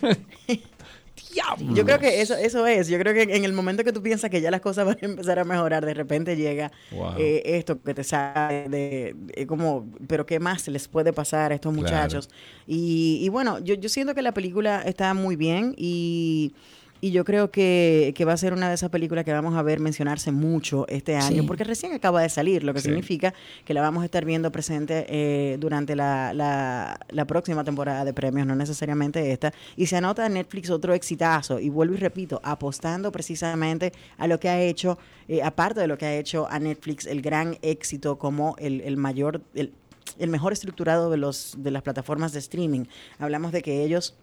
diablos. 1.34 1.76
Yo 1.78 1.86
creo 1.86 2.00
que 2.00 2.22
eso, 2.22 2.36
eso 2.36 2.66
es. 2.66 2.88
Yo 2.88 2.98
creo 3.00 3.14
que 3.14 3.24
en 3.36 3.44
el 3.46 3.54
momento 3.54 3.84
que 3.84 3.92
tú 3.92 4.02
piensas 4.02 4.30
que 4.30 4.42
ya 4.42 4.50
las 4.50 4.62
cosas 4.62 4.86
van 4.88 4.98
a 5.02 5.06
empezar 5.06 5.40
a 5.40 5.44
mejorar, 5.44 5.86
de 5.86 5.94
repente 5.94 6.36
llega 6.36 6.72
Wow. 6.92 7.14
eh, 7.18 7.42
esto 7.46 7.80
que 7.82 7.94
te 7.94 8.04
sale 8.04 8.70
de, 8.70 9.16
de 9.18 9.46
como, 9.48 9.88
pero 10.08 10.26
¿qué 10.26 10.40
más 10.40 10.68
les 10.68 10.88
puede 10.88 11.14
pasar 11.14 11.52
a 11.52 11.56
estos 11.56 11.74
Claro. 11.74 11.84
muchachos? 11.86 12.30
Y, 12.66 13.20
y 13.22 13.30
bueno, 13.30 13.60
yo, 13.60 13.76
yo 13.76 13.90
siento 13.90 14.16
que 14.16 14.22
la 14.22 14.34
película 14.34 14.82
está 14.84 15.14
muy 15.14 15.36
bien 15.36 15.74
y, 15.78 16.54
y 17.02 17.12
yo 17.12 17.24
creo 17.26 17.52
que, 17.52 18.14
que 18.16 18.26
va 18.26 18.34
a 18.34 18.38
ser 18.38 18.54
una 18.54 18.70
de 18.70 18.76
esas 18.76 18.90
películas 18.90 19.24
que 19.26 19.32
vamos 19.34 19.56
a 19.56 19.62
ver 19.62 19.80
mencionarse 19.80 20.32
mucho 20.32 20.86
este 20.88 21.16
año, 21.16 21.42
Sí. 21.42 21.48
porque 21.48 21.64
recién 21.64 21.94
acaba 21.94 22.22
de 22.22 22.30
salir, 22.30 22.64
lo 22.64 22.74
que 22.74 22.80
Sí. 22.82 22.86
significa 22.90 23.34
que 23.66 23.74
la 23.74 23.82
vamos 23.82 24.02
a 24.02 24.06
estar 24.06 24.26
viendo 24.26 24.52
presente 24.52 25.06
eh, 25.10 25.58
durante 25.60 25.96
la, 25.96 26.34
la, 26.34 27.00
la 27.10 27.26
próxima 27.26 27.64
temporada 27.64 28.04
de 28.06 28.14
premios, 28.14 28.48
no 28.48 28.56
necesariamente 28.56 29.32
esta. 29.32 29.54
Y 29.76 29.86
se 29.88 29.98
anota 29.98 30.26
en 30.26 30.34
Netflix 30.34 30.70
otro 30.70 30.94
exitazo, 30.94 31.60
y 31.60 31.70
vuelvo 31.70 31.94
y 31.96 31.98
repito, 31.98 32.40
apostando 32.44 33.12
precisamente 33.12 33.94
a 34.18 34.28
lo 34.28 34.40
que 34.40 34.50
ha 34.50 34.60
hecho, 34.62 34.98
eh, 35.28 35.42
aparte 35.44 35.80
de 35.82 35.88
lo 35.88 35.98
que 35.98 36.06
ha 36.06 36.16
hecho 36.16 36.48
a 36.50 36.60
Netflix, 36.60 37.06
el 37.06 37.22
gran 37.22 37.58
éxito 37.62 38.18
como 38.18 38.56
el, 38.58 38.82
el 38.82 38.98
mayor, 38.98 39.42
el, 39.54 39.74
el 40.18 40.30
mejor 40.30 40.54
estructurado 40.54 41.12
de, 41.12 41.18
los, 41.18 41.56
de 41.60 41.70
las 41.70 41.84
plataformas 41.84 42.32
de 42.34 42.40
streaming. 42.40 42.86
Hablamos 43.20 43.52
de 43.52 43.62
que 43.62 43.84
ellos 43.84 44.16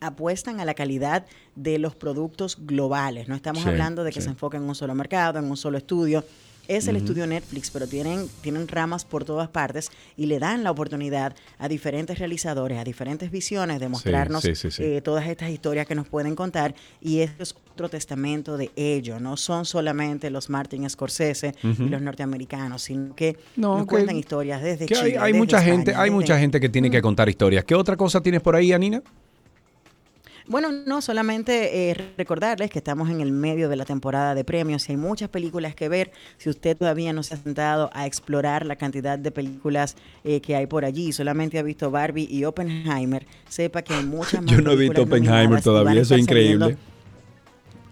apuestan 0.00 0.60
a 0.60 0.64
la 0.64 0.74
calidad 0.74 1.26
de 1.56 1.78
los 1.78 1.94
productos 1.94 2.58
globales. 2.60 3.28
No 3.28 3.34
estamos 3.34 3.62
Sí, 3.62 3.68
hablando 3.68 4.04
de 4.04 4.12
que 4.12 4.20
sí. 4.20 4.24
se 4.24 4.30
enfoquen 4.30 4.62
en 4.62 4.68
un 4.68 4.74
solo 4.74 4.94
mercado, 4.94 5.38
en 5.38 5.44
un 5.50 5.56
solo 5.56 5.78
estudio. 5.78 6.24
Es 6.68 6.86
el 6.86 6.94
estudio 6.94 7.26
Netflix, 7.26 7.68
pero 7.72 7.88
tienen, 7.88 8.28
tienen 8.42 8.68
ramas 8.68 9.04
por 9.04 9.24
todas 9.24 9.48
partes 9.48 9.90
y 10.16 10.26
le 10.26 10.38
dan 10.38 10.62
la 10.62 10.70
oportunidad 10.70 11.34
a 11.58 11.66
diferentes 11.66 12.16
realizadores, 12.20 12.78
a 12.78 12.84
diferentes 12.84 13.28
visiones 13.32 13.80
de 13.80 13.88
mostrarnos 13.88 14.42
sí, 14.44 14.54
sí, 14.54 14.70
sí. 14.70 14.80
eh, 14.84 15.00
todas 15.02 15.26
estas 15.26 15.50
historias 15.50 15.84
que 15.88 15.96
nos 15.96 16.06
pueden 16.06 16.36
contar. 16.36 16.72
Y 17.00 17.20
esto 17.22 17.42
es 17.42 17.56
otro 17.72 17.88
testamento 17.88 18.56
de 18.56 18.70
ello. 18.76 19.18
No 19.18 19.36
son 19.36 19.64
solamente 19.64 20.30
los 20.30 20.48
Martin 20.48 20.88
Scorsese 20.88 21.56
y 21.64 21.88
los 21.88 22.02
norteamericanos, 22.02 22.82
sino 22.82 23.16
que 23.16 23.36
No, 23.56 23.78
nos 23.78 23.86
que- 23.86 23.90
cuentan 23.90 24.16
historias 24.16 24.62
desde 24.62 24.86
Que 24.86 24.94
hay, 24.94 25.00
Chile, 25.06 25.18
hay 25.18 25.32
desde 25.32 25.38
mucha 25.38 25.56
España, 25.56 25.76
gente, 25.76 25.90
hay 25.96 25.98
desde- 26.02 26.10
mucha 26.14 26.38
gente 26.38 26.60
que 26.60 26.68
tiene 26.68 26.88
que 26.88 27.02
contar 27.02 27.28
historias. 27.28 27.64
¿Qué 27.64 27.74
otra 27.74 27.96
cosa 27.96 28.20
tienes 28.20 28.42
por 28.42 28.54
ahí, 28.54 28.72
Anina? 28.72 29.02
Bueno, 30.50 30.72
no 30.72 31.00
solamente 31.00 31.90
eh, 31.90 31.96
recordarles 32.18 32.70
que 32.70 32.80
estamos 32.80 33.08
en 33.08 33.20
el 33.20 33.30
medio 33.30 33.68
de 33.68 33.76
la 33.76 33.84
temporada 33.84 34.34
de 34.34 34.42
premios 34.42 34.88
y 34.88 34.92
hay 34.92 34.96
muchas 34.96 35.28
películas 35.28 35.76
que 35.76 35.88
ver. 35.88 36.10
Si 36.38 36.50
usted 36.50 36.76
todavía 36.76 37.12
no 37.12 37.22
se 37.22 37.34
ha 37.34 37.36
sentado 37.36 37.88
a 37.92 38.04
explorar 38.04 38.66
la 38.66 38.74
cantidad 38.74 39.16
de 39.16 39.30
películas 39.30 39.94
eh, 40.24 40.40
que 40.40 40.56
hay 40.56 40.66
por 40.66 40.84
allí, 40.84 41.12
solamente 41.12 41.56
ha 41.60 41.62
visto 41.62 41.92
Barbie 41.92 42.26
y 42.28 42.44
Oppenheimer, 42.44 43.24
sepa 43.48 43.82
que 43.82 43.94
hay 43.94 44.04
muchas 44.04 44.42
más 44.42 44.50
Yo 44.50 44.60
no 44.60 44.72
he 44.72 44.76
visto 44.76 45.02
Oppenheimer 45.02 45.62
todavía, 45.62 46.00
eso 46.00 46.16
es 46.16 46.22
increíble. 46.22 46.76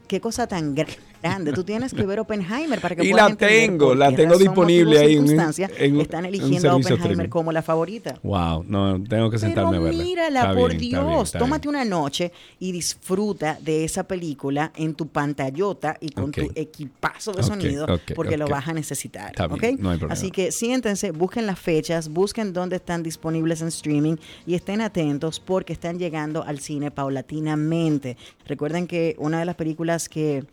Qué 0.09 0.21
cosa 0.21 0.49
tan 0.49 0.75
gra- 0.75 0.89
grande. 1.23 1.53
Tú 1.53 1.65
tienes 1.65 1.93
que 1.93 2.05
ver 2.05 2.21
Oppenheimer 2.21 2.81
para 2.81 2.97
que 2.97 3.05
Y 3.07 3.11
puedas 3.11 3.27
la 3.27 3.31
entender 3.33 3.71
tengo, 3.71 3.95
la 3.95 4.13
tengo 4.15 4.37
disponible 4.37 4.99
ahí 4.99 5.17
en 5.17 5.29
en 5.29 6.01
están 6.01 6.25
eligiendo 6.25 6.71
a 6.71 6.77
Oppenheimer 6.77 7.29
como 7.29 7.53
la 7.53 7.63
favorita. 7.63 8.19
Wow, 8.23 8.65
no, 8.67 9.03
tengo 9.03 9.31
que 9.31 9.39
sentarme 9.39 9.73
Pero 9.73 9.83
a 9.83 9.85
verla. 9.85 10.03
mírala, 10.05 10.41
Está 10.41 10.55
por 10.55 10.71
bien, 10.71 10.83
está 10.83 11.01
bien, 11.01 11.11
Dios. 11.11 11.29
está 11.29 11.39
Tómate 11.39 11.69
bien. 11.69 11.77
una 11.77 11.85
noche 11.85 12.33
y 12.59 12.73
disfruta 12.73 13.59
de 13.61 13.85
esa 13.85 14.05
película 14.05 14.73
en 14.77 14.95
tu 14.95 15.09
pantallota 15.09 15.97
y 16.01 16.11
con 16.11 16.33
tu 16.33 16.51
equipazo 16.55 17.33
de 17.33 17.43
sonido, 17.43 17.87
porque 18.15 18.37
lo 18.37 18.47
vas 18.49 18.69
a 18.69 18.73
necesitar. 18.73 19.31
Está 19.31 19.47
bien, 19.49 19.79
no 19.81 19.91
hay 19.91 19.99
problema. 19.99 20.13
Así 20.13 20.31
que 20.31 20.53
siéntense, 20.53 21.11
busquen 21.11 21.47
las 21.47 21.59
fechas, 21.59 22.09
busquen 22.09 22.53
dónde 22.53 22.77
están 22.77 23.03
disponibles 23.03 23.61
en 23.63 23.69
streaming 23.69 24.17
y 24.47 24.55
estén 24.55 24.81
atentos 24.81 25.41
porque 25.41 25.73
están 25.73 25.99
llegando 25.99 26.43
al 26.45 26.61
cine 26.61 26.91
paulatinamente. 26.91 28.17
Recuerden 28.47 28.87
que 28.87 29.17
una 29.19 29.39
de 29.39 29.45
las 29.45 29.55
películas 29.57 30.09
que 30.09 30.45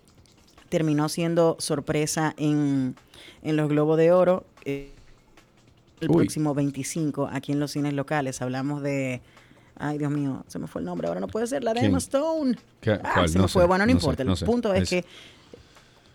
terminó 0.70 1.10
siendo 1.10 1.56
sorpresa 1.60 2.34
en, 2.38 2.96
en 3.44 3.56
los 3.58 3.70
Globos 3.70 3.98
de 3.98 4.12
Oro. 4.12 4.46
eh, 4.66 4.92
el 6.02 6.10
Uy. 6.10 6.18
próximo 6.18 6.54
25 6.54 7.30
aquí 7.32 7.54
en 7.54 7.60
los 7.62 7.72
cines 7.72 7.94
locales. 7.94 8.42
Hablamos 8.42 8.82
de... 8.82 9.22
Ay, 9.78 9.98
Dios 9.98 10.12
mío, 10.12 10.44
se 10.48 10.60
me 10.60 10.68
fue 10.68 10.82
el 10.82 10.86
nombre. 10.86 11.08
Ahora 11.08 11.20
no 11.22 11.28
puede 11.28 11.48
ser 11.48 11.64
la 11.64 11.74
de. 11.74 11.82
Emma 11.86 11.98
Stone. 11.98 12.58
¿Qué? 12.82 13.00
Ah, 13.04 13.28
se 13.28 13.38
No 13.38 13.44
me 13.44 13.48
fue. 13.50 13.66
Bueno, 13.66 13.86
no, 13.86 13.94
no 13.94 14.00
sé, 14.00 14.04
importa. 14.06 14.24
no 14.24 14.32
el 14.32 14.38
sé. 14.38 14.46
punto 14.46 14.74
es 14.74 14.90
que 14.90 15.06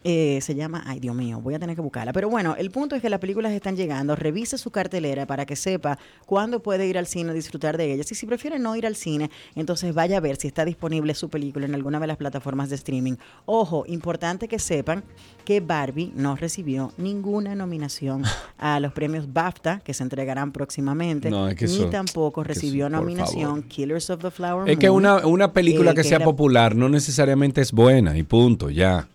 eh, 0.02 0.38
se 0.40 0.54
llama, 0.54 0.82
ay 0.86 0.98
Dios 0.98 1.14
mío, 1.14 1.40
voy 1.42 1.54
a 1.54 1.58
tener 1.58 1.76
que 1.76 1.82
buscarla. 1.82 2.12
Pero 2.12 2.30
bueno, 2.30 2.54
el 2.58 2.70
punto 2.70 2.96
es 2.96 3.02
que 3.02 3.10
las 3.10 3.20
películas 3.20 3.52
están 3.52 3.76
llegando. 3.76 4.16
Revise 4.16 4.56
su 4.56 4.70
cartelera 4.70 5.26
para 5.26 5.44
que 5.44 5.56
sepa 5.56 5.98
cuándo 6.26 6.62
puede 6.62 6.86
ir 6.86 6.96
al 6.96 7.06
cine 7.06 7.30
a 7.30 7.34
disfrutar 7.34 7.76
de 7.76 7.92
ellas. 7.92 8.10
Y 8.10 8.14
si 8.14 8.24
prefiere 8.26 8.58
no 8.58 8.74
ir 8.76 8.86
al 8.86 8.96
cine, 8.96 9.30
entonces 9.54 9.94
vaya 9.94 10.16
a 10.16 10.20
ver 10.20 10.36
si 10.36 10.46
está 10.48 10.64
disponible 10.64 11.14
su 11.14 11.28
película 11.28 11.66
en 11.66 11.74
alguna 11.74 12.00
de 12.00 12.06
las 12.06 12.16
plataformas 12.16 12.70
de 12.70 12.76
streaming. 12.76 13.14
Ojo, 13.44 13.84
importante 13.86 14.48
que 14.48 14.58
sepan 14.58 15.04
que 15.44 15.60
Barbie 15.60 16.12
no 16.14 16.34
recibió 16.36 16.92
ninguna 16.96 17.54
nominación 17.54 18.22
a 18.58 18.80
los 18.80 18.92
premios 18.92 19.30
BAFTA 19.32 19.80
que 19.80 19.92
se 19.92 20.02
entregarán 20.02 20.52
próximamente. 20.52 21.30
No, 21.30 21.48
es 21.48 21.56
que 21.56 21.66
ni 21.66 21.74
eso- 21.76 21.90
tampoco 21.90 22.40
eso, 22.40 22.48
recibió 22.48 22.88
nominación. 22.88 23.62
Killers 23.64 24.08
of 24.10 24.20
the 24.22 24.30
Flower 24.30 24.68
Es 24.68 24.78
que 24.78 24.88
Moon, 24.88 25.04
una, 25.04 25.26
una 25.26 25.52
película 25.52 25.90
eh, 25.90 25.94
que 25.94 26.04
sea 26.04 26.16
era- 26.16 26.24
popular 26.24 26.74
no 26.74 26.88
necesariamente 26.88 27.60
es 27.60 27.72
buena 27.72 28.16
y 28.16 28.22
punto, 28.22 28.70
ya. 28.70 29.06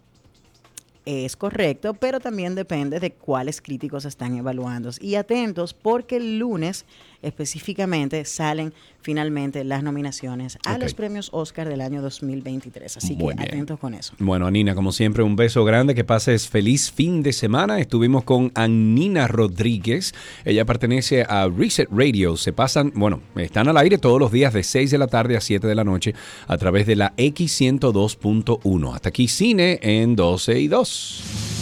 Es 1.05 1.35
correcto, 1.35 1.93
pero 1.93 2.19
también 2.19 2.55
depende 2.55 2.99
de 2.99 3.11
cuáles 3.11 3.61
críticos 3.61 4.05
están 4.05 4.35
evaluando. 4.35 4.89
Y 4.99 5.15
atentos 5.15 5.73
porque 5.73 6.17
el 6.17 6.39
lunes 6.39 6.85
específicamente 7.21 8.23
salen 8.25 8.73
finalmente 9.01 9.63
las 9.63 9.83
nominaciones 9.83 10.57
a 10.65 10.77
los 10.79 10.95
premios 10.95 11.29
Oscar 11.31 11.69
del 11.69 11.81
año 11.81 12.01
2023. 12.01 12.97
Así 12.97 13.15
Muy 13.15 13.33
que 13.33 13.39
bien. 13.39 13.49
atentos 13.49 13.79
con 13.79 13.93
eso. 13.93 14.13
Bueno, 14.17 14.47
Anina, 14.47 14.73
como 14.73 14.91
siempre, 14.91 15.21
un 15.21 15.35
beso 15.35 15.63
grande, 15.63 15.93
que 15.93 16.03
pases 16.03 16.47
feliz 16.47 16.91
fin 16.91 17.21
de 17.21 17.33
semana. 17.33 17.79
Estuvimos 17.79 18.23
con 18.23 18.51
Anina 18.55 19.27
Rodríguez. 19.27 20.13
Ella 20.43 20.65
pertenece 20.65 21.23
a 21.23 21.47
Reset 21.47 21.87
Radio. 21.91 22.35
Se 22.35 22.51
pasan, 22.51 22.91
bueno, 22.95 23.21
están 23.35 23.67
al 23.67 23.77
aire 23.77 23.99
todos 23.99 24.19
los 24.19 24.31
días 24.31 24.53
de 24.53 24.63
6 24.63 24.89
de 24.89 24.97
la 24.97 25.07
tarde 25.07 25.37
a 25.37 25.41
7 25.41 25.67
de 25.67 25.75
la 25.75 25.83
noche 25.83 26.15
a 26.47 26.57
través 26.57 26.87
de 26.87 26.95
la 26.95 27.15
X102.1. 27.15 28.95
Hasta 28.95 29.09
aquí 29.09 29.27
cine 29.27 29.79
en 29.83 30.15
12 30.15 30.59
y 30.59 30.67
2. 30.67 30.94
Que 30.95 31.54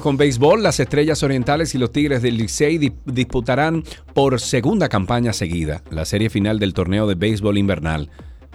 Vámonos 0.00 0.02
con 0.02 0.16
béisbol. 0.16 0.62
Las 0.62 0.80
Estrellas 0.80 1.22
Orientales 1.22 1.74
y 1.74 1.78
los 1.78 1.92
Tigres 1.92 2.22
del 2.22 2.36
Licey 2.38 2.78
di- 2.78 2.92
disputarán 3.04 3.84
por 4.14 4.40
segunda 4.40 4.88
campaña 4.88 5.32
seguida 5.34 5.82
la 5.90 6.04
serie 6.06 6.30
final 6.30 6.58
del 6.58 6.72
torneo 6.72 7.06
de 7.06 7.14
béisbol 7.16 7.58
invernal. 7.58 8.08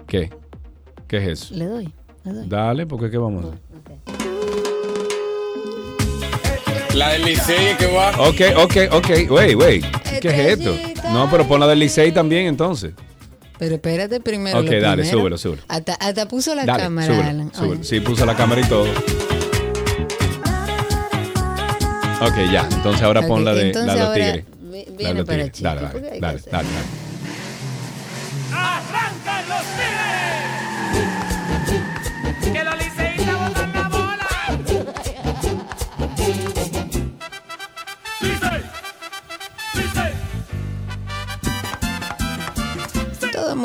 ¿Qué? 0.07 0.31
¿Qué 1.07 1.17
es 1.17 1.27
eso? 1.43 1.53
Le 1.55 1.65
doy, 1.65 1.93
le 2.23 2.31
doy. 2.33 2.47
Dale, 2.47 2.87
porque 2.87 3.11
qué 3.11 3.17
vamos 3.19 3.45
a 3.45 3.47
hacer? 3.49 3.59
La 6.95 7.09
del 7.09 7.25
Licey 7.25 7.77
que 7.77 7.87
va. 7.87 8.09
Ok, 8.19 8.41
ok, 8.57 8.75
ok. 8.93 9.09
Wait, 9.29 9.55
wait. 9.55 9.85
¿Qué 10.21 10.29
es 10.29 10.57
esto? 10.59 10.75
No, 11.11 11.29
pero 11.29 11.47
pon 11.47 11.59
la 11.59 11.67
del 11.67 11.77
Licey 11.79 12.11
también 12.11 12.47
entonces. 12.47 12.93
Pero 13.59 13.75
espérate 13.75 14.19
primero. 14.19 14.59
Ok, 14.59 14.65
lo 14.65 14.81
dale, 14.81 15.01
primero. 15.03 15.17
súbelo, 15.19 15.37
súbelo. 15.37 15.61
Hasta, 15.67 15.93
hasta 15.95 16.27
puso 16.27 16.55
la 16.55 16.65
Dale, 16.65 16.83
cámara, 16.83 17.07
súbelo, 17.07 17.29
Alan. 17.29 17.53
súbelo. 17.53 17.83
Sí, 17.83 17.99
puso 17.99 18.25
la 18.25 18.35
cámara 18.35 18.61
y 18.61 18.65
todo. 18.65 18.85
Ok, 22.21 22.51
ya. 22.51 22.67
Entonces 22.71 23.01
ahora 23.01 23.21
Ok, 23.21 23.27
pon 23.27 23.45
la 23.45 23.53
de, 23.53 23.73
la 23.73 23.93
de 23.95 23.99
los 23.99 24.13
tigres. 24.13 24.45
vi- 24.61 24.85
La 24.85 24.91
de 24.91 24.95
viene 24.97 25.13
los 25.15 25.25
para 25.25 25.37
tigres. 25.43 25.61
Dale, 25.61 25.81
dale, 25.81 26.19
dale, 26.19 26.41
dale, 26.51 26.67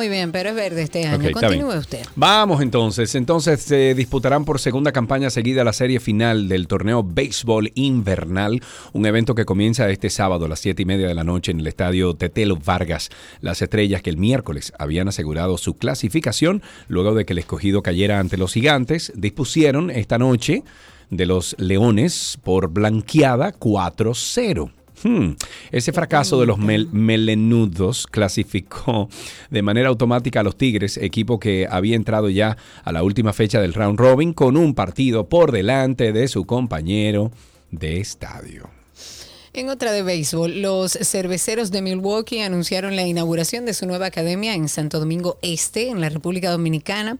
muy 0.01 0.09
bien, 0.09 0.32
pero 0.32 0.48
es 0.48 0.55
verde 0.55 0.80
este 0.80 1.07
año. 1.07 1.30
Continúe 1.30 1.76
usted. 1.76 2.07
Vamos 2.16 2.62
entonces. 2.62 3.14
Entonces 3.14 3.61
se 3.61 3.94
disputarán 3.94 4.46
por 4.46 4.59
segunda 4.59 4.92
campaña 4.92 5.28
seguida 5.28 5.62
la 5.62 5.74
serie 5.74 6.01
final 6.01 6.48
del 6.48 6.68
torneo 6.68 7.05
Béisbol 7.05 7.70
Invernal, 7.74 8.62
un 8.94 9.05
evento 9.05 9.34
que 9.34 9.44
comienza 9.44 9.90
este 9.90 10.09
sábado 10.09 10.46
a 10.46 10.48
las 10.48 10.61
7 10.61 10.80
y 10.80 10.86
media 10.86 11.07
de 11.07 11.14
la 11.14 11.22
noche 11.22 11.53
en 11.53 11.61
el 11.61 11.66
estadio 11.66 12.14
Tetelo 12.14 12.57
Vargas. 12.57 13.11
Las 13.42 13.61
estrellas 13.61 14.01
que 14.01 14.09
el 14.09 14.16
miércoles 14.16 14.72
habían 14.78 15.07
asegurado 15.07 15.59
su 15.59 15.76
clasificación 15.76 16.62
luego 16.88 17.14
de 17.14 17.26
que 17.26 17.34
el 17.34 17.40
escogido 17.40 17.82
cayera 17.82 18.20
ante 18.20 18.38
los 18.38 18.55
gigantes, 18.55 19.12
dispusieron 19.14 19.90
esta 19.90 20.16
noche 20.16 20.64
de 21.11 21.26
los 21.26 21.57
Leones 21.59 22.38
por 22.42 22.68
blanqueada 22.68 23.53
4-0. 23.53 24.80
Hmm. 25.03 25.30
Ese 25.70 25.92
fracaso 25.92 26.38
de 26.40 26.46
los 26.46 26.59
mel- 26.59 26.88
melenudos 26.92 28.07
clasificó 28.07 29.09
de 29.51 29.62
manera 29.62 29.88
automática 29.88 30.40
a 30.40 30.42
los 30.42 30.57
Tigres, 30.57 30.96
equipo 30.98 31.38
que 31.40 31.66
había 31.70 31.96
entrado 31.96 32.28
ya 32.28 32.57
a 32.84 32.92
la 32.92 33.03
última 33.03 33.32
fecha 33.32 33.61
del 33.61 33.74
round 33.74 33.98
robin 33.98 34.32
con 34.32 34.57
un 34.57 34.74
partido 34.74 35.28
por 35.28 35.53
delante 35.53 36.12
de 36.12 36.28
su 36.28 36.44
compañero 36.44 37.30
de 37.70 38.01
estadio. 38.01 38.68
En 39.53 39.68
otra 39.68 39.90
de 39.90 40.05
béisbol, 40.05 40.62
los 40.62 40.92
cerveceros 40.92 41.72
de 41.72 41.82
Milwaukee 41.82 42.40
anunciaron 42.40 42.94
la 42.94 43.05
inauguración 43.05 43.66
de 43.66 43.74
su 43.74 43.84
nueva 43.84 44.07
academia 44.07 44.55
en 44.55 44.68
Santo 44.68 45.01
Domingo 45.01 45.38
Este, 45.42 45.88
en 45.88 46.01
la 46.01 46.09
República 46.09 46.53
Dominicana. 46.53 47.18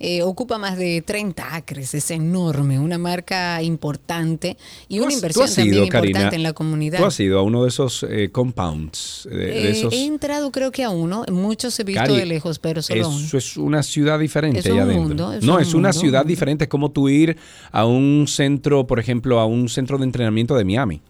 Eh, 0.00 0.22
ocupa 0.22 0.58
más 0.58 0.76
de 0.76 1.02
30 1.02 1.54
acres, 1.54 1.94
es 1.94 2.10
enorme, 2.10 2.80
una 2.80 2.98
marca 2.98 3.62
importante 3.62 4.56
y 4.88 4.98
una 4.98 5.12
inversión 5.12 5.48
también 5.54 5.84
importante 5.84 6.34
en 6.34 6.42
la 6.42 6.52
comunidad. 6.52 6.98
Tú 6.98 7.04
has 7.04 7.20
ido 7.20 7.38
a 7.38 7.42
uno 7.42 7.62
de 7.62 7.68
esos 7.68 8.04
eh, 8.10 8.30
compounds, 8.32 9.28
de, 9.30 9.36
de 9.36 9.68
Eh, 9.68 9.70
esos... 9.70 9.94
He 9.94 10.04
entrado 10.04 10.50
creo 10.50 10.72
que 10.72 10.82
a 10.82 10.90
uno, 10.90 11.24
muchos 11.30 11.78
he 11.78 11.84
visto 11.84 12.02
Cari, 12.02 12.16
de 12.16 12.26
lejos, 12.26 12.58
pero 12.58 12.82
solo 12.82 13.04
a 13.06 13.08
uno. 13.08 13.24
Eso 13.24 13.38
es 13.38 13.56
una 13.56 13.84
ciudad 13.84 14.18
diferente 14.18 14.72
un 14.72 14.80
adentro. 14.80 15.02
mundo, 15.04 15.32
no, 15.42 15.54
un 15.54 15.60
es 15.62 15.74
una 15.74 15.90
mundo. 15.90 16.00
ciudad 16.00 16.26
diferente. 16.26 16.64
Es 16.64 16.70
como 16.70 16.90
tú 16.90 17.08
ir 17.08 17.36
a 17.70 17.86
un 17.86 18.26
centro, 18.26 18.84
por 18.88 18.98
ejemplo, 18.98 19.38
a 19.38 19.46
un 19.46 19.68
centro 19.68 19.96
de 19.96 20.04
entrenamiento 20.04 20.56
de 20.56 20.64
Miami. 20.64 21.02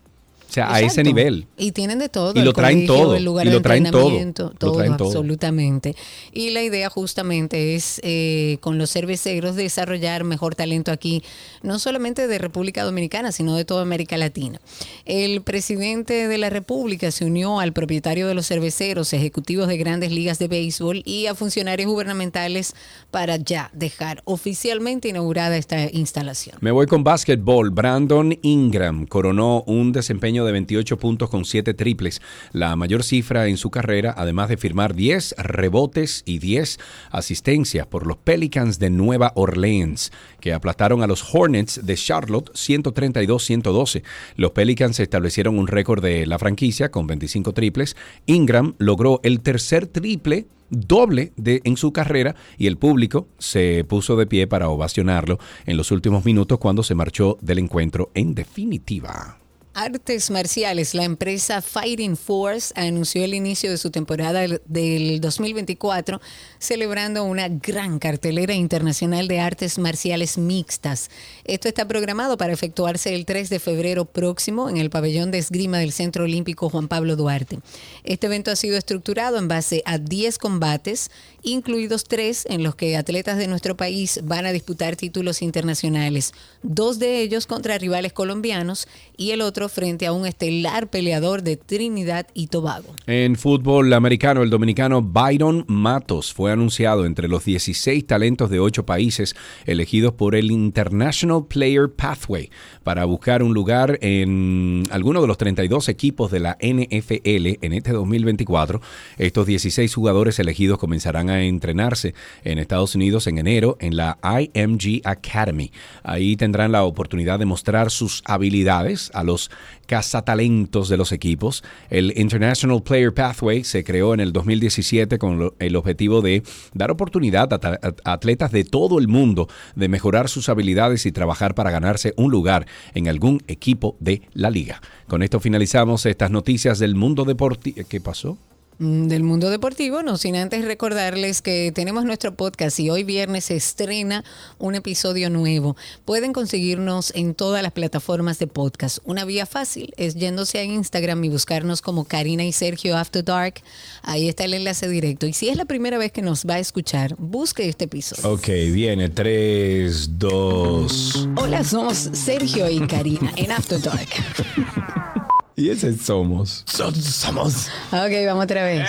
O 0.49 0.53
sea, 0.53 0.73
a 0.73 0.81
ese 0.81 1.03
nivel. 1.03 1.47
Y 1.59 1.73
tienen 1.73 1.99
de 1.99 2.09
todo. 2.09 2.33
Y 2.35 2.43
lo 2.43 2.55
traen 2.55 2.87
colegio, 2.87 3.05
todo, 3.05 3.17
El 3.17 3.25
lugar 3.25 3.47
y 3.47 3.51
de 3.51 3.55
lo 3.57 3.63
traen 3.63 3.91
todo, 3.91 4.11
lo 4.11 4.55
todo. 4.57 4.81
absolutamente. 4.81 5.95
Y 6.33 6.51
la 6.51 6.63
idea 6.63 6.89
justamente 6.89 7.75
es 7.75 8.01
eh, 8.03 8.57
con 8.61 8.79
los 8.79 8.91
cerveceros 8.91 9.57
desarrollar 9.57 10.25
mejor 10.25 10.55
talento 10.55 10.91
aquí, 10.91 11.23
no 11.63 11.79
solamente 11.79 12.27
de 12.27 12.39
República 12.39 12.83
Dominicana, 12.83 13.31
sino 13.31 13.57
de 13.57 13.67
toda 13.67 13.83
América 13.83 14.17
Latina. 14.17 14.59
El 15.05 15.43
presidente 15.43 16.29
de 16.29 16.39
la 16.39 16.49
República 16.49 17.11
se 17.11 17.27
unió 17.27 17.61
al 17.61 17.75
propietario 17.75 18.27
de 18.27 18.35
los 18.35 18.47
cerveceros, 18.47 19.13
ejecutivos 19.13 19.69
de 19.69 19.77
grandes 19.77 20.13
ligas 20.13 20.39
de 20.39 20.49
béisbol 20.49 21.03
y 21.05 21.27
a 21.27 21.35
funcionarios 21.35 21.91
gubernamentales 21.91 22.75
para 23.11 23.37
ya 23.37 23.71
dejar 23.75 24.23
oficialmente 24.25 25.09
inaugurada 25.09 25.59
esta 25.59 25.91
instalación. 25.93 26.57
Me 26.61 26.71
voy 26.71 26.87
con 26.87 27.05
básquetbol. 27.05 27.71
Brandon 27.71 28.39
Ingram 28.41 29.07
coronó 29.07 29.63
un 29.67 29.93
desempeño 29.93 30.38
de 30.45 30.53
28 30.53 30.99
puntos 30.99 31.31
con 31.31 31.45
7 31.45 31.75
triples, 31.75 32.21
la 32.53 32.75
mayor 32.77 33.03
cifra 33.03 33.47
en 33.49 33.57
su 33.57 33.71
carrera, 33.71 34.15
además 34.17 34.49
de 34.49 34.57
firmar 34.57 34.95
10 34.95 35.35
rebotes 35.39 36.23
y 36.27 36.39
10 36.39 36.79
asistencias 37.11 37.87
por 37.87 38.07
los 38.07 38.17
Pelicans 38.17 38.79
de 38.79 38.91
Nueva 38.91 39.33
Orleans, 39.35 40.13
que 40.41 40.53
aplastaron 40.53 41.03
a 41.03 41.07
los 41.07 41.35
Hornets 41.35 41.85
de 41.85 41.97
Charlotte 41.97 42.53
132-112. 42.53 44.03
Los 44.37 44.53
Pelicans 44.53 45.01
establecieron 45.01 45.59
un 45.59 45.67
récord 45.67 46.03
de 46.03 46.27
la 46.27 46.39
franquicia 46.39 46.91
con 46.91 47.07
25 47.07 47.53
triples. 47.53 47.97
Ingram 48.27 48.75
logró 48.79 49.21
el 49.23 49.41
tercer 49.41 49.87
triple 49.87 50.47
doble 50.71 51.33
de, 51.37 51.61
en 51.65 51.77
su 51.77 51.93
carrera 51.93 52.35
y 52.57 52.67
el 52.67 52.77
público 52.77 53.29
se 53.39 53.85
puso 53.85 54.17
de 54.17 54.27
pie 54.27 54.47
para 54.47 54.69
ovacionarlo 54.69 55.39
en 55.67 55.77
los 55.77 55.91
últimos 55.91 56.25
minutos 56.25 56.59
cuando 56.59 56.83
se 56.83 56.95
marchó 56.95 57.39
del 57.41 57.59
encuentro 57.59 58.11
en 58.15 58.35
definitiva. 58.35 59.39
Artes 59.81 60.29
marciales, 60.33 60.93
la 60.93 61.05
empresa 61.05 61.63
Fighting 61.63 62.17
Force 62.17 62.73
anunció 62.75 63.23
el 63.23 63.33
inicio 63.33 63.71
de 63.71 63.79
su 63.79 63.93
temporada 63.93 64.41
del- 64.41 64.61
del 64.67 65.21
2024 65.21 66.21
celebrando 66.59 67.23
una 67.23 67.47
gran 67.49 68.01
cartelera 68.01 68.55
internacional 68.55 69.29
de 69.29 69.39
artes 69.39 69.79
marciales 69.79 70.37
mixtas. 70.37 71.11
Esto 71.45 71.69
está 71.69 71.87
programado 71.87 72.37
para 72.37 72.53
efectuarse 72.53 73.15
el 73.15 73.25
3 73.25 73.51
de 73.51 73.61
febrero 73.61 74.05
próximo 74.05 74.69
en 74.69 74.79
el 74.79 74.91
pabellón 74.91 75.31
de 75.31 75.39
esgrima 75.39 75.79
del 75.79 75.93
Centro 75.93 76.25
Olímpico 76.25 76.69
Juan 76.71 76.89
Pablo 76.89 77.15
Duarte. 77.15 77.61
Este 78.03 78.27
evento 78.27 78.51
ha 78.51 78.57
sido 78.57 78.77
estructurado 78.77 79.39
en 79.39 79.47
base 79.47 79.85
a 79.87 79.99
10 79.99 80.39
combates, 80.39 81.13
incluidos 81.43 82.05
tres 82.05 82.47
en 82.49 82.63
los 82.63 82.75
que 82.75 82.97
atletas 82.97 83.39
de 83.39 83.47
nuestro 83.47 83.77
país 83.77 84.21
van 84.25 84.47
a 84.47 84.53
disputar 84.53 84.97
títulos 84.97 85.43
internacionales, 85.43 86.33
dos 86.63 86.99
de 86.99 87.21
ellos 87.21 87.47
contra 87.47 87.79
rivales 87.79 88.13
colombianos 88.13 88.89
y 89.17 89.31
el 89.31 89.41
otro 89.41 89.69
frente 89.69 90.07
a 90.07 90.13
un 90.13 90.27
estelar 90.27 90.89
peleador 90.89 91.43
de 91.43 91.57
Trinidad 91.57 92.27
y 92.35 92.49
Tobago. 92.49 92.95
En 93.07 93.37
fútbol 93.37 93.93
americano, 93.93 94.43
el 94.43 94.51
dominicano 94.51 95.03
Byron 95.03 95.65
Matos 95.69 96.33
fue 96.33 96.53
anunciado 96.53 97.07
entre 97.07 97.29
los 97.29 97.45
16 97.45 98.07
talentos 98.07 98.51
de 98.51 98.61
8 98.61 98.85
países 98.85 99.35
elegidos 99.67 100.13
por 100.15 100.35
el 100.35 100.51
International 100.51 101.47
Player 101.47 101.91
Pathway 101.91 102.51
para 102.83 103.05
buscar 103.05 103.43
un 103.43 103.55
lugar 103.55 103.99
en 104.03 104.85
alguno 104.91 105.21
de 105.21 105.27
los 105.27 105.39
32 105.39 105.89
equipos 105.89 106.31
de 106.31 106.41
la 106.41 106.57
NFL 106.61 107.59
en 107.63 107.73
este 107.73 107.93
2024. 107.93 108.81
Estos 109.19 109.47
16 109.47 109.95
jugadores 109.95 110.39
elegidos 110.39 110.79
comenzarán 110.79 111.28
a 111.29 111.43
entrenarse 111.43 112.15
en 112.45 112.59
Estados 112.59 112.95
Unidos 112.95 113.27
en 113.27 113.39
enero 113.39 113.77
en 113.81 113.97
la 113.97 114.19
IMG 114.23 115.03
Academy. 115.05 115.71
Ahí 116.03 116.37
tendrán 116.37 116.73
la 116.73 116.85
oportunidad 116.85 117.39
de 117.39 117.45
mostrar 117.45 117.91
sus 117.91 118.23
habilidades 118.25 119.11
a 119.15 119.25
los 119.25 119.51
cazatalentos 119.87 120.89
de 120.89 120.97
los 120.97 121.13
equipos. 121.13 121.65
El 121.91 122.13
International 122.17 122.83
Player 122.83 123.13
Pathway 123.13 123.65
se 123.65 123.85
creó 123.85 124.15
en 124.15 124.21
el 124.21 124.33
2017 124.33 125.19
con 125.19 125.53
el 125.59 125.77
objetivo 125.77 126.21
de 126.21 126.43
dar 126.75 126.91
oportunidad 126.91 127.53
a 127.53 128.13
atletas 128.13 128.53
de 128.53 128.65
todo 128.65 128.99
el 128.99 129.09
mundo 129.09 129.49
de 129.75 129.89
mejorar 129.89 130.29
sus 130.29 130.49
habilidades 130.49 131.07
y 131.07 131.13
trabajar 131.13 131.55
para 131.55 131.71
ganarse 131.71 132.13
un 132.17 132.31
lugar 132.31 132.67
en 132.95 133.09
algún 133.09 133.43
equipo 133.49 133.97
de 134.01 134.23
la 134.33 134.51
liga. 134.51 134.81
Con 135.07 135.23
esto 135.23 135.41
finalizamos 135.41 136.05
estas 136.07 136.31
noticias 136.31 136.79
del 136.79 136.95
mundo 136.95 137.25
deportivo. 137.25 137.79
¿Qué 137.89 138.01
pasó? 138.01 138.39
Mm, 138.79 139.09
del 139.09 139.23
mundo 139.23 139.51
deportivo, 139.51 140.03
no 140.03 140.17
sin 140.17 140.37
antes 140.37 140.65
recordarles 140.65 141.43
que 141.43 141.73
tenemos 141.75 142.05
nuestro 142.05 142.35
podcast 142.35 142.79
y 142.81 142.91
hoy 142.91 143.05
viernes 143.05 143.47
se 143.47 143.57
estrena 143.57 144.25
un 144.59 144.75
episodio 144.75 145.31
nuevo. 145.31 145.77
Pueden 146.05 146.33
conseguirnos 146.33 147.13
en 147.15 147.35
todas 147.35 147.63
las 147.63 147.73
plataformas 147.73 148.39
de 148.39 148.47
podcast. 148.47 148.99
Una 149.05 149.25
vía 149.25 149.47
fácil 149.47 149.93
es 149.97 150.15
yéndose 150.15 150.59
a 150.59 150.65
Instagram 150.65 151.23
y 151.25 151.29
buscarnos 151.29 151.83
como 151.83 152.05
Karina 152.05 152.45
y 152.45 152.53
Sergio 152.53 152.97
After 152.97 153.25
Dark. 153.25 153.63
Ahí 154.03 154.29
está 154.29 154.45
el 154.45 154.55
enlace 154.55 154.89
directo. 154.89 155.27
Y 155.27 155.33
si 155.33 155.49
es 155.49 155.57
la 155.57 155.65
primera 155.65 155.99
vez 155.99 156.13
que 156.13 156.23
nos 156.23 156.45
va 156.45 156.55
a 156.55 156.59
escuchar, 156.59 157.15
busque 157.19 157.69
este 157.69 157.85
episodio. 157.85 158.33
Ok, 158.33 158.49
viene 158.73 159.09
3, 159.09 160.19
2. 160.19 161.29
Hola, 161.37 161.65
somos 161.65 161.97
Sergio 162.13 162.69
y 162.69 162.87
Karina 162.87 163.33
en 163.37 163.53
After 163.53 163.81
Dark. 163.81 164.09
Y 165.59 165.71
ese 165.71 165.93
somos. 165.99 166.63
somos. 166.69 167.67
Ok, 167.91 168.13
vamos 168.25 168.45
otra 168.45 168.63
vez. 168.63 168.89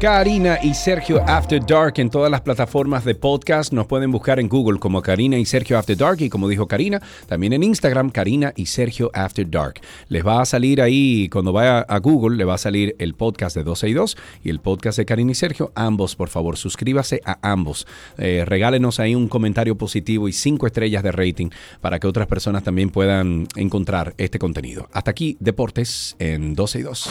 Karina 0.00 0.58
y 0.62 0.74
Sergio 0.74 1.22
After 1.26 1.64
Dark 1.64 1.94
en 1.96 2.10
todas 2.10 2.30
las 2.30 2.42
plataformas 2.42 3.02
de 3.06 3.14
podcast. 3.14 3.72
Nos 3.72 3.86
pueden 3.86 4.12
buscar 4.12 4.38
en 4.38 4.46
Google 4.46 4.78
como 4.78 5.00
Karina 5.00 5.38
y 5.38 5.46
Sergio 5.46 5.78
After 5.78 5.96
Dark 5.96 6.20
y 6.20 6.28
como 6.28 6.48
dijo 6.48 6.68
Karina, 6.68 7.00
también 7.26 7.54
en 7.54 7.62
Instagram 7.62 8.10
Karina 8.10 8.52
y 8.56 8.66
Sergio 8.66 9.10
After 9.14 9.48
Dark. 9.48 9.80
Les 10.08 10.24
va 10.24 10.42
a 10.42 10.44
salir 10.44 10.82
ahí, 10.82 11.30
cuando 11.30 11.50
vaya 11.50 11.78
a 11.78 11.98
Google, 11.98 12.36
le 12.36 12.44
va 12.44 12.54
a 12.54 12.58
salir 12.58 12.94
el 12.98 13.14
podcast 13.14 13.56
de 13.56 13.64
12 13.64 13.88
y 13.88 13.92
2 13.94 14.16
y 14.44 14.50
el 14.50 14.60
podcast 14.60 14.98
de 14.98 15.06
Karina 15.06 15.32
y 15.32 15.34
Sergio. 15.34 15.72
Ambos, 15.74 16.14
por 16.14 16.28
favor, 16.28 16.58
suscríbase 16.58 17.22
a 17.24 17.38
ambos. 17.40 17.86
Eh, 18.18 18.44
regálenos 18.46 19.00
ahí 19.00 19.14
un 19.14 19.28
comentario 19.28 19.78
positivo 19.78 20.28
y 20.28 20.34
cinco 20.34 20.66
estrellas 20.66 21.02
de 21.04 21.12
rating 21.12 21.48
para 21.80 21.98
que 21.98 22.06
otras 22.06 22.26
personas 22.26 22.62
también 22.62 22.90
puedan 22.90 23.48
encontrar 23.56 24.12
este 24.18 24.38
contenido. 24.38 24.90
Hasta 24.92 25.10
aquí, 25.10 25.38
Deportes 25.40 26.16
en 26.18 26.54
12 26.54 26.80
y 26.80 26.82
2. 26.82 27.10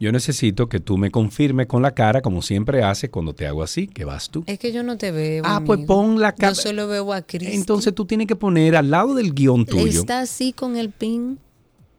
Yo 0.00 0.12
necesito 0.12 0.68
que 0.68 0.78
tú 0.78 0.96
me 0.96 1.10
confirmes 1.10 1.66
con 1.66 1.82
la 1.82 1.90
cara, 1.92 2.22
como 2.22 2.40
siempre 2.40 2.84
hace 2.84 3.10
cuando 3.10 3.34
te 3.34 3.46
hago 3.48 3.64
así, 3.64 3.88
que 3.88 4.04
vas 4.04 4.30
tú. 4.30 4.44
Es 4.46 4.58
que 4.60 4.70
yo 4.72 4.84
no 4.84 4.96
te 4.96 5.10
veo. 5.10 5.42
Ah, 5.44 5.60
pues 5.66 5.80
pon 5.86 6.20
la 6.20 6.30
Yo 6.30 6.36
cara. 6.36 6.54
solo 6.54 6.86
veo 6.86 7.12
a 7.12 7.22
Chris. 7.22 7.48
Entonces 7.52 7.92
tú 7.94 8.04
tienes 8.04 8.28
que 8.28 8.36
poner 8.36 8.76
al 8.76 8.90
lado 8.90 9.14
del 9.14 9.34
guion 9.34 9.66
tuyo. 9.66 10.00
Está 10.00 10.20
así 10.20 10.52
con 10.52 10.76
el 10.76 10.90
pin. 10.90 11.38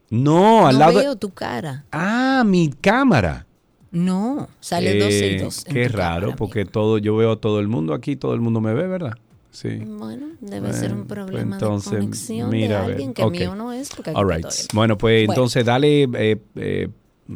No, 0.08 0.66
al 0.66 0.74
no 0.74 0.78
lado. 0.80 0.98
de- 0.98 1.04
veo 1.04 1.16
tu 1.16 1.30
cara. 1.30 1.84
Ah, 1.92 2.42
mi 2.46 2.70
cámara. 2.80 3.46
No, 3.92 4.48
sale 4.60 4.98
12 4.98 5.32
y 5.32 5.36
Eh, 5.36 5.42
2. 5.42 5.66
en 5.66 5.74
Qué 5.74 5.88
raro, 5.88 6.20
cámara, 6.20 6.36
porque 6.36 6.64
todo, 6.64 6.98
yo 6.98 7.16
veo 7.16 7.32
a 7.32 7.40
todo 7.40 7.60
el 7.60 7.68
mundo 7.68 7.92
aquí, 7.92 8.16
todo 8.16 8.34
el 8.34 8.40
mundo 8.40 8.60
me 8.60 8.72
ve, 8.72 8.86
¿verdad? 8.86 9.12
Sí. 9.50 9.76
Bueno, 9.84 10.28
debe 10.40 10.60
Bueno, 10.68 10.74
ser 10.76 10.92
un 10.92 10.98
pues 11.06 11.08
problema 11.08 11.56
entonces, 11.56 11.90
de 11.92 11.98
conexión 11.98 12.50
mira, 12.50 12.82
de 12.82 12.92
alguien 12.92 13.12
que 13.12 13.26
mío 13.26 13.54
no 13.56 13.72
es. 13.72 13.90
Porque 13.90 14.10
aquí 14.10 14.20
right. 14.24 14.46
Bueno, 14.72 14.96
pues 14.96 15.26
Bueno. 15.26 15.32
entonces 15.32 15.64
dale, 15.64 16.04
eh, 16.04 16.40
eh, 16.54 16.88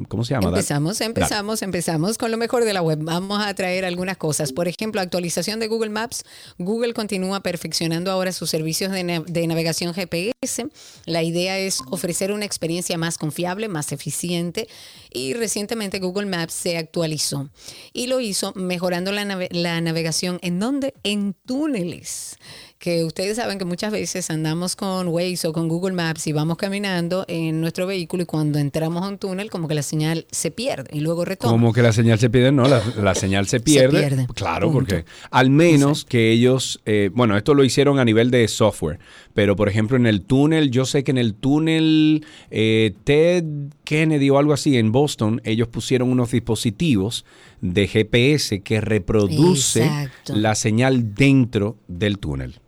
¿cómo 0.09 0.25
se 0.25 0.35
llama? 0.35 0.49
Empezamos, 0.59 1.01
empezamos, 1.01 1.63
empezamos 1.63 2.19
con 2.19 2.31
lo 2.31 2.37
mejor 2.37 2.65
de 2.65 2.73
la 2.73 2.83
web. 2.83 2.99
Vamos 3.03 3.43
a 3.45 3.53
traer 3.55 3.85
algunas 3.85 4.17
cosas. 4.17 4.53
Por 4.53 4.69
ejemplo, 4.69 5.01
actualización 5.01 5.61
de 5.61 5.69
Google 5.69 5.91
Maps. 5.91 6.25
Google 6.59 6.95
continúa 6.95 7.41
perfeccionando 7.41 8.11
ahora 8.11 8.33
sus 8.33 8.51
servicios 8.51 8.93
de, 8.93 9.05
na- 9.05 9.21
de 9.27 9.47
navegación 9.47 9.95
GPS. 9.95 10.67
La 11.07 11.23
idea 11.23 11.59
es 11.59 11.81
ofrecer 11.91 12.33
una 12.33 12.45
experiencia 12.45 12.99
más 12.99 13.19
confiable, 13.19 13.69
más 13.69 13.93
eficiente. 13.93 14.69
Y 15.13 15.35
recientemente 15.35 16.01
Google 16.01 16.27
Maps 16.27 16.53
se 16.55 16.77
actualizó 16.77 17.49
y 17.93 18.09
lo 18.09 18.21
hizo 18.21 18.53
mejorando 18.57 19.13
la, 19.13 19.25
nave- 19.25 19.49
la 19.53 19.81
navegación. 19.81 20.39
¿En 20.43 20.59
dónde? 20.59 20.95
En 21.05 21.35
túneles 21.47 22.37
que 22.79 23.05
ustedes 23.05 23.37
saben 23.37 23.59
que 23.59 23.65
muchas 23.65 23.93
veces 23.93 24.29
andamos 24.31 24.77
con 24.77 25.09
Waze 25.09 25.49
o 25.49 25.53
con 25.53 25.69
Google 25.69 25.95
Maps 25.95 26.27
y 26.27 26.33
vamos 26.33 26.59
caminando 26.59 27.25
en 27.29 27.61
nuestro 27.61 27.87
vehículo 27.87 28.25
y 28.25 28.27
cuando 28.27 28.59
entramos 28.59 29.03
a 29.03 29.09
un 29.09 29.19
túnel 29.19 29.51
como 29.51 29.69
que 29.69 29.75
la 29.75 29.83
señal 29.83 30.27
se 30.31 30.51
pierde 30.51 30.91
y 30.93 31.01
luego 31.01 31.25
retoma. 31.25 31.51
Como 31.51 31.73
que 31.73 31.83
la 31.83 31.93
señal 31.93 32.19
se 32.19 32.29
pierde, 32.29 32.53
no, 32.53 32.69
la, 32.69 32.83
la 33.01 33.15
señal 33.15 33.47
se 33.47 33.61
pierde. 33.61 34.01
pierde, 34.01 34.27
Claro, 34.35 34.71
punto. 34.71 34.81
porque 34.81 35.05
al 35.31 35.51
menos 35.51 36.05
que 36.05 36.31
ellos, 36.31 36.81
eh, 36.85 37.11
bueno, 37.15 37.37
esto 37.37 37.55
lo 37.55 37.65
hicieron 37.65 37.99
a 37.99 38.05
nivel 38.05 38.31
de 38.31 38.47
software, 38.49 38.99
pero 39.33 39.57
por 39.57 39.69
ejemplo 39.69 39.97
en 39.97 40.07
el 40.07 40.23
túnel, 40.23 40.71
yo 40.71 40.85
sé 40.85 41.05
que 41.05 41.11
en 41.13 41.19
el 41.19 41.35
túnel 41.35 42.27
eh, 42.51 42.95
Ted 43.05 43.45
Kennedy 43.85 44.31
o 44.31 44.39
algo 44.39 44.53
así 44.53 44.77
en 44.79 44.93
Boston, 44.93 45.41
ellos 45.45 45.69
pusieron 45.69 46.11
unos 46.11 46.31
dispositivos 46.33 47.25
de 47.61 47.87
GPS 47.87 48.63
que 48.63 48.81
reproduce 48.81 49.85
Exacto. 49.85 50.35
la 50.35 50.55
señal 50.55 51.15
dentro 51.15 51.77
del 51.87 52.19
túnel. 52.19 52.61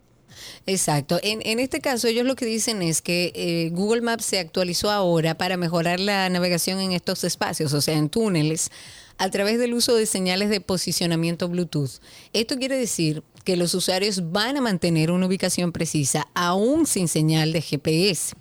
Exacto. 0.65 1.19
En, 1.23 1.39
en 1.45 1.59
este 1.59 1.79
caso, 1.79 2.07
ellos 2.07 2.25
lo 2.25 2.35
que 2.35 2.45
dicen 2.45 2.81
es 2.81 3.01
que 3.01 3.31
eh, 3.35 3.69
Google 3.73 4.01
Maps 4.01 4.25
se 4.25 4.39
actualizó 4.39 4.91
ahora 4.91 5.37
para 5.37 5.55
mejorar 5.57 5.99
la 5.99 6.29
navegación 6.29 6.79
en 6.79 6.91
estos 6.91 7.23
espacios, 7.23 7.73
o 7.73 7.81
sea, 7.81 7.97
en 7.97 8.09
túneles, 8.09 8.69
a 9.17 9.29
través 9.29 9.59
del 9.59 9.73
uso 9.73 9.95
de 9.95 10.05
señales 10.05 10.49
de 10.49 10.61
posicionamiento 10.61 11.47
Bluetooth. 11.47 12.01
Esto 12.33 12.57
quiere 12.57 12.77
decir 12.77 13.23
que 13.43 13.55
los 13.55 13.73
usuarios 13.73 14.31
van 14.31 14.57
a 14.57 14.61
mantener 14.61 15.09
una 15.09 15.25
ubicación 15.25 15.71
precisa 15.71 16.27
aún 16.35 16.85
sin 16.85 17.07
señal 17.07 17.53
de 17.53 17.61
GPS. 17.61 18.35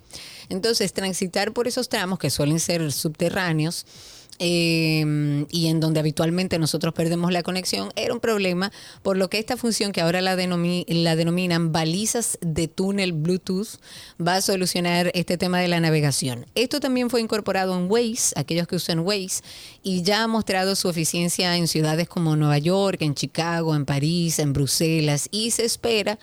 Entonces, 0.48 0.92
transitar 0.92 1.52
por 1.52 1.68
esos 1.68 1.88
tramos 1.88 2.18
que 2.18 2.30
suelen 2.30 2.60
ser 2.60 2.92
subterráneos 2.92 3.86
eh, 4.38 5.46
y 5.50 5.68
en 5.68 5.80
donde 5.80 6.00
habitualmente 6.00 6.58
nosotros 6.58 6.92
perdemos 6.92 7.32
la 7.32 7.42
conexión, 7.42 7.90
era 7.96 8.12
un 8.12 8.20
problema, 8.20 8.70
por 9.02 9.16
lo 9.16 9.30
que 9.30 9.38
esta 9.38 9.56
función 9.56 9.92
que 9.92 10.00
ahora 10.00 10.20
la, 10.20 10.36
la 10.36 11.16
denominan 11.16 11.72
balizas 11.72 12.38
de 12.40 12.68
túnel 12.68 13.12
Bluetooth 13.12 13.78
va 14.20 14.36
a 14.36 14.40
solucionar 14.40 15.10
este 15.14 15.38
tema 15.38 15.60
de 15.60 15.68
la 15.68 15.80
navegación. 15.80 16.46
Esto 16.54 16.80
también 16.80 17.08
fue 17.08 17.20
incorporado 17.20 17.76
en 17.78 17.90
Waze, 17.90 18.34
aquellos 18.36 18.66
que 18.66 18.76
usan 18.76 19.00
Waze, 19.00 19.42
y 19.82 20.02
ya 20.02 20.24
ha 20.24 20.26
mostrado 20.26 20.76
su 20.76 20.90
eficiencia 20.90 21.56
en 21.56 21.68
ciudades 21.68 22.08
como 22.08 22.36
Nueva 22.36 22.58
York, 22.58 23.02
en 23.02 23.14
Chicago, 23.14 23.74
en 23.74 23.86
París, 23.86 24.38
en 24.38 24.52
Bruselas, 24.52 25.28
y 25.30 25.50
se 25.52 25.64
espera 25.64 26.18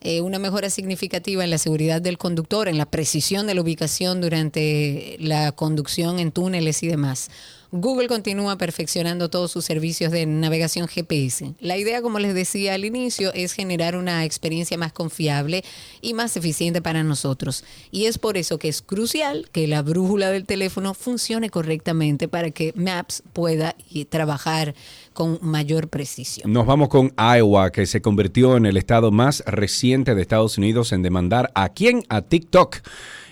eh, 0.00 0.20
una 0.20 0.38
mejora 0.38 0.70
significativa 0.70 1.44
en 1.44 1.50
la 1.50 1.58
seguridad 1.58 2.00
del 2.00 2.18
conductor, 2.18 2.68
en 2.68 2.78
la 2.78 2.86
precisión 2.86 3.46
de 3.46 3.54
la 3.54 3.62
ubicación 3.62 4.20
durante 4.20 5.16
la 5.18 5.52
conducción 5.52 6.18
en 6.18 6.32
túneles 6.32 6.82
y 6.82 6.88
demás. 6.88 7.30
Google 7.70 8.08
continúa 8.08 8.56
perfeccionando 8.56 9.28
todos 9.28 9.50
sus 9.50 9.66
servicios 9.66 10.10
de 10.10 10.24
navegación 10.24 10.88
GPS. 10.88 11.52
La 11.60 11.76
idea, 11.76 12.00
como 12.00 12.18
les 12.18 12.32
decía 12.32 12.72
al 12.72 12.86
inicio, 12.86 13.30
es 13.34 13.52
generar 13.52 13.94
una 13.94 14.24
experiencia 14.24 14.78
más 14.78 14.94
confiable 14.94 15.62
y 16.00 16.14
más 16.14 16.34
eficiente 16.38 16.80
para 16.80 17.04
nosotros. 17.04 17.64
Y 17.90 18.06
es 18.06 18.16
por 18.16 18.38
eso 18.38 18.58
que 18.58 18.68
es 18.68 18.80
crucial 18.80 19.50
que 19.52 19.66
la 19.66 19.82
brújula 19.82 20.30
del 20.30 20.46
teléfono 20.46 20.94
funcione 20.94 21.50
correctamente 21.50 22.26
para 22.26 22.50
que 22.52 22.72
Maps 22.74 23.22
pueda 23.34 23.76
y 23.90 24.06
trabajar 24.06 24.74
con 25.18 25.40
mayor 25.42 25.88
precisión. 25.88 26.52
Nos 26.52 26.64
vamos 26.64 26.88
con 26.88 27.12
Iowa, 27.18 27.72
que 27.72 27.86
se 27.86 28.00
convirtió 28.00 28.56
en 28.56 28.66
el 28.66 28.76
estado 28.76 29.10
más 29.10 29.42
reciente 29.46 30.14
de 30.14 30.22
Estados 30.22 30.58
Unidos 30.58 30.92
en 30.92 31.02
demandar 31.02 31.50
a 31.56 31.70
quién? 31.70 32.04
A 32.08 32.22
TikTok. 32.22 32.76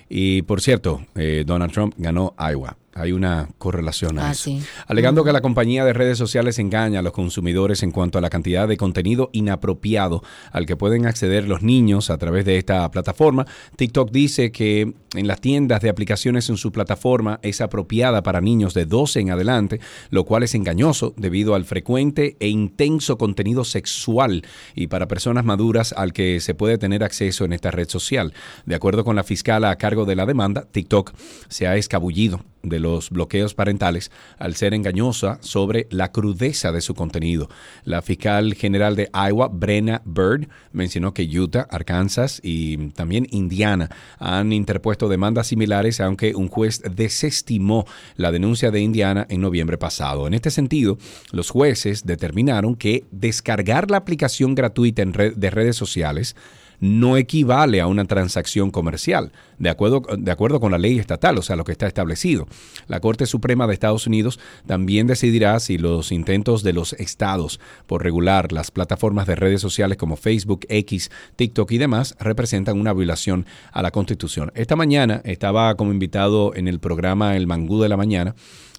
Y 0.08 0.42
por 0.42 0.60
cierto, 0.60 1.06
eh, 1.14 1.44
Donald 1.46 1.72
Trump 1.72 1.94
ganó 1.96 2.34
Iowa. 2.40 2.76
Hay 2.97 3.12
una 3.12 3.48
correlación 3.59 4.18
a 4.18 4.28
Ah, 4.28 4.32
eso. 4.32 4.44
sí. 4.44 4.62
Alegando 4.86 5.23
que 5.23 5.32
la 5.32 5.43
compañía 5.43 5.85
de 5.85 5.93
redes 5.93 6.16
sociales 6.18 6.59
engaña 6.59 7.01
a 7.01 7.02
los 7.02 7.12
consumidores 7.12 7.82
en 7.82 7.90
cuanto 7.90 8.18
a 8.18 8.20
la 8.23 8.31
cantidad 8.31 8.66
de 8.66 8.77
contenido 8.77 9.28
inapropiado 9.32 10.23
al 10.51 10.64
que 10.66 10.77
pueden 10.77 11.06
acceder 11.06 11.47
los 11.47 11.62
niños 11.62 12.09
a 12.10 12.18
través 12.18 12.44
de 12.44 12.56
esta 12.59 12.90
plataforma, 12.90 13.47
TikTok 13.77 14.10
dice 14.10 14.51
que 14.51 14.94
en 15.14 15.27
las 15.28 15.40
tiendas 15.40 15.81
de 15.82 15.89
aplicaciones 15.90 16.48
en 16.48 16.56
su 16.56 16.73
plataforma 16.73 17.39
es 17.43 17.60
apropiada 17.60 18.23
para 18.23 18.40
niños 18.40 18.74
de 18.74 18.86
12 18.86 19.20
en 19.20 19.31
adelante, 19.31 19.81
lo 20.10 20.24
cual 20.24 20.43
es 20.43 20.55
engañoso 20.55 21.14
debido 21.16 21.55
al 21.55 21.64
frecuente 21.64 22.36
e 22.40 22.48
intenso 22.48 23.18
contenido 23.18 23.64
sexual 23.64 24.43
y 24.74 24.86
para 24.86 25.06
personas 25.09 25.44
maduras 25.44 25.93
al 25.93 26.12
que 26.12 26.40
se 26.40 26.55
puede 26.55 26.78
tener 26.78 27.05
acceso 27.05 27.44
en 27.44 27.52
esta 27.52 27.70
red 27.70 27.89
social. 27.89 28.32
De 28.64 28.74
acuerdo 28.74 29.05
con 29.05 29.16
la 29.16 29.24
fiscal 29.24 29.64
a 29.64 29.77
cargo 29.77 30.05
de 30.05 30.16
la 30.16 30.27
demanda, 30.27 30.66
TikTok 30.70 31.12
se 31.48 31.66
ha 31.66 31.77
escabullido 31.77 32.40
de 32.62 32.81
los 32.81 33.11
bloqueos 33.11 33.55
parentales 33.55 34.11
al 34.39 34.57
ser 34.57 34.74
engañosa 34.74 35.39
sobre 35.41 35.87
la 35.91 36.11
crudeza 36.11 36.73
de 36.73 36.81
su 36.81 36.95
contenido. 36.95 37.49
La 37.85 38.03
fiscal 38.03 38.55
general 38.55 38.97
de 38.97 39.09
Iowa, 39.15 39.49
Brenna 39.49 40.03
Bird, 40.05 40.49
mencionó 40.73 41.15
que 41.15 41.23
Utah, 41.24 41.66
Arkansas 41.70 42.41
y 42.43 42.89
también 42.89 43.27
Indiana 43.31 43.89
han 44.19 44.53
interpuesto 44.53 45.09
demandas 45.09 45.47
similares, 45.47 46.01
aunque 46.01 46.35
un 46.35 46.49
juez 46.49 46.83
desestimó 46.95 47.87
la 48.16 48.33
denuncia 48.33 48.70
de 48.70 48.81
Indiana 48.81 49.27
en 49.28 49.41
noviembre 49.41 49.78
pasado. 49.78 50.27
En 50.27 50.35
este 50.35 50.51
sentido, 50.51 50.99
los 51.33 51.51
jueces 51.51 52.05
determinaron 52.05 52.74
que 52.74 53.05
descargar 53.11 53.91
la 53.91 53.99
aplicación 53.99 54.55
gratuita 54.55 55.03
en 55.03 55.12
red- 55.12 55.35
de 55.37 55.51
redes 55.51 55.77
sociales 55.77 56.35
no 56.81 57.16
equivale 57.16 57.81
a 57.81 57.86
una 57.86 58.05
transacción 58.05 58.70
comercial, 58.70 59.32
de 59.59 59.70
acuerdo, 59.70 60.03
de 60.16 60.31
acuerdo 60.31 60.61
con 60.61 60.73
la 60.73 60.78
ley 60.78 60.98
estatal, 60.98 61.39
o 61.39 61.43
sea, 61.43 61.57
lo 61.57 61.65
que 61.65 61.73
está 61.73 61.86
establecido. 61.86 62.47
La 62.89 63.01
Corte 63.01 63.27
Suprema 63.27 63.66
de 63.66 63.74
Estados 63.74 64.07
Unidos 64.07 64.39
también 64.66 65.07
decidirá 65.07 65.59
si 65.61 65.78
los 65.78 66.12
intentos 66.12 66.62
de 66.62 66.73
los 66.73 66.93
estados 66.94 67.61
por 67.86 68.03
regular 68.03 68.53
las 68.53 68.70
plataformas 68.70 69.27
de 69.27 69.36
redes 69.36 69.61
sociales 69.61 69.97
como 69.97 70.16
Facebook, 70.16 70.66
X, 70.69 71.11
TikTok 71.36 71.73
y 71.73 71.78
demás 71.78 72.16
representan 72.20 72.78
una 72.78 72.93
violación 72.93 73.47
a 73.73 73.82
la 73.82 73.90
Constitución. 73.90 74.53
Esta 74.55 74.77
mañana 74.77 75.23
estaba 75.24 75.74
como 75.77 75.93
invitado 75.93 76.55
en 76.55 76.69
el 76.69 76.81
programa 76.81 77.36
El 77.36 77.47
Mangú 77.47 77.81
de 77.81 77.89
la 77.89 77.97
Mañana. 77.97 78.35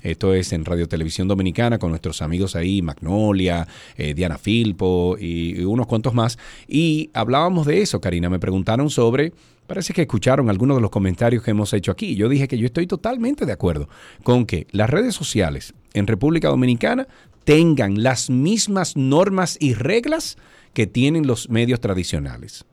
Esto 0.07 0.33
es 0.33 0.53
en 0.53 0.63
Radio 0.63 0.87
Televisión 0.87 1.27
Dominicana 1.27 1.79
con 1.79 1.89
nuestros 1.89 2.21
amigos 2.21 2.55
ahí, 2.55 2.81
Magnolia, 2.81 3.67
eh, 3.97 4.13
Diana 4.13 4.37
Filpo 4.37 5.17
y, 5.19 5.59
y 5.59 5.65
unos 5.65 5.85
cuantos 5.85 6.13
más. 6.13 6.39
Y 6.65 7.09
hablábamos 7.13 7.67
de 7.67 7.81
eso, 7.81 7.99
Karina. 7.99 8.29
Me 8.29 8.39
preguntaron 8.39 8.89
sobre, 8.89 9.33
parece 9.67 9.93
que 9.93 10.03
escucharon 10.03 10.49
algunos 10.49 10.77
de 10.77 10.81
los 10.81 10.91
comentarios 10.91 11.43
que 11.43 11.51
hemos 11.51 11.73
hecho 11.73 11.91
aquí. 11.91 12.15
Yo 12.15 12.29
dije 12.29 12.47
que 12.47 12.57
yo 12.57 12.67
estoy 12.67 12.87
totalmente 12.87 13.45
de 13.45 13.51
acuerdo 13.51 13.89
con 14.23 14.45
que 14.45 14.65
las 14.71 14.89
redes 14.89 15.13
sociales 15.13 15.73
en 15.93 16.07
República 16.07 16.47
Dominicana 16.47 17.05
tengan 17.43 18.01
las 18.01 18.29
mismas 18.29 18.95
normas 18.95 19.57
y 19.59 19.73
reglas 19.73 20.37
que 20.73 20.87
tienen 20.87 21.27
los 21.27 21.49
medios 21.49 21.81
tradicionales. 21.81 22.65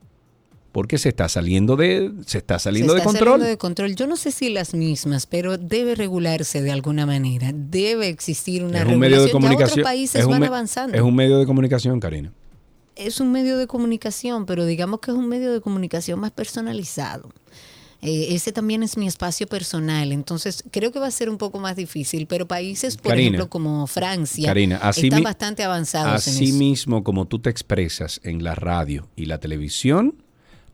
Porque 0.75 0.97
se 0.97 1.07
está 1.07 1.29
saliendo 1.29 1.77
de, 1.77 2.11
se 2.25 2.39
está 2.39 2.59
saliendo 2.59 2.91
Se 2.91 2.95
de 2.95 2.99
está 2.99 3.09
control. 3.09 3.27
saliendo 3.29 3.47
de 3.49 3.57
control. 3.57 3.95
Yo 3.95 4.07
no 4.07 4.17
sé 4.17 4.31
si 4.31 4.49
las 4.49 4.73
mismas, 4.73 5.25
pero 5.25 5.57
debe 5.57 5.95
regularse 5.95 6.61
de 6.61 6.69
alguna 6.69 7.05
manera. 7.05 7.51
Debe 7.55 8.09
existir 8.09 8.61
una 8.61 8.79
es 8.79 8.85
un 8.85 8.99
medio 8.99 9.21
de 9.21 9.27
regulación. 9.27 9.27
Ya 9.27 9.31
comunicación. 9.31 9.79
otros 9.79 9.83
países 9.85 10.19
es 10.19 10.25
un 10.25 10.31
van 10.31 10.43
avanzando. 10.43 10.97
Es 10.97 11.01
un 11.01 11.15
medio 11.15 11.37
de 11.39 11.45
comunicación, 11.45 11.97
Karina. 12.01 12.33
es 12.97 13.21
un 13.21 13.31
medio 13.31 13.57
de 13.57 13.67
comunicación, 13.67 14.45
pero 14.45 14.65
digamos 14.65 14.99
que 14.99 15.11
es 15.11 15.17
un 15.17 15.29
medio 15.29 15.53
de 15.53 15.61
comunicación 15.61 16.19
más 16.19 16.31
personalizado. 16.31 17.29
Eh, 18.01 18.35
ese 18.35 18.51
también 18.51 18.83
es 18.83 18.97
mi 18.97 19.07
espacio 19.07 19.47
personal, 19.47 20.11
entonces 20.11 20.61
creo 20.71 20.91
que 20.91 20.99
va 20.99 21.07
a 21.07 21.11
ser 21.11 21.29
un 21.29 21.37
poco 21.37 21.57
más 21.59 21.77
difícil, 21.77 22.27
pero 22.27 22.45
países, 22.47 22.97
por 22.97 23.11
Karina, 23.11 23.27
ejemplo, 23.29 23.49
como 23.49 23.87
Francia, 23.87 24.45
Karina, 24.47 24.75
así 24.83 25.07
están 25.07 25.23
bastante 25.23 25.63
avanzados 25.63 26.27
en 26.27 26.33
Así 26.33 26.49
eso. 26.49 26.55
mismo 26.57 27.03
como 27.05 27.25
tú 27.27 27.39
te 27.39 27.49
expresas 27.49 28.19
en 28.23 28.43
la 28.43 28.53
radio 28.55 29.07
y 29.15 29.25
la 29.27 29.39
televisión, 29.39 30.15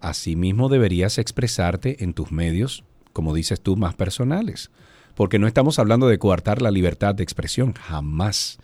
así 0.02 0.36
mismo 0.36 0.69
deberías 0.69 1.18
expresarte 1.18 2.03
en 2.03 2.14
tus 2.14 2.32
medios, 2.32 2.84
como 3.14 3.34
dices 3.34 3.61
tú, 3.61 3.76
más 3.78 3.95
personales. 3.95 4.72
Porque 5.15 5.40
no 5.40 5.48
estamos 5.48 5.80
hablando 5.80 6.07
de 6.07 6.19
coartar 6.19 6.61
la 6.61 6.72
libertad 6.72 7.15
de 7.15 7.23
expresión, 7.23 7.73
jamás. 7.73 8.57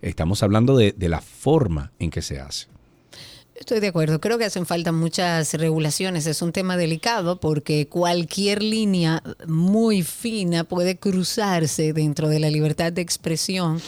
Estamos 0.00 0.42
hablando 0.42 0.76
de, 0.76 0.92
de 0.92 1.08
la 1.08 1.20
forma 1.20 1.92
en 1.98 2.10
que 2.10 2.22
se 2.22 2.40
hace. 2.40 2.66
Estoy 3.54 3.80
de 3.80 3.88
acuerdo, 3.88 4.20
creo 4.20 4.38
que 4.38 4.44
hacen 4.44 4.66
falta 4.66 4.92
muchas 4.92 5.54
regulaciones, 5.54 6.26
es 6.26 6.42
un 6.42 6.52
tema 6.52 6.76
delicado 6.76 7.38
porque 7.38 7.86
cualquier 7.86 8.62
línea 8.62 9.22
muy 9.46 10.02
fina 10.02 10.64
puede 10.64 10.98
cruzarse 10.98 11.92
dentro 11.92 12.28
de 12.28 12.40
la 12.40 12.50
libertad 12.50 12.92
de 12.92 13.02
expresión. 13.02 13.80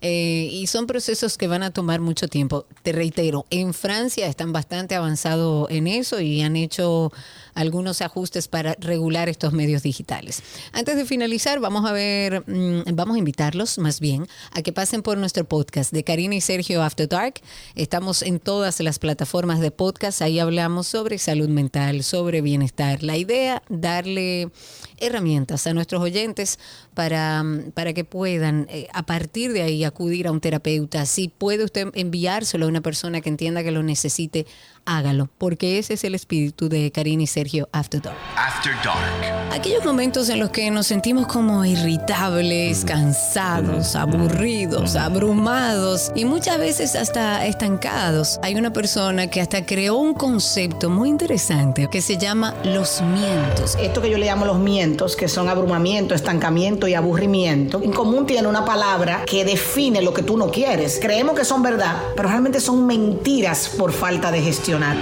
Eh, 0.00 0.48
y 0.52 0.66
son 0.68 0.86
procesos 0.86 1.36
que 1.36 1.48
van 1.48 1.62
a 1.62 1.72
tomar 1.72 2.00
mucho 2.00 2.28
tiempo. 2.28 2.66
Te 2.82 2.92
reitero, 2.92 3.46
en 3.50 3.74
Francia 3.74 4.26
están 4.26 4.52
bastante 4.52 4.94
avanzados 4.94 5.68
en 5.70 5.86
eso 5.86 6.20
y 6.20 6.42
han 6.42 6.56
hecho 6.56 7.12
algunos 7.54 8.02
ajustes 8.02 8.46
para 8.46 8.76
regular 8.78 9.28
estos 9.28 9.52
medios 9.52 9.82
digitales. 9.82 10.42
Antes 10.72 10.96
de 10.96 11.04
finalizar, 11.04 11.58
vamos 11.58 11.84
a 11.84 11.92
ver, 11.92 12.44
mm, 12.46 12.94
vamos 12.94 13.16
a 13.16 13.18
invitarlos 13.18 13.78
más 13.78 13.98
bien 13.98 14.28
a 14.52 14.62
que 14.62 14.72
pasen 14.72 15.02
por 15.02 15.18
nuestro 15.18 15.44
podcast 15.44 15.92
de 15.92 16.04
Karina 16.04 16.36
y 16.36 16.40
Sergio 16.40 16.82
After 16.82 17.08
Dark. 17.08 17.40
Estamos 17.74 18.22
en 18.22 18.38
todas 18.38 18.78
las 18.80 19.00
plataformas 19.00 19.58
de 19.58 19.72
podcast, 19.72 20.22
ahí 20.22 20.38
hablamos 20.38 20.86
sobre 20.86 21.18
salud 21.18 21.48
mental, 21.48 22.04
sobre 22.04 22.40
bienestar. 22.42 23.02
La 23.02 23.16
idea, 23.16 23.62
darle 23.68 24.50
herramientas 25.00 25.66
a 25.66 25.74
nuestros 25.74 26.02
oyentes 26.02 26.58
para, 26.94 27.42
mm, 27.42 27.72
para 27.72 27.92
que 27.92 28.04
puedan 28.04 28.66
eh, 28.70 28.88
a 28.92 29.04
partir 29.04 29.52
de 29.52 29.62
ahí 29.62 29.84
acudir 29.84 30.26
a 30.26 30.32
un 30.32 30.40
terapeuta. 30.40 31.06
Si 31.06 31.28
puede 31.28 31.64
usted 31.64 31.88
enviárselo 31.94 32.66
a 32.66 32.68
una 32.68 32.80
persona 32.80 33.20
que 33.20 33.28
entienda 33.28 33.62
que 33.62 33.70
lo 33.70 33.82
necesite, 33.82 34.46
hágalo, 34.88 35.28
porque 35.38 35.78
ese 35.78 35.94
es 35.94 36.04
el 36.04 36.14
espíritu 36.14 36.68
de 36.68 36.90
Karina 36.90 37.22
y 37.22 37.26
Sergio 37.26 37.68
After 37.72 38.00
Dark. 38.00 38.16
After 38.36 38.72
Dark. 38.82 39.52
Aquellos 39.52 39.84
momentos 39.84 40.28
en 40.28 40.38
los 40.38 40.50
que 40.50 40.70
nos 40.70 40.86
sentimos 40.86 41.26
como 41.26 41.64
irritables, 41.64 42.84
cansados, 42.84 43.96
aburridos, 43.96 44.94
abrumados 44.96 46.12
y 46.14 46.24
muchas 46.24 46.58
veces 46.58 46.94
hasta 46.94 47.44
estancados. 47.46 48.38
Hay 48.42 48.54
una 48.54 48.72
persona 48.72 49.28
que 49.28 49.40
hasta 49.40 49.66
creó 49.66 49.96
un 49.96 50.14
concepto 50.14 50.88
muy 50.90 51.08
interesante 51.08 51.88
que 51.90 52.00
se 52.00 52.16
llama 52.16 52.54
los 52.64 53.02
mientos. 53.02 53.76
Esto 53.80 54.00
que 54.00 54.10
yo 54.10 54.16
le 54.18 54.26
llamo 54.26 54.46
los 54.46 54.58
mientos, 54.58 55.16
que 55.16 55.28
son 55.28 55.48
abrumamiento, 55.48 56.14
estancamiento 56.14 56.88
y 56.88 56.94
aburrimiento, 56.94 57.82
en 57.82 57.92
común 57.92 58.26
tiene 58.26 58.48
una 58.48 58.64
palabra 58.64 59.24
que 59.26 59.44
define 59.44 60.02
lo 60.02 60.14
que 60.14 60.22
tú 60.22 60.36
no 60.36 60.50
quieres. 60.50 60.98
Creemos 61.00 61.36
que 61.36 61.44
son 61.44 61.62
verdad, 61.62 61.96
pero 62.16 62.28
realmente 62.28 62.60
son 62.60 62.86
mentiras 62.86 63.70
por 63.76 63.92
falta 63.92 64.30
de 64.30 64.40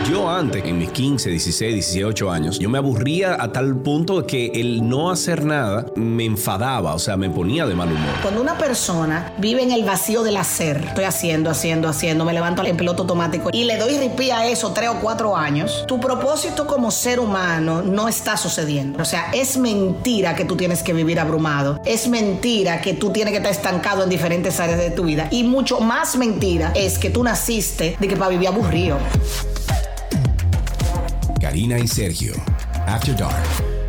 Yo 0.08 0.30
antes, 0.30 0.64
en 0.64 0.78
mis 0.78 0.90
15, 0.90 1.28
16, 1.28 1.74
18 1.74 2.30
años, 2.30 2.58
yo 2.58 2.70
me 2.70 2.78
aburría 2.78 3.36
a 3.38 3.52
tal 3.52 3.76
punto 3.76 4.26
que 4.26 4.46
el 4.54 4.88
no 4.88 5.10
hacer 5.10 5.44
nada 5.44 5.84
me 5.96 6.24
enfadaba, 6.24 6.94
o 6.94 6.98
sea, 6.98 7.18
me 7.18 7.28
ponía 7.28 7.66
de 7.66 7.74
mal 7.74 7.92
humor. 7.92 8.14
Cuando 8.22 8.40
una 8.40 8.56
persona 8.56 9.34
vive 9.36 9.62
en 9.62 9.72
el 9.72 9.84
vacío 9.84 10.22
del 10.22 10.38
hacer, 10.38 10.78
estoy 10.78 11.04
haciendo, 11.04 11.50
haciendo, 11.50 11.88
haciendo, 11.88 12.24
me 12.24 12.32
levanto 12.32 12.64
en 12.64 12.76
piloto 12.76 13.02
automático 13.02 13.50
y 13.52 13.64
le 13.64 13.76
doy 13.76 13.98
ripí 13.98 14.30
a 14.30 14.46
eso 14.46 14.72
tres 14.72 14.88
o 14.88 14.94
cuatro 15.00 15.36
años, 15.36 15.84
tu 15.86 16.00
propósito 16.00 16.66
como 16.66 16.90
ser 16.90 17.20
humano 17.20 17.82
no 17.82 18.08
está 18.08 18.38
sucediendo. 18.38 19.02
O 19.02 19.04
sea, 19.04 19.30
es 19.32 19.58
mentira 19.58 20.34
que 20.34 20.46
tú 20.46 20.56
tienes 20.56 20.82
que 20.82 20.94
vivir 20.94 21.20
abrumado. 21.20 21.80
Es 21.84 22.08
mentira 22.08 22.80
que 22.80 22.94
tú 22.94 23.10
tienes 23.10 23.32
que 23.32 23.38
estar 23.38 23.52
estancado 23.52 24.04
en 24.04 24.08
diferentes 24.08 24.58
áreas 24.58 24.78
de 24.78 24.90
tu 24.90 25.04
vida. 25.04 25.28
Y 25.30 25.44
mucho 25.44 25.80
más 25.80 26.16
mentira 26.16 26.72
es 26.74 26.98
que 26.98 27.10
tú 27.10 27.22
naciste 27.22 27.96
de 28.00 28.08
que 28.08 28.16
para 28.16 28.30
vivir 28.30 28.48
aburrido. 28.48 28.96
Karina 31.40 31.78
y 31.78 31.86
Sergio. 31.86 32.32
After 32.86 33.16
Dark. 33.16 33.44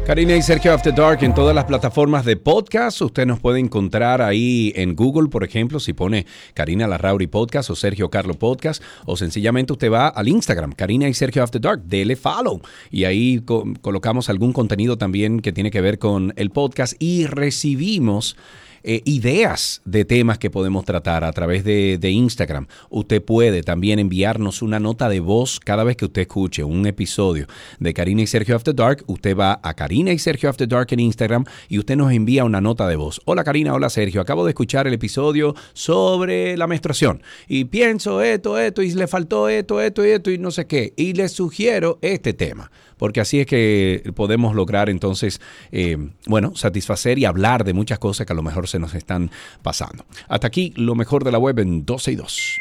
Karina 0.06 0.36
y 0.38 0.42
Sergio 0.42 0.74
After 0.74 0.94
Dark 0.96 1.22
en 1.24 1.34
todas 1.34 1.54
las 1.54 1.66
plataformas 1.66 2.24
de 2.24 2.38
podcast. 2.38 3.02
Usted 3.02 3.26
nos 3.26 3.40
puede 3.40 3.60
encontrar 3.60 4.22
ahí 4.22 4.72
en 4.76 4.96
Google, 4.96 5.28
por 5.30 5.44
ejemplo, 5.44 5.80
si 5.82 5.92
pone 5.94 6.26
Karina 6.54 6.88
Larrauri 6.88 7.28
Podcast 7.28 7.70
o 7.70 7.76
Sergio 7.76 8.10
Carlo 8.10 8.34
Podcast, 8.36 8.82
o 9.06 9.18
sencillamente 9.18 9.74
usted 9.74 9.92
va 9.92 10.08
al 10.08 10.30
Instagram, 10.30 10.72
Karina 10.72 11.10
y 11.10 11.14
Sergio 11.14 11.44
After 11.44 11.60
Dark, 11.60 11.84
dele 11.84 12.16
follow. 12.16 12.62
Y 12.90 13.04
ahí 13.04 13.42
co- 13.44 13.66
colocamos 13.82 14.30
algún 14.30 14.54
contenido 14.54 14.98
también 14.98 15.42
que 15.42 15.52
tiene 15.52 15.72
que 15.72 15.82
ver 15.82 16.00
con 16.00 16.34
el 16.38 16.52
podcast 16.52 16.94
y 17.00 17.26
recibimos 17.26 18.38
eh, 18.84 19.02
ideas 19.06 19.82
de 19.86 20.06
temas 20.06 20.38
que 20.38 20.50
podemos 20.50 20.86
tratar 20.86 21.24
a 21.24 21.32
través 21.32 21.64
de, 21.64 21.98
de 21.98 22.12
Instagram. 22.12 22.68
Usted 22.90 23.24
puede 23.24 23.64
también 23.64 24.00
enviarnos 24.00 24.62
una 24.62 24.80
nota 24.80 25.10
de 25.10 25.20
voz 25.20 25.60
cada 25.60 25.84
vez 25.84 25.98
que 25.98 26.06
usted 26.06 26.22
escuche 26.22 26.64
un 26.64 26.86
episodio 26.86 27.48
de 27.80 27.94
Karina 27.94 28.22
y 28.22 28.28
Sergio 28.28 28.56
After 28.56 28.76
Dark. 28.76 29.04
Usted 29.08 29.36
va 29.36 29.60
a 29.64 29.74
Karina 29.74 30.12
y 30.12 30.20
Sergio 30.20 30.50
After 30.50 30.68
Dark 30.68 30.88
en 30.92 31.00
Instagram 31.00 31.46
y 31.70 31.80
usted 31.80 31.96
nos 31.96 32.12
envía 32.12 32.44
una 32.44 32.62
nota 32.62 32.88
de 32.88 32.96
voz. 32.96 33.22
Hola 33.26 33.44
Karina, 33.44 33.74
hola 33.74 33.90
Sergio. 33.90 34.22
Acabo 34.22 34.46
de 34.46 34.52
escuchar 34.52 34.88
el 34.88 34.94
episodio 34.94 35.56
sobre 35.74 36.58
la 36.58 36.68
menstruación 36.68 37.22
y 37.48 37.66
pienso 37.66 38.22
esto, 38.22 38.58
esto 38.58 38.82
y 38.82 38.92
le 38.92 39.08
faltó 39.08 39.50
esto, 39.50 39.82
esto 39.82 40.06
y 40.06 40.10
esto 40.10 40.32
y 40.32 40.38
no 40.38 40.52
sé 40.52 40.68
qué. 40.68 40.94
Y 40.96 41.14
les 41.14 41.32
sugiero 41.32 42.00
este 42.02 42.34
tema 42.34 42.72
porque 42.98 43.22
así 43.22 43.40
es 43.40 43.46
que 43.46 44.12
podemos 44.16 44.56
lograr 44.56 44.90
entonces, 44.90 45.42
eh, 45.72 45.98
bueno, 46.26 46.56
satisfacer 46.56 47.20
y 47.20 47.26
hablar 47.26 47.64
de 47.64 47.74
muchas 47.74 48.00
cosas 48.00 48.26
que 48.26 48.34
a 48.34 48.36
lo 48.36 48.44
mejor 48.44 48.68
se 48.68 48.80
nos 48.80 48.94
están 48.94 49.32
pasando. 49.62 50.06
Hasta 50.28 50.48
aquí 50.48 50.74
lo 50.76 50.96
mejor 50.96 51.24
de 51.24 51.32
la 51.32 51.38
web 51.38 51.60
en 51.60 51.86
12 51.86 52.12
y 52.12 52.16
2. 52.16 52.60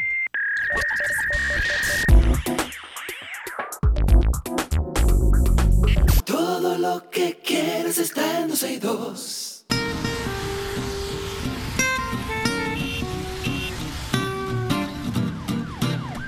Todo 6.25 6.79
lo 6.79 7.11
que 7.11 7.39
quieres 7.45 7.99
está 7.99 8.41
en 8.41 8.49
12 8.49 8.73
y 8.73 8.79
2. 8.79 9.36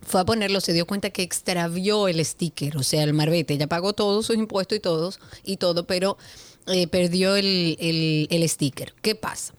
fue 0.00 0.20
a 0.20 0.24
ponerlo 0.24 0.60
se 0.60 0.72
dio 0.72 0.86
cuenta 0.86 1.10
que 1.10 1.22
extravió 1.22 2.08
el 2.08 2.24
sticker, 2.24 2.76
o 2.76 2.82
sea, 2.82 3.02
el 3.02 3.14
marbete. 3.14 3.54
Ella 3.54 3.66
pagó 3.66 3.92
todos 3.92 4.26
sus 4.26 4.36
impuestos 4.36 4.76
y 4.78 4.80
todos 4.80 5.20
y 5.44 5.56
todo, 5.56 5.86
pero 5.86 6.16
eh, 6.66 6.86
perdió 6.86 7.36
el, 7.36 7.76
el- 7.80 8.26
el 8.30 8.48
sticker. 8.48 8.94
¿Qué 9.02 9.14
pasa? 9.14 9.54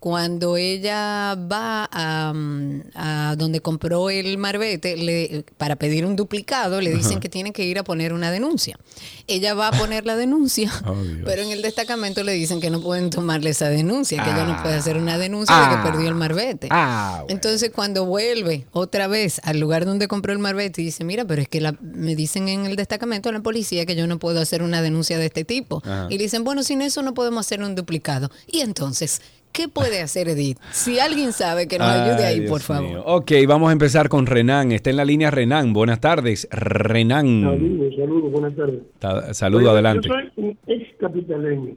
Cuando 0.00 0.56
ella 0.56 1.34
va 1.34 1.88
a, 1.90 2.32
mm, 2.32 2.82
a 2.94 3.34
donde 3.36 3.60
compró 3.60 4.10
el 4.10 4.38
marbete 4.38 4.96
le- 4.96 5.44
para 5.56 5.76
pedir 5.76 6.06
un 6.06 6.14
duplicado, 6.14 6.80
le 6.80 6.94
dicen 6.94 7.18
que 7.20 7.28
tiene 7.28 7.52
que 7.52 7.64
ir 7.64 7.78
a 7.78 7.84
poner 7.84 8.12
una 8.12 8.30
denuncia. 8.30 8.78
Ella 9.26 9.54
va 9.54 9.68
a 9.68 9.72
poner 9.72 10.06
la 10.06 10.16
denuncia, 10.16 10.70
Oh, 10.86 10.94
pero 11.24 11.42
en 11.42 11.50
el 11.50 11.62
destacamento 11.62 12.22
le 12.22 12.32
dicen 12.32 12.60
que 12.60 12.70
no 12.70 12.80
pueden 12.80 13.10
tomarle 13.10 13.50
esa 13.50 13.68
denuncia, 13.68 14.22
que 14.22 14.30
ella 14.30 14.44
no 14.44 14.52
Ah. 14.52 14.62
puede 14.62 14.76
hacer 14.76 14.96
una 14.96 15.18
denuncia 15.18 15.54
de 15.56 15.62
Ah. 15.64 15.82
que 15.82 15.90
perdió 15.90 16.08
el 16.08 16.14
marbete. 16.14 16.68
Ah, 16.70 17.18
bueno. 17.22 17.34
Entonces 17.34 17.70
cuando 17.74 18.06
vuelve 18.06 18.66
otra 18.72 19.08
vez 19.08 19.40
al 19.44 19.58
lugar 19.58 19.84
donde 19.84 20.06
compró 20.08 20.32
el 20.32 20.38
marbete 20.38 20.80
y 20.80 20.84
dice, 20.86 21.02
mira, 21.04 21.24
pero 21.24 21.42
es 21.42 21.48
que 21.48 21.60
la- 21.60 21.74
me 21.82 22.14
dicen 22.14 22.48
en 22.48 22.66
el 22.66 22.76
destacamento 22.76 23.28
de 23.28 23.32
la 23.34 23.40
policía 23.42 23.84
que 23.84 23.96
yo 23.96 24.06
no 24.06 24.18
puedo 24.18 24.40
hacer 24.40 24.62
una 24.62 24.80
denuncia 24.80 25.18
de 25.18 25.26
este 25.26 25.44
tipo. 25.44 25.82
Y 26.08 26.16
le 26.18 26.22
dicen, 26.24 26.44
bueno, 26.44 26.62
sin 26.62 26.82
eso 26.82 27.02
no 27.02 27.14
podemos 27.14 27.44
hacer 27.46 27.62
un 27.62 27.74
duplicado. 27.74 28.30
Y 28.46 28.60
entonces, 28.60 29.20
¿qué 29.52 29.68
puede 29.68 30.00
hacer 30.00 30.28
Edith? 30.28 30.58
Si 30.70 30.98
alguien 30.98 31.32
sabe 31.32 31.66
que 31.68 31.78
nos 31.78 31.88
ayude 31.88 32.24
Ay, 32.26 32.34
ahí, 32.34 32.40
Dios 32.40 32.50
por 32.50 32.60
favor. 32.60 32.88
mío. 32.90 33.02
Ok, 33.06 33.32
vamos 33.46 33.70
a 33.70 33.72
empezar 33.72 34.08
con 34.08 34.26
Renan. 34.26 34.72
Está 34.72 34.90
en 34.90 34.96
la 34.96 35.04
línea 35.04 35.30
Renan. 35.30 35.72
Buenas 35.72 36.00
tardes, 36.00 36.48
Renan. 36.50 37.42
Saludos, 37.42 37.94
saludos, 37.96 38.32
buenas 38.32 38.54
tardes. 38.56 38.80
Ta- 38.98 39.34
Saludo, 39.34 39.70
adelante. 39.70 40.08
Yo 40.08 40.14
soy 40.14 40.30
un 40.36 40.58
ex 40.66 40.96
capitaleño 40.98 41.72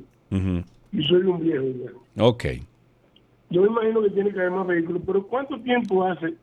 y 0.91 1.03
soy 1.07 1.21
un 1.21 1.39
viejo 1.41 1.63
ya. 2.15 2.23
Ok. 2.23 2.45
Yo 3.49 3.61
me 3.63 3.67
imagino 3.67 4.01
que 4.01 4.09
tiene 4.11 4.31
que 4.31 4.39
haber 4.39 4.51
más 4.51 4.67
vehículos, 4.67 5.01
pero 5.05 5.27
¿cuánto 5.27 5.59
tiempo 5.59 6.05
hace 6.05 6.33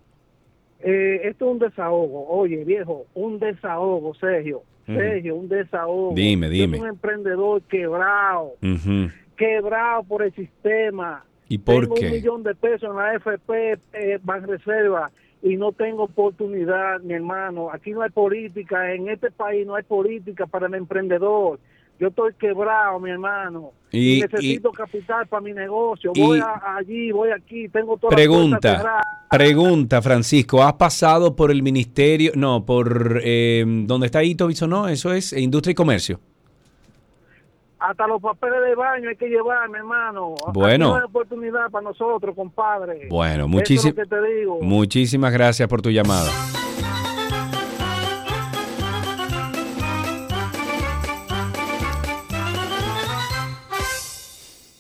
Eh, 0.81 1.21
esto 1.25 1.45
es 1.45 1.53
un 1.53 1.59
desahogo. 1.59 2.27
Oye, 2.31 2.65
viejo, 2.65 3.05
un 3.13 3.39
desahogo, 3.39 4.15
Sergio. 4.15 4.63
Sergio, 4.87 5.37
un 5.37 5.49
desahogo. 5.49 6.13
Dime, 6.15 6.47
Yo 6.49 6.53
dime. 6.53 6.77
soy 6.79 6.81
un 6.85 6.89
emprendedor 6.95 7.63
quebrado, 7.63 8.53
quebrado 9.37 10.03
por 10.05 10.23
el 10.23 10.33
sistema. 10.35 11.25
¿Y 11.49 11.59
por 11.59 11.83
tengo 11.83 11.95
un 11.95 12.01
qué? 12.01 12.11
millón 12.11 12.43
de 12.43 12.55
pesos 12.55 12.91
en 12.91 12.97
la 12.97 13.15
FP 13.15 13.79
eh, 13.93 14.19
Banreserva 14.23 15.11
y 15.43 15.57
no 15.57 15.73
tengo 15.73 16.05
oportunidad, 16.05 17.01
mi 17.01 17.15
hermano. 17.15 17.71
Aquí 17.73 17.91
no 17.91 18.03
hay 18.03 18.11
política, 18.11 18.95
en 18.95 19.09
este 19.09 19.31
país 19.31 19.67
no 19.67 19.75
hay 19.75 19.83
política 19.83 20.47
para 20.47 20.67
el 20.67 20.75
emprendedor. 20.75 21.59
Yo 22.03 22.09
estoy 22.09 22.33
quebrado, 22.35 22.99
mi 22.99 23.11
hermano. 23.11 23.71
Y- 23.93 24.19
Y, 24.19 24.21
necesito 24.23 24.73
capital 24.73 25.25
para 25.29 25.41
mi 25.41 25.53
negocio. 25.53 26.11
y- 26.13 26.21
voy 26.21 26.41
a- 26.41 26.77
allí, 26.77 27.13
voy 27.13 27.31
aquí, 27.31 27.69
tengo 27.69 27.97
puertas 27.97 28.17
Pregunta, 28.17 28.77
cerradas. 28.79 29.05
pregunta, 29.31 30.03
Francisco, 30.03 30.65
¿has 30.65 30.73
pasado 30.73 31.37
por 31.37 31.53
el 31.53 31.63
ministerio, 31.63 32.33
no, 32.35 32.65
por 32.67 33.21
eh, 33.23 33.65
donde 33.87 34.07
está 34.07 34.21
Ito 34.25 34.49
Bisonó? 34.49 34.89
Eso 34.89 35.13
es 35.13 35.33
Industria 35.33 35.71
y 35.71 35.75
Comercio. 35.77 36.19
Hasta 37.79 38.09
los 38.09 38.21
papeles 38.21 38.61
de 38.65 38.75
baño 38.75 39.09
hay 39.09 39.17
que 39.17 39.29
llevar, 39.29 39.69
mi 39.69 39.79
hermano. 39.79 40.35
Bueno. 40.53 40.89
no 40.89 40.97
hay 40.97 41.03
oportunidad 41.05 41.71
para 41.71 41.85
nosotros, 41.85 42.35
compadre. 42.35 43.07
Bueno, 43.09 43.47
muchísimas 43.47 43.97
es 43.97 44.09
muchísimas 44.61 45.33
gracias 45.33 45.69
por 45.69 45.81
tu 45.81 45.91
llamada. 45.91 46.31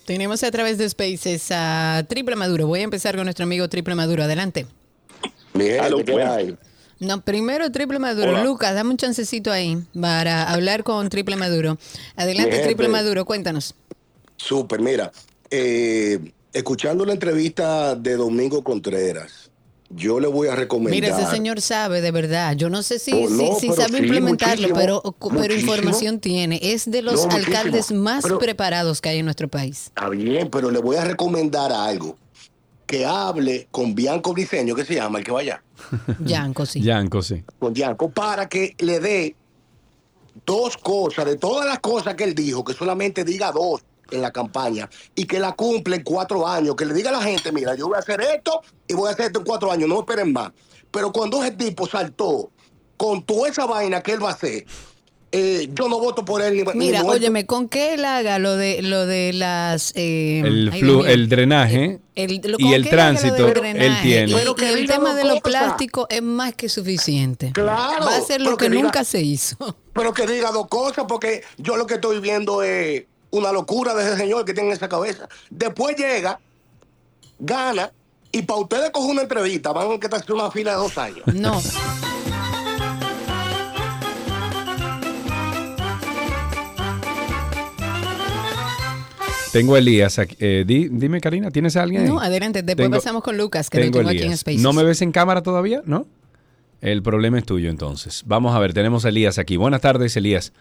Tenemos 0.04 0.42
a 0.42 0.50
través 0.50 0.78
de 0.78 0.88
Spaces 0.88 1.48
a 1.50 2.04
Triple 2.08 2.34
Maduro. 2.34 2.66
Voy 2.66 2.80
a 2.80 2.84
empezar 2.84 3.14
con 3.14 3.24
nuestro 3.24 3.44
amigo 3.44 3.68
Triple 3.68 3.94
Maduro. 3.94 4.24
Adelante. 4.24 4.66
Mi 5.54 5.66
gente, 5.66 6.04
¿qué 6.04 6.22
hay? 6.22 6.56
No, 6.98 7.20
primero 7.20 7.70
Triple 7.70 7.98
Maduro. 7.98 8.30
Hola. 8.30 8.44
Lucas, 8.44 8.74
dame 8.74 8.90
un 8.90 8.96
chancecito 8.96 9.52
ahí 9.52 9.78
para 9.98 10.50
hablar 10.50 10.82
con 10.82 11.08
Triple 11.08 11.36
Maduro. 11.36 11.78
Adelante. 12.16 12.60
Triple 12.60 12.88
Maduro, 12.88 13.24
cuéntanos. 13.24 13.74
Súper, 14.36 14.80
mira, 14.80 15.12
eh, 15.50 16.18
escuchando 16.52 17.04
la 17.04 17.12
entrevista 17.12 17.94
de 17.94 18.16
Domingo 18.16 18.64
Contreras, 18.64 19.51
yo 19.94 20.20
le 20.20 20.26
voy 20.28 20.48
a 20.48 20.56
recomendar. 20.56 20.92
Mira, 20.92 21.08
ese 21.18 21.30
señor 21.30 21.60
sabe 21.60 22.00
de 22.00 22.10
verdad. 22.10 22.54
Yo 22.56 22.70
no 22.70 22.82
sé 22.82 22.98
si, 22.98 23.12
Oh, 23.12 23.28
si- 23.28 23.34
no, 23.34 23.54
si 23.58 23.68
pero 23.68 23.82
sabe 23.82 23.98
sí, 23.98 24.04
implementarlo, 24.04 24.68
pero, 24.74 25.02
pero 25.02 25.30
muchísimo. 25.34 25.74
información 25.74 26.18
tiene. 26.20 26.58
Es 26.62 26.90
de 26.90 27.02
los 27.02 27.14
No, 27.14 27.22
muchísimo. 27.30 27.46
alcaldes 27.56 27.92
más 27.92 28.22
Pero- 28.24 28.38
preparados 28.38 29.00
que 29.00 29.08
hay 29.10 29.18
en 29.18 29.24
nuestro 29.26 29.48
país. 29.48 29.86
Está 29.86 30.08
bien, 30.08 30.48
pero 30.50 30.70
le 30.70 30.78
voy 30.80 30.96
a 30.96 31.04
recomendar 31.04 31.72
algo. 31.72 32.16
Que 32.86 33.06
hable 33.06 33.68
con 33.70 33.94
Bianco 33.94 34.32
Briceño, 34.34 34.74
que 34.74 34.84
se 34.84 34.94
llama, 34.94 35.18
el 35.18 35.24
que 35.24 35.30
vaya. 35.32 35.62
Yanco, 36.24 36.66
sí. 36.66 36.80
Yanko, 36.82 37.22
sí. 37.22 37.42
Con 37.58 37.72
Bianco, 37.72 38.10
para 38.10 38.48
que 38.48 38.74
le 38.78 39.00
dé 39.00 39.36
dos 40.46 40.76
cosas, 40.76 41.24
de 41.26 41.36
todas 41.36 41.66
las 41.66 41.78
cosas 41.80 42.14
que 42.14 42.24
él 42.24 42.34
dijo, 42.34 42.64
que 42.64 42.72
solamente 42.74 43.24
diga 43.24 43.52
dos 43.52 43.82
en 44.12 44.22
la 44.22 44.30
campaña 44.30 44.88
y 45.14 45.24
que 45.24 45.38
la 45.40 45.52
cumple 45.52 45.96
en 45.96 46.02
cuatro 46.02 46.46
años. 46.46 46.76
Que 46.76 46.84
le 46.84 46.94
diga 46.94 47.10
a 47.10 47.14
la 47.14 47.22
gente, 47.22 47.50
mira, 47.52 47.74
yo 47.74 47.88
voy 47.88 47.96
a 47.96 48.00
hacer 48.00 48.20
esto 48.20 48.60
y 48.86 48.94
voy 48.94 49.08
a 49.08 49.12
hacer 49.12 49.26
esto 49.26 49.40
en 49.40 49.44
cuatro 49.44 49.72
años, 49.72 49.88
no 49.88 50.00
esperen 50.00 50.32
más. 50.32 50.52
Pero 50.90 51.12
cuando 51.12 51.42
ese 51.42 51.52
tipo 51.56 51.86
saltó 51.86 52.50
con 52.96 53.22
toda 53.24 53.48
esa 53.48 53.66
vaina 53.66 54.00
que 54.02 54.12
él 54.12 54.22
va 54.22 54.28
a 54.30 54.32
hacer, 54.34 54.64
eh, 55.34 55.70
yo 55.72 55.88
no 55.88 55.98
voto 55.98 56.26
por 56.26 56.42
él 56.42 56.54
ni 56.54 56.62
ni 56.62 56.72
Mira, 56.74 57.02
muerto. 57.02 57.18
óyeme, 57.18 57.46
con 57.46 57.66
que 57.66 57.94
él 57.94 58.04
haga 58.04 58.38
lo 58.38 58.54
de 58.58 58.82
lo 58.82 59.06
de 59.06 59.32
las 59.32 59.92
eh, 59.96 60.40
El, 60.44 60.70
flu- 60.72 61.06
el 61.08 61.26
drenaje 61.30 62.00
El- 62.14 62.42
lo- 62.44 62.58
y 62.60 62.74
el 62.74 62.84
él 62.84 62.90
tránsito, 62.90 63.34
del 63.36 63.46
él 63.46 63.54
drenaje 63.54 64.02
tiene. 64.02 64.30
Y, 64.30 64.34
Pero 64.34 64.54
que 64.54 64.66
y 64.70 64.74
el 64.74 64.86
tema 64.86 65.14
de 65.14 65.24
los 65.24 65.40
plásticos 65.40 66.06
es 66.10 66.20
más 66.20 66.54
que 66.54 66.68
suficiente. 66.68 67.50
Claro, 67.54 68.04
Va 68.04 68.16
a 68.16 68.20
ser 68.20 68.42
lo 68.42 68.58
que, 68.58 68.66
que 68.66 68.72
diga- 68.72 68.82
nunca 68.82 69.04
se 69.04 69.22
hizo. 69.22 69.56
Pero 69.94 70.12
que 70.12 70.26
diga 70.26 70.50
dos 70.52 70.66
cosas, 70.68 71.06
porque 71.08 71.42
yo 71.56 71.76
lo 71.78 71.86
que 71.86 71.94
estoy 71.94 72.20
viendo 72.20 72.62
es 72.62 73.04
una 73.32 73.50
locura 73.50 73.94
de 73.94 74.04
ese 74.04 74.16
señor 74.18 74.44
que 74.44 74.54
tiene 74.54 74.68
en 74.70 74.76
esa 74.76 74.88
cabeza. 74.88 75.28
Después 75.50 75.96
llega, 75.96 76.38
gana, 77.38 77.90
y 78.30 78.42
para 78.42 78.60
ustedes 78.60 78.90
coger 78.90 79.10
una 79.10 79.22
entrevista, 79.22 79.72
van 79.72 79.90
a 79.92 79.98
que 79.98 80.08
una 80.32 80.50
fila 80.50 80.70
de 80.72 80.76
dos 80.76 80.96
años. 80.98 81.26
No. 81.34 81.60
Tengo 89.52 89.74
a 89.74 89.78
Elías 89.80 90.18
aquí. 90.18 90.34
Eh, 90.40 90.64
di- 90.66 90.88
dime, 90.90 91.20
Karina, 91.20 91.50
¿tienes 91.50 91.76
a 91.76 91.82
alguien? 91.82 92.06
No, 92.06 92.20
adelante. 92.20 92.62
Después 92.62 92.86
Tengo- 92.86 92.96
pasamos 92.96 93.22
con 93.22 93.36
Lucas, 93.36 93.68
que 93.68 93.78
lo 93.78 93.84
Tengo 93.84 93.98
tengo 93.98 94.10
aquí 94.10 94.22
en. 94.22 94.36
Spaces. 94.36 94.62
¿No 94.62 94.72
me 94.72 94.82
ves 94.82 95.02
en 95.02 95.12
cámara 95.12 95.42
todavía? 95.42 95.82
¿No? 95.84 96.06
El 96.80 97.02
problema 97.02 97.38
es 97.38 97.44
tuyo 97.44 97.68
entonces. 97.68 98.22
Vamos 98.26 98.56
a 98.56 98.58
ver, 98.58 98.72
tenemos 98.72 99.04
a 99.04 99.10
Elías 99.10 99.38
aquí. 99.38 99.56
Buenas 99.58 99.82
tardes, 99.82 100.16
Elías. 100.16 100.52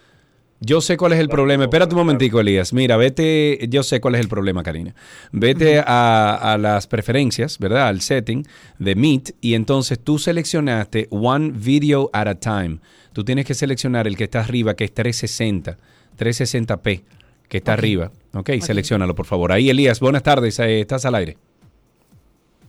Yo 0.64 0.80
sé 0.80 0.96
cuál 0.96 1.14
es 1.14 1.20
el 1.20 1.28
problema. 1.28 1.64
Espérate 1.64 1.96
un 1.96 2.02
momentico, 2.02 2.40
Elías. 2.40 2.72
Mira, 2.72 2.96
vete, 2.96 3.68
yo 3.68 3.82
sé 3.82 4.00
cuál 4.00 4.14
es 4.14 4.22
el 4.22 4.30
problema, 4.30 4.62
Karina. 4.62 4.94
Vete 5.32 5.80
a, 5.80 6.54
a 6.54 6.58
las 6.60 6.86
preferencias, 6.86 7.58
¿verdad? 7.58 7.88
Al 7.88 8.02
setting 8.02 8.46
de 8.78 8.94
Meet 8.94 9.32
y 9.42 9.56
entonces 9.56 10.00
tú 10.00 10.20
seleccionaste 10.20 11.08
One 11.10 11.52
Video 11.56 12.12
at 12.14 12.28
a 12.28 12.36
Time. 12.36 12.78
Tú 13.12 13.24
tienes 13.24 13.46
que 13.46 13.56
seleccionar 13.56 14.06
el 14.06 14.16
que 14.16 14.26
está 14.26 14.42
arriba, 14.42 14.76
que 14.76 14.84
es 14.84 14.94
360, 14.94 15.78
360p, 16.16 17.02
que 17.50 17.58
está 17.58 17.74
arriba. 17.74 18.12
Ok, 18.36 18.52
seleccionalo, 18.62 19.16
por 19.16 19.26
favor. 19.26 19.52
Ahí, 19.52 19.68
Elías, 19.72 20.00
buenas 20.00 20.22
tardes, 20.22 20.60
eh, 20.60 20.82
estás 20.82 21.06
al 21.06 21.16
aire. 21.16 21.38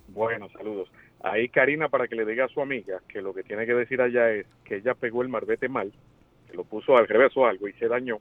Bueno, 0.08 0.48
saludos. 0.56 0.90
Ahí 1.22 1.50
Karina 1.50 1.90
para 1.90 2.08
que 2.08 2.16
le 2.16 2.24
diga 2.24 2.46
a 2.46 2.48
su 2.48 2.62
amiga 2.62 3.00
que 3.06 3.20
lo 3.20 3.34
que 3.34 3.42
tiene 3.42 3.66
que 3.66 3.74
decir 3.74 4.00
allá 4.00 4.30
es 4.30 4.46
que 4.64 4.76
ella 4.76 4.94
pegó 4.94 5.20
el 5.20 5.28
marbete 5.28 5.68
mal, 5.68 5.92
lo 6.54 6.64
puso 6.64 6.96
al 6.96 7.06
revés 7.08 7.32
o 7.36 7.46
algo 7.46 7.68
y 7.68 7.72
se 7.74 7.88
dañó. 7.88 8.18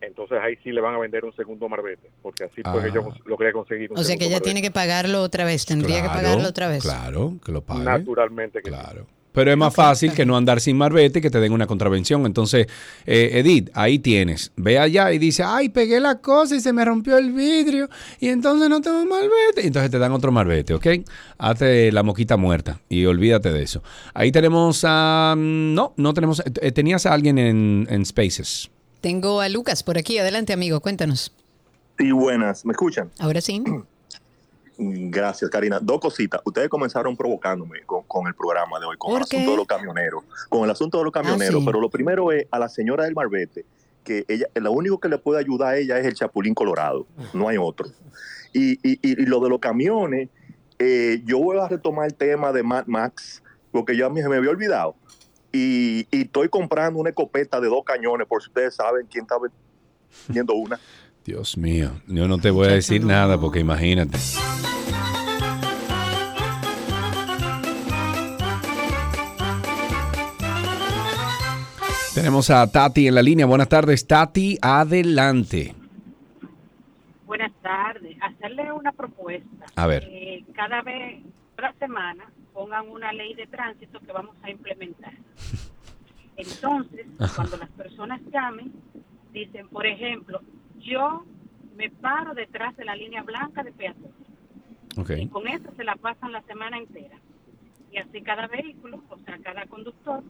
Entonces 0.00 0.38
ahí 0.42 0.56
sí 0.62 0.70
le 0.70 0.80
van 0.82 0.94
a 0.94 0.98
vender 0.98 1.24
un 1.24 1.34
segundo 1.34 1.68
marbete, 1.68 2.10
porque 2.20 2.44
así 2.44 2.60
fue 2.62 2.82
que 2.84 2.90
yo 2.92 3.08
Ah. 3.10 3.16
logré 3.24 3.52
conseguir 3.52 3.90
un 3.90 3.98
O 3.98 4.02
sea 4.04 4.16
que 4.16 4.26
ella 4.26 4.40
tiene 4.40 4.60
que 4.60 4.70
pagarlo 4.70 5.22
otra 5.22 5.44
vez. 5.44 5.64
Tendría 5.64 6.02
que 6.02 6.08
pagarlo 6.08 6.48
otra 6.48 6.68
vez. 6.68 6.82
Claro, 6.82 7.34
que 7.44 7.52
lo 7.52 7.62
pague. 7.62 7.84
Naturalmente 7.84 8.60
que 8.60 8.68
Claro. 8.68 9.06
Pero 9.34 9.50
es 9.50 9.56
más 9.56 9.74
fácil 9.74 10.12
que 10.12 10.24
no 10.24 10.36
andar 10.36 10.60
sin 10.60 10.76
marbete 10.76 11.18
y 11.18 11.22
que 11.22 11.28
te 11.28 11.40
den 11.40 11.52
una 11.52 11.66
contravención. 11.66 12.24
Entonces, 12.24 12.68
eh, 13.04 13.30
Edith, 13.32 13.68
ahí 13.74 13.98
tienes. 13.98 14.52
Ve 14.54 14.78
allá 14.78 15.12
y 15.12 15.18
dice, 15.18 15.42
ay, 15.44 15.70
pegué 15.70 15.98
la 15.98 16.20
cosa 16.20 16.54
y 16.54 16.60
se 16.60 16.72
me 16.72 16.84
rompió 16.84 17.18
el 17.18 17.32
vidrio 17.32 17.90
y 18.20 18.28
entonces 18.28 18.68
no 18.68 18.80
tengo 18.80 19.04
marbete. 19.04 19.62
Y 19.64 19.66
entonces 19.66 19.90
te 19.90 19.98
dan 19.98 20.12
otro 20.12 20.30
marbete, 20.30 20.72
¿ok? 20.72 20.86
Hazte 21.36 21.90
la 21.90 22.04
moquita 22.04 22.36
muerta 22.36 22.80
y 22.88 23.04
olvídate 23.06 23.52
de 23.52 23.64
eso. 23.64 23.82
Ahí 24.14 24.30
tenemos 24.30 24.82
a... 24.84 25.34
no, 25.36 25.94
no 25.96 26.14
tenemos... 26.14 26.40
eh, 26.62 26.70
tenías 26.70 27.04
a 27.04 27.12
alguien 27.12 27.36
en, 27.38 27.88
en 27.90 28.06
Spaces. 28.06 28.70
Tengo 29.00 29.40
a 29.40 29.48
Lucas 29.48 29.82
por 29.82 29.98
aquí. 29.98 30.16
Adelante, 30.18 30.52
amigo. 30.52 30.78
Cuéntanos. 30.80 31.32
Sí, 31.98 32.12
buenas. 32.12 32.64
¿Me 32.64 32.70
escuchan? 32.70 33.10
Ahora 33.18 33.40
sí. 33.40 33.62
Gracias, 34.76 35.50
Karina. 35.50 35.78
Dos 35.80 36.00
cositas. 36.00 36.40
Ustedes 36.44 36.68
comenzaron 36.68 37.16
provocándome 37.16 37.82
con, 37.86 38.02
con 38.04 38.26
el 38.26 38.34
programa 38.34 38.80
de 38.80 38.86
hoy, 38.86 38.96
con 38.96 39.10
¿Por 39.12 39.20
el 39.20 39.22
asunto 39.24 39.50
de 39.52 39.56
los 39.56 39.66
camioneros. 39.66 40.24
Con 40.48 40.64
el 40.64 40.70
asunto 40.70 40.98
de 40.98 41.04
los 41.04 41.12
camioneros. 41.12 41.54
Ah, 41.54 41.58
sí. 41.60 41.64
Pero 41.66 41.80
lo 41.80 41.88
primero 41.90 42.32
es 42.32 42.46
a 42.50 42.58
la 42.58 42.68
señora 42.68 43.04
del 43.04 43.14
Marbete, 43.14 43.64
que 44.02 44.24
ella, 44.28 44.46
lo 44.54 44.72
único 44.72 44.98
que 44.98 45.08
le 45.08 45.18
puede 45.18 45.40
ayudar 45.40 45.74
a 45.74 45.76
ella 45.78 45.98
es 45.98 46.06
el 46.06 46.14
Chapulín 46.14 46.54
Colorado. 46.54 47.06
No 47.32 47.48
hay 47.48 47.56
otro. 47.56 47.88
Y, 48.52 48.72
y- 48.88 48.98
y- 49.02 49.22
y 49.22 49.26
lo 49.26 49.40
de 49.40 49.48
los 49.48 49.58
camiones, 49.60 50.28
eh, 50.78 51.22
yo 51.24 51.38
voy 51.38 51.58
a 51.58 51.68
retomar 51.68 52.06
el 52.06 52.14
tema 52.14 52.52
de 52.52 52.62
Mad 52.62 52.86
Max, 52.86 53.42
porque 53.70 53.96
ya 53.96 54.08
me, 54.10 54.26
me 54.28 54.36
había 54.36 54.50
olvidado. 54.50 54.96
Y, 55.52 56.06
y 56.10 56.22
estoy 56.22 56.48
comprando 56.48 56.98
una 56.98 57.10
escopeta 57.10 57.60
de 57.60 57.68
dos 57.68 57.84
cañones, 57.84 58.26
por 58.26 58.42
si 58.42 58.48
ustedes 58.48 58.74
saben 58.74 59.06
quién 59.08 59.22
está 59.24 59.36
vendiendo 60.26 60.54
una. 60.54 60.80
Dios 61.24 61.56
mío, 61.56 61.90
yo 62.06 62.28
no 62.28 62.36
te 62.36 62.50
voy 62.50 62.68
a 62.68 62.72
decir 62.72 63.02
nada 63.02 63.40
porque 63.40 63.60
imagínate. 63.60 64.18
Tenemos 72.14 72.50
a 72.50 72.70
Tati 72.70 73.08
en 73.08 73.14
la 73.14 73.22
línea. 73.22 73.46
Buenas 73.46 73.70
tardes, 73.70 74.06
Tati, 74.06 74.58
adelante. 74.60 75.74
Buenas 77.24 77.52
tardes. 77.62 78.16
Hacerle 78.20 78.70
una 78.70 78.92
propuesta. 78.92 79.64
A 79.76 79.86
ver. 79.86 80.02
Que 80.02 80.44
cada 80.54 80.82
vez, 80.82 81.22
cada 81.56 81.72
semana, 81.78 82.24
pongan 82.52 82.86
una 82.88 83.12
ley 83.14 83.34
de 83.34 83.46
tránsito 83.46 83.98
que 84.00 84.12
vamos 84.12 84.36
a 84.42 84.50
implementar. 84.50 85.14
Entonces, 86.36 87.06
cuando 87.34 87.56
las 87.56 87.70
personas 87.70 88.20
llamen, 88.30 88.72
dicen, 89.32 89.68
por 89.68 89.86
ejemplo, 89.86 90.40
yo 90.84 91.24
me 91.76 91.90
paro 91.90 92.34
detrás 92.34 92.76
de 92.76 92.84
la 92.84 92.94
línea 92.94 93.22
blanca 93.22 93.62
de 93.62 93.72
peatones. 93.72 94.12
Y 95.18 95.26
con 95.26 95.48
eso 95.48 95.70
se 95.76 95.84
la 95.84 95.96
pasan 95.96 96.32
la 96.32 96.42
semana 96.42 96.78
entera. 96.78 97.18
Y 97.90 97.98
así 97.98 98.22
cada 98.22 98.46
vehículo, 98.46 99.02
o 99.08 99.18
sea, 99.24 99.38
cada 99.42 99.66
conductor, 99.66 100.22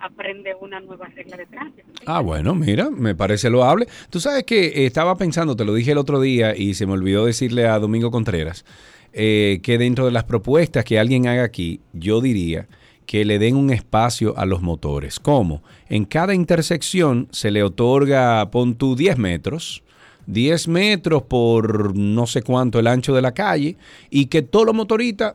aprende 0.00 0.54
una 0.60 0.80
nueva 0.80 1.06
regla 1.08 1.36
de 1.36 1.46
tránsito. 1.46 1.86
Ah, 2.06 2.20
bueno, 2.20 2.54
mira, 2.54 2.90
me 2.90 3.14
parece 3.14 3.50
loable. 3.50 3.86
Tú 4.08 4.18
sabes 4.18 4.44
que 4.44 4.66
eh, 4.66 4.86
estaba 4.86 5.16
pensando, 5.16 5.54
te 5.54 5.64
lo 5.64 5.74
dije 5.74 5.92
el 5.92 5.98
otro 5.98 6.20
día 6.20 6.56
y 6.56 6.74
se 6.74 6.86
me 6.86 6.94
olvidó 6.94 7.26
decirle 7.26 7.66
a 7.66 7.78
Domingo 7.78 8.10
Contreras, 8.10 8.64
eh, 9.12 9.60
que 9.62 9.78
dentro 9.78 10.06
de 10.06 10.12
las 10.12 10.24
propuestas 10.24 10.84
que 10.84 10.98
alguien 10.98 11.28
haga 11.28 11.44
aquí, 11.44 11.80
yo 11.92 12.20
diría 12.20 12.66
que 13.06 13.24
le 13.24 13.38
den 13.38 13.56
un 13.56 13.70
espacio 13.70 14.38
a 14.38 14.46
los 14.46 14.62
motores. 14.62 15.18
¿Cómo? 15.20 15.62
En 15.88 16.04
cada 16.04 16.32
intersección 16.32 17.28
se 17.32 17.50
le 17.50 17.62
otorga, 17.62 18.50
pon 18.50 18.76
tú 18.76 18.94
10 18.94 19.18
metros, 19.18 19.82
10 20.32 20.68
metros 20.68 21.22
por 21.22 21.96
no 21.96 22.26
sé 22.26 22.42
cuánto 22.42 22.78
el 22.78 22.86
ancho 22.86 23.14
de 23.14 23.22
la 23.22 23.32
calle 23.32 23.76
y 24.10 24.26
que 24.26 24.42
todos 24.42 24.66
los 24.66 24.74
motoristas 24.74 25.34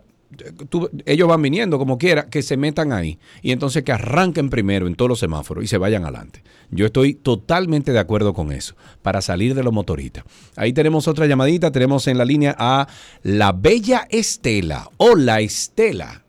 tú- 0.69 0.89
ellos 1.05 1.27
van 1.29 1.41
viniendo 1.41 1.77
como 1.77 1.97
quiera, 1.97 2.25
que 2.29 2.41
se 2.41 2.57
metan 2.57 2.91
ahí 2.91 3.17
y 3.41 3.51
entonces 3.51 3.83
que 3.83 3.91
arranquen 3.91 4.49
primero 4.49 4.87
en 4.87 4.95
todos 4.95 5.07
los 5.09 5.19
semáforos 5.19 5.63
y 5.63 5.67
se 5.67 5.77
vayan 5.77 6.03
adelante. 6.03 6.43
Yo 6.71 6.87
estoy 6.87 7.13
totalmente 7.13 7.93
de 7.93 7.99
acuerdo 7.99 8.33
con 8.33 8.51
eso, 8.51 8.75
para 9.01 9.21
salir 9.21 9.53
de 9.55 9.63
los 9.63 9.71
motoristas. 9.71 10.23
Ahí 10.55 10.73
tenemos 10.73 11.07
otra 11.07 11.25
llamadita, 11.27 11.71
tenemos 11.71 12.07
en 12.07 12.17
la 12.17 12.25
línea 12.25 12.55
a 12.57 12.87
la 13.23 13.51
bella 13.51 14.07
Estela. 14.09 14.89
Hola 14.97 15.39
Estela. 15.41 16.23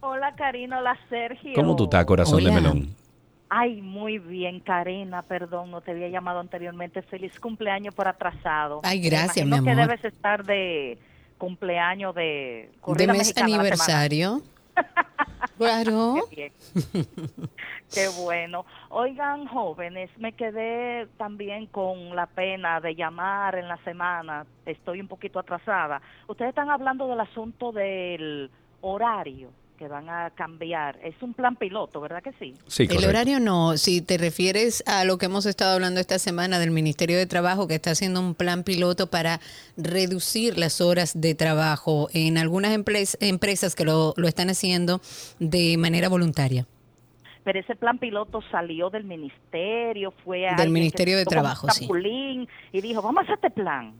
Hola 0.00 0.34
Karina, 0.36 0.78
hola 0.78 0.96
Sergio. 1.10 1.52
¿Cómo 1.54 1.74
tú 1.76 1.84
estás, 1.84 2.04
corazón 2.06 2.42
de 2.44 2.50
melón? 2.52 2.88
Ay, 3.50 3.80
muy 3.80 4.18
bien, 4.18 4.60
Karina, 4.60 5.22
perdón, 5.22 5.70
no 5.70 5.80
te 5.80 5.92
había 5.92 6.08
llamado 6.08 6.40
anteriormente. 6.40 7.02
Feliz 7.02 7.38
cumpleaños 7.40 7.94
por 7.94 8.06
atrasado. 8.06 8.80
Ay, 8.82 9.00
gracias, 9.00 9.46
mi 9.46 9.52
que 9.62 9.70
amor. 9.70 9.86
debes 9.86 10.04
estar 10.04 10.44
de 10.44 10.98
cumpleaños 11.38 12.14
de 12.14 12.70
De 12.96 13.06
mes 13.06 13.36
aniversario. 13.36 14.42
Claro. 15.56 16.16
Qué. 16.30 16.52
Qué 17.92 18.08
bueno. 18.20 18.66
Oigan, 18.90 19.46
jóvenes, 19.46 20.10
me 20.18 20.32
quedé 20.32 21.06
también 21.16 21.66
con 21.66 22.14
la 22.14 22.26
pena 22.26 22.80
de 22.80 22.94
llamar 22.94 23.56
en 23.56 23.66
la 23.66 23.78
semana. 23.78 24.44
Estoy 24.66 25.00
un 25.00 25.08
poquito 25.08 25.38
atrasada. 25.38 26.02
Ustedes 26.26 26.50
están 26.50 26.70
hablando 26.70 27.08
del 27.08 27.20
asunto 27.20 27.72
del 27.72 28.50
horario 28.82 29.50
que 29.78 29.88
van 29.88 30.10
a 30.10 30.30
cambiar. 30.30 30.98
Es 31.02 31.14
un 31.22 31.32
plan 31.32 31.56
piloto, 31.56 32.00
¿verdad 32.00 32.22
que 32.22 32.32
sí? 32.32 32.54
el 32.84 33.04
horario 33.04 33.40
no, 33.40 33.76
si 33.76 34.02
te 34.02 34.18
refieres 34.18 34.82
a 34.86 35.04
lo 35.04 35.16
que 35.16 35.26
hemos 35.26 35.46
estado 35.46 35.74
hablando 35.74 36.00
esta 36.00 36.18
semana 36.18 36.58
del 36.58 36.72
Ministerio 36.72 37.16
de 37.16 37.26
Trabajo, 37.26 37.68
que 37.68 37.76
está 37.76 37.92
haciendo 37.92 38.20
un 38.20 38.34
plan 38.34 38.64
piloto 38.64 39.06
para 39.08 39.40
reducir 39.76 40.58
las 40.58 40.80
horas 40.80 41.18
de 41.18 41.34
trabajo 41.34 42.08
en 42.12 42.36
algunas 42.36 42.76
empresas 43.20 43.74
que 43.74 43.84
lo, 43.84 44.12
lo 44.16 44.28
están 44.28 44.50
haciendo 44.50 45.00
de 45.38 45.76
manera 45.78 46.08
voluntaria. 46.08 46.66
Pero 47.44 47.60
ese 47.60 47.76
plan 47.76 47.98
piloto 47.98 48.42
salió 48.50 48.90
del 48.90 49.04
ministerio, 49.04 50.12
fue 50.24 50.40
Del 50.40 50.48
alguien 50.48 50.66
que 50.66 50.72
Ministerio 50.72 51.16
de 51.16 51.24
Trabajo, 51.24 51.68
sí. 51.70 51.88
y 52.72 52.80
dijo, 52.82 53.00
vamos 53.00 53.20
a 53.20 53.22
hacer 53.22 53.36
este 53.36 53.50
plan. 53.50 53.94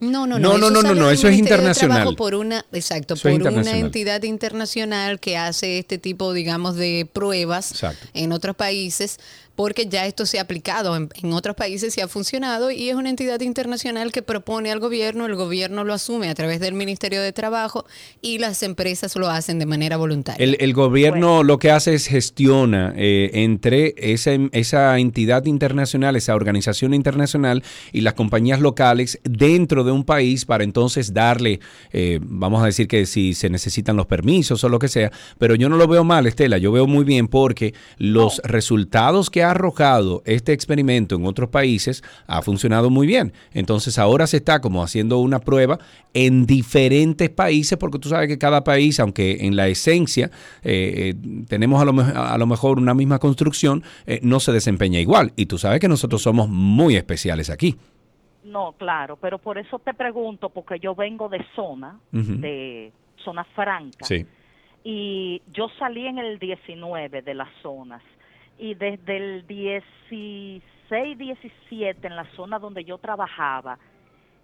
No, 0.00 0.26
no, 0.26 0.38
No, 0.38 0.56
no, 0.56 0.70
no, 0.70 0.82
no, 0.82 0.94
no, 0.94 1.10
eso 1.10 1.28
es 1.28 1.38
internacional. 1.38 2.16
Por 2.16 2.34
una, 2.34 2.64
exacto, 2.72 3.14
Eso 3.14 3.28
por 3.28 3.42
una 3.42 3.76
entidad 3.76 4.22
internacional 4.22 5.20
que 5.20 5.36
hace 5.36 5.78
este 5.78 5.98
tipo, 5.98 6.32
digamos, 6.32 6.76
de 6.76 7.06
pruebas 7.12 7.70
Exacto. 7.72 8.06
en 8.14 8.32
otros 8.32 8.56
países, 8.56 9.18
porque 9.60 9.88
ya 9.88 10.06
esto 10.06 10.24
se 10.24 10.38
ha 10.38 10.40
aplicado. 10.40 10.96
En, 10.96 11.10
en 11.22 11.34
otros 11.34 11.54
países 11.54 11.94
y 11.98 12.00
ha 12.00 12.08
funcionado 12.08 12.70
y 12.70 12.88
es 12.88 12.94
una 12.94 13.10
entidad 13.10 13.42
internacional 13.42 14.10
que 14.10 14.22
propone 14.22 14.72
al 14.72 14.80
gobierno, 14.80 15.26
el 15.26 15.34
gobierno 15.34 15.84
lo 15.84 15.92
asume 15.92 16.30
a 16.30 16.34
través 16.34 16.60
del 16.60 16.72
Ministerio 16.72 17.20
de 17.20 17.34
Trabajo 17.34 17.84
y 18.22 18.38
las 18.38 18.62
empresas 18.62 19.16
lo 19.16 19.28
hacen 19.28 19.58
de 19.58 19.66
manera 19.66 19.98
voluntaria. 19.98 20.42
El, 20.42 20.56
el 20.60 20.72
gobierno 20.72 21.42
lo 21.42 21.58
que 21.58 21.70
hace 21.70 21.92
es 21.92 22.06
gestiona 22.06 22.94
eh, 22.96 23.32
entre 23.34 23.92
esa, 23.98 24.30
esa 24.52 24.98
entidad 24.98 25.44
internacional, 25.44 26.16
esa 26.16 26.34
organización 26.34 26.94
internacional 26.94 27.62
y 27.92 28.00
las 28.00 28.14
compañías 28.14 28.60
locales 28.60 29.20
dentro 29.24 29.84
de 29.84 29.92
un 29.92 30.04
país 30.04 30.46
para 30.46 30.64
entonces 30.64 31.12
darle, 31.12 31.60
eh, 31.92 32.18
vamos 32.22 32.62
a 32.62 32.64
decir 32.64 32.88
que 32.88 33.04
si 33.04 33.34
se 33.34 33.50
necesitan 33.50 33.94
los 33.94 34.06
permisos 34.06 34.64
o 34.64 34.70
lo 34.70 34.78
que 34.78 34.88
sea, 34.88 35.12
pero 35.36 35.54
yo 35.54 35.68
no 35.68 35.76
lo 35.76 35.86
veo 35.86 36.02
mal, 36.02 36.26
Estela, 36.26 36.56
yo 36.56 36.72
veo 36.72 36.86
muy 36.86 37.04
bien 37.04 37.28
porque 37.28 37.74
los 37.98 38.40
resultados 38.42 39.28
que 39.28 39.42
ha 39.42 39.49
arrojado 39.50 40.22
este 40.24 40.52
experimento 40.52 41.14
en 41.16 41.26
otros 41.26 41.48
países 41.50 42.02
ha 42.26 42.42
funcionado 42.42 42.90
muy 42.90 43.06
bien. 43.06 43.32
Entonces 43.52 43.98
ahora 43.98 44.26
se 44.26 44.38
está 44.38 44.60
como 44.60 44.82
haciendo 44.82 45.18
una 45.18 45.38
prueba 45.40 45.78
en 46.14 46.46
diferentes 46.46 47.30
países 47.30 47.78
porque 47.78 47.98
tú 47.98 48.08
sabes 48.08 48.28
que 48.28 48.38
cada 48.38 48.64
país, 48.64 48.98
aunque 49.00 49.38
en 49.46 49.56
la 49.56 49.68
esencia 49.68 50.30
eh, 50.62 51.14
eh, 51.14 51.44
tenemos 51.48 51.80
a 51.80 51.84
lo, 51.84 52.00
a 52.00 52.36
lo 52.38 52.46
mejor 52.46 52.78
una 52.78 52.94
misma 52.94 53.18
construcción, 53.18 53.82
eh, 54.06 54.20
no 54.22 54.40
se 54.40 54.52
desempeña 54.52 54.98
igual. 55.00 55.32
Y 55.36 55.46
tú 55.46 55.58
sabes 55.58 55.80
que 55.80 55.88
nosotros 55.88 56.22
somos 56.22 56.48
muy 56.48 56.96
especiales 56.96 57.50
aquí. 57.50 57.76
No, 58.44 58.72
claro, 58.72 59.16
pero 59.16 59.38
por 59.38 59.58
eso 59.58 59.78
te 59.78 59.94
pregunto, 59.94 60.48
porque 60.48 60.78
yo 60.80 60.94
vengo 60.94 61.28
de 61.28 61.44
zona, 61.54 62.00
de 62.10 62.90
zona 63.24 63.44
franca, 63.54 64.04
Sí. 64.04 64.26
y 64.82 65.40
yo 65.52 65.68
salí 65.78 66.06
en 66.06 66.18
el 66.18 66.38
19 66.38 67.22
de 67.22 67.34
las 67.34 67.48
zonas, 67.62 68.02
y 68.60 68.74
desde 68.74 69.16
el 69.16 69.46
16, 69.46 70.62
17 71.18 72.06
en 72.06 72.16
la 72.16 72.24
zona 72.36 72.58
donde 72.58 72.84
yo 72.84 72.98
trabajaba, 72.98 73.78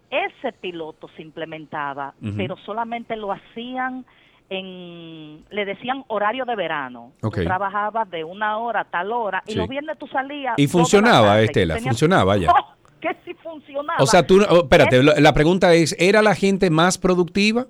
ese 0.09 0.53
piloto 0.53 1.09
se 1.15 1.21
implementaba, 1.21 2.13
pero 2.35 2.55
solamente 2.65 3.15
lo 3.15 3.31
hacían 3.31 4.05
en, 4.49 5.43
le 5.49 5.65
decían 5.65 6.03
horario 6.07 6.45
de 6.45 6.55
verano. 6.55 7.11
Ok. 7.21 7.35
Tú 7.37 7.43
trabajabas 7.43 8.09
de 8.09 8.23
una 8.23 8.57
hora 8.57 8.81
a 8.81 8.85
tal 8.85 9.11
hora, 9.11 9.43
y 9.45 9.55
los 9.55 9.67
viernes 9.67 9.97
tú 9.99 10.07
salías. 10.07 10.53
Y 10.57 10.67
funcionaba, 10.67 11.27
tarde. 11.27 11.43
Estela, 11.45 11.75
Tenías- 11.75 11.89
funcionaba 11.91 12.37
ya. 12.37 12.47
No, 12.47 12.53
que 13.01 13.09
sí 13.25 13.33
funcionaba. 13.35 14.01
O 14.01 14.05
sea, 14.05 14.25
tú, 14.25 14.41
oh, 14.49 14.63
espérate, 14.63 14.99
Es- 14.99 15.19
la 15.21 15.33
pregunta 15.33 15.73
es, 15.73 15.95
¿era 15.99 16.21
la 16.21 16.33
gente 16.35 16.69
más 16.69 16.97
productiva? 16.97 17.67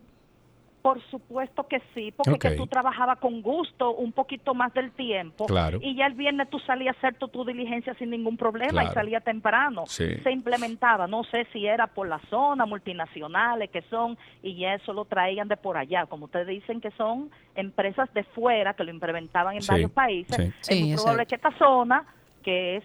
Por 0.88 1.01
supuesto 1.11 1.68
que 1.68 1.81
sí, 1.93 2.14
porque 2.15 2.38
que 2.51 2.55
tú 2.55 2.65
trabajabas 2.65 3.19
con 3.19 3.41
gusto 3.41 3.91
un 3.91 4.14
poquito 4.14 4.53
más 4.53 4.73
del 4.73 4.91
tiempo 4.91 5.45
Claro. 5.45 5.80
y 5.81 5.95
ya 5.97 6.05
el 6.05 6.14
viernes 6.14 6.49
tú 6.49 6.59
salías 6.59 6.95
a 6.95 6.97
hacer 6.99 7.15
tu, 7.15 7.27
tu 7.27 7.43
diligencia 7.43 7.93
sin 7.95 8.09
ningún 8.09 8.38
problema 8.38 8.69
Claro. 8.72 8.91
y 8.91 8.93
salía 8.93 9.19
temprano. 9.19 9.84
Sí. 9.88 10.15
Se 10.23 10.31
implementaba, 10.31 11.05
no 11.05 11.26
sé 11.26 11.45
si 11.51 11.65
era 11.68 11.88
por 11.88 12.07
la 12.07 12.19
zona, 12.30 12.65
multinacionales 12.65 13.69
que 13.69 13.81
son 13.89 14.18
y 14.41 14.55
ya 14.55 14.76
eso 14.76 14.93
lo 14.93 15.03
traían 15.03 15.49
de 15.49 15.57
por 15.57 15.76
allá, 15.76 16.05
como 16.05 16.26
ustedes 16.26 16.47
dicen 16.47 16.80
que 16.80 16.91
son 16.91 17.30
empresas 17.55 18.07
de 18.14 18.23
fuera 18.23 18.73
que 18.73 18.85
lo 18.85 18.91
implementaban 18.91 19.55
en 19.55 19.64
Sí, 19.64 19.68
varios 19.69 19.91
países. 19.91 20.35
sí. 20.38 20.43
Es 20.43 20.68
Sí, 20.68 20.84
muy 20.85 20.95
probable 20.95 21.23
exacto. 21.23 21.27
que 21.27 21.35
esta 21.49 21.65
zona, 21.65 22.05
que 22.43 22.77
es 22.77 22.84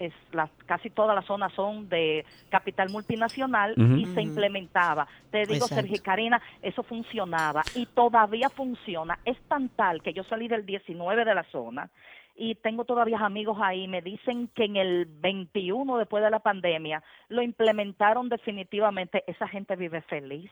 es 0.00 0.14
la, 0.32 0.48
casi 0.66 0.90
todas 0.90 1.14
las 1.14 1.26
zonas 1.26 1.52
son 1.52 1.88
de 1.88 2.24
capital 2.48 2.88
multinacional 2.88 3.74
y 3.76 4.06
se 4.06 4.22
implementaba. 4.22 5.06
Te 5.30 5.40
digo, 5.40 5.66
Exacto. 5.66 5.74
Sergio 5.76 5.96
y 5.96 6.00
Karina, 6.00 6.42
eso 6.62 6.82
funcionaba 6.82 7.62
y 7.74 7.86
todavía 7.86 8.48
funciona. 8.48 9.18
Es 9.24 9.38
tan 9.42 9.68
tal 9.68 10.02
que 10.02 10.14
yo 10.14 10.24
salí 10.24 10.48
del 10.48 10.64
19 10.64 11.24
de 11.24 11.34
la 11.34 11.44
zona 11.44 11.90
y 12.34 12.54
tengo 12.54 12.86
todavía 12.86 13.18
amigos 13.18 13.58
ahí, 13.60 13.86
me 13.86 14.00
dicen 14.00 14.48
que 14.54 14.64
en 14.64 14.76
el 14.76 15.04
21 15.04 15.98
después 15.98 16.24
de 16.24 16.30
la 16.30 16.38
pandemia 16.38 17.02
lo 17.28 17.42
implementaron 17.42 18.30
definitivamente, 18.30 19.22
esa 19.26 19.46
gente 19.46 19.76
vive 19.76 20.00
feliz. 20.00 20.50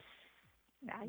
Ay. 0.86 1.08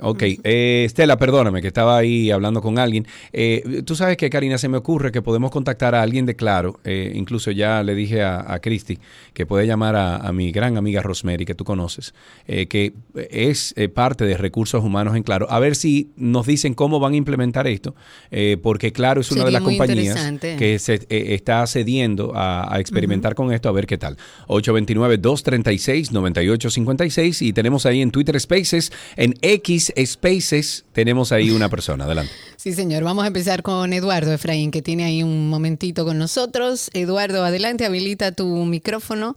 Ok, 0.00 0.22
eh, 0.44 0.84
Estela, 0.86 1.18
perdóname 1.18 1.60
que 1.60 1.66
estaba 1.66 1.98
ahí 1.98 2.30
hablando 2.30 2.62
con 2.62 2.78
alguien. 2.78 3.06
Eh, 3.32 3.82
tú 3.84 3.94
sabes 3.96 4.16
que, 4.16 4.30
Karina, 4.30 4.56
se 4.56 4.68
me 4.68 4.76
ocurre 4.78 5.10
que 5.12 5.20
podemos 5.20 5.50
contactar 5.50 5.94
a 5.94 6.00
alguien 6.02 6.24
de 6.26 6.36
Claro. 6.36 6.80
eh, 6.84 7.12
incluso 7.14 7.50
ya 7.50 7.82
le 7.82 7.94
dije 7.94 8.22
a, 8.22 8.52
a 8.54 8.60
Cristi 8.60 8.98
que 9.34 9.44
puede 9.46 9.66
llamar 9.66 9.96
a, 9.96 10.16
a 10.16 10.32
mi 10.32 10.52
gran 10.52 10.76
amiga 10.78 11.02
Rosemary, 11.02 11.44
que 11.44 11.54
tú 11.54 11.64
conoces, 11.64 12.14
eh, 12.46 12.66
que 12.66 12.94
es 13.30 13.74
eh, 13.76 13.88
parte 13.88 14.24
de 14.24 14.36
recursos 14.36 14.82
humanos 14.82 15.16
en 15.16 15.22
Claro. 15.22 15.46
A 15.50 15.58
ver 15.58 15.74
si 15.76 16.10
nos 16.16 16.46
dicen 16.46 16.74
cómo 16.74 16.98
van 17.00 17.12
a 17.14 17.16
implementar 17.16 17.66
esto, 17.66 17.94
eh, 18.30 18.56
porque 18.62 18.92
Claro 18.92 19.20
es 19.20 19.30
una 19.32 19.44
de 19.44 19.50
las 19.50 19.62
compañías 19.62 20.16
que 20.40 20.78
se 20.78 20.94
eh, 20.94 21.34
está 21.34 21.66
cediendo 21.66 22.32
a, 22.34 22.72
a 22.74 22.80
experimentar 22.80 23.34
con 23.34 23.52
esto, 23.52 23.68
a 23.68 23.72
ver 23.72 23.86
qué 23.86 23.98
tal. 23.98 24.16
829-236-9856 24.48 27.42
y 27.42 27.52
tenemos 27.52 27.84
ahí 27.86 28.00
en 28.00 28.10
Twitter 28.10 28.19
Spaces, 28.38 28.92
en 29.16 29.34
X 29.42 29.92
Spaces, 30.04 30.84
tenemos 30.92 31.32
ahí 31.32 31.50
una 31.50 31.68
persona. 31.68 32.04
Adelante. 32.04 32.32
Sí, 32.60 32.74
señor. 32.74 33.04
Vamos 33.04 33.24
a 33.24 33.28
empezar 33.28 33.62
con 33.62 33.94
Eduardo 33.94 34.34
Efraín, 34.34 34.70
que 34.70 34.82
tiene 34.82 35.04
ahí 35.04 35.22
un 35.22 35.48
momentito 35.48 36.04
con 36.04 36.18
nosotros. 36.18 36.90
Eduardo, 36.92 37.42
adelante, 37.42 37.86
habilita 37.86 38.32
tu 38.32 38.46
micrófono 38.66 39.34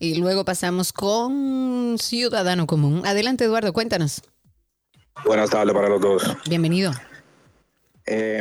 y 0.00 0.16
luego 0.16 0.44
pasamos 0.44 0.92
con 0.92 1.96
Ciudadano 1.98 2.66
Común. 2.66 3.06
Adelante, 3.06 3.44
Eduardo, 3.44 3.72
cuéntanos. 3.72 4.20
Buenas 5.24 5.50
tardes 5.50 5.72
para 5.74 5.88
los 5.88 6.00
dos. 6.00 6.36
Bienvenido. 6.48 6.90
Eh, 8.06 8.40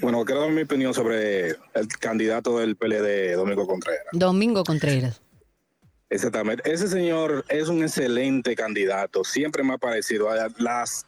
bueno, 0.00 0.24
quiero 0.24 0.42
dar 0.42 0.50
mi 0.50 0.62
opinión 0.62 0.94
sobre 0.94 1.50
el 1.50 1.88
candidato 2.00 2.58
del 2.58 2.76
PLD, 2.76 3.34
Domingo 3.36 3.66
Contreras. 3.66 4.06
Domingo 4.12 4.64
Contreras. 4.64 5.20
Exactamente. 6.14 6.72
Ese 6.72 6.86
señor 6.86 7.44
es 7.48 7.68
un 7.68 7.82
excelente 7.82 8.54
candidato. 8.54 9.24
Siempre 9.24 9.64
me 9.64 9.74
ha 9.74 9.78
parecido. 9.78 10.28
Las 10.58 11.06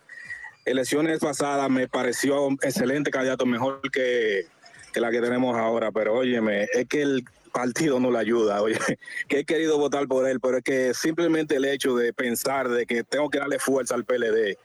elecciones 0.65 1.21
pasadas 1.21 1.71
me 1.71 1.87
pareció 1.87 2.45
un 2.45 2.59
excelente 2.61 3.13
candidato, 3.13 3.47
mejor 3.47 3.81
que, 3.93 4.47
que 4.93 4.99
la 4.99 5.13
que 5.13 5.21
tenemos 5.21 5.57
ahora. 5.57 5.93
Pero 5.93 6.15
óyeme, 6.15 6.65
es 6.73 6.89
que 6.89 7.03
el 7.03 7.25
partido 7.53 8.01
no 8.01 8.11
le 8.11 8.19
ayuda. 8.19 8.61
Oye, 8.61 8.79
que 9.29 9.39
he 9.39 9.45
querido 9.45 9.79
votar 9.79 10.09
por 10.09 10.29
él, 10.29 10.41
pero 10.41 10.57
es 10.57 10.65
que 10.65 10.93
simplemente 10.93 11.55
el 11.55 11.67
hecho 11.67 11.95
de 11.95 12.13
pensar 12.13 12.69
de 12.69 12.85
que 12.85 13.05
tengo 13.05 13.31
que 13.31 13.39
darle 13.39 13.61
fuerza 13.61 13.95
al 13.95 14.05
PLD 14.05 14.59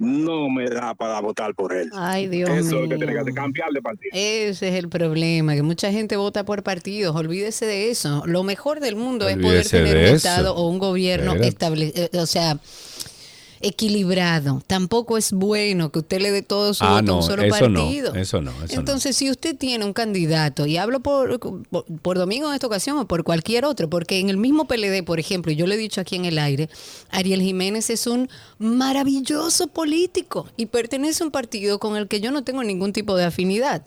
no 0.00 0.48
me 0.48 0.68
da 0.68 0.94
para 0.94 1.20
votar 1.20 1.54
por 1.54 1.74
él. 1.74 1.90
Ay, 1.92 2.26
Dios 2.26 2.48
Eso 2.48 2.58
es 2.58 2.72
lo 2.72 2.88
que 2.88 2.96
tiene 2.96 3.12
que 3.12 3.18
hacer, 3.18 3.34
cambiar 3.34 3.70
de 3.70 3.82
partido. 3.82 4.10
Ese 4.14 4.68
es 4.68 4.74
el 4.74 4.88
problema, 4.88 5.54
que 5.54 5.62
mucha 5.62 5.92
gente 5.92 6.16
vota 6.16 6.42
por 6.44 6.62
partidos. 6.62 7.14
Olvídese 7.14 7.66
de 7.66 7.90
eso. 7.90 8.22
Lo 8.24 8.42
mejor 8.42 8.80
del 8.80 8.96
mundo 8.96 9.28
es 9.28 9.36
poder 9.36 9.68
tener 9.68 9.96
un. 9.96 10.16
Estado 10.16 10.54
o 10.54 10.68
un 10.68 10.78
gobierno 10.78 11.34
establecido, 11.34 12.08
o 12.14 12.26
sea, 12.26 12.58
equilibrado. 13.60 14.62
Tampoco 14.66 15.18
es 15.18 15.32
bueno 15.32 15.90
que 15.92 15.98
usted 16.00 16.20
le 16.20 16.30
dé 16.30 16.42
todo 16.42 16.72
su 16.74 16.84
Ah, 16.84 17.00
voto 17.00 17.12
a 17.12 17.16
un 17.16 17.22
solo 17.22 17.42
eso 17.42 17.68
no, 17.68 17.80
partido. 17.80 18.14
eso 18.14 18.40
no, 18.40 18.50
eso 18.50 18.74
no. 18.74 18.80
Entonces, 18.80 19.16
si 19.16 19.30
usted 19.30 19.56
tiene 19.56 19.84
un 19.84 19.92
candidato, 19.92 20.66
y 20.66 20.76
hablo 20.78 21.00
por, 21.00 21.38
por, 21.38 21.84
por 21.84 22.18
Domingo 22.18 22.48
en 22.48 22.54
esta 22.54 22.66
ocasión 22.66 22.98
o 22.98 23.06
por 23.06 23.22
cualquier 23.24 23.64
otro, 23.64 23.88
porque 23.90 24.18
en 24.18 24.30
el 24.30 24.36
mismo 24.36 24.66
PLD, 24.66 25.04
por 25.04 25.20
ejemplo, 25.20 25.52
yo 25.52 25.66
le 25.66 25.74
he 25.74 25.78
dicho 25.78 26.00
aquí 26.00 26.16
en 26.16 26.24
el 26.24 26.38
aire, 26.38 26.68
Ariel 27.10 27.42
Jiménez 27.42 27.90
es 27.90 28.06
un 28.06 28.28
maravilloso 28.58 29.68
político 29.68 30.46
y 30.56 30.66
pertenece 30.66 31.22
a 31.22 31.26
un 31.26 31.32
partido 31.32 31.78
con 31.78 31.96
el 31.96 32.08
que 32.08 32.20
yo 32.20 32.30
no 32.30 32.42
tengo 32.44 32.62
ningún 32.64 32.92
tipo 32.92 33.14
de 33.16 33.24
afinidad. 33.24 33.84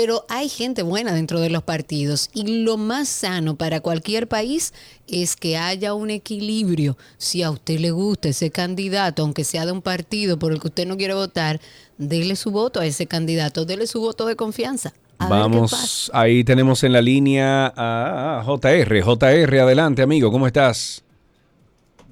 Pero 0.00 0.24
hay 0.30 0.48
gente 0.48 0.82
buena 0.82 1.12
dentro 1.12 1.40
de 1.40 1.50
los 1.50 1.62
partidos 1.62 2.30
y 2.32 2.62
lo 2.64 2.78
más 2.78 3.06
sano 3.06 3.56
para 3.56 3.80
cualquier 3.80 4.28
país 4.28 4.72
es 5.06 5.36
que 5.36 5.58
haya 5.58 5.92
un 5.92 6.08
equilibrio. 6.08 6.96
Si 7.18 7.42
a 7.42 7.50
usted 7.50 7.78
le 7.80 7.90
gusta 7.90 8.30
ese 8.30 8.50
candidato, 8.50 9.20
aunque 9.20 9.44
sea 9.44 9.66
de 9.66 9.72
un 9.72 9.82
partido 9.82 10.38
por 10.38 10.52
el 10.52 10.58
que 10.58 10.68
usted 10.68 10.86
no 10.86 10.96
quiere 10.96 11.12
votar, 11.12 11.60
dele 11.98 12.34
su 12.36 12.50
voto 12.50 12.80
a 12.80 12.86
ese 12.86 13.06
candidato, 13.06 13.66
dele 13.66 13.86
su 13.86 14.00
voto 14.00 14.24
de 14.24 14.36
confianza. 14.36 14.94
A. 15.18 15.28
Vamos, 15.28 16.10
ahí 16.14 16.44
tenemos 16.44 16.82
en 16.82 16.94
la 16.94 17.02
línea 17.02 17.70
a 17.76 18.42
JR. 18.42 19.02
JR, 19.02 19.60
adelante, 19.60 20.00
amigo, 20.00 20.32
¿cómo 20.32 20.46
estás? 20.46 21.04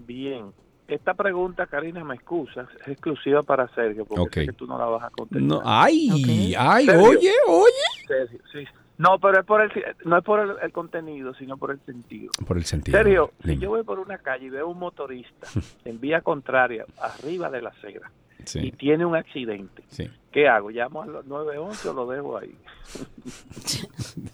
Bien. 0.06 0.57
Esta 0.88 1.14
pregunta, 1.14 1.66
Karina, 1.66 2.02
me 2.02 2.14
excusas, 2.14 2.66
es 2.80 2.88
exclusiva 2.88 3.42
para 3.42 3.68
Sergio, 3.74 4.04
porque 4.06 4.20
Ok. 4.22 4.32
sé 4.34 4.46
que 4.46 4.52
tú 4.54 4.66
no 4.66 4.76
la 4.78 4.86
vas 4.86 5.04
a 5.04 5.10
contestar. 5.10 5.42
No, 5.42 5.62
ay, 5.64 6.54
ay, 6.58 6.86
Sergio. 6.86 7.08
oye, 7.08 7.32
oye. 7.46 8.06
Sergio, 8.06 8.38
sí. 8.52 8.64
No, 8.96 9.18
pero 9.20 9.38
es 9.40 9.46
por 9.46 9.60
el, 9.62 9.70
no 10.06 10.18
es 10.18 10.24
por 10.24 10.40
el, 10.40 10.56
el 10.60 10.72
contenido, 10.72 11.32
sino 11.34 11.56
por 11.56 11.70
el 11.70 11.78
sentido. 11.86 12.32
Por 12.46 12.56
el 12.56 12.64
sentido. 12.64 12.98
Sergio, 12.98 13.30
si 13.44 13.56
yo 13.58 13.68
voy 13.70 13.84
por 13.84 14.00
una 14.00 14.18
calle 14.18 14.46
y 14.46 14.50
veo 14.50 14.66
un 14.68 14.78
motorista 14.78 15.46
en 15.84 16.00
vía 16.00 16.20
contraria, 16.20 16.84
arriba 17.00 17.48
de 17.48 17.62
la 17.62 17.68
acera, 17.68 18.10
y 18.54 18.72
tiene 18.72 19.04
un 19.04 19.14
accidente, 19.14 19.84
sí. 19.88 20.08
¿qué 20.32 20.48
hago? 20.48 20.70
¿Llamo 20.70 21.02
al 21.02 21.12
911 21.28 21.88
o 21.90 21.92
lo 21.92 22.06
dejo 22.08 22.38
ahí? 22.38 22.56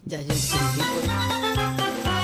Ya 0.06 0.18
yo 0.20 0.32
entendí. 0.32 2.23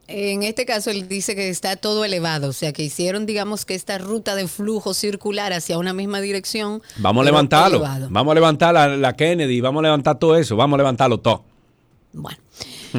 En 0.06 0.42
este 0.42 0.66
caso, 0.66 0.90
él 0.90 1.08
dice 1.08 1.34
que 1.34 1.48
está 1.48 1.76
todo 1.76 2.04
elevado, 2.04 2.48
o 2.48 2.52
sea, 2.52 2.72
que 2.72 2.82
hicieron, 2.82 3.26
digamos, 3.26 3.64
que 3.64 3.74
esta 3.74 3.96
ruta 3.98 4.34
de 4.34 4.48
flujo 4.48 4.92
circular 4.92 5.52
hacia 5.52 5.78
una 5.78 5.94
misma 5.94 6.20
dirección. 6.20 6.82
Vamos 6.98 7.22
a 7.22 7.24
levantarlo. 7.24 7.78
elevado. 7.78 8.08
Vamos 8.10 8.32
a 8.32 8.34
levantar 8.34 8.74
la, 8.74 8.88
la 8.96 9.16
Kennedy, 9.16 9.60
vamos 9.60 9.80
a 9.80 9.84
levantar 9.84 10.18
todo 10.18 10.36
eso, 10.36 10.56
vamos 10.56 10.76
a 10.76 10.78
levantarlo 10.78 11.18
todo. 11.20 11.44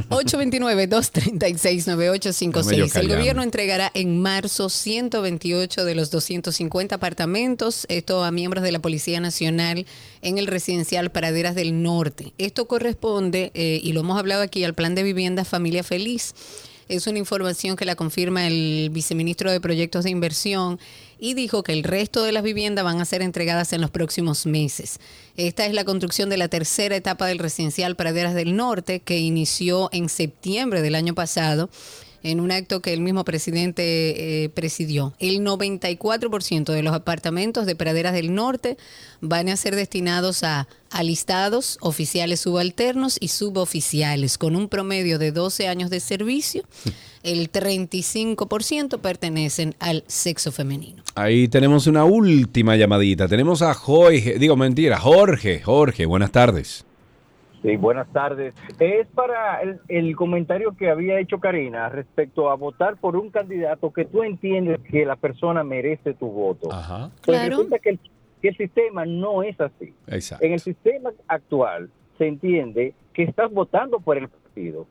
829-236-9856. 0.10 2.53
Déjame 2.53 2.77
yo 2.77 2.84
El 2.86 2.91
callarme. 2.91 3.15
gobierno 3.15 3.44
entregará 3.44 3.91
en 3.94 4.22
marzo 4.22 4.69
128 4.69 5.86
de 5.86 5.95
los 5.95 6.11
250 6.11 6.95
apartamentos, 6.95 7.86
esto 7.90 8.23
a 8.23 8.32
miembros 8.32 8.64
de 8.64 8.72
la 8.72 8.80
Policía 8.80 9.19
Nacional 9.19 9.86
en 10.22 10.38
el 10.38 10.48
residencial 10.48 11.11
Praderas 11.11 11.56
del 11.56 11.82
Norte. 11.82 12.34
Esto 12.38 12.68
corresponde, 12.68 13.52
eh, 13.53 13.80
y 13.82 13.94
lo 13.94 14.02
hemos 14.02 14.18
hablado 14.19 14.41
aquí, 14.41 14.64
al 14.64 14.73
plan 14.73 14.95
de 14.95 15.03
vivienda 15.03 15.45
Familia 15.45 15.84
Feliz. 15.84 16.34
Es 16.88 17.07
una 17.07 17.18
información 17.18 17.76
que 17.76 17.86
la 17.86 17.95
confirma 17.95 18.45
el 18.45 18.91
viceministro 18.91 19.52
de 19.52 19.60
Proyectos 19.60 20.03
de 20.03 20.12
Inversión 20.12 20.80
y 21.18 21.34
dijo 21.34 21.64
que 21.64 21.74
el 21.74 21.84
resto 21.84 22.22
de 22.22 22.32
las 22.32 22.44
viviendas 22.44 22.86
van 22.86 23.02
a 23.02 23.06
ser 23.06 23.24
entregadas 23.24 23.74
en 23.74 23.82
los 23.82 23.90
próximos 23.90 24.45
meses. 24.45 24.99
Esta 25.36 25.66
es 25.66 25.74
la 25.74 25.84
construcción 25.84 26.30
de 26.30 26.38
la 26.38 26.48
tercera 26.48 26.95
etapa 26.95 27.26
del 27.26 27.40
residencial 27.40 27.95
Praderas 27.95 28.36
del 28.36 28.56
Norte 28.56 28.99
que 28.99 29.18
inició 29.18 29.90
en 29.94 30.10
septiembre 30.10 30.84
del 30.84 30.94
año 30.94 31.16
pasado 31.16 31.72
en 32.26 32.39
un 32.39 32.52
acto 32.52 32.81
que 32.81 32.91
el 32.91 33.02
mismo 33.02 33.23
presidente 33.23 34.43
eh, 34.43 34.49
presidió. 34.49 35.14
El 35.19 35.41
94% 35.41 36.73
de 36.73 36.81
los 36.81 36.95
apartamentos 36.95 37.68
de 37.68 37.76
Praderas 37.76 38.14
del 38.14 38.34
Norte 38.34 38.77
van 39.22 39.47
a 39.47 39.56
ser 39.56 39.76
destinados 39.76 40.43
a 40.43 40.68
alistados, 40.89 41.77
oficiales 41.81 42.39
subalternos 42.39 43.18
y 43.19 43.27
suboficiales, 43.27 44.39
con 44.39 44.56
un 44.56 44.69
promedio 44.69 45.19
de 45.19 45.31
12 45.31 45.68
años 45.68 45.91
de 45.91 45.99
servicio. 45.99 46.64
El 47.22 47.52
35% 47.52 48.99
pertenecen 48.99 49.76
al 49.80 50.03
sexo 50.07 50.52
femenino. 50.52 51.03
Ahí 51.14 51.47
tenemos 51.47 51.85
una 51.85 52.06
última 52.06 52.76
llamadita. 52.76 53.27
Tenemos 53.27 53.61
a 53.61 53.76
Jorge, 53.76 54.39
digo 54.39 54.56
mentira, 54.56 54.99
Jorge. 54.99 55.61
Jorge, 55.61 56.07
buenas 56.07 56.31
tardes. 56.31 56.85
Sí, 57.65 57.77
buenas 57.77 58.07
tardes. 58.13 58.53
Es 58.79 59.07
para 59.07 59.59
el, 59.61 59.79
el 59.87 60.15
comentario 60.15 60.75
que 60.77 60.89
había 60.89 61.19
hecho 61.19 61.39
Karina 61.39 61.89
respecto 61.89 62.49
a 62.51 62.55
votar 62.55 62.97
por 62.97 63.15
un 63.15 63.31
candidato 63.31 63.91
que 63.91 64.05
tú 64.05 64.21
entiendes 64.23 64.79
que 64.81 65.05
la 65.05 65.15
persona 65.15 65.63
merece 65.63 66.13
tu 66.13 66.27
voto. 66.27 66.71
Ajá. 66.71 67.09
Pues 67.25 67.37
Claro. 67.39 67.49
resulta 67.49 67.79
que 67.79 67.89
el, 67.91 67.99
que 68.41 68.49
el 68.49 68.57
sistema 68.57 69.05
no 69.05 69.41
es 69.41 69.59
así. 69.59 69.93
Exacto. 70.07 70.45
En 70.45 70.53
el 70.53 70.59
sistema 70.59 71.09
actual 71.27 71.89
se 72.19 72.27
entiende 72.27 72.93
que 73.13 73.23
estás 73.23 73.51
votando 73.51 73.99
por 73.99 74.17
el 74.17 74.27
partido. 74.29 74.85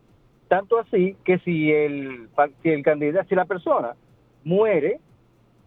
Tanto 0.49 0.79
así 0.79 1.17
que 1.25 1.39
si 1.39 1.71
el, 1.71 2.29
si 2.63 2.71
el 2.71 2.83
candidato, 2.83 3.29
si 3.29 3.35
la 3.37 3.45
persona 3.45 3.95
muere, 4.43 4.99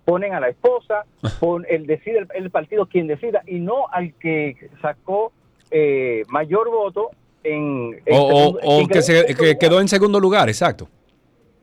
ponen 0.05 0.33
a 0.33 0.39
la 0.39 0.49
esposa, 0.49 1.05
pon, 1.39 1.65
el 1.69 1.87
decide 1.87 2.19
el, 2.19 2.27
el 2.35 2.51
partido 2.51 2.85
quien 2.87 3.07
decida 3.07 3.43
y 3.47 3.59
no 3.59 3.87
al 3.91 4.13
que 4.15 4.69
sacó 4.81 5.31
eh, 5.71 6.23
mayor 6.29 6.69
voto 6.69 7.09
en, 7.43 7.93
en 8.05 8.15
O, 8.19 8.57
que, 8.87 8.93
quedó 8.93 9.01
se, 9.01 9.19
en 9.19 9.25
que 9.27 9.33
segundo 9.35 9.59
quedó 9.59 9.81
en 9.81 9.87
segundo 9.87 10.19
lugar, 10.19 10.49
exacto. 10.49 10.87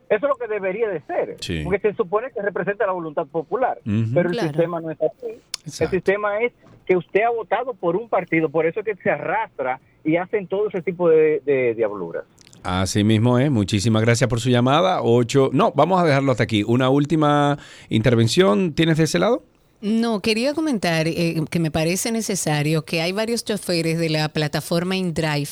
eso 0.09 0.25
es 0.25 0.29
lo 0.29 0.35
que 0.35 0.47
debería 0.47 0.89
de 0.89 1.01
ser, 1.01 1.35
Sí. 1.39 1.61
porque 1.63 1.79
se 1.79 1.93
supone 1.93 2.31
que 2.31 2.41
representa 2.41 2.85
la 2.85 2.93
voluntad 2.93 3.25
popular, 3.27 3.79
pero 4.13 4.29
el 4.29 4.35
Claro. 4.35 4.47
sistema 4.49 4.79
no 4.81 4.91
es 4.91 4.97
así. 5.01 5.39
Exacto. 5.65 5.95
El 5.95 6.01
sistema 6.01 6.39
es 6.41 6.53
que 6.85 6.95
usted 6.95 7.21
ha 7.23 7.31
votado 7.31 7.73
por 7.73 7.95
un 7.95 8.07
partido, 8.09 8.49
por 8.49 8.65
eso 8.65 8.79
es 8.81 8.85
que 8.85 8.95
se 8.95 9.09
arrastra 9.09 9.79
y 10.03 10.17
hacen 10.17 10.47
todo 10.47 10.67
ese 10.69 10.81
tipo 10.83 11.09
de, 11.09 11.41
de 11.45 11.73
diabluras. 11.75 12.23
Así 12.63 13.03
mismo 13.03 13.37
es. 13.37 13.51
Muchísimas 13.51 14.01
gracias 14.03 14.27
por 14.27 14.39
su 14.39 14.49
llamada. 14.49 15.01
Ocho. 15.03 15.49
No, 15.53 15.71
vamos 15.75 16.01
a 16.01 16.05
dejarlo 16.05 16.31
hasta 16.31 16.43
aquí. 16.43 16.63
Una 16.63 16.89
última 16.89 17.59
intervención. 17.89 18.73
¿Tienes 18.73 18.97
de 18.97 19.03
ese 19.03 19.19
lado? 19.19 19.43
No, 19.85 20.19
quería 20.19 20.55
comentar 20.55 21.07
eh, 21.07 21.35
que 21.51 21.59
me 21.59 21.69
parece 21.69 22.11
necesario 22.11 22.85
que 22.85 23.01
hay 23.03 23.11
varios 23.11 23.45
choferes 23.45 23.99
de 23.99 24.09
la 24.09 24.29
plataforma 24.29 24.95
InDrive 24.95 25.47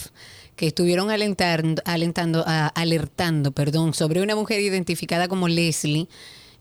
que 0.55 0.65
estuvieron 0.65 1.11
alentando, 1.11 1.83
alentando, 1.85 2.43
a- 2.47 2.69
alertando 2.69 3.51
perdón, 3.51 3.93
sobre 3.93 4.23
una 4.23 4.35
mujer 4.35 4.59
identificada 4.59 5.27
como 5.27 5.47
Leslie. 5.47 6.07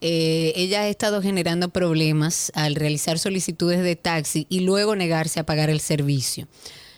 Eh, 0.02 0.52
ella 0.54 0.82
ha 0.82 0.88
estado 0.88 1.22
generando 1.22 1.70
problemas 1.70 2.52
al 2.54 2.74
realizar 2.74 3.18
solicitudes 3.18 3.80
de 3.82 3.96
taxi 3.96 4.46
y 4.50 4.60
luego 4.60 4.94
negarse 4.94 5.40
a 5.40 5.46
pagar 5.46 5.70
el 5.70 5.80
servicio. 5.80 6.48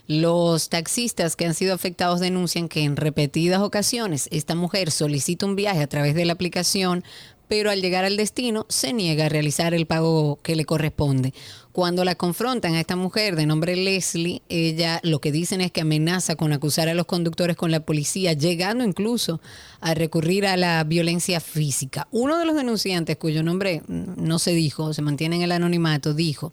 Los 0.08 0.70
taxistas 0.70 1.36
que 1.36 1.46
han 1.46 1.54
sido 1.54 1.72
afectados 1.72 2.18
denuncian 2.18 2.68
que 2.68 2.82
en 2.82 2.96
repetidas 2.96 3.60
ocasiones 3.62 4.28
esta 4.32 4.54
mujer 4.54 4.90
solicita 4.90 5.46
un 5.46 5.54
viaje 5.56 5.80
a 5.82 5.86
través 5.86 6.14
de 6.16 6.24
la 6.24 6.32
aplicación, 6.34 7.04
pero 7.48 7.70
al 7.70 7.80
llegar 7.80 8.04
al 8.04 8.16
destino 8.16 8.66
se 8.68 8.92
niega 8.92 9.26
a 9.26 9.28
realizar 9.28 9.74
el 9.74 9.86
pago 9.86 10.38
que 10.42 10.56
le 10.56 10.64
corresponde. 10.64 11.32
Cuando 11.72 12.04
la 12.04 12.14
confrontan 12.14 12.74
a 12.74 12.80
esta 12.80 12.94
mujer 12.94 13.34
de 13.34 13.46
nombre 13.46 13.74
Leslie, 13.74 14.42
ella 14.48 15.00
lo 15.02 15.20
que 15.20 15.32
dicen 15.32 15.60
es 15.60 15.72
que 15.72 15.80
amenaza 15.80 16.36
con 16.36 16.52
acusar 16.52 16.88
a 16.88 16.94
los 16.94 17.06
conductores 17.06 17.56
con 17.56 17.70
la 17.70 17.80
policía, 17.80 18.32
llegando 18.32 18.84
incluso 18.84 19.40
a 19.80 19.94
recurrir 19.94 20.46
a 20.46 20.56
la 20.56 20.84
violencia 20.84 21.40
física. 21.40 22.06
Uno 22.12 22.38
de 22.38 22.44
los 22.44 22.54
denunciantes, 22.54 23.16
cuyo 23.16 23.42
nombre 23.42 23.82
no 23.88 24.38
se 24.38 24.52
dijo, 24.52 24.94
se 24.94 25.02
mantiene 25.02 25.36
en 25.36 25.42
el 25.42 25.52
anonimato, 25.52 26.14
dijo, 26.14 26.52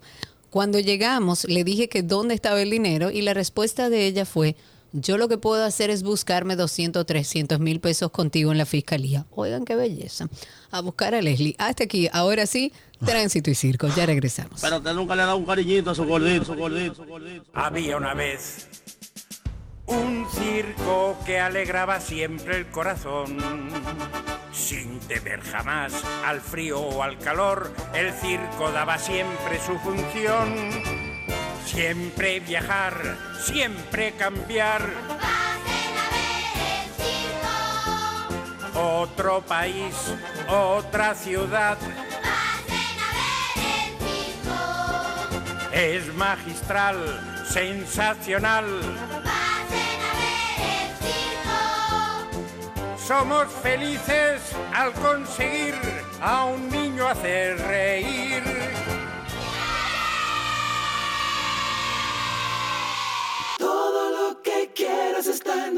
cuando 0.49 0.80
llegamos 0.80 1.45
le 1.45 1.63
dije 1.63 1.88
que 1.88 2.03
dónde 2.03 2.34
estaba 2.34 2.61
el 2.61 2.69
dinero 2.69 3.09
y 3.09 3.22
la 3.22 3.34
respuesta 3.34 3.89
de 3.89 4.07
ella 4.07 4.26
fue, 4.26 4.55
Yo 4.93 5.18
lo 5.18 5.30
que 5.30 5.38
puedo 5.38 5.63
hacer 5.63 5.89
es 5.89 6.03
buscarme 6.03 6.55
200, 6.55 7.05
300 7.05 7.59
mil 7.59 7.80
pesos 7.80 8.11
contigo 8.11 8.51
en 8.51 8.57
la 8.57 8.65
fiscalía. 8.65 9.26
Oigan 9.31 9.63
qué 9.63 9.76
belleza. 9.76 10.27
A 10.69 10.81
buscar 10.81 11.15
a 11.15 11.22
Leslie. 11.22 11.55
Hasta 11.59 11.85
aquí, 11.85 12.09
ahora 12.11 12.45
sí, 12.45 12.73
tránsito 13.05 13.49
y 13.49 13.55
circo. 13.55 13.88
Ya 13.95 14.05
regresamos. 14.05 14.59
Pero 14.61 14.77
usted 14.77 14.93
nunca 14.93 15.15
le 15.15 15.22
ha 15.22 15.26
dado 15.27 15.38
un 15.38 15.45
cariñito 15.45 15.91
a 15.91 15.95
su 15.95 16.05
gordito, 16.05 16.45
su 16.45 16.55
gordito, 16.55 16.95
su 16.95 17.05
gordito. 17.05 17.45
Había 17.53 17.95
una 17.95 18.13
vez 18.13 18.68
un 19.85 20.26
circo 20.30 21.18
que 21.26 21.39
alegraba 21.39 22.01
siempre 22.01 22.57
el 22.57 22.68
corazón. 22.68 23.38
Sin 24.51 24.99
temer 24.99 25.39
jamás 25.39 25.93
al 26.26 26.41
frío 26.41 26.80
o 26.80 27.01
al 27.01 27.18
calor, 27.18 27.73
el 27.93 28.11
circo 28.13 28.72
daba 28.72 28.97
siempre 28.97 29.59
su 29.65 29.77
función. 29.80 31.01
Siempre 31.72 32.41
viajar, 32.41 33.18
siempre 33.41 34.11
cambiar. 34.11 34.81
Otro 38.76 39.41
país, 39.41 39.95
otra 40.49 41.15
ciudad. 41.15 41.77
Es 45.72 46.14
magistral, 46.14 47.45
sensacional. 47.49 48.65
Somos 52.98 53.48
felices 53.64 54.41
al 54.73 54.91
conseguir 54.91 55.76
a 56.22 56.43
un 56.43 56.69
niño 56.69 57.07
hacer 57.07 57.57
reír. 57.60 58.80
Todo 63.61 64.01
lo 64.17 64.41
que 64.41 64.71
quieras 64.75 65.27
está 65.27 65.67
en. 65.67 65.77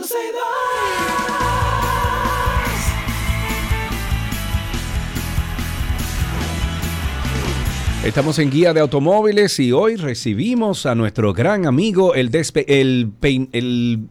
Estamos 8.03 8.38
en 8.39 8.51
Guía 8.51 8.73
de 8.73 8.81
Automóviles 8.81 9.57
y 9.61 9.72
hoy 9.72 9.95
recibimos 9.95 10.85
a 10.85 10.93
nuestro 10.93 11.31
gran 11.34 11.65
amigo, 11.65 12.14
el 12.15 12.30
despe 12.31 12.81
el 12.81 13.10
pein- 13.19 13.47
el 13.53 14.10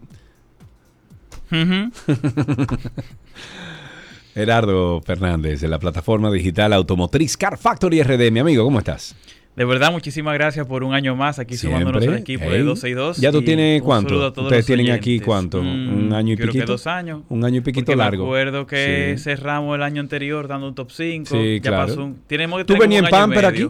Gerardo 4.35 5.03
Fernández 5.03 5.61
de 5.61 5.69
la 5.69 5.78
plataforma 5.78 6.31
digital 6.31 6.73
automotriz 6.73 7.36
Car 7.36 7.59
Factory 7.59 8.03
RD. 8.03 8.31
Mi 8.32 8.40
amigo, 8.40 8.65
¿cómo 8.65 8.78
estás? 8.78 9.15
De 9.55 9.66
verdad, 9.66 9.93
muchísimas 9.93 10.33
gracias 10.35 10.66
por 10.66 10.83
un 10.83 10.95
año 10.95 11.15
más 11.15 11.39
aquí 11.39 11.57
sumándonos 11.59 12.03
al 12.07 12.15
equipo 12.19 12.45
de 12.49 12.57
Hey. 12.57 12.62
12 12.62 12.89
y 12.89 12.93
2. 12.95 13.16
¿Ya 13.19 13.31
tú 13.31 13.43
tienes 13.43 13.81
un 13.83 13.87
cuánto? 13.87 14.09
saludo 14.09 14.27
a 14.29 14.33
todos 14.33 14.47
Ustedes 14.47 14.65
tienen 14.66 14.91
aquí 14.93 15.20
cuánto? 15.20 15.62
Mm, 15.62 16.07
¿Un 16.07 16.12
año 16.15 16.33
y 16.33 16.37
creo 16.37 16.47
que 16.49 16.53
piquito? 16.55 16.73
dos 16.73 16.87
años. 16.87 17.20
Un 17.29 17.45
año 17.45 17.59
y 17.59 17.61
piquito 17.61 17.95
largo. 17.95 18.24
Me 18.24 18.31
acuerdo 18.31 18.66
que 18.66 19.15
Sí. 19.19 19.24
cerramos 19.24 19.77
el 19.77 19.83
año 19.83 20.01
anterior 20.01 20.49
dando 20.49 20.69
un 20.69 20.74
top 20.74 20.91
5. 20.91 21.37
Sí, 21.37 21.61
ya 21.62 21.70
claro. 21.70 21.87
pasó 21.89 22.03
un- 22.05 22.16
tenemos 22.27 22.65
¿Tú 22.65 22.79
venías 22.79 23.01
en 23.01 23.05
un 23.05 23.11
Pamper 23.11 23.45
aquí? 23.45 23.69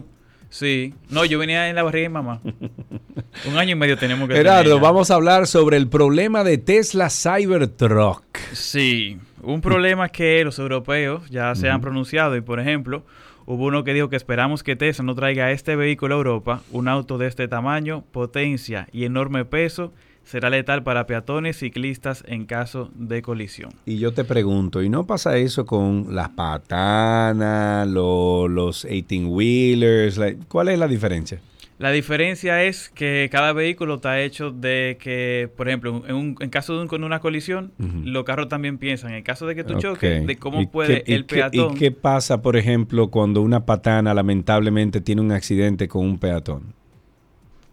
Sí. 0.49 0.93
No, 1.09 1.25
yo 1.25 1.37
venía 1.37 1.67
en 1.69 1.75
la 1.75 1.83
barriga 1.83 2.03
de 2.03 2.09
mi 2.09 2.13
mamá. 2.13 2.39
un 3.49 3.57
año 3.57 3.71
y 3.71 3.75
medio 3.75 3.97
tenemos 3.97 4.29
que 4.29 4.35
Gerardo, 4.35 4.79
vamos 4.79 5.11
a 5.11 5.15
hablar 5.15 5.47
sobre 5.47 5.75
el 5.75 5.89
problema 5.89 6.45
de 6.45 6.59
Tesla 6.59 7.09
Cybertruck. 7.09 8.23
Sí, 8.53 9.17
un 9.41 9.59
problema 9.59 10.07
que 10.07 10.43
los 10.45 10.59
europeos 10.59 11.29
ya 11.29 11.53
se 11.55 11.69
han 11.69 11.81
pronunciado 11.81 12.37
y 12.37 12.41
por 12.41 12.59
ejemplo, 12.61 13.03
hubo 13.45 13.65
uno 13.65 13.83
que 13.83 13.93
dijo 13.93 14.09
que 14.09 14.15
esperamos 14.15 14.63
que 14.63 14.75
Tesla 14.75 15.03
no 15.05 15.15
traiga 15.15 15.51
este 15.51 15.75
vehículo 15.75 16.15
a 16.15 16.17
Europa, 16.17 16.61
un 16.71 16.87
auto 16.87 17.17
de 17.17 17.27
este 17.27 17.47
tamaño, 17.47 18.03
potencia 18.11 18.87
y 18.91 19.05
enorme 19.05 19.45
peso, 19.45 19.91
será 20.23 20.49
letal 20.49 20.83
para 20.83 21.05
peatones, 21.05 21.57
ciclistas 21.57 22.23
en 22.27 22.45
caso 22.45 22.89
de 22.95 23.21
colisión. 23.21 23.71
Y 23.85 23.97
yo 23.97 24.13
te 24.13 24.23
pregunto, 24.23 24.81
¿y 24.81 24.87
no 24.89 25.05
pasa 25.05 25.35
eso 25.37 25.65
con 25.65 26.15
las 26.15 26.29
patanas, 26.29 27.87
lo- 27.89 28.47
los 28.47 28.85
18-wheelers? 28.85 30.17
La- 30.17 30.33
¿Cuál 30.47 30.69
es 30.69 30.79
la 30.79 30.87
diferencia? 30.87 31.41
La 31.79 31.91
diferencia 31.91 32.63
es 32.63 32.89
que 32.89 33.27
cada 33.31 33.51
vehículo 33.51 33.95
está 33.95 34.21
hecho 34.21 34.51
de 34.51 34.97
que, 35.01 35.49
por 35.57 35.67
ejemplo, 35.67 36.03
en, 36.07 36.15
un- 36.15 36.35
en 36.39 36.49
caso 36.49 36.75
de 36.75 36.81
un- 36.83 36.87
con 36.87 37.03
una 37.03 37.19
colisión, 37.19 37.71
los 38.05 38.23
carros 38.23 38.47
también 38.47 38.77
piensan, 38.77 39.13
en 39.13 39.23
caso 39.23 39.47
de 39.47 39.55
que 39.55 39.63
tú 39.63 39.79
choques, 39.79 40.25
de 40.25 40.35
cómo 40.37 40.61
¿Y 40.61 40.67
puede 40.67 41.03
qué- 41.03 41.15
el 41.15 41.25
qué- 41.25 41.35
peatón. 41.35 41.73
¿Y 41.73 41.77
qué 41.79 41.91
pasa, 41.91 42.41
por 42.41 42.55
ejemplo, 42.57 43.09
cuando 43.09 43.41
una 43.41 43.65
patana 43.65 44.13
lamentablemente 44.13 45.01
tiene 45.01 45.21
un 45.21 45.31
accidente 45.31 45.87
con 45.87 46.05
un 46.05 46.19
peatón? 46.19 46.73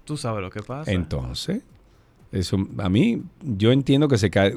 Tú 0.05 0.17
sabes 0.17 0.43
lo 0.43 0.51
que 0.51 0.63
pasa. 0.63 0.91
Entonces, 0.91 1.63
eso 2.33 2.57
a 2.79 2.89
mí, 2.89 3.23
yo 3.43 3.71
entiendo 3.71 4.09
que 4.09 4.19
se 4.19 4.31
cae, 4.31 4.57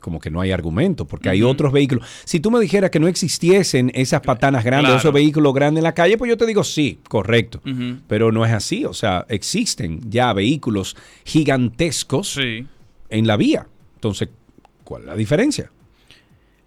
como 0.00 0.18
que 0.18 0.30
no 0.30 0.40
hay 0.40 0.50
argumento, 0.50 1.06
porque 1.06 1.28
hay 1.28 1.42
otros 1.42 1.72
vehículos. 1.72 2.06
Si 2.24 2.40
tú 2.40 2.50
me 2.50 2.58
dijeras 2.60 2.90
que 2.90 2.98
no 2.98 3.06
existiesen 3.08 3.92
esas 3.94 4.20
patanas 4.22 4.64
grandes, 4.64 4.88
claro. 4.88 4.98
esos 4.98 5.12
vehículos 5.12 5.54
grandes 5.54 5.80
en 5.80 5.84
la 5.84 5.94
calle, 5.94 6.18
pues 6.18 6.28
yo 6.28 6.36
te 6.36 6.46
digo 6.46 6.64
sí, 6.64 6.98
correcto. 7.08 7.60
Pero 8.08 8.32
no 8.32 8.44
es 8.44 8.52
así, 8.52 8.84
o 8.84 8.94
sea, 8.94 9.26
existen 9.28 10.00
ya 10.10 10.32
vehículos 10.32 10.96
gigantescos 11.24 12.38
en 12.38 13.26
la 13.26 13.36
vía. 13.36 13.66
Entonces, 13.94 14.30
¿cuál 14.84 15.02
es 15.02 15.08
la 15.08 15.16
diferencia? 15.16 15.70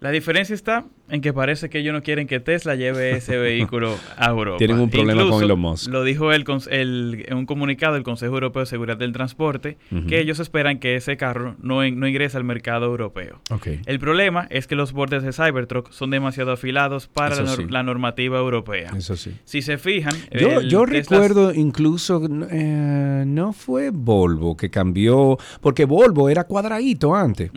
La 0.00 0.10
diferencia 0.10 0.54
está 0.54 0.84
en 1.08 1.20
que 1.20 1.32
parece 1.32 1.68
que 1.68 1.78
ellos 1.80 1.92
no 1.92 2.02
quieren 2.02 2.26
que 2.26 2.40
Tesla 2.40 2.74
lleve 2.74 3.12
ese 3.12 3.36
vehículo 3.38 3.94
a 4.16 4.30
Europa. 4.30 4.58
Tienen 4.58 4.78
un 4.78 4.90
problema 4.90 5.28
con 5.28 5.42
Elon 5.42 5.60
Musk. 5.60 5.88
Lo 5.90 6.02
dijo 6.04 6.32
el, 6.32 7.24
en 7.28 7.36
un 7.36 7.46
comunicado 7.46 7.94
del 7.94 8.02
Consejo 8.02 8.34
Europeo 8.34 8.60
de 8.60 8.66
Seguridad 8.66 8.96
del 8.96 9.12
Transporte, 9.12 9.76
que 10.08 10.20
ellos 10.20 10.38
esperan 10.40 10.78
que 10.78 10.96
ese 10.96 11.16
carro 11.16 11.56
no, 11.60 11.88
no 11.90 12.08
ingrese 12.08 12.36
al 12.36 12.44
mercado 12.44 12.86
europeo. 12.86 13.40
Ok. 13.50 13.68
El 13.86 13.98
problema 13.98 14.46
es 14.50 14.66
que 14.66 14.74
los 14.76 14.92
bordes 14.92 15.22
de 15.22 15.32
Cybertruck 15.32 15.90
son 15.90 16.10
demasiado 16.10 16.52
afilados 16.52 17.06
para 17.06 17.36
la, 17.36 17.42
nor- 17.42 17.56
sí. 17.56 17.66
la 17.68 17.82
normativa 17.82 18.38
europea. 18.38 18.92
Eso 18.96 19.16
sí. 19.16 19.32
Si 19.44 19.62
se 19.62 19.78
fijan, 19.78 20.14
Yo, 20.32 20.60
yo 20.62 20.86
recuerdo 20.86 21.52
incluso, 21.52 22.22
eh, 22.50 23.24
no 23.26 23.52
fue 23.52 23.90
Volvo 23.90 24.56
que 24.56 24.70
cambió, 24.70 25.36
porque 25.60 25.84
Volvo 25.84 26.28
era 26.28 26.44
cuadradito 26.44 27.14
antes. 27.14 27.50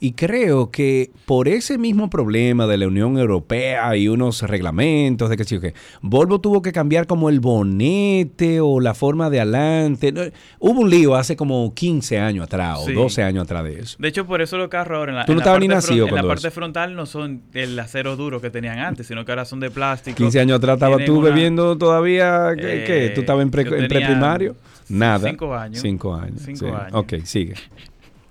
Y 0.00 0.12
creo 0.12 0.70
que 0.70 1.10
por 1.26 1.48
ese 1.48 1.78
mismo 1.78 2.10
problema 2.10 2.66
de 2.66 2.76
la 2.78 2.87
Unión 2.88 3.16
Europea 3.18 3.96
y 3.96 4.08
unos 4.08 4.42
reglamentos 4.42 5.30
de 5.30 5.36
que 5.36 5.44
sí 5.44 5.56
o 5.56 5.60
qué, 5.60 5.74
Volvo 6.02 6.40
tuvo 6.40 6.60
que 6.62 6.72
cambiar 6.72 7.06
como 7.06 7.28
el 7.28 7.40
bonete 7.40 8.60
o 8.60 8.80
la 8.80 8.94
forma 8.94 9.30
de 9.30 9.40
adelante. 9.40 10.12
No, 10.12 10.22
Hubo 10.58 10.80
un 10.80 10.90
lío 10.90 11.14
hace 11.14 11.36
como 11.36 11.72
15 11.74 12.18
años 12.18 12.44
atrás 12.46 12.80
Sí. 12.84 12.92
o 12.92 13.02
12 13.02 13.22
años 13.22 13.44
atrás 13.44 13.64
de 13.64 13.80
eso. 13.80 13.96
De 13.98 14.08
hecho, 14.08 14.26
por 14.26 14.40
eso 14.42 14.56
los 14.58 14.68
carros 14.68 14.98
ahora 14.98 15.12
en 15.12 15.18
la, 15.18 15.24
Tú 15.26 15.32
en 15.32 15.36
no 15.36 15.40
la 15.40 15.42
estabas 15.44 15.60
ni 15.60 15.68
parte 15.68 15.86
nacido 15.86 16.06
fron- 16.06 16.10
en 16.10 16.14
la 16.16 16.22
parte 16.28 16.50
frontal 16.50 16.94
no 16.96 17.06
son 17.06 17.42
el 17.54 17.78
acero 17.78 18.16
duro 18.16 18.40
que 18.40 18.50
tenían 18.50 18.78
antes, 18.78 19.06
sino 19.06 19.24
que 19.24 19.32
ahora 19.32 19.44
son 19.44 19.60
de 19.60 19.70
plástico. 19.70 20.16
15 20.16 20.40
años 20.40 20.56
atrás 20.58 20.74
estabas 20.74 21.04
tú 21.04 21.18
una- 21.18 21.28
bebiendo 21.30 21.76
todavía, 21.78 22.50
¿qué? 22.56 22.82
Eh, 22.82 22.84
qué? 22.84 23.12
¿Tú 23.14 23.20
estabas 23.20 23.42
en, 23.42 23.50
pre- 23.50 23.62
en 23.62 23.88
preprimario? 23.88 24.56
Nada. 24.88 25.28
cinco 25.28 25.54
años. 25.54 25.80
Cinco 25.82 26.14
años. 26.14 26.40
Cinco 26.44 26.58
sí. 26.60 26.66
años. 26.66 26.90
Ok, 26.94 27.14
sigue. 27.24 27.54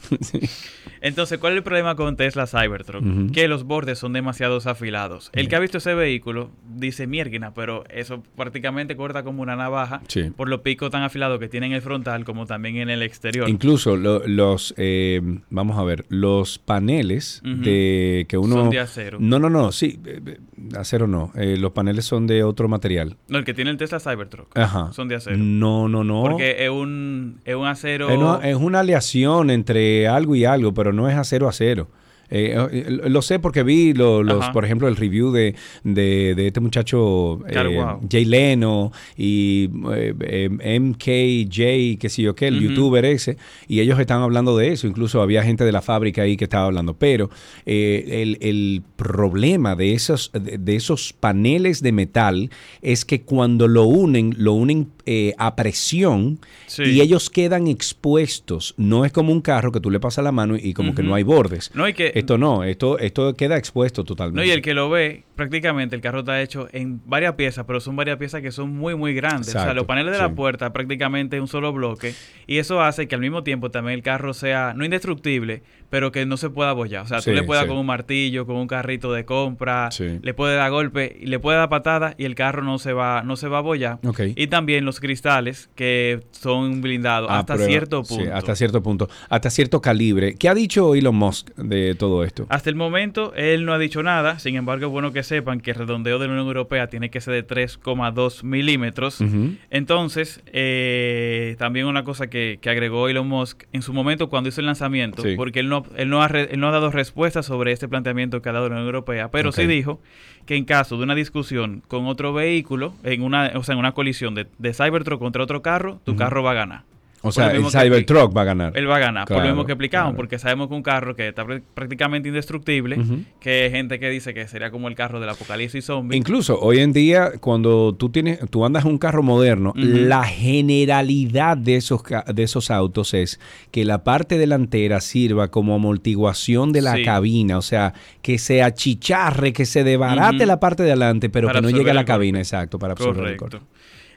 Entonces, 1.01 1.37
¿cuál 1.37 1.53
es 1.53 1.57
el 1.57 1.63
problema 1.63 1.95
con 1.95 2.15
Tesla 2.17 2.47
Cybertruck? 2.47 3.31
Que 3.31 3.47
los 3.47 3.63
bordes 3.65 3.99
son 3.99 4.13
demasiado 4.13 4.57
afilados. 4.65 5.29
El 5.33 5.47
que 5.47 5.55
ha 5.55 5.59
visto 5.59 5.77
ese 5.77 5.93
vehículo 5.93 6.49
dice 6.75 7.05
mierda, 7.07 7.53
pero 7.53 7.83
eso 7.89 8.23
prácticamente 8.35 8.95
corta 8.95 9.23
como 9.23 9.41
una 9.43 9.55
navaja 9.55 10.01
Sí. 10.07 10.31
por 10.35 10.49
los 10.49 10.61
picos 10.61 10.89
tan 10.89 11.03
afilados 11.03 11.39
que 11.39 11.47
tiene 11.49 11.67
en 11.67 11.73
el 11.73 11.81
frontal 11.81 12.25
como 12.25 12.45
también 12.45 12.77
en 12.77 12.89
el 12.89 13.01
exterior. 13.03 13.47
Incluso 13.49 13.95
lo- 13.95 14.25
los, 14.27 14.73
eh, 14.77 15.21
vamos 15.49 15.77
a 15.77 15.83
ver, 15.83 16.05
los 16.09 16.57
paneles 16.57 17.41
de 17.43 18.25
que 18.27 18.37
uno... 18.37 18.55
Son 18.55 18.69
de 18.69 18.79
acero. 18.79 19.17
No, 19.21 19.39
no, 19.39 19.49
no, 19.49 19.71
sí, 19.71 19.99
eh, 20.05 20.19
eh, 20.25 20.37
acero 20.77 21.07
no. 21.07 21.31
eh, 21.35 21.57
los 21.57 21.71
paneles 21.73 22.05
son 22.05 22.27
de 22.27 22.43
otro 22.43 22.67
material. 22.67 23.17
No, 23.27 23.37
el 23.37 23.45
que 23.45 23.53
tiene 23.53 23.71
el 23.71 23.77
Tesla 23.77 23.99
Cybertruck 23.99 24.57
Ajá. 24.57 24.91
son 24.93 25.07
de 25.07 25.15
acero. 25.15 25.37
No, 25.37 25.87
no, 25.87 26.03
no. 26.03 26.23
Porque 26.23 26.63
es 26.65 26.69
un, 26.69 27.39
es 27.45 27.55
un 27.55 27.67
acero... 27.67 28.41
Es 28.41 28.55
una 28.55 28.79
aleación 28.79 29.49
entre 29.49 29.96
algo 30.05 30.35
y 30.35 30.43
algo, 30.43 30.73
pero 30.73 30.91
no 30.91 31.07
es 31.09 31.15
acero 31.15 31.47
a 31.47 31.53
cero. 31.53 31.87
Eh, 32.29 32.57
eh, 32.73 32.85
lo 33.09 33.21
sé 33.21 33.39
porque 33.39 33.63
vi 33.63 33.93
lo- 33.93 34.21
los, 34.21 34.49
por 34.49 34.65
ejemplo, 34.65 34.89
el 34.89 34.97
review 34.97 35.31
de, 35.31 35.55
de, 35.85 36.35
de 36.35 36.47
este 36.47 36.59
muchacho 36.59 37.39
Claro, 37.47 37.69
eh, 37.69 37.77
wow. 37.81 38.01
Jay 38.11 38.25
Leno 38.25 38.91
y 39.15 39.69
eh, 39.93 40.49
MKJ, 40.81 41.97
que 41.97 42.09
sé 42.09 42.21
yo 42.23 42.35
qué, 42.35 42.47
el 42.47 42.59
youtuber 42.59 43.05
ese, 43.05 43.37
y 43.69 43.79
ellos 43.79 43.97
estaban 43.97 44.23
hablando 44.23 44.57
de 44.57 44.73
eso. 44.73 44.87
Incluso 44.87 45.21
había 45.21 45.41
gente 45.43 45.63
de 45.63 45.71
la 45.71 45.81
fábrica 45.81 46.23
ahí 46.23 46.35
que 46.35 46.43
estaba 46.43 46.65
hablando. 46.65 46.95
Pero 46.95 47.29
el, 47.65 48.37
el 48.41 48.81
problema 48.97 49.77
de 49.77 49.93
esos, 49.93 50.29
de, 50.33 50.57
de 50.57 50.75
esos 50.75 51.13
paneles 51.13 51.81
de 51.81 51.93
metal 51.93 52.49
es 52.81 53.05
que 53.05 53.21
cuando 53.21 53.69
lo 53.69 53.85
unen, 53.85 54.33
lo 54.37 54.51
unen 54.51 54.89
eh, 55.07 55.33
a 55.37 55.55
presión 55.55 56.39
Sí. 56.67 56.83
y 56.83 57.01
ellos 57.01 57.29
quedan 57.29 57.65
expuestos. 57.67 58.73
No 58.77 59.05
es 59.05 59.11
como 59.11 59.31
un 59.31 59.41
carro 59.41 59.71
que 59.71 59.79
tú 59.79 59.89
le 59.89 59.99
pasas 59.99 60.23
la 60.23 60.31
mano 60.31 60.55
y 60.55 60.73
como 60.73 60.93
que 60.93 61.01
no 61.01 61.15
hay 61.15 61.23
bordes. 61.23 61.71
No, 61.73 61.87
y 61.87 61.93
que- 61.93 62.11
esto 62.13 62.37
no, 62.37 62.63
esto, 62.63 62.99
esto 62.99 63.33
queda 63.35 63.57
expuesto 63.57 64.03
totalmente. 64.03 64.41
No, 64.41 64.45
y 64.45 64.51
el 64.51 64.61
que 64.61 64.73
lo 64.73 64.89
ve, 64.89 65.23
prácticamente 65.35 65.95
el 65.95 66.01
carro 66.01 66.19
está 66.19 66.41
hecho 66.41 66.67
en 66.73 67.01
varias 67.05 67.33
piezas, 67.35 67.65
pero 67.65 67.79
son 67.79 67.95
varias 67.95 68.17
piezas 68.17 68.41
que 68.41 68.51
son 68.51 68.75
muy, 68.75 68.95
muy 68.95 69.13
grandes. 69.13 69.49
o 69.49 69.51
sea, 69.59 69.73
los 69.73 69.85
paneles 69.85 70.11
de 70.11 70.17
sí. 70.17 70.23
la 70.23 70.35
puerta 70.35 70.73
prácticamente 70.73 71.39
un 71.39 71.47
solo 71.47 71.71
bloque. 71.73 72.13
Y 72.45 72.57
eso 72.57 72.81
hace 72.81 73.07
que 73.07 73.15
al 73.15 73.21
mismo 73.21 73.43
tiempo 73.43 73.71
también 73.71 73.95
el 73.95 74.03
carro 74.03 74.33
sea 74.33 74.73
no 74.75 74.83
indestructible, 74.85 75.63
pero 75.89 76.11
que 76.11 76.25
no 76.25 76.37
se 76.37 76.49
pueda 76.49 76.69
abollar. 76.71 77.03
O 77.03 77.07
sea, 77.07 77.21
Sí, 77.21 77.29
tú 77.31 77.35
le 77.35 77.43
puedas 77.43 77.63
sí. 77.63 77.69
con 77.69 77.77
un 77.77 77.85
martillo, 77.85 78.45
con 78.45 78.55
un 78.57 78.67
carrito 78.67 79.13
de 79.13 79.25
compra, 79.25 79.89
Sí. 79.91 80.19
le 80.21 80.33
puedes 80.33 80.57
dar 80.57 80.69
golpe 80.71 81.17
le 81.21 81.39
puedes 81.39 81.59
dar 81.59 81.69
patada 81.69 82.13
y 82.17 82.25
el 82.25 82.35
carro 82.35 82.63
no 82.63 82.77
se 82.79 82.93
va, 82.93 83.23
no 83.23 83.35
se 83.35 83.47
va 83.47 83.57
a 83.57 83.59
abollar. 83.59 83.99
Ok. 84.05 84.21
Y 84.35 84.47
también 84.47 84.85
los 84.85 84.99
cristales 84.99 85.69
que 85.75 86.21
son 86.31 86.81
blindados 86.81 87.29
Ah, 87.31 87.39
hasta 87.39 87.53
prueba. 87.55 87.69
cierto 87.69 88.03
punto. 88.03 88.33
hasta 88.33 88.55
cierto 88.55 88.83
punto. 88.83 89.09
Hasta 89.29 89.49
cierto 89.49 89.81
calibre. 89.81 90.35
¿Qué 90.35 90.49
ha 90.49 90.53
dicho 90.55 90.95
Elon 90.95 91.15
Musk 91.15 91.49
de 91.55 91.95
todo 91.95 92.23
esto? 92.23 92.45
Hasta 92.49 92.69
el 92.69 92.75
momento 92.75 93.33
él 93.35 93.65
no 93.65 93.73
ha 93.73 93.77
dicho 93.79 94.03
nada, 94.03 94.39
sin 94.39 94.55
embargo 94.55 94.85
es 94.87 94.91
bueno 94.91 95.11
que 95.13 95.23
sepan 95.23 95.59
que 95.61 95.71
el 95.71 95.77
redondeo 95.77 96.19
de 96.19 96.27
la 96.27 96.33
Unión 96.33 96.47
Europea 96.47 96.87
tiene 96.87 97.09
que 97.09 97.21
ser 97.21 97.33
de 97.33 97.43
3,2 97.43 98.43
milímetros. 98.43 99.21
Ujú. 99.21 99.55
Entonces, 99.69 100.41
eh, 100.47 101.55
también 101.57 101.85
una 101.85 102.03
cosa 102.03 102.27
que, 102.27 102.59
que 102.61 102.69
agregó 102.69 103.07
Elon 103.09 103.27
Musk 103.27 103.63
en 103.71 103.81
su 103.81 103.93
momento 103.93 104.29
cuando 104.29 104.49
hizo 104.49 104.61
el 104.61 104.67
lanzamiento, 104.67 105.23
porque 105.35 105.59
él 105.59 105.69
no, 105.69 105.76
él, 105.95 106.09
no 106.09 106.21
ha 106.21 106.27
re- 106.27 106.49
él 106.51 106.59
no 106.59 106.67
ha 106.67 106.71
dado 106.71 106.91
respuesta 106.91 107.43
sobre 107.43 107.71
este 107.71 107.87
planteamiento 107.87 108.41
que 108.41 108.49
ha 108.49 108.51
dado 108.53 108.67
la 108.69 108.75
Unión 108.75 108.85
Europea, 108.87 109.29
pero 109.31 109.51
sí 109.51 109.67
dijo 109.67 110.01
que 110.45 110.55
en 110.55 110.65
caso 110.65 110.97
de 110.97 111.03
una 111.03 111.15
discusión 111.15 111.83
con 111.87 112.05
otro 112.07 112.33
vehículo, 112.33 112.93
en 113.03 113.21
una, 113.21 113.51
o 113.55 113.63
sea, 113.63 113.73
en 113.73 113.79
una 113.79 113.91
colisión 113.93 114.35
de, 114.35 114.47
de 114.57 114.73
Cybertruck 114.73 115.19
contra 115.19 115.43
otro 115.43 115.61
carro, 115.61 115.99
tu 116.03 116.15
carro 116.17 116.43
va 116.43 116.51
a 116.51 116.55
ganar. 116.55 116.83
O 117.29 117.31
sea, 117.31 117.51
el 117.51 117.65
Cybertruck 117.65 118.35
va 118.35 118.41
a 118.41 118.45
ganar. 118.45 118.73
él 118.75 118.89
va 118.89 118.95
a 118.97 118.99
ganar, 118.99 119.27
por 119.27 119.37
lo 119.37 119.43
mismo 119.43 119.65
que 119.65 119.73
explicamos, 119.73 120.09
claro. 120.11 120.15
porque 120.17 120.39
sabemos 120.39 120.67
que 120.67 120.73
un 120.75 120.83
carro 120.83 121.15
que 121.15 121.27
está 121.29 121.43
pr- 121.45 121.61
prácticamente 121.73 122.29
indestructible, 122.29 122.97
que 123.39 123.63
hay 123.63 123.71
gente 123.71 123.99
que 123.99 124.09
dice 124.09 124.33
que 124.33 124.47
sería 124.47 124.71
como 124.71 124.87
el 124.87 124.95
carro 124.95 125.19
del 125.19 125.29
apocalipsis 125.29 125.85
zombie. 125.85 126.17
Incluso 126.17 126.59
hoy 126.59 126.79
en 126.79 126.93
día, 126.93 127.31
cuando 127.39 127.93
tú 127.95 128.09
tienes, 128.09 128.39
tú 128.49 128.65
andas 128.65 128.85
en 128.85 128.91
un 128.91 128.97
carro 128.97 129.23
moderno, 129.23 129.73
la 129.75 130.23
generalidad 130.23 131.57
de 131.57 131.75
esos, 131.75 132.01
de 132.33 132.43
esos 132.43 132.71
autos 132.71 133.13
es 133.13 133.39
que 133.71 133.85
la 133.85 134.03
parte 134.03 134.37
delantera 134.37 135.01
sirva 135.01 135.49
como 135.49 135.75
amortiguación 135.75 136.71
de 136.71 136.81
la 136.81 136.95
Sí. 136.95 137.03
cabina, 137.03 137.57
o 137.57 137.61
sea, 137.61 137.93
que 138.21 138.37
se 138.37 138.63
achicharre, 138.63 139.53
que 139.53 139.65
se 139.65 139.83
debarate 139.83 140.45
la 140.45 140.59
parte 140.59 140.83
de 140.83 140.91
adelante, 140.91 141.29
pero 141.29 141.47
Para 141.47 141.59
que 141.61 141.63
no 141.71 141.77
llegue 141.77 141.91
a 141.91 141.93
la 141.93 142.05
cabina, 142.05 142.39
exacto, 142.39 142.79
para 142.79 142.93
absorber 142.93 143.31
el 143.31 143.37
Correcto. 143.37 143.67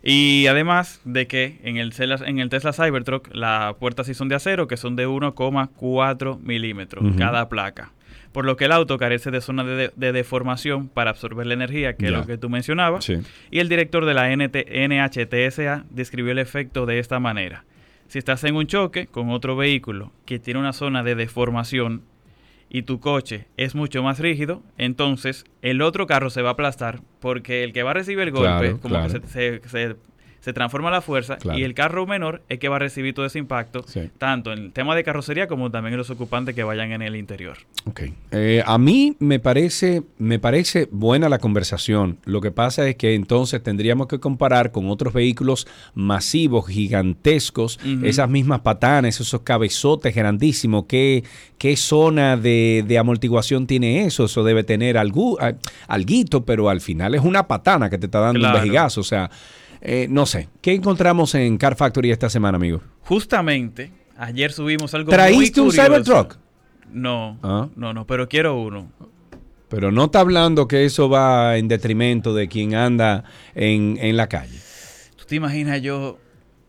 Y 0.03 0.47
además 0.47 1.01
de 1.05 1.27
que 1.27 1.61
en 1.63 1.77
el, 1.77 1.93
Tesla, 1.95 2.19
en 2.27 2.39
el 2.39 2.49
Tesla 2.49 2.73
Cybertruck 2.73 3.29
las 3.35 3.75
puertas 3.75 4.07
sí 4.07 4.15
son 4.15 4.29
de 4.29 4.35
acero, 4.35 4.67
que 4.67 4.77
son 4.77 4.97
de 4.97 5.07
1,4 5.07 6.39
milímetros 6.41 7.05
cada 7.19 7.49
placa. 7.49 7.93
Por 8.33 8.45
lo 8.45 8.57
que 8.57 8.67
el 8.67 8.73
auto 8.73 8.97
carece 8.97 9.31
de 9.33 9.41
zona 9.41 9.65
de, 9.65 9.75
de- 9.75 9.93
de 9.97 10.13
deformación 10.13 10.89
para 10.89 11.11
absorber 11.11 11.47
la 11.47 11.55
energía, 11.55 11.97
que 11.97 12.07
es 12.07 12.13
lo 12.13 12.27
que 12.27 12.39
tú 12.39 12.49
mencionabas. 12.49 13.05
Sí. 13.05 13.17
Y 13.51 13.59
el 13.59 13.69
director 13.69 14.05
de 14.05 14.15
la 14.15 14.31
NT 14.35 14.57
NHTSA 14.89 15.85
describió 15.91 16.31
el 16.33 16.39
efecto 16.39 16.87
de 16.87 16.99
esta 17.01 17.19
manera. 17.19 17.65
Si 18.07 18.19
estás 18.19 18.43
en 18.45 18.57
un 18.57 18.67
choque 18.67 19.07
con 19.07 19.31
otro 19.31 19.57
vehículo 19.57 20.13
que 20.27 20.39
tiene 20.39 20.61
una 20.61 20.73
zona 20.73 21.03
de 21.03 21.15
deformación 21.15 22.03
y 22.71 22.83
tu 22.83 23.01
coche 23.01 23.49
es 23.57 23.75
mucho 23.75 24.03
más 24.03 24.19
rígido, 24.21 24.63
entonces 24.79 25.45
el 25.61 25.83
otro 25.83 26.07
carro 26.07 26.31
se 26.31 26.41
va 26.41 26.51
a 26.51 26.53
aplastar 26.53 27.01
porque 27.21 27.65
el 27.65 27.73
que 27.73 27.83
va 27.83 27.91
a 27.91 27.95
recibir 27.95 28.21
el 28.21 28.31
golpe, 28.31 28.47
Claro, 28.49 28.81
como 28.81 28.95
claro. 28.95 29.21
que 29.21 29.27
se, 29.27 29.61
se- 29.61 29.69
se- 29.69 29.97
se 30.41 30.53
transforma 30.53 30.91
la 30.91 31.01
fuerza 31.01 31.37
Claro. 31.37 31.59
y 31.59 31.65
el 31.65 31.75
carro 31.75 32.07
menor 32.07 32.43
es 32.49 32.59
que 32.59 32.69
va 32.69 32.77
a 32.77 32.79
recibir 32.79 33.15
todo 33.15 33.27
ese 33.27 33.39
impacto, 33.39 33.85
Sí. 33.87 34.11
tanto 34.19 34.53
en 34.53 34.59
el 34.59 34.73
tema 34.73 34.95
de 34.97 35.05
carrocería 35.05 35.47
como 35.49 35.71
también 35.71 35.95
en 35.95 35.99
los 35.99 36.11
ocupantes 36.11 36.55
que 36.55 36.63
vayan 36.63 36.93
en 36.93 37.03
el 37.03 37.17
interior. 37.17 37.59
Ok. 37.87 38.03
Eh, 38.33 38.63
a 38.67 38.79
mí 38.79 39.17
me 39.19 39.39
parece, 39.39 40.03
me 40.19 40.39
parece 40.39 40.89
buena 40.91 41.29
la 41.29 41.39
conversación. 41.39 42.19
Lo 42.25 42.41
que 42.41 42.51
pasa 42.51 42.89
es 42.89 42.97
que 42.97 43.15
entonces 43.15 43.63
tendríamos 43.63 44.07
que 44.07 44.19
comparar 44.19 44.73
con 44.73 44.89
otros 44.91 45.13
vehículos 45.13 45.67
masivos, 45.95 46.67
gigantescos, 46.69 47.79
esas 48.03 48.29
mismas 48.29 48.61
patanes, 48.61 49.21
esos 49.21 49.41
cabezotes 49.43 50.15
grandísimos. 50.15 50.85
¿Qué, 50.87 51.25
qué 51.59 51.77
zona 51.77 52.37
de, 52.37 52.85
de 52.87 52.99
amortiguación 52.99 53.67
tiene 53.67 54.05
eso? 54.07 54.25
Eso 54.25 54.43
debe 54.45 54.65
tener 54.65 54.97
algo, 54.99 55.39
alguito, 55.87 56.45
pero 56.45 56.69
al 56.71 56.81
final 56.81 57.15
es 57.15 57.23
una 57.23 57.47
patana 57.47 57.91
que 57.91 57.99
te 57.99 58.07
está 58.07 58.21
dando 58.21 58.41
Claro. 58.41 58.57
un 58.59 58.63
vejigazo. 58.65 59.01
O 59.01 59.05
sea, 59.05 59.31
eh, 59.81 60.07
no 60.11 60.27
sé. 60.27 60.49
¿Qué 60.61 60.73
encontramos 60.75 61.35
en 61.35 61.57
Car 61.59 61.77
Factory 61.77 62.11
esta 62.11 62.29
semana, 62.31 62.57
amigo? 62.57 62.81
Justamente, 63.03 63.91
ayer 64.17 64.53
subimos 64.53 64.93
algo 64.95 65.11
¿Traíste 65.11 65.61
muy 65.61 65.71
un. 65.71 65.75
Cybertruck? 65.75 66.37
No, 66.93 67.39
Ah. 67.43 67.69
no, 67.77 67.93
no, 67.93 68.07
pero 68.07 68.29
quiero 68.29 68.61
uno. 68.61 68.91
Pero 69.69 69.93
no 69.93 70.07
está 70.07 70.21
hablando 70.21 70.67
que 70.67 70.85
eso 70.85 71.09
va 71.09 71.57
en 71.57 71.69
detrimento 71.69 72.35
de 72.35 72.49
quien 72.49 72.75
anda 72.75 73.23
en, 73.55 73.99
en 74.01 74.17
la 74.17 74.29
calle. 74.29 74.59
¿Tú 75.17 75.25
te 75.27 75.37
imaginas 75.37 75.81
yo 75.81 76.19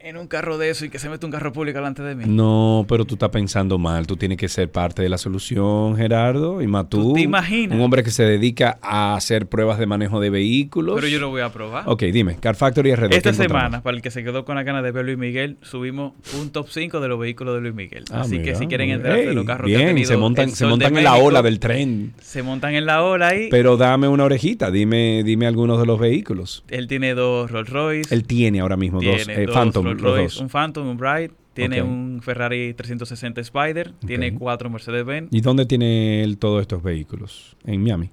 en 0.03 0.17
un 0.17 0.27
carro 0.27 0.57
de 0.57 0.69
eso 0.69 0.85
y 0.85 0.89
que 0.89 0.99
se 0.99 1.09
mete 1.09 1.25
un 1.25 1.31
carro 1.31 1.51
público 1.53 1.77
delante 1.79 2.01
de 2.01 2.15
mí? 2.15 2.23
No, 2.27 2.85
pero 2.87 3.05
tú 3.05 3.15
estás 3.15 3.29
pensando 3.29 3.77
mal. 3.77 4.07
Tú 4.07 4.17
tienes 4.17 4.37
que 4.37 4.47
ser 4.49 4.69
parte 4.71 5.01
de 5.01 5.09
la 5.09 5.17
solución, 5.17 5.95
Gerardo. 5.95 6.61
Y 6.61 6.67
más 6.67 6.89
tú. 6.89 7.13
te 7.13 7.21
imaginas? 7.21 7.77
Un 7.77 7.83
hombre 7.83 8.03
que 8.03 8.11
se 8.11 8.23
dedica 8.23 8.77
a 8.81 9.15
hacer 9.15 9.47
pruebas 9.47 9.77
de 9.79 9.85
manejo 9.85 10.19
de 10.19 10.29
vehículos. 10.29 10.95
Pero 10.95 11.07
yo 11.07 11.19
lo 11.19 11.29
voy 11.29 11.41
a 11.41 11.49
probar. 11.51 11.83
Ok, 11.87 12.03
dime. 12.03 12.37
Car 12.37 12.55
Factory 12.55 12.95
RD. 12.95 13.13
Esta 13.13 13.33
semana, 13.33 13.81
para 13.81 13.95
el 13.95 14.01
que 14.01 14.11
se 14.11 14.23
quedó 14.23 14.45
con 14.45 14.55
la 14.55 14.63
gana 14.63 14.81
de 14.81 14.91
ver 14.91 15.05
Luis 15.05 15.17
Miguel, 15.17 15.57
subimos 15.61 16.13
un 16.39 16.49
top 16.51 16.67
5 16.69 16.99
de 16.99 17.07
los 17.07 17.19
vehículos 17.19 17.55
de 17.55 17.61
Luis 17.61 17.73
Miguel. 17.75 18.05
Ah, 18.11 18.21
Así 18.21 18.41
que 18.41 18.55
si 18.55 18.67
quieren 18.67 18.89
enterarse 18.89 19.19
de 19.19 19.25
bien. 19.27 19.35
los 19.35 19.45
carros 19.45 19.67
que 19.67 19.75
ha 19.75 19.77
Bien, 19.77 19.89
tenido 19.89 20.07
se 20.07 20.17
montan, 20.17 20.49
el 20.49 20.55
se 20.55 20.65
de 20.65 20.69
montan 20.69 20.97
en 20.97 21.03
la 21.03 21.15
ola 21.15 21.41
del 21.41 21.59
tren. 21.59 22.13
Se 22.21 22.43
montan 22.43 22.75
en 22.75 22.85
la 22.85 23.03
ola 23.03 23.29
ahí. 23.29 23.47
Pero 23.51 23.77
dame 23.77 24.07
una 24.07 24.23
orejita. 24.25 24.71
Dime, 24.71 25.23
dime 25.23 25.47
algunos 25.47 25.79
de 25.79 25.85
los 25.85 25.99
vehículos. 25.99 26.63
Él 26.69 26.87
tiene 26.87 27.13
dos 27.13 27.51
Rolls 27.51 27.69
Royce. 27.69 28.13
Él 28.13 28.23
tiene 28.25 28.59
ahora 28.61 28.77
mismo 28.77 29.01
dos. 29.01 29.27
eh, 29.27 29.45
dos 29.45 29.55
Phantom, 29.55 29.90
Rolls 29.99 30.17
Royce, 30.17 30.43
un 30.43 30.49
Phantom, 30.49 30.87
un 30.87 30.97
Bright. 30.97 31.31
Tiene 31.53 31.81
un 31.81 32.21
Ferrari 32.23 32.73
360 32.73 33.41
Spider. 33.41 33.91
Tiene 34.05 34.33
cuatro 34.33 34.69
Mercedes-Benz. 34.69 35.27
¿Y 35.31 35.41
dónde 35.41 35.65
tiene 35.65 36.23
él 36.23 36.37
todos 36.37 36.61
estos 36.61 36.81
vehículos? 36.81 37.57
En 37.65 37.83
Miami. 37.83 38.09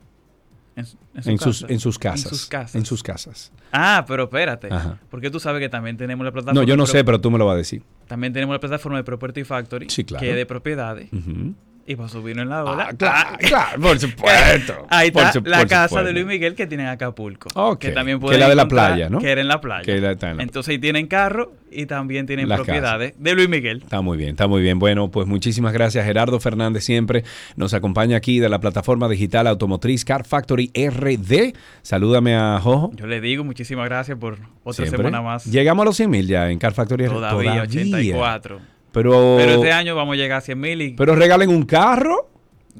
En, 0.74 0.84
su- 0.86 0.96
en 1.14 1.22
su 1.22 1.30
En 1.30 1.38
sus, 1.38 1.62
en 1.70 1.80
sus 1.80 1.98
casas. 1.98 2.24
En 2.26 2.30
sus 2.38 2.46
casas. 2.46 2.74
En 2.76 2.84
sus 2.86 3.02
casas. 3.02 3.52
Ah, 3.72 4.04
pero 4.08 4.24
espérate. 4.24 4.68
Ajá. 4.72 4.98
Porque 5.10 5.30
tú 5.30 5.38
sabes 5.40 5.60
que 5.60 5.68
también 5.68 5.96
tenemos 5.96 6.24
la 6.24 6.32
plataforma. 6.32 6.60
No, 6.60 6.66
yo 6.66 6.76
no 6.76 6.86
sé, 6.86 7.04
pero 7.04 7.20
tú 7.20 7.30
me 7.30 7.38
lo 7.38 7.46
vas 7.46 7.54
a 7.54 7.58
decir. 7.58 7.82
También 8.06 8.32
tenemos 8.32 8.54
la 8.54 8.60
plataforma 8.60 8.98
de 8.98 9.04
Property 9.04 9.44
Factory. 9.44 9.86
Sí, 9.88 10.04
claro. 10.04 10.20
Que 10.22 10.30
es 10.30 10.36
de 10.36 10.46
propiedades. 10.46 11.12
Ujú. 11.12 11.54
Y 11.90 11.96
para 11.96 12.10
subirnos 12.10 12.42
en 12.42 12.50
la 12.50 12.64
ola. 12.64 12.88
Ah, 12.90 12.94
claro, 12.98 13.38
claro, 13.38 13.80
por 13.80 13.98
supuesto. 14.00 14.86
Ahí 14.90 15.10
Por 15.10 15.22
está 15.22 15.32
su- 15.32 15.40
la 15.42 15.60
por 15.60 15.68
casa 15.68 15.88
supuesto. 15.88 16.06
de 16.06 16.12
Luis 16.12 16.26
Miguel 16.26 16.54
que 16.54 16.66
tiene 16.66 16.82
en 16.82 16.90
Acapulco. 16.90 17.48
Ok, 17.54 17.78
Que 17.80 17.90
también 17.92 18.18
que 18.18 18.26
pueden 18.26 18.40
la 18.40 18.48
de 18.50 18.54
la 18.54 18.68
playa, 18.68 19.08
¿no? 19.08 19.18
Que 19.20 19.30
era 19.30 19.40
en 19.40 19.48
la 19.48 19.58
playa. 19.62 19.84
Que 19.84 19.98
la- 19.98 20.12
en 20.12 20.36
la- 20.36 20.42
Entonces 20.42 20.72
ahí 20.72 20.78
tienen 20.78 21.06
carro 21.06 21.54
y 21.70 21.86
también 21.86 22.26
tienen 22.26 22.46
Las 22.46 22.58
propiedades 22.60 23.14
de 23.18 23.34
Luis 23.34 23.48
Miguel. 23.48 23.78
Está 23.82 24.02
muy 24.02 24.18
bien, 24.18 24.30
está 24.30 24.46
muy 24.46 24.60
bien. 24.60 24.78
Bueno, 24.78 25.10
pues 25.10 25.26
muchísimas 25.26 25.72
gracias. 25.72 26.04
Gerardo 26.04 26.38
Fernández 26.40 26.84
siempre 26.84 27.24
nos 27.56 27.72
acompaña 27.72 28.18
aquí 28.18 28.38
de 28.38 28.50
la 28.50 28.60
plataforma 28.60 29.08
digital 29.08 29.46
automotriz 29.46 30.04
Car 30.04 30.26
Factory 30.26 30.70
RD. 30.74 31.54
Salúdame 31.80 32.36
a 32.36 32.60
Jojo. 32.62 32.90
Yo 32.96 33.06
le 33.06 33.22
digo 33.22 33.44
muchísimas 33.44 33.86
gracias 33.86 34.18
por 34.18 34.34
otra 34.62 34.84
Siempre. 34.84 34.98
semana 34.98 35.22
más. 35.22 35.46
Llegamos 35.46 35.82
a 35.82 35.86
los 35.86 35.96
100 35.96 36.10
mil 36.10 36.26
ya 36.26 36.50
en 36.50 36.58
Car 36.58 36.74
Factory 36.74 37.06
RD. 37.06 37.12
Todavía, 37.14 37.62
84. 37.62 38.60
Pero, 38.98 39.36
Pero 39.38 39.52
este 39.52 39.72
año 39.72 39.94
vamos 39.94 40.14
a 40.14 40.16
llegar 40.16 40.38
a 40.38 40.40
100 40.40 40.60
mil 40.60 40.82
y 40.82 40.90
pero 40.94 41.14
regalen 41.14 41.50
un 41.50 41.62
carro. 41.62 42.28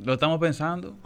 lo 0.05 0.15
estamos 0.15 0.39
pensando. 0.40 0.97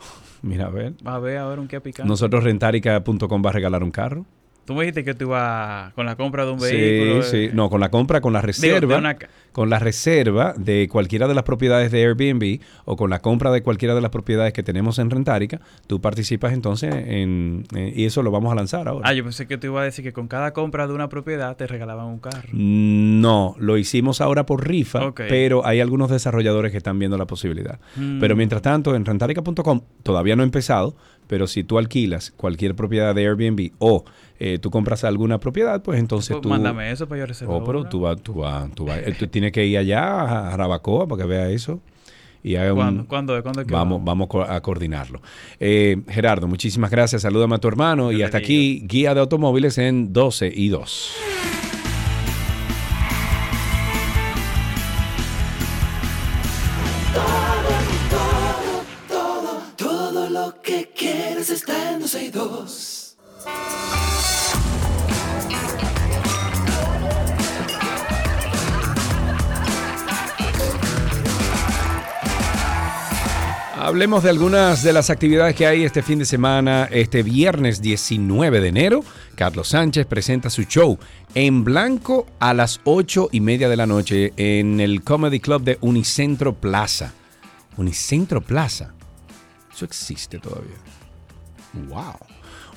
Mira, 0.41 0.67
a 0.67 0.71
ver. 0.71 0.95
Va 1.07 1.17
a 1.17 1.19
ver, 1.19 1.39
a 1.39 1.47
ver 1.47 1.59
un 1.59 1.69
qué 1.69 1.81
picante. 1.81 2.09
Nosotros 2.09 2.43
rentarica.com 2.45 3.43
va 3.45 3.51
a 3.51 3.53
regalar 3.53 3.83
un 3.85 3.91
carro. 3.91 4.25
Tú 4.65 4.75
me 4.75 4.83
dijiste 4.83 5.03
que 5.03 5.15
tú 5.15 5.25
ibas 5.25 5.93
con 5.95 6.07
la 6.07 6.15
compra 6.17 6.45
de 6.45 6.53
un 6.53 6.61
Sí, 6.61 6.73
vehículo. 6.77 7.23
sí. 7.23 7.37
eh, 7.47 7.51
No, 7.53 7.69
con 7.69 7.81
la 7.81 7.91
compra, 7.91 8.21
con 8.21 8.33
la 8.33 8.41
reserva. 8.41 8.97
una 8.99 9.17
Con 9.51 9.69
la 9.71 9.79
reserva 9.81 10.55
de 10.57 10.89
cualquiera 10.89 11.27
de 11.27 11.35
las 11.35 11.43
propiedades 11.45 11.91
de 11.91 12.05
Airbnb 12.07 12.61
o 12.85 12.97
con 12.97 13.11
la 13.11 13.21
compra 13.21 13.51
de 13.51 13.63
cualquiera 13.63 13.95
de 13.97 14.01
las 14.01 14.11
propiedades 14.13 14.53
que 14.53 14.63
tenemos 14.63 14.99
en 15.01 15.11
Rentarica, 15.11 15.61
tú 15.89 16.01
participas 16.01 16.53
entonces 16.53 16.95
en, 16.95 17.65
en- 17.75 17.93
y 17.99 18.05
eso 18.05 18.23
lo 18.23 18.31
vamos 18.31 18.53
a 18.53 18.55
lanzar 18.55 18.87
ahora. 18.89 19.09
Ah, 19.09 19.13
yo 19.15 19.25
pensé 19.25 19.47
que 19.49 19.59
tú 19.59 19.67
ibas 19.67 19.83
a 19.83 19.85
decir 19.85 20.05
que 20.05 20.13
con 20.13 20.29
cada 20.29 20.53
compra 20.53 20.87
de 20.87 20.95
una 20.95 21.09
propiedad 21.09 21.57
te 21.57 21.67
regalaban 21.67 22.07
un 22.07 22.19
carro. 22.21 22.49
No, 22.53 23.57
lo 23.59 23.77
hicimos 23.79 24.21
ahora 24.21 24.47
por 24.47 24.67
rifa, 24.67 25.13
pero 25.15 25.67
hay 25.67 25.81
algunos 25.81 26.09
desarrolladores 26.11 26.71
que 26.71 26.79
están 26.79 26.99
viendo 26.99 27.19
la 27.19 27.27
posibilidad. 27.27 27.81
Mm. 27.97 28.21
Pero 28.21 28.37
mientras 28.37 28.63
tanto, 28.63 28.95
en 28.95 29.05
rentarica.com 29.05 29.81
todavía 30.03 30.37
no 30.37 30.43
ha 30.43 30.47
empezado, 30.47 30.95
pero 31.33 31.47
si 31.47 31.65
tú 31.65 31.79
alquilas 31.79 32.31
cualquier 32.37 32.75
propiedad 32.75 33.15
de 33.15 33.27
Airbnb 33.27 33.71
o 33.79 34.05
eh, 34.39 34.59
tú 34.61 34.71
compras 34.71 35.03
alguna 35.03 35.41
propiedad, 35.41 35.83
pues 35.83 35.99
entonces 35.99 36.33
pues 36.33 36.43
tú... 36.43 36.51
Mándame 36.51 36.91
eso 36.91 37.09
para 37.09 37.21
yo 37.21 37.27
reservar. 37.27 37.57
Oh, 37.57 37.65
pero 37.65 37.89
tú 37.89 38.01
vas, 38.01 38.21
tú 38.21 38.35
vas, 38.35 38.71
tú 38.75 38.85
vas. 38.85 38.99
Eh, 38.99 39.17
tú 39.19 39.27
tienes 39.29 39.51
que 39.51 39.65
ir 39.65 39.79
allá 39.79 40.51
a 40.51 40.55
Rabacoa 40.59 41.09
para 41.09 41.23
que 41.23 41.27
vea 41.27 41.49
eso. 41.49 41.81
Y 42.43 42.57
haga 42.57 42.75
¿Cuándo? 42.75 43.33
Un, 43.35 43.67
vamos, 43.67 44.05
vamos, 44.05 44.29
a 44.47 44.61
coordinarlo. 44.61 45.23
Eh, 45.59 46.03
Gerardo, 46.07 46.47
muchísimas 46.49 46.91
gracias. 46.91 47.23
Salúdame 47.23 47.55
a 47.55 47.59
tu 47.59 47.69
hermano. 47.69 48.13
Y 48.13 48.23
hasta 48.23 48.37
aquí, 48.37 48.83
Guía 48.85 49.15
de 49.15 49.21
Automóviles 49.21 49.79
en 49.79 50.13
12 50.13 50.53
y 50.55 50.69
2. 50.69 51.17
Está 61.51 61.93
en 61.93 61.99
12 61.99 62.25
y 62.25 62.31
2. 62.31 63.17
Hablemos 73.77 74.23
de 74.23 74.31
algunas 74.31 74.85
de 74.85 74.93
las 74.93 75.11
actividades 75.11 75.57
que 75.57 75.67
hay 75.67 75.83
este 75.83 76.03
fin 76.03 76.21
de 76.21 76.27
semana, 76.27 76.89
este 76.93 77.25
viernes 77.25 77.83
19 77.83 78.61
de 78.61 78.69
enero. 78.69 79.05
Carlos 79.35 79.67
Sánchez 79.69 80.07
presenta 80.07 80.49
su 80.49 80.63
show 80.63 80.97
en 81.35 81.65
blanco 81.65 82.29
a 82.39 82.55
las 82.55 82.81
8 82.85 83.31
y 83.33 83.41
media 83.41 83.69
de 83.69 83.77
la 83.77 83.87
noche 83.87 84.33
en 84.37 84.79
el 84.79 85.03
Comedy 85.03 85.41
Club 85.41 85.65
de 85.65 85.79
Unicentro 85.81 86.55
Plaza. 86.55 87.13
Unicentro 87.77 88.41
Plaza. 88.41 88.95
Eso 89.75 89.85
existe 89.85 90.39
todavía. 90.39 90.92
Wow. 91.73 92.17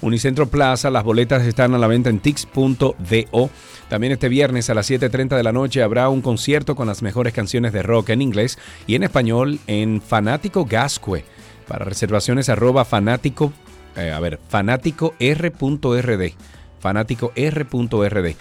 Unicentro 0.01 0.47
Plaza, 0.47 0.89
las 0.89 1.03
boletas 1.03 1.43
están 1.43 1.73
a 1.73 1.77
la 1.77 1.87
venta 1.87 2.09
en 2.09 2.19
tix.do. 2.19 3.49
También 3.89 4.13
este 4.13 4.29
viernes 4.29 4.69
a 4.69 4.73
las 4.73 4.89
7.30 4.89 5.37
de 5.37 5.43
la 5.43 5.51
noche 5.51 5.83
habrá 5.83 6.09
un 6.09 6.21
concierto 6.21 6.75
con 6.75 6.87
las 6.87 7.01
mejores 7.01 7.33
canciones 7.33 7.73
de 7.73 7.83
rock 7.83 8.09
en 8.09 8.21
inglés 8.21 8.57
y 8.87 8.95
en 8.95 9.03
español 9.03 9.59
en 9.67 10.01
Fanático 10.01 10.65
Gascue. 10.65 11.23
Para 11.67 11.85
reservaciones 11.85 12.49
arroba 12.49 12.85
fanático, 12.85 13.51
eh, 13.95 14.11
a 14.11 14.19
ver, 14.19 14.39
fanático 14.49 15.15
r.rd 15.19 16.33
fanático 16.85 17.31
R.rd. 17.35 18.35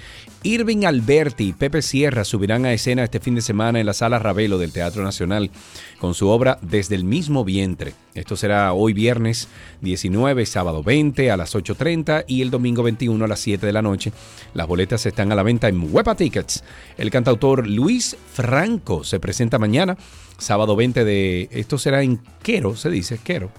Irving 0.45 0.85
Alberti 0.85 1.49
y 1.49 1.53
Pepe 1.55 1.81
Sierra 1.81 2.23
subirán 2.23 2.67
a 2.67 2.75
escena 2.75 3.03
este 3.03 3.19
fin 3.19 3.35
de 3.35 3.41
semana 3.41 3.81
en 3.81 3.87
la 3.87 3.95
Sala 3.95 4.19
Ravelo 4.19 4.59
del 4.59 4.73
Teatro 4.73 5.03
Nacional 5.03 5.51
con 5.99 6.13
su 6.13 6.29
obra 6.29 6.59
Desde 6.61 6.95
el 6.95 7.05
mismo 7.05 7.45
vientre. 7.45 7.95
Esto 8.15 8.37
será 8.37 8.75
hoy 8.75 8.93
viernes 8.93 9.49
19, 9.81 10.45
sábado 10.45 10.83
20 10.83 11.31
a 11.31 11.39
las 11.39 11.55
8.30 11.55 12.27
y 12.29 12.43
el 12.43 12.51
domingo 12.51 12.83
21 12.83 13.25
a 13.25 13.27
las 13.27 13.41
7 13.41 13.65
de 13.65 13.73
la 13.73 13.81
noche. 13.81 14.13
Las 14.53 14.67
boletas 14.69 15.07
están 15.07 15.33
a 15.33 15.35
la 15.35 15.43
venta 15.43 15.69
en 15.69 15.89
Huepa 15.91 16.15
Tickets. 16.15 16.63
El 16.99 17.11
cantautor 17.11 17.67
Luis 17.67 18.15
Franco 18.35 19.03
se 19.03 19.19
presenta 19.21 19.59
mañana, 19.59 19.97
sábado 20.37 20.77
20 20.77 21.07
de... 21.07 21.49
Esto 21.53 21.79
será 21.79 22.03
en 22.03 22.21
Quero, 22.43 22.77
se 22.77 22.91
dice, 22.91 23.19
Quero. 23.25 23.51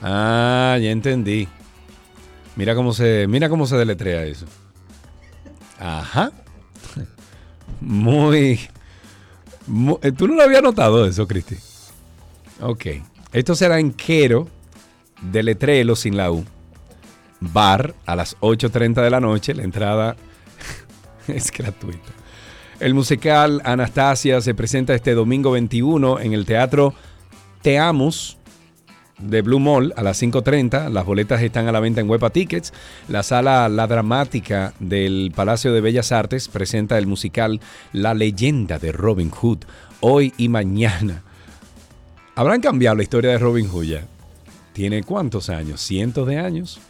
Ah, 0.00 0.78
ya 0.80 0.92
entendí. 0.92 1.48
Mira 2.54 2.76
cómo 2.76 2.92
se, 2.92 3.26
mira 3.28 3.48
cómo 3.48 3.66
se 3.66 3.76
deletrea 3.76 4.24
eso. 4.26 4.46
Ajá. 5.78 6.32
Muy, 7.80 8.60
eh, 10.02 10.12
¿Tú 10.12 10.28
no 10.28 10.34
lo 10.34 10.42
habías 10.42 10.62
notado 10.62 11.06
eso, 11.06 11.26
Cristi? 11.26 11.56
Ok. 12.60 12.86
Esto 13.32 13.54
será 13.54 13.78
en 13.78 13.92
Quero, 13.92 14.48
deletrelo 15.20 15.96
sin 15.96 16.16
la 16.16 16.30
U. 16.30 16.44
Bar 17.40 17.94
a 18.06 18.16
las 18.16 18.38
8.30 18.40 19.02
de 19.02 19.10
la 19.10 19.20
noche. 19.20 19.54
La 19.54 19.64
entrada 19.64 20.16
es 21.28 21.50
gratuita. 21.50 22.12
El 22.80 22.94
musical 22.94 23.60
Anastasia 23.64 24.40
se 24.40 24.54
presenta 24.54 24.94
este 24.94 25.14
domingo 25.14 25.52
21 25.52 26.20
en 26.20 26.32
el 26.32 26.44
Teatro 26.44 26.94
Teamos 27.64 28.36
de 29.18 29.42
Blue 29.42 29.60
Mall 29.60 29.92
a 29.96 30.02
las 30.02 30.22
5.30. 30.22 30.90
Las 30.90 31.04
boletas 31.04 31.42
están 31.42 31.68
a 31.68 31.72
la 31.72 31.80
venta 31.80 32.00
en 32.00 32.08
Huepa 32.08 32.30
Tickets. 32.30 32.72
La 33.08 33.22
sala 33.22 33.68
La 33.68 33.86
Dramática 33.86 34.74
del 34.80 35.32
Palacio 35.34 35.72
de 35.72 35.80
Bellas 35.80 36.12
Artes 36.12 36.48
presenta 36.48 36.98
el 36.98 37.06
musical 37.06 37.60
La 37.92 38.14
leyenda 38.14 38.78
de 38.78 38.92
Robin 38.92 39.30
Hood 39.30 39.58
hoy 40.00 40.32
y 40.36 40.48
mañana. 40.48 41.22
¿Habrán 42.34 42.60
cambiado 42.60 42.96
la 42.96 43.02
historia 43.02 43.30
de 43.30 43.38
Robin 43.38 43.68
Hood 43.68 43.84
ya? 43.84 44.06
¿Tiene 44.72 45.02
cuántos 45.04 45.50
años? 45.50 45.80
¿Cientos 45.80 46.26
de 46.26 46.38
años? 46.38 46.80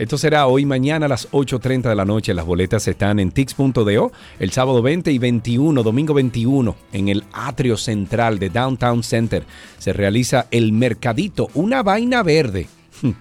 Esto 0.00 0.16
será 0.16 0.46
hoy 0.46 0.64
mañana 0.64 1.04
a 1.04 1.08
las 1.10 1.30
8.30 1.30 1.90
de 1.90 1.94
la 1.94 2.06
noche. 2.06 2.32
Las 2.32 2.46
boletas 2.46 2.88
están 2.88 3.20
en 3.20 3.32
tix.do 3.32 4.12
el 4.38 4.50
sábado 4.50 4.80
20 4.80 5.12
y 5.12 5.18
21, 5.18 5.82
domingo 5.82 6.14
21, 6.14 6.74
en 6.94 7.08
el 7.10 7.22
atrio 7.34 7.76
central 7.76 8.38
de 8.38 8.48
Downtown 8.48 9.02
Center. 9.02 9.44
Se 9.76 9.92
realiza 9.92 10.46
el 10.52 10.72
Mercadito, 10.72 11.50
una 11.52 11.82
vaina 11.82 12.22
verde. 12.22 12.66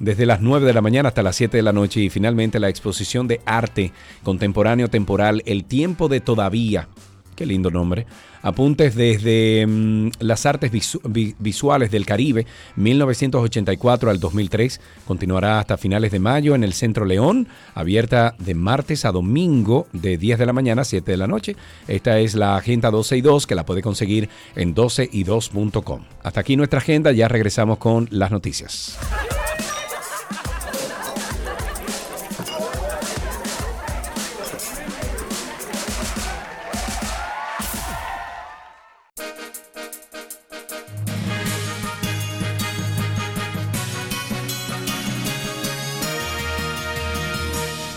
Desde 0.00 0.24
las 0.24 0.40
9 0.40 0.64
de 0.64 0.72
la 0.72 0.80
mañana 0.80 1.10
hasta 1.10 1.22
las 1.22 1.36
7 1.36 1.54
de 1.54 1.62
la 1.62 1.74
noche 1.74 2.00
y 2.00 2.08
finalmente 2.08 2.58
la 2.58 2.70
exposición 2.70 3.28
de 3.28 3.42
arte 3.44 3.92
contemporáneo 4.22 4.88
temporal 4.88 5.42
El 5.44 5.64
tiempo 5.64 6.08
de 6.08 6.22
todavía. 6.22 6.88
Qué 7.34 7.46
lindo 7.46 7.70
nombre. 7.70 8.06
Apuntes 8.42 8.94
desde 8.94 9.64
mm, 9.66 10.10
las 10.20 10.44
artes 10.46 10.70
visu- 10.72 11.00
vi- 11.08 11.34
visuales 11.38 11.90
del 11.90 12.04
Caribe, 12.04 12.44
1984 12.76 14.10
al 14.10 14.20
2003. 14.20 14.80
Continuará 15.06 15.58
hasta 15.60 15.76
finales 15.78 16.10
de 16.12 16.18
mayo 16.18 16.54
en 16.54 16.64
el 16.64 16.72
Centro 16.72 17.04
León, 17.04 17.48
abierta 17.74 18.34
de 18.38 18.54
martes 18.54 19.04
a 19.04 19.12
domingo 19.12 19.86
de 19.92 20.18
10 20.18 20.38
de 20.40 20.46
la 20.46 20.52
mañana 20.52 20.82
a 20.82 20.84
7 20.84 21.10
de 21.10 21.16
la 21.16 21.26
noche. 21.26 21.56
Esta 21.88 22.18
es 22.18 22.34
la 22.34 22.56
Agenda 22.56 22.90
12 22.90 23.16
y 23.16 23.20
2 23.22 23.46
que 23.46 23.54
la 23.54 23.64
puede 23.64 23.80
conseguir 23.82 24.28
en 24.56 24.74
12y2.com. 24.74 26.02
Hasta 26.22 26.40
aquí 26.40 26.56
nuestra 26.56 26.78
agenda, 26.80 27.12
ya 27.12 27.28
regresamos 27.28 27.78
con 27.78 28.08
las 28.10 28.30
noticias. 28.30 28.98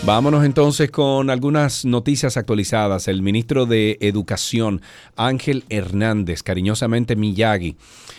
Vámonos 0.06 0.44
entonces 0.44 0.88
con 0.88 1.30
algunas 1.30 1.84
noticias 1.84 2.36
actualizadas. 2.36 3.08
El 3.08 3.22
ministro 3.22 3.66
de 3.66 3.98
Educación, 4.00 4.80
Ángel 5.16 5.64
Hernández, 5.68 6.44
cariñosamente 6.44 7.16
Miyagi, 7.16 7.76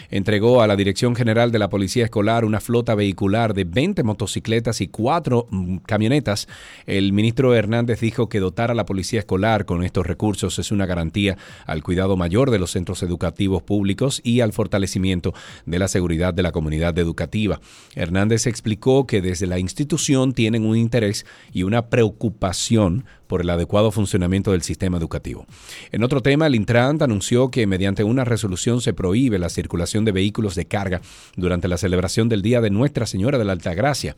entregó 0.10 0.62
a 0.62 0.68
la 0.68 0.76
Dirección 0.76 1.16
General 1.16 1.52
de 1.52 1.60
la 1.60 1.70
Policía 1.70 2.06
Escolar 2.06 2.46
una 2.46 2.60
flota 2.60 2.96
vehicular 2.96 3.54
de 3.54 3.64
20 3.64 4.04
motocicletas 4.04 4.82
y 4.82 4.88
4 4.88 5.48
camionetas. 5.86 6.48
El 6.86 7.14
ministro 7.14 7.54
Hernández 7.54 8.00
dijo 8.00 8.30
que 8.30 8.40
dotar 8.40 8.72
a 8.72 8.76
la 8.76 8.86
Policía 8.86 9.20
Escolar 9.20 9.66
con 9.66 9.84
estos 9.84 10.06
recursos 10.06 10.60
es 10.60 10.72
una 10.72 10.86
garantía 10.86 11.38
al 11.66 11.84
cuidado 11.84 12.18
mayor 12.18 12.52
de 12.52 12.60
los 12.60 12.72
centros 12.72 13.04
educativos 13.04 13.64
públicos 13.64 14.22
y 14.24 14.42
al 14.42 14.54
fortalecimiento 14.54 15.34
de 15.66 15.80
la 15.80 15.88
seguridad 15.88 16.34
de 16.34 16.44
la 16.44 16.52
comunidad 16.52 16.98
educativa. 16.98 17.60
Hernández 17.96 18.48
explicó 18.48 19.08
que 19.08 19.22
desde 19.22 19.48
la 19.48 19.60
institución 19.60 20.34
tienen 20.34 20.66
un 20.66 20.78
interés 20.78 21.26
y 21.54 21.64
una 21.64 21.88
preocupación 21.90 23.06
por 23.28 23.42
el 23.42 23.50
adecuado 23.50 23.92
funcionamiento 23.92 24.54
del 24.54 24.62
sistema 24.62 24.98
educativo. 24.98 25.46
En 25.92 26.04
otro 26.04 26.22
tema, 26.22 26.48
el 26.48 26.56
Intrant 26.56 27.02
anunció 27.02 27.52
que 27.52 27.68
mediante 27.68 28.04
una 28.04 28.24
resolución 28.24 28.82
se 28.82 28.94
prohíbe 28.94 29.38
la 29.38 29.50
circulación 29.50 29.97
de 30.06 30.12
vehículos 30.12 30.56
de 30.56 30.66
carga 30.66 31.02
durante 31.36 31.68
la 31.68 31.78
celebración 31.78 32.30
del 32.30 32.42
Día 32.42 32.62
de 32.62 32.70
Nuestra 32.70 33.06
Señora 33.06 33.38
de 33.38 33.46
la 33.46 33.54
Altagracia. 33.54 34.16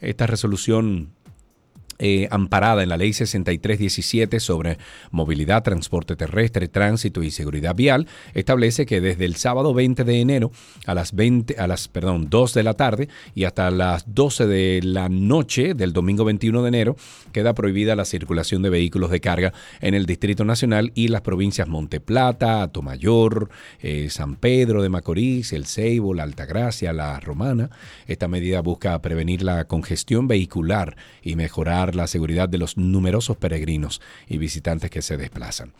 Esta 0.00 0.26
resolución 0.26 1.10
eh, 1.98 2.28
amparada 2.30 2.82
en 2.82 2.88
la 2.88 2.96
Ley 2.96 3.12
6317 3.12 4.40
sobre 4.40 4.78
movilidad, 5.10 5.62
transporte 5.62 6.16
terrestre, 6.16 6.68
tránsito 6.68 7.22
y 7.22 7.30
seguridad 7.30 7.74
vial, 7.74 8.06
establece 8.34 8.86
que 8.86 9.00
desde 9.00 9.24
el 9.24 9.36
sábado 9.36 9.74
20 9.74 10.04
de 10.04 10.20
enero 10.20 10.52
a 10.86 10.94
las 10.94 11.14
20 11.14 11.56
a 11.58 11.66
las 11.66 11.88
perdón, 11.88 12.28
2 12.30 12.54
de 12.54 12.62
la 12.62 12.74
tarde 12.74 13.08
y 13.34 13.44
hasta 13.44 13.70
las 13.70 14.14
12 14.14 14.46
de 14.46 14.80
la 14.82 15.08
noche 15.08 15.74
del 15.74 15.92
domingo 15.92 16.24
21 16.24 16.62
de 16.62 16.68
enero 16.68 16.96
queda 17.32 17.54
prohibida 17.54 17.96
la 17.96 18.04
circulación 18.04 18.62
de 18.62 18.70
vehículos 18.70 19.10
de 19.10 19.20
carga 19.20 19.52
en 19.80 19.94
el 19.94 20.06
Distrito 20.06 20.44
Nacional 20.44 20.92
y 20.94 21.08
las 21.08 21.20
provincias 21.20 21.68
Monte 21.68 22.00
Plata, 22.00 22.62
Atomayor, 22.62 23.50
eh, 23.80 24.08
San 24.10 24.36
Pedro 24.36 24.82
de 24.82 24.88
Macorís, 24.88 25.52
El 25.52 25.66
Ceibo, 25.66 26.14
La 26.14 26.22
Altagracia, 26.22 26.92
La 26.92 27.18
Romana. 27.20 27.70
Esta 28.06 28.28
medida 28.28 28.60
busca 28.60 29.00
prevenir 29.02 29.42
la 29.42 29.64
congestión 29.64 30.28
vehicular 30.28 30.96
y 31.22 31.36
mejorar 31.36 31.83
la 31.92 32.06
seguridad 32.06 32.48
de 32.48 32.58
los 32.58 32.76
numerosos 32.76 33.36
peregrinos 33.36 34.00
y 34.28 34.38
visitantes 34.38 34.90
que 34.90 35.02
se 35.02 35.16
desplazan. 35.16 35.72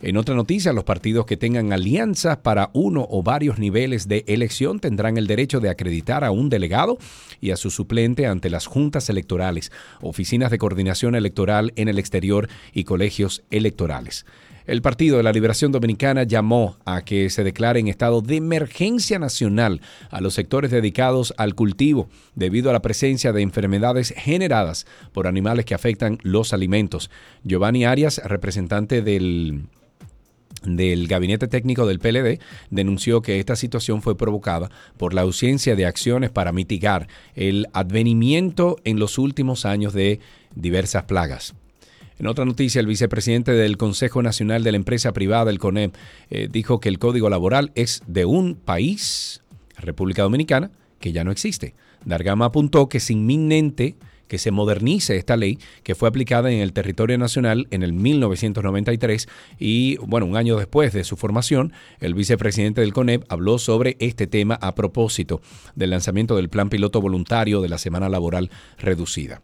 En 0.00 0.16
otra 0.16 0.34
noticia, 0.34 0.72
los 0.72 0.84
partidos 0.84 1.26
que 1.26 1.36
tengan 1.36 1.72
alianzas 1.72 2.38
para 2.38 2.70
uno 2.72 3.06
o 3.10 3.22
varios 3.22 3.58
niveles 3.58 4.08
de 4.08 4.24
elección 4.26 4.80
tendrán 4.80 5.16
el 5.16 5.26
derecho 5.26 5.60
de 5.60 5.70
acreditar 5.70 6.24
a 6.24 6.30
un 6.30 6.48
delegado 6.48 6.98
y 7.40 7.50
a 7.50 7.56
su 7.56 7.70
suplente 7.70 8.26
ante 8.26 8.50
las 8.50 8.66
juntas 8.66 9.10
electorales, 9.10 9.72
oficinas 10.00 10.50
de 10.50 10.58
coordinación 10.58 11.14
electoral 11.14 11.72
en 11.76 11.88
el 11.88 11.98
exterior 11.98 12.48
y 12.72 12.84
colegios 12.84 13.42
electorales. 13.50 14.26
El 14.66 14.80
Partido 14.82 15.16
de 15.16 15.22
la 15.22 15.32
Liberación 15.32 15.72
Dominicana 15.72 16.22
llamó 16.22 16.76
a 16.84 17.02
que 17.02 17.30
se 17.30 17.42
declare 17.42 17.80
en 17.80 17.88
estado 17.88 18.20
de 18.20 18.36
emergencia 18.36 19.18
nacional 19.18 19.80
a 20.10 20.20
los 20.20 20.34
sectores 20.34 20.70
dedicados 20.70 21.34
al 21.36 21.54
cultivo 21.54 22.08
debido 22.34 22.70
a 22.70 22.72
la 22.72 22.82
presencia 22.82 23.32
de 23.32 23.42
enfermedades 23.42 24.14
generadas 24.16 24.86
por 25.12 25.26
animales 25.26 25.64
que 25.64 25.74
afectan 25.74 26.18
los 26.22 26.52
alimentos. 26.52 27.10
Giovanni 27.42 27.84
Arias, 27.84 28.20
representante 28.24 29.02
del 29.02 29.64
del 30.64 31.08
gabinete 31.08 31.48
técnico 31.48 31.86
del 31.86 31.98
PLD 31.98 32.38
denunció 32.70 33.20
que 33.20 33.40
esta 33.40 33.56
situación 33.56 34.00
fue 34.00 34.16
provocada 34.16 34.70
por 34.96 35.12
la 35.12 35.22
ausencia 35.22 35.74
de 35.74 35.86
acciones 35.86 36.30
para 36.30 36.52
mitigar 36.52 37.08
el 37.34 37.66
advenimiento 37.72 38.76
en 38.84 39.00
los 39.00 39.18
últimos 39.18 39.66
años 39.66 39.92
de 39.92 40.20
diversas 40.54 41.04
plagas. 41.04 41.54
En 42.22 42.28
otra 42.28 42.44
noticia, 42.44 42.78
el 42.78 42.86
vicepresidente 42.86 43.50
del 43.50 43.76
Consejo 43.76 44.22
Nacional 44.22 44.62
de 44.62 44.70
la 44.70 44.76
Empresa 44.76 45.12
Privada, 45.12 45.50
el 45.50 45.58
CONEP, 45.58 45.96
eh, 46.30 46.48
dijo 46.48 46.78
que 46.78 46.88
el 46.88 47.00
código 47.00 47.28
laboral 47.28 47.72
es 47.74 48.00
de 48.06 48.26
un 48.26 48.54
país, 48.54 49.42
República 49.76 50.22
Dominicana, 50.22 50.70
que 51.00 51.10
ya 51.10 51.24
no 51.24 51.32
existe. 51.32 51.74
Dargama 52.04 52.44
apuntó 52.44 52.88
que 52.88 52.98
es 52.98 53.10
inminente 53.10 53.96
que 54.28 54.38
se 54.38 54.52
modernice 54.52 55.16
esta 55.16 55.36
ley 55.36 55.58
que 55.82 55.96
fue 55.96 56.08
aplicada 56.08 56.52
en 56.52 56.60
el 56.60 56.72
territorio 56.72 57.18
nacional 57.18 57.66
en 57.72 57.82
el 57.82 57.92
1993 57.92 59.26
y 59.58 59.96
bueno, 59.96 60.26
un 60.26 60.36
año 60.36 60.56
después 60.56 60.92
de 60.92 61.02
su 61.02 61.16
formación, 61.16 61.72
el 61.98 62.14
vicepresidente 62.14 62.82
del 62.82 62.92
CONEP 62.92 63.24
habló 63.30 63.58
sobre 63.58 63.96
este 63.98 64.28
tema 64.28 64.54
a 64.62 64.76
propósito 64.76 65.42
del 65.74 65.90
lanzamiento 65.90 66.36
del 66.36 66.50
plan 66.50 66.70
piloto 66.70 67.00
voluntario 67.00 67.60
de 67.60 67.68
la 67.68 67.78
semana 67.78 68.08
laboral 68.08 68.48
reducida. 68.78 69.42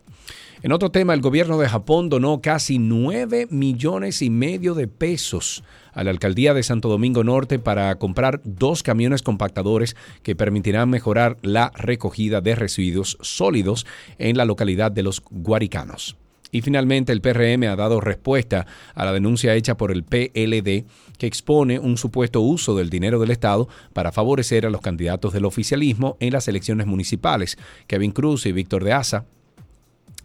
En 0.61 0.73
otro 0.73 0.91
tema, 0.91 1.15
el 1.15 1.21
gobierno 1.21 1.57
de 1.59 1.69
Japón 1.69 2.09
donó 2.09 2.43
casi 2.43 2.81
9 2.81 3.47
millones 3.49 4.23
y 4.23 4.29
medio 4.29 4.75
de 4.75 4.89
pesos 4.89 5.63
a 5.93 6.03
la 6.03 6.11
alcaldía 6.11 6.53
de 6.53 6.65
Santo 6.65 6.89
Domingo 6.89 7.23
Norte 7.23 7.61
para 7.61 7.95
comprar 7.95 8.41
dos 8.43 8.83
camiones 8.83 9.23
compactadores 9.23 9.95
que 10.25 10.35
permitirán 10.35 10.91
mejorar 10.91 11.37
la 11.43 11.71
recogida 11.77 12.41
de 12.41 12.57
residuos 12.57 13.19
sólidos 13.21 13.87
en 14.19 14.37
la 14.37 14.45
localidad 14.45 14.91
de 14.91 15.05
los 15.05 15.23
Guaricanos. 15.31 16.17
Y 16.51 16.63
finalmente 16.63 17.13
el 17.13 17.21
PRM 17.21 17.63
ha 17.65 17.77
dado 17.77 18.01
respuesta 18.01 18.67
a 18.95 19.05
la 19.05 19.13
denuncia 19.13 19.55
hecha 19.55 19.77
por 19.77 19.93
el 19.93 20.03
PLD 20.03 20.87
que 21.19 21.27
expone 21.29 21.79
un 21.79 21.99
supuesto 21.99 22.41
uso 22.41 22.75
del 22.75 22.91
dinero 22.91 23.21
del 23.21 23.31
Estado 23.31 23.69
para 23.93 24.11
favorecer 24.11 24.67
a 24.67 24.71
los 24.71 24.81
candidatos 24.81 25.33
del 25.33 25.45
oficialismo 25.45 26.17
en 26.19 26.33
las 26.33 26.49
elecciones 26.49 26.89
municipales. 26.89 27.59
Kevin 27.87 28.11
Cruz 28.11 28.45
y 28.47 28.51
Víctor 28.51 28.83
de 28.83 28.95
Asa 28.95 29.27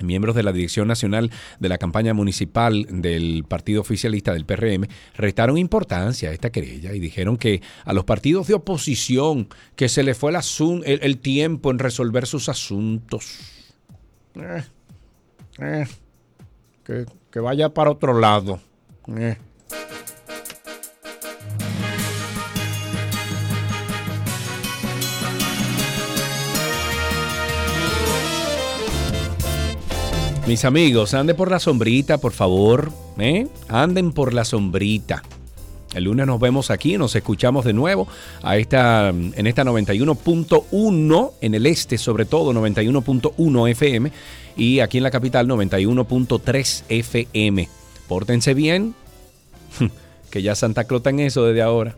Miembros 0.04 0.36
de 0.36 0.44
la 0.44 0.52
Dirección 0.52 0.88
Nacional 0.88 1.32
de 1.60 1.70
la 1.70 1.78
Campaña 1.78 2.14
Municipal 2.14 2.86
del 2.90 3.46
Partido 3.48 3.82
Oficialista 3.82 4.34
del 4.34 4.46
PRM 4.46 4.88
restaron 5.16 5.58
importancia 5.58 6.30
a 6.30 6.34
esta 6.34 6.52
querella 6.52 6.94
y 6.94 7.00
dijeron 7.00 7.38
que 7.38 7.62
a 7.86 7.94
los 7.94 8.06
partidos 8.06 8.48
de 8.48 8.54
oposición 8.54 9.48
que 9.76 9.90
se 9.90 10.04
les 10.04 10.18
fue 10.18 10.32
el, 10.32 10.84
el, 10.86 11.00
el 11.02 11.18
tiempo 11.18 11.72
en 11.72 11.80
resolver 11.80 12.28
sus 12.28 12.50
asuntos. 12.50 13.40
Eh, 14.36 14.64
eh, 15.60 15.88
que, 16.84 17.06
que, 17.32 17.40
vaya 17.40 17.70
para 17.70 17.92
otro 17.92 18.20
lado. 18.20 18.60
Eh. 19.08 19.38
Mis 30.54 30.66
amigos, 30.66 31.16
anden 31.16 31.36
por 31.36 31.50
la 31.50 31.60
sombrita, 31.60 32.20
por 32.20 32.32
favor. 32.32 32.92
¿eh? 33.18 33.48
Anden 33.70 34.12
por 34.12 34.36
la 34.36 34.46
sombrita. 34.46 35.24
El 35.96 36.04
lunes 36.04 36.28
nos 36.28 36.40
vemos 36.40 36.70
aquí, 36.70 36.96
nos 36.96 37.16
escuchamos 37.16 37.66
de 37.66 37.74
nuevo 37.74 38.08
a 38.44 38.58
esta, 38.58 39.10
en 39.10 39.48
esta 39.48 39.64
91.1, 39.64 41.32
en 41.42 41.56
el 41.56 41.66
este 41.66 41.98
sobre 41.98 42.26
todo 42.26 42.54
91.1 42.54 43.72
FM 43.72 44.12
y 44.56 44.80
aquí 44.80 44.98
en 45.00 45.04
la 45.04 45.10
capital 45.10 45.48
91.3 45.48 46.84
FM. 46.88 47.68
Pórtense 48.08 48.54
bien, 48.54 48.94
que 50.30 50.44
ya 50.44 50.54
Santa 50.54 50.84
Clota 50.84 51.10
en 51.10 51.22
eso 51.22 51.48
desde 51.48 51.64
ahora. 51.64 51.96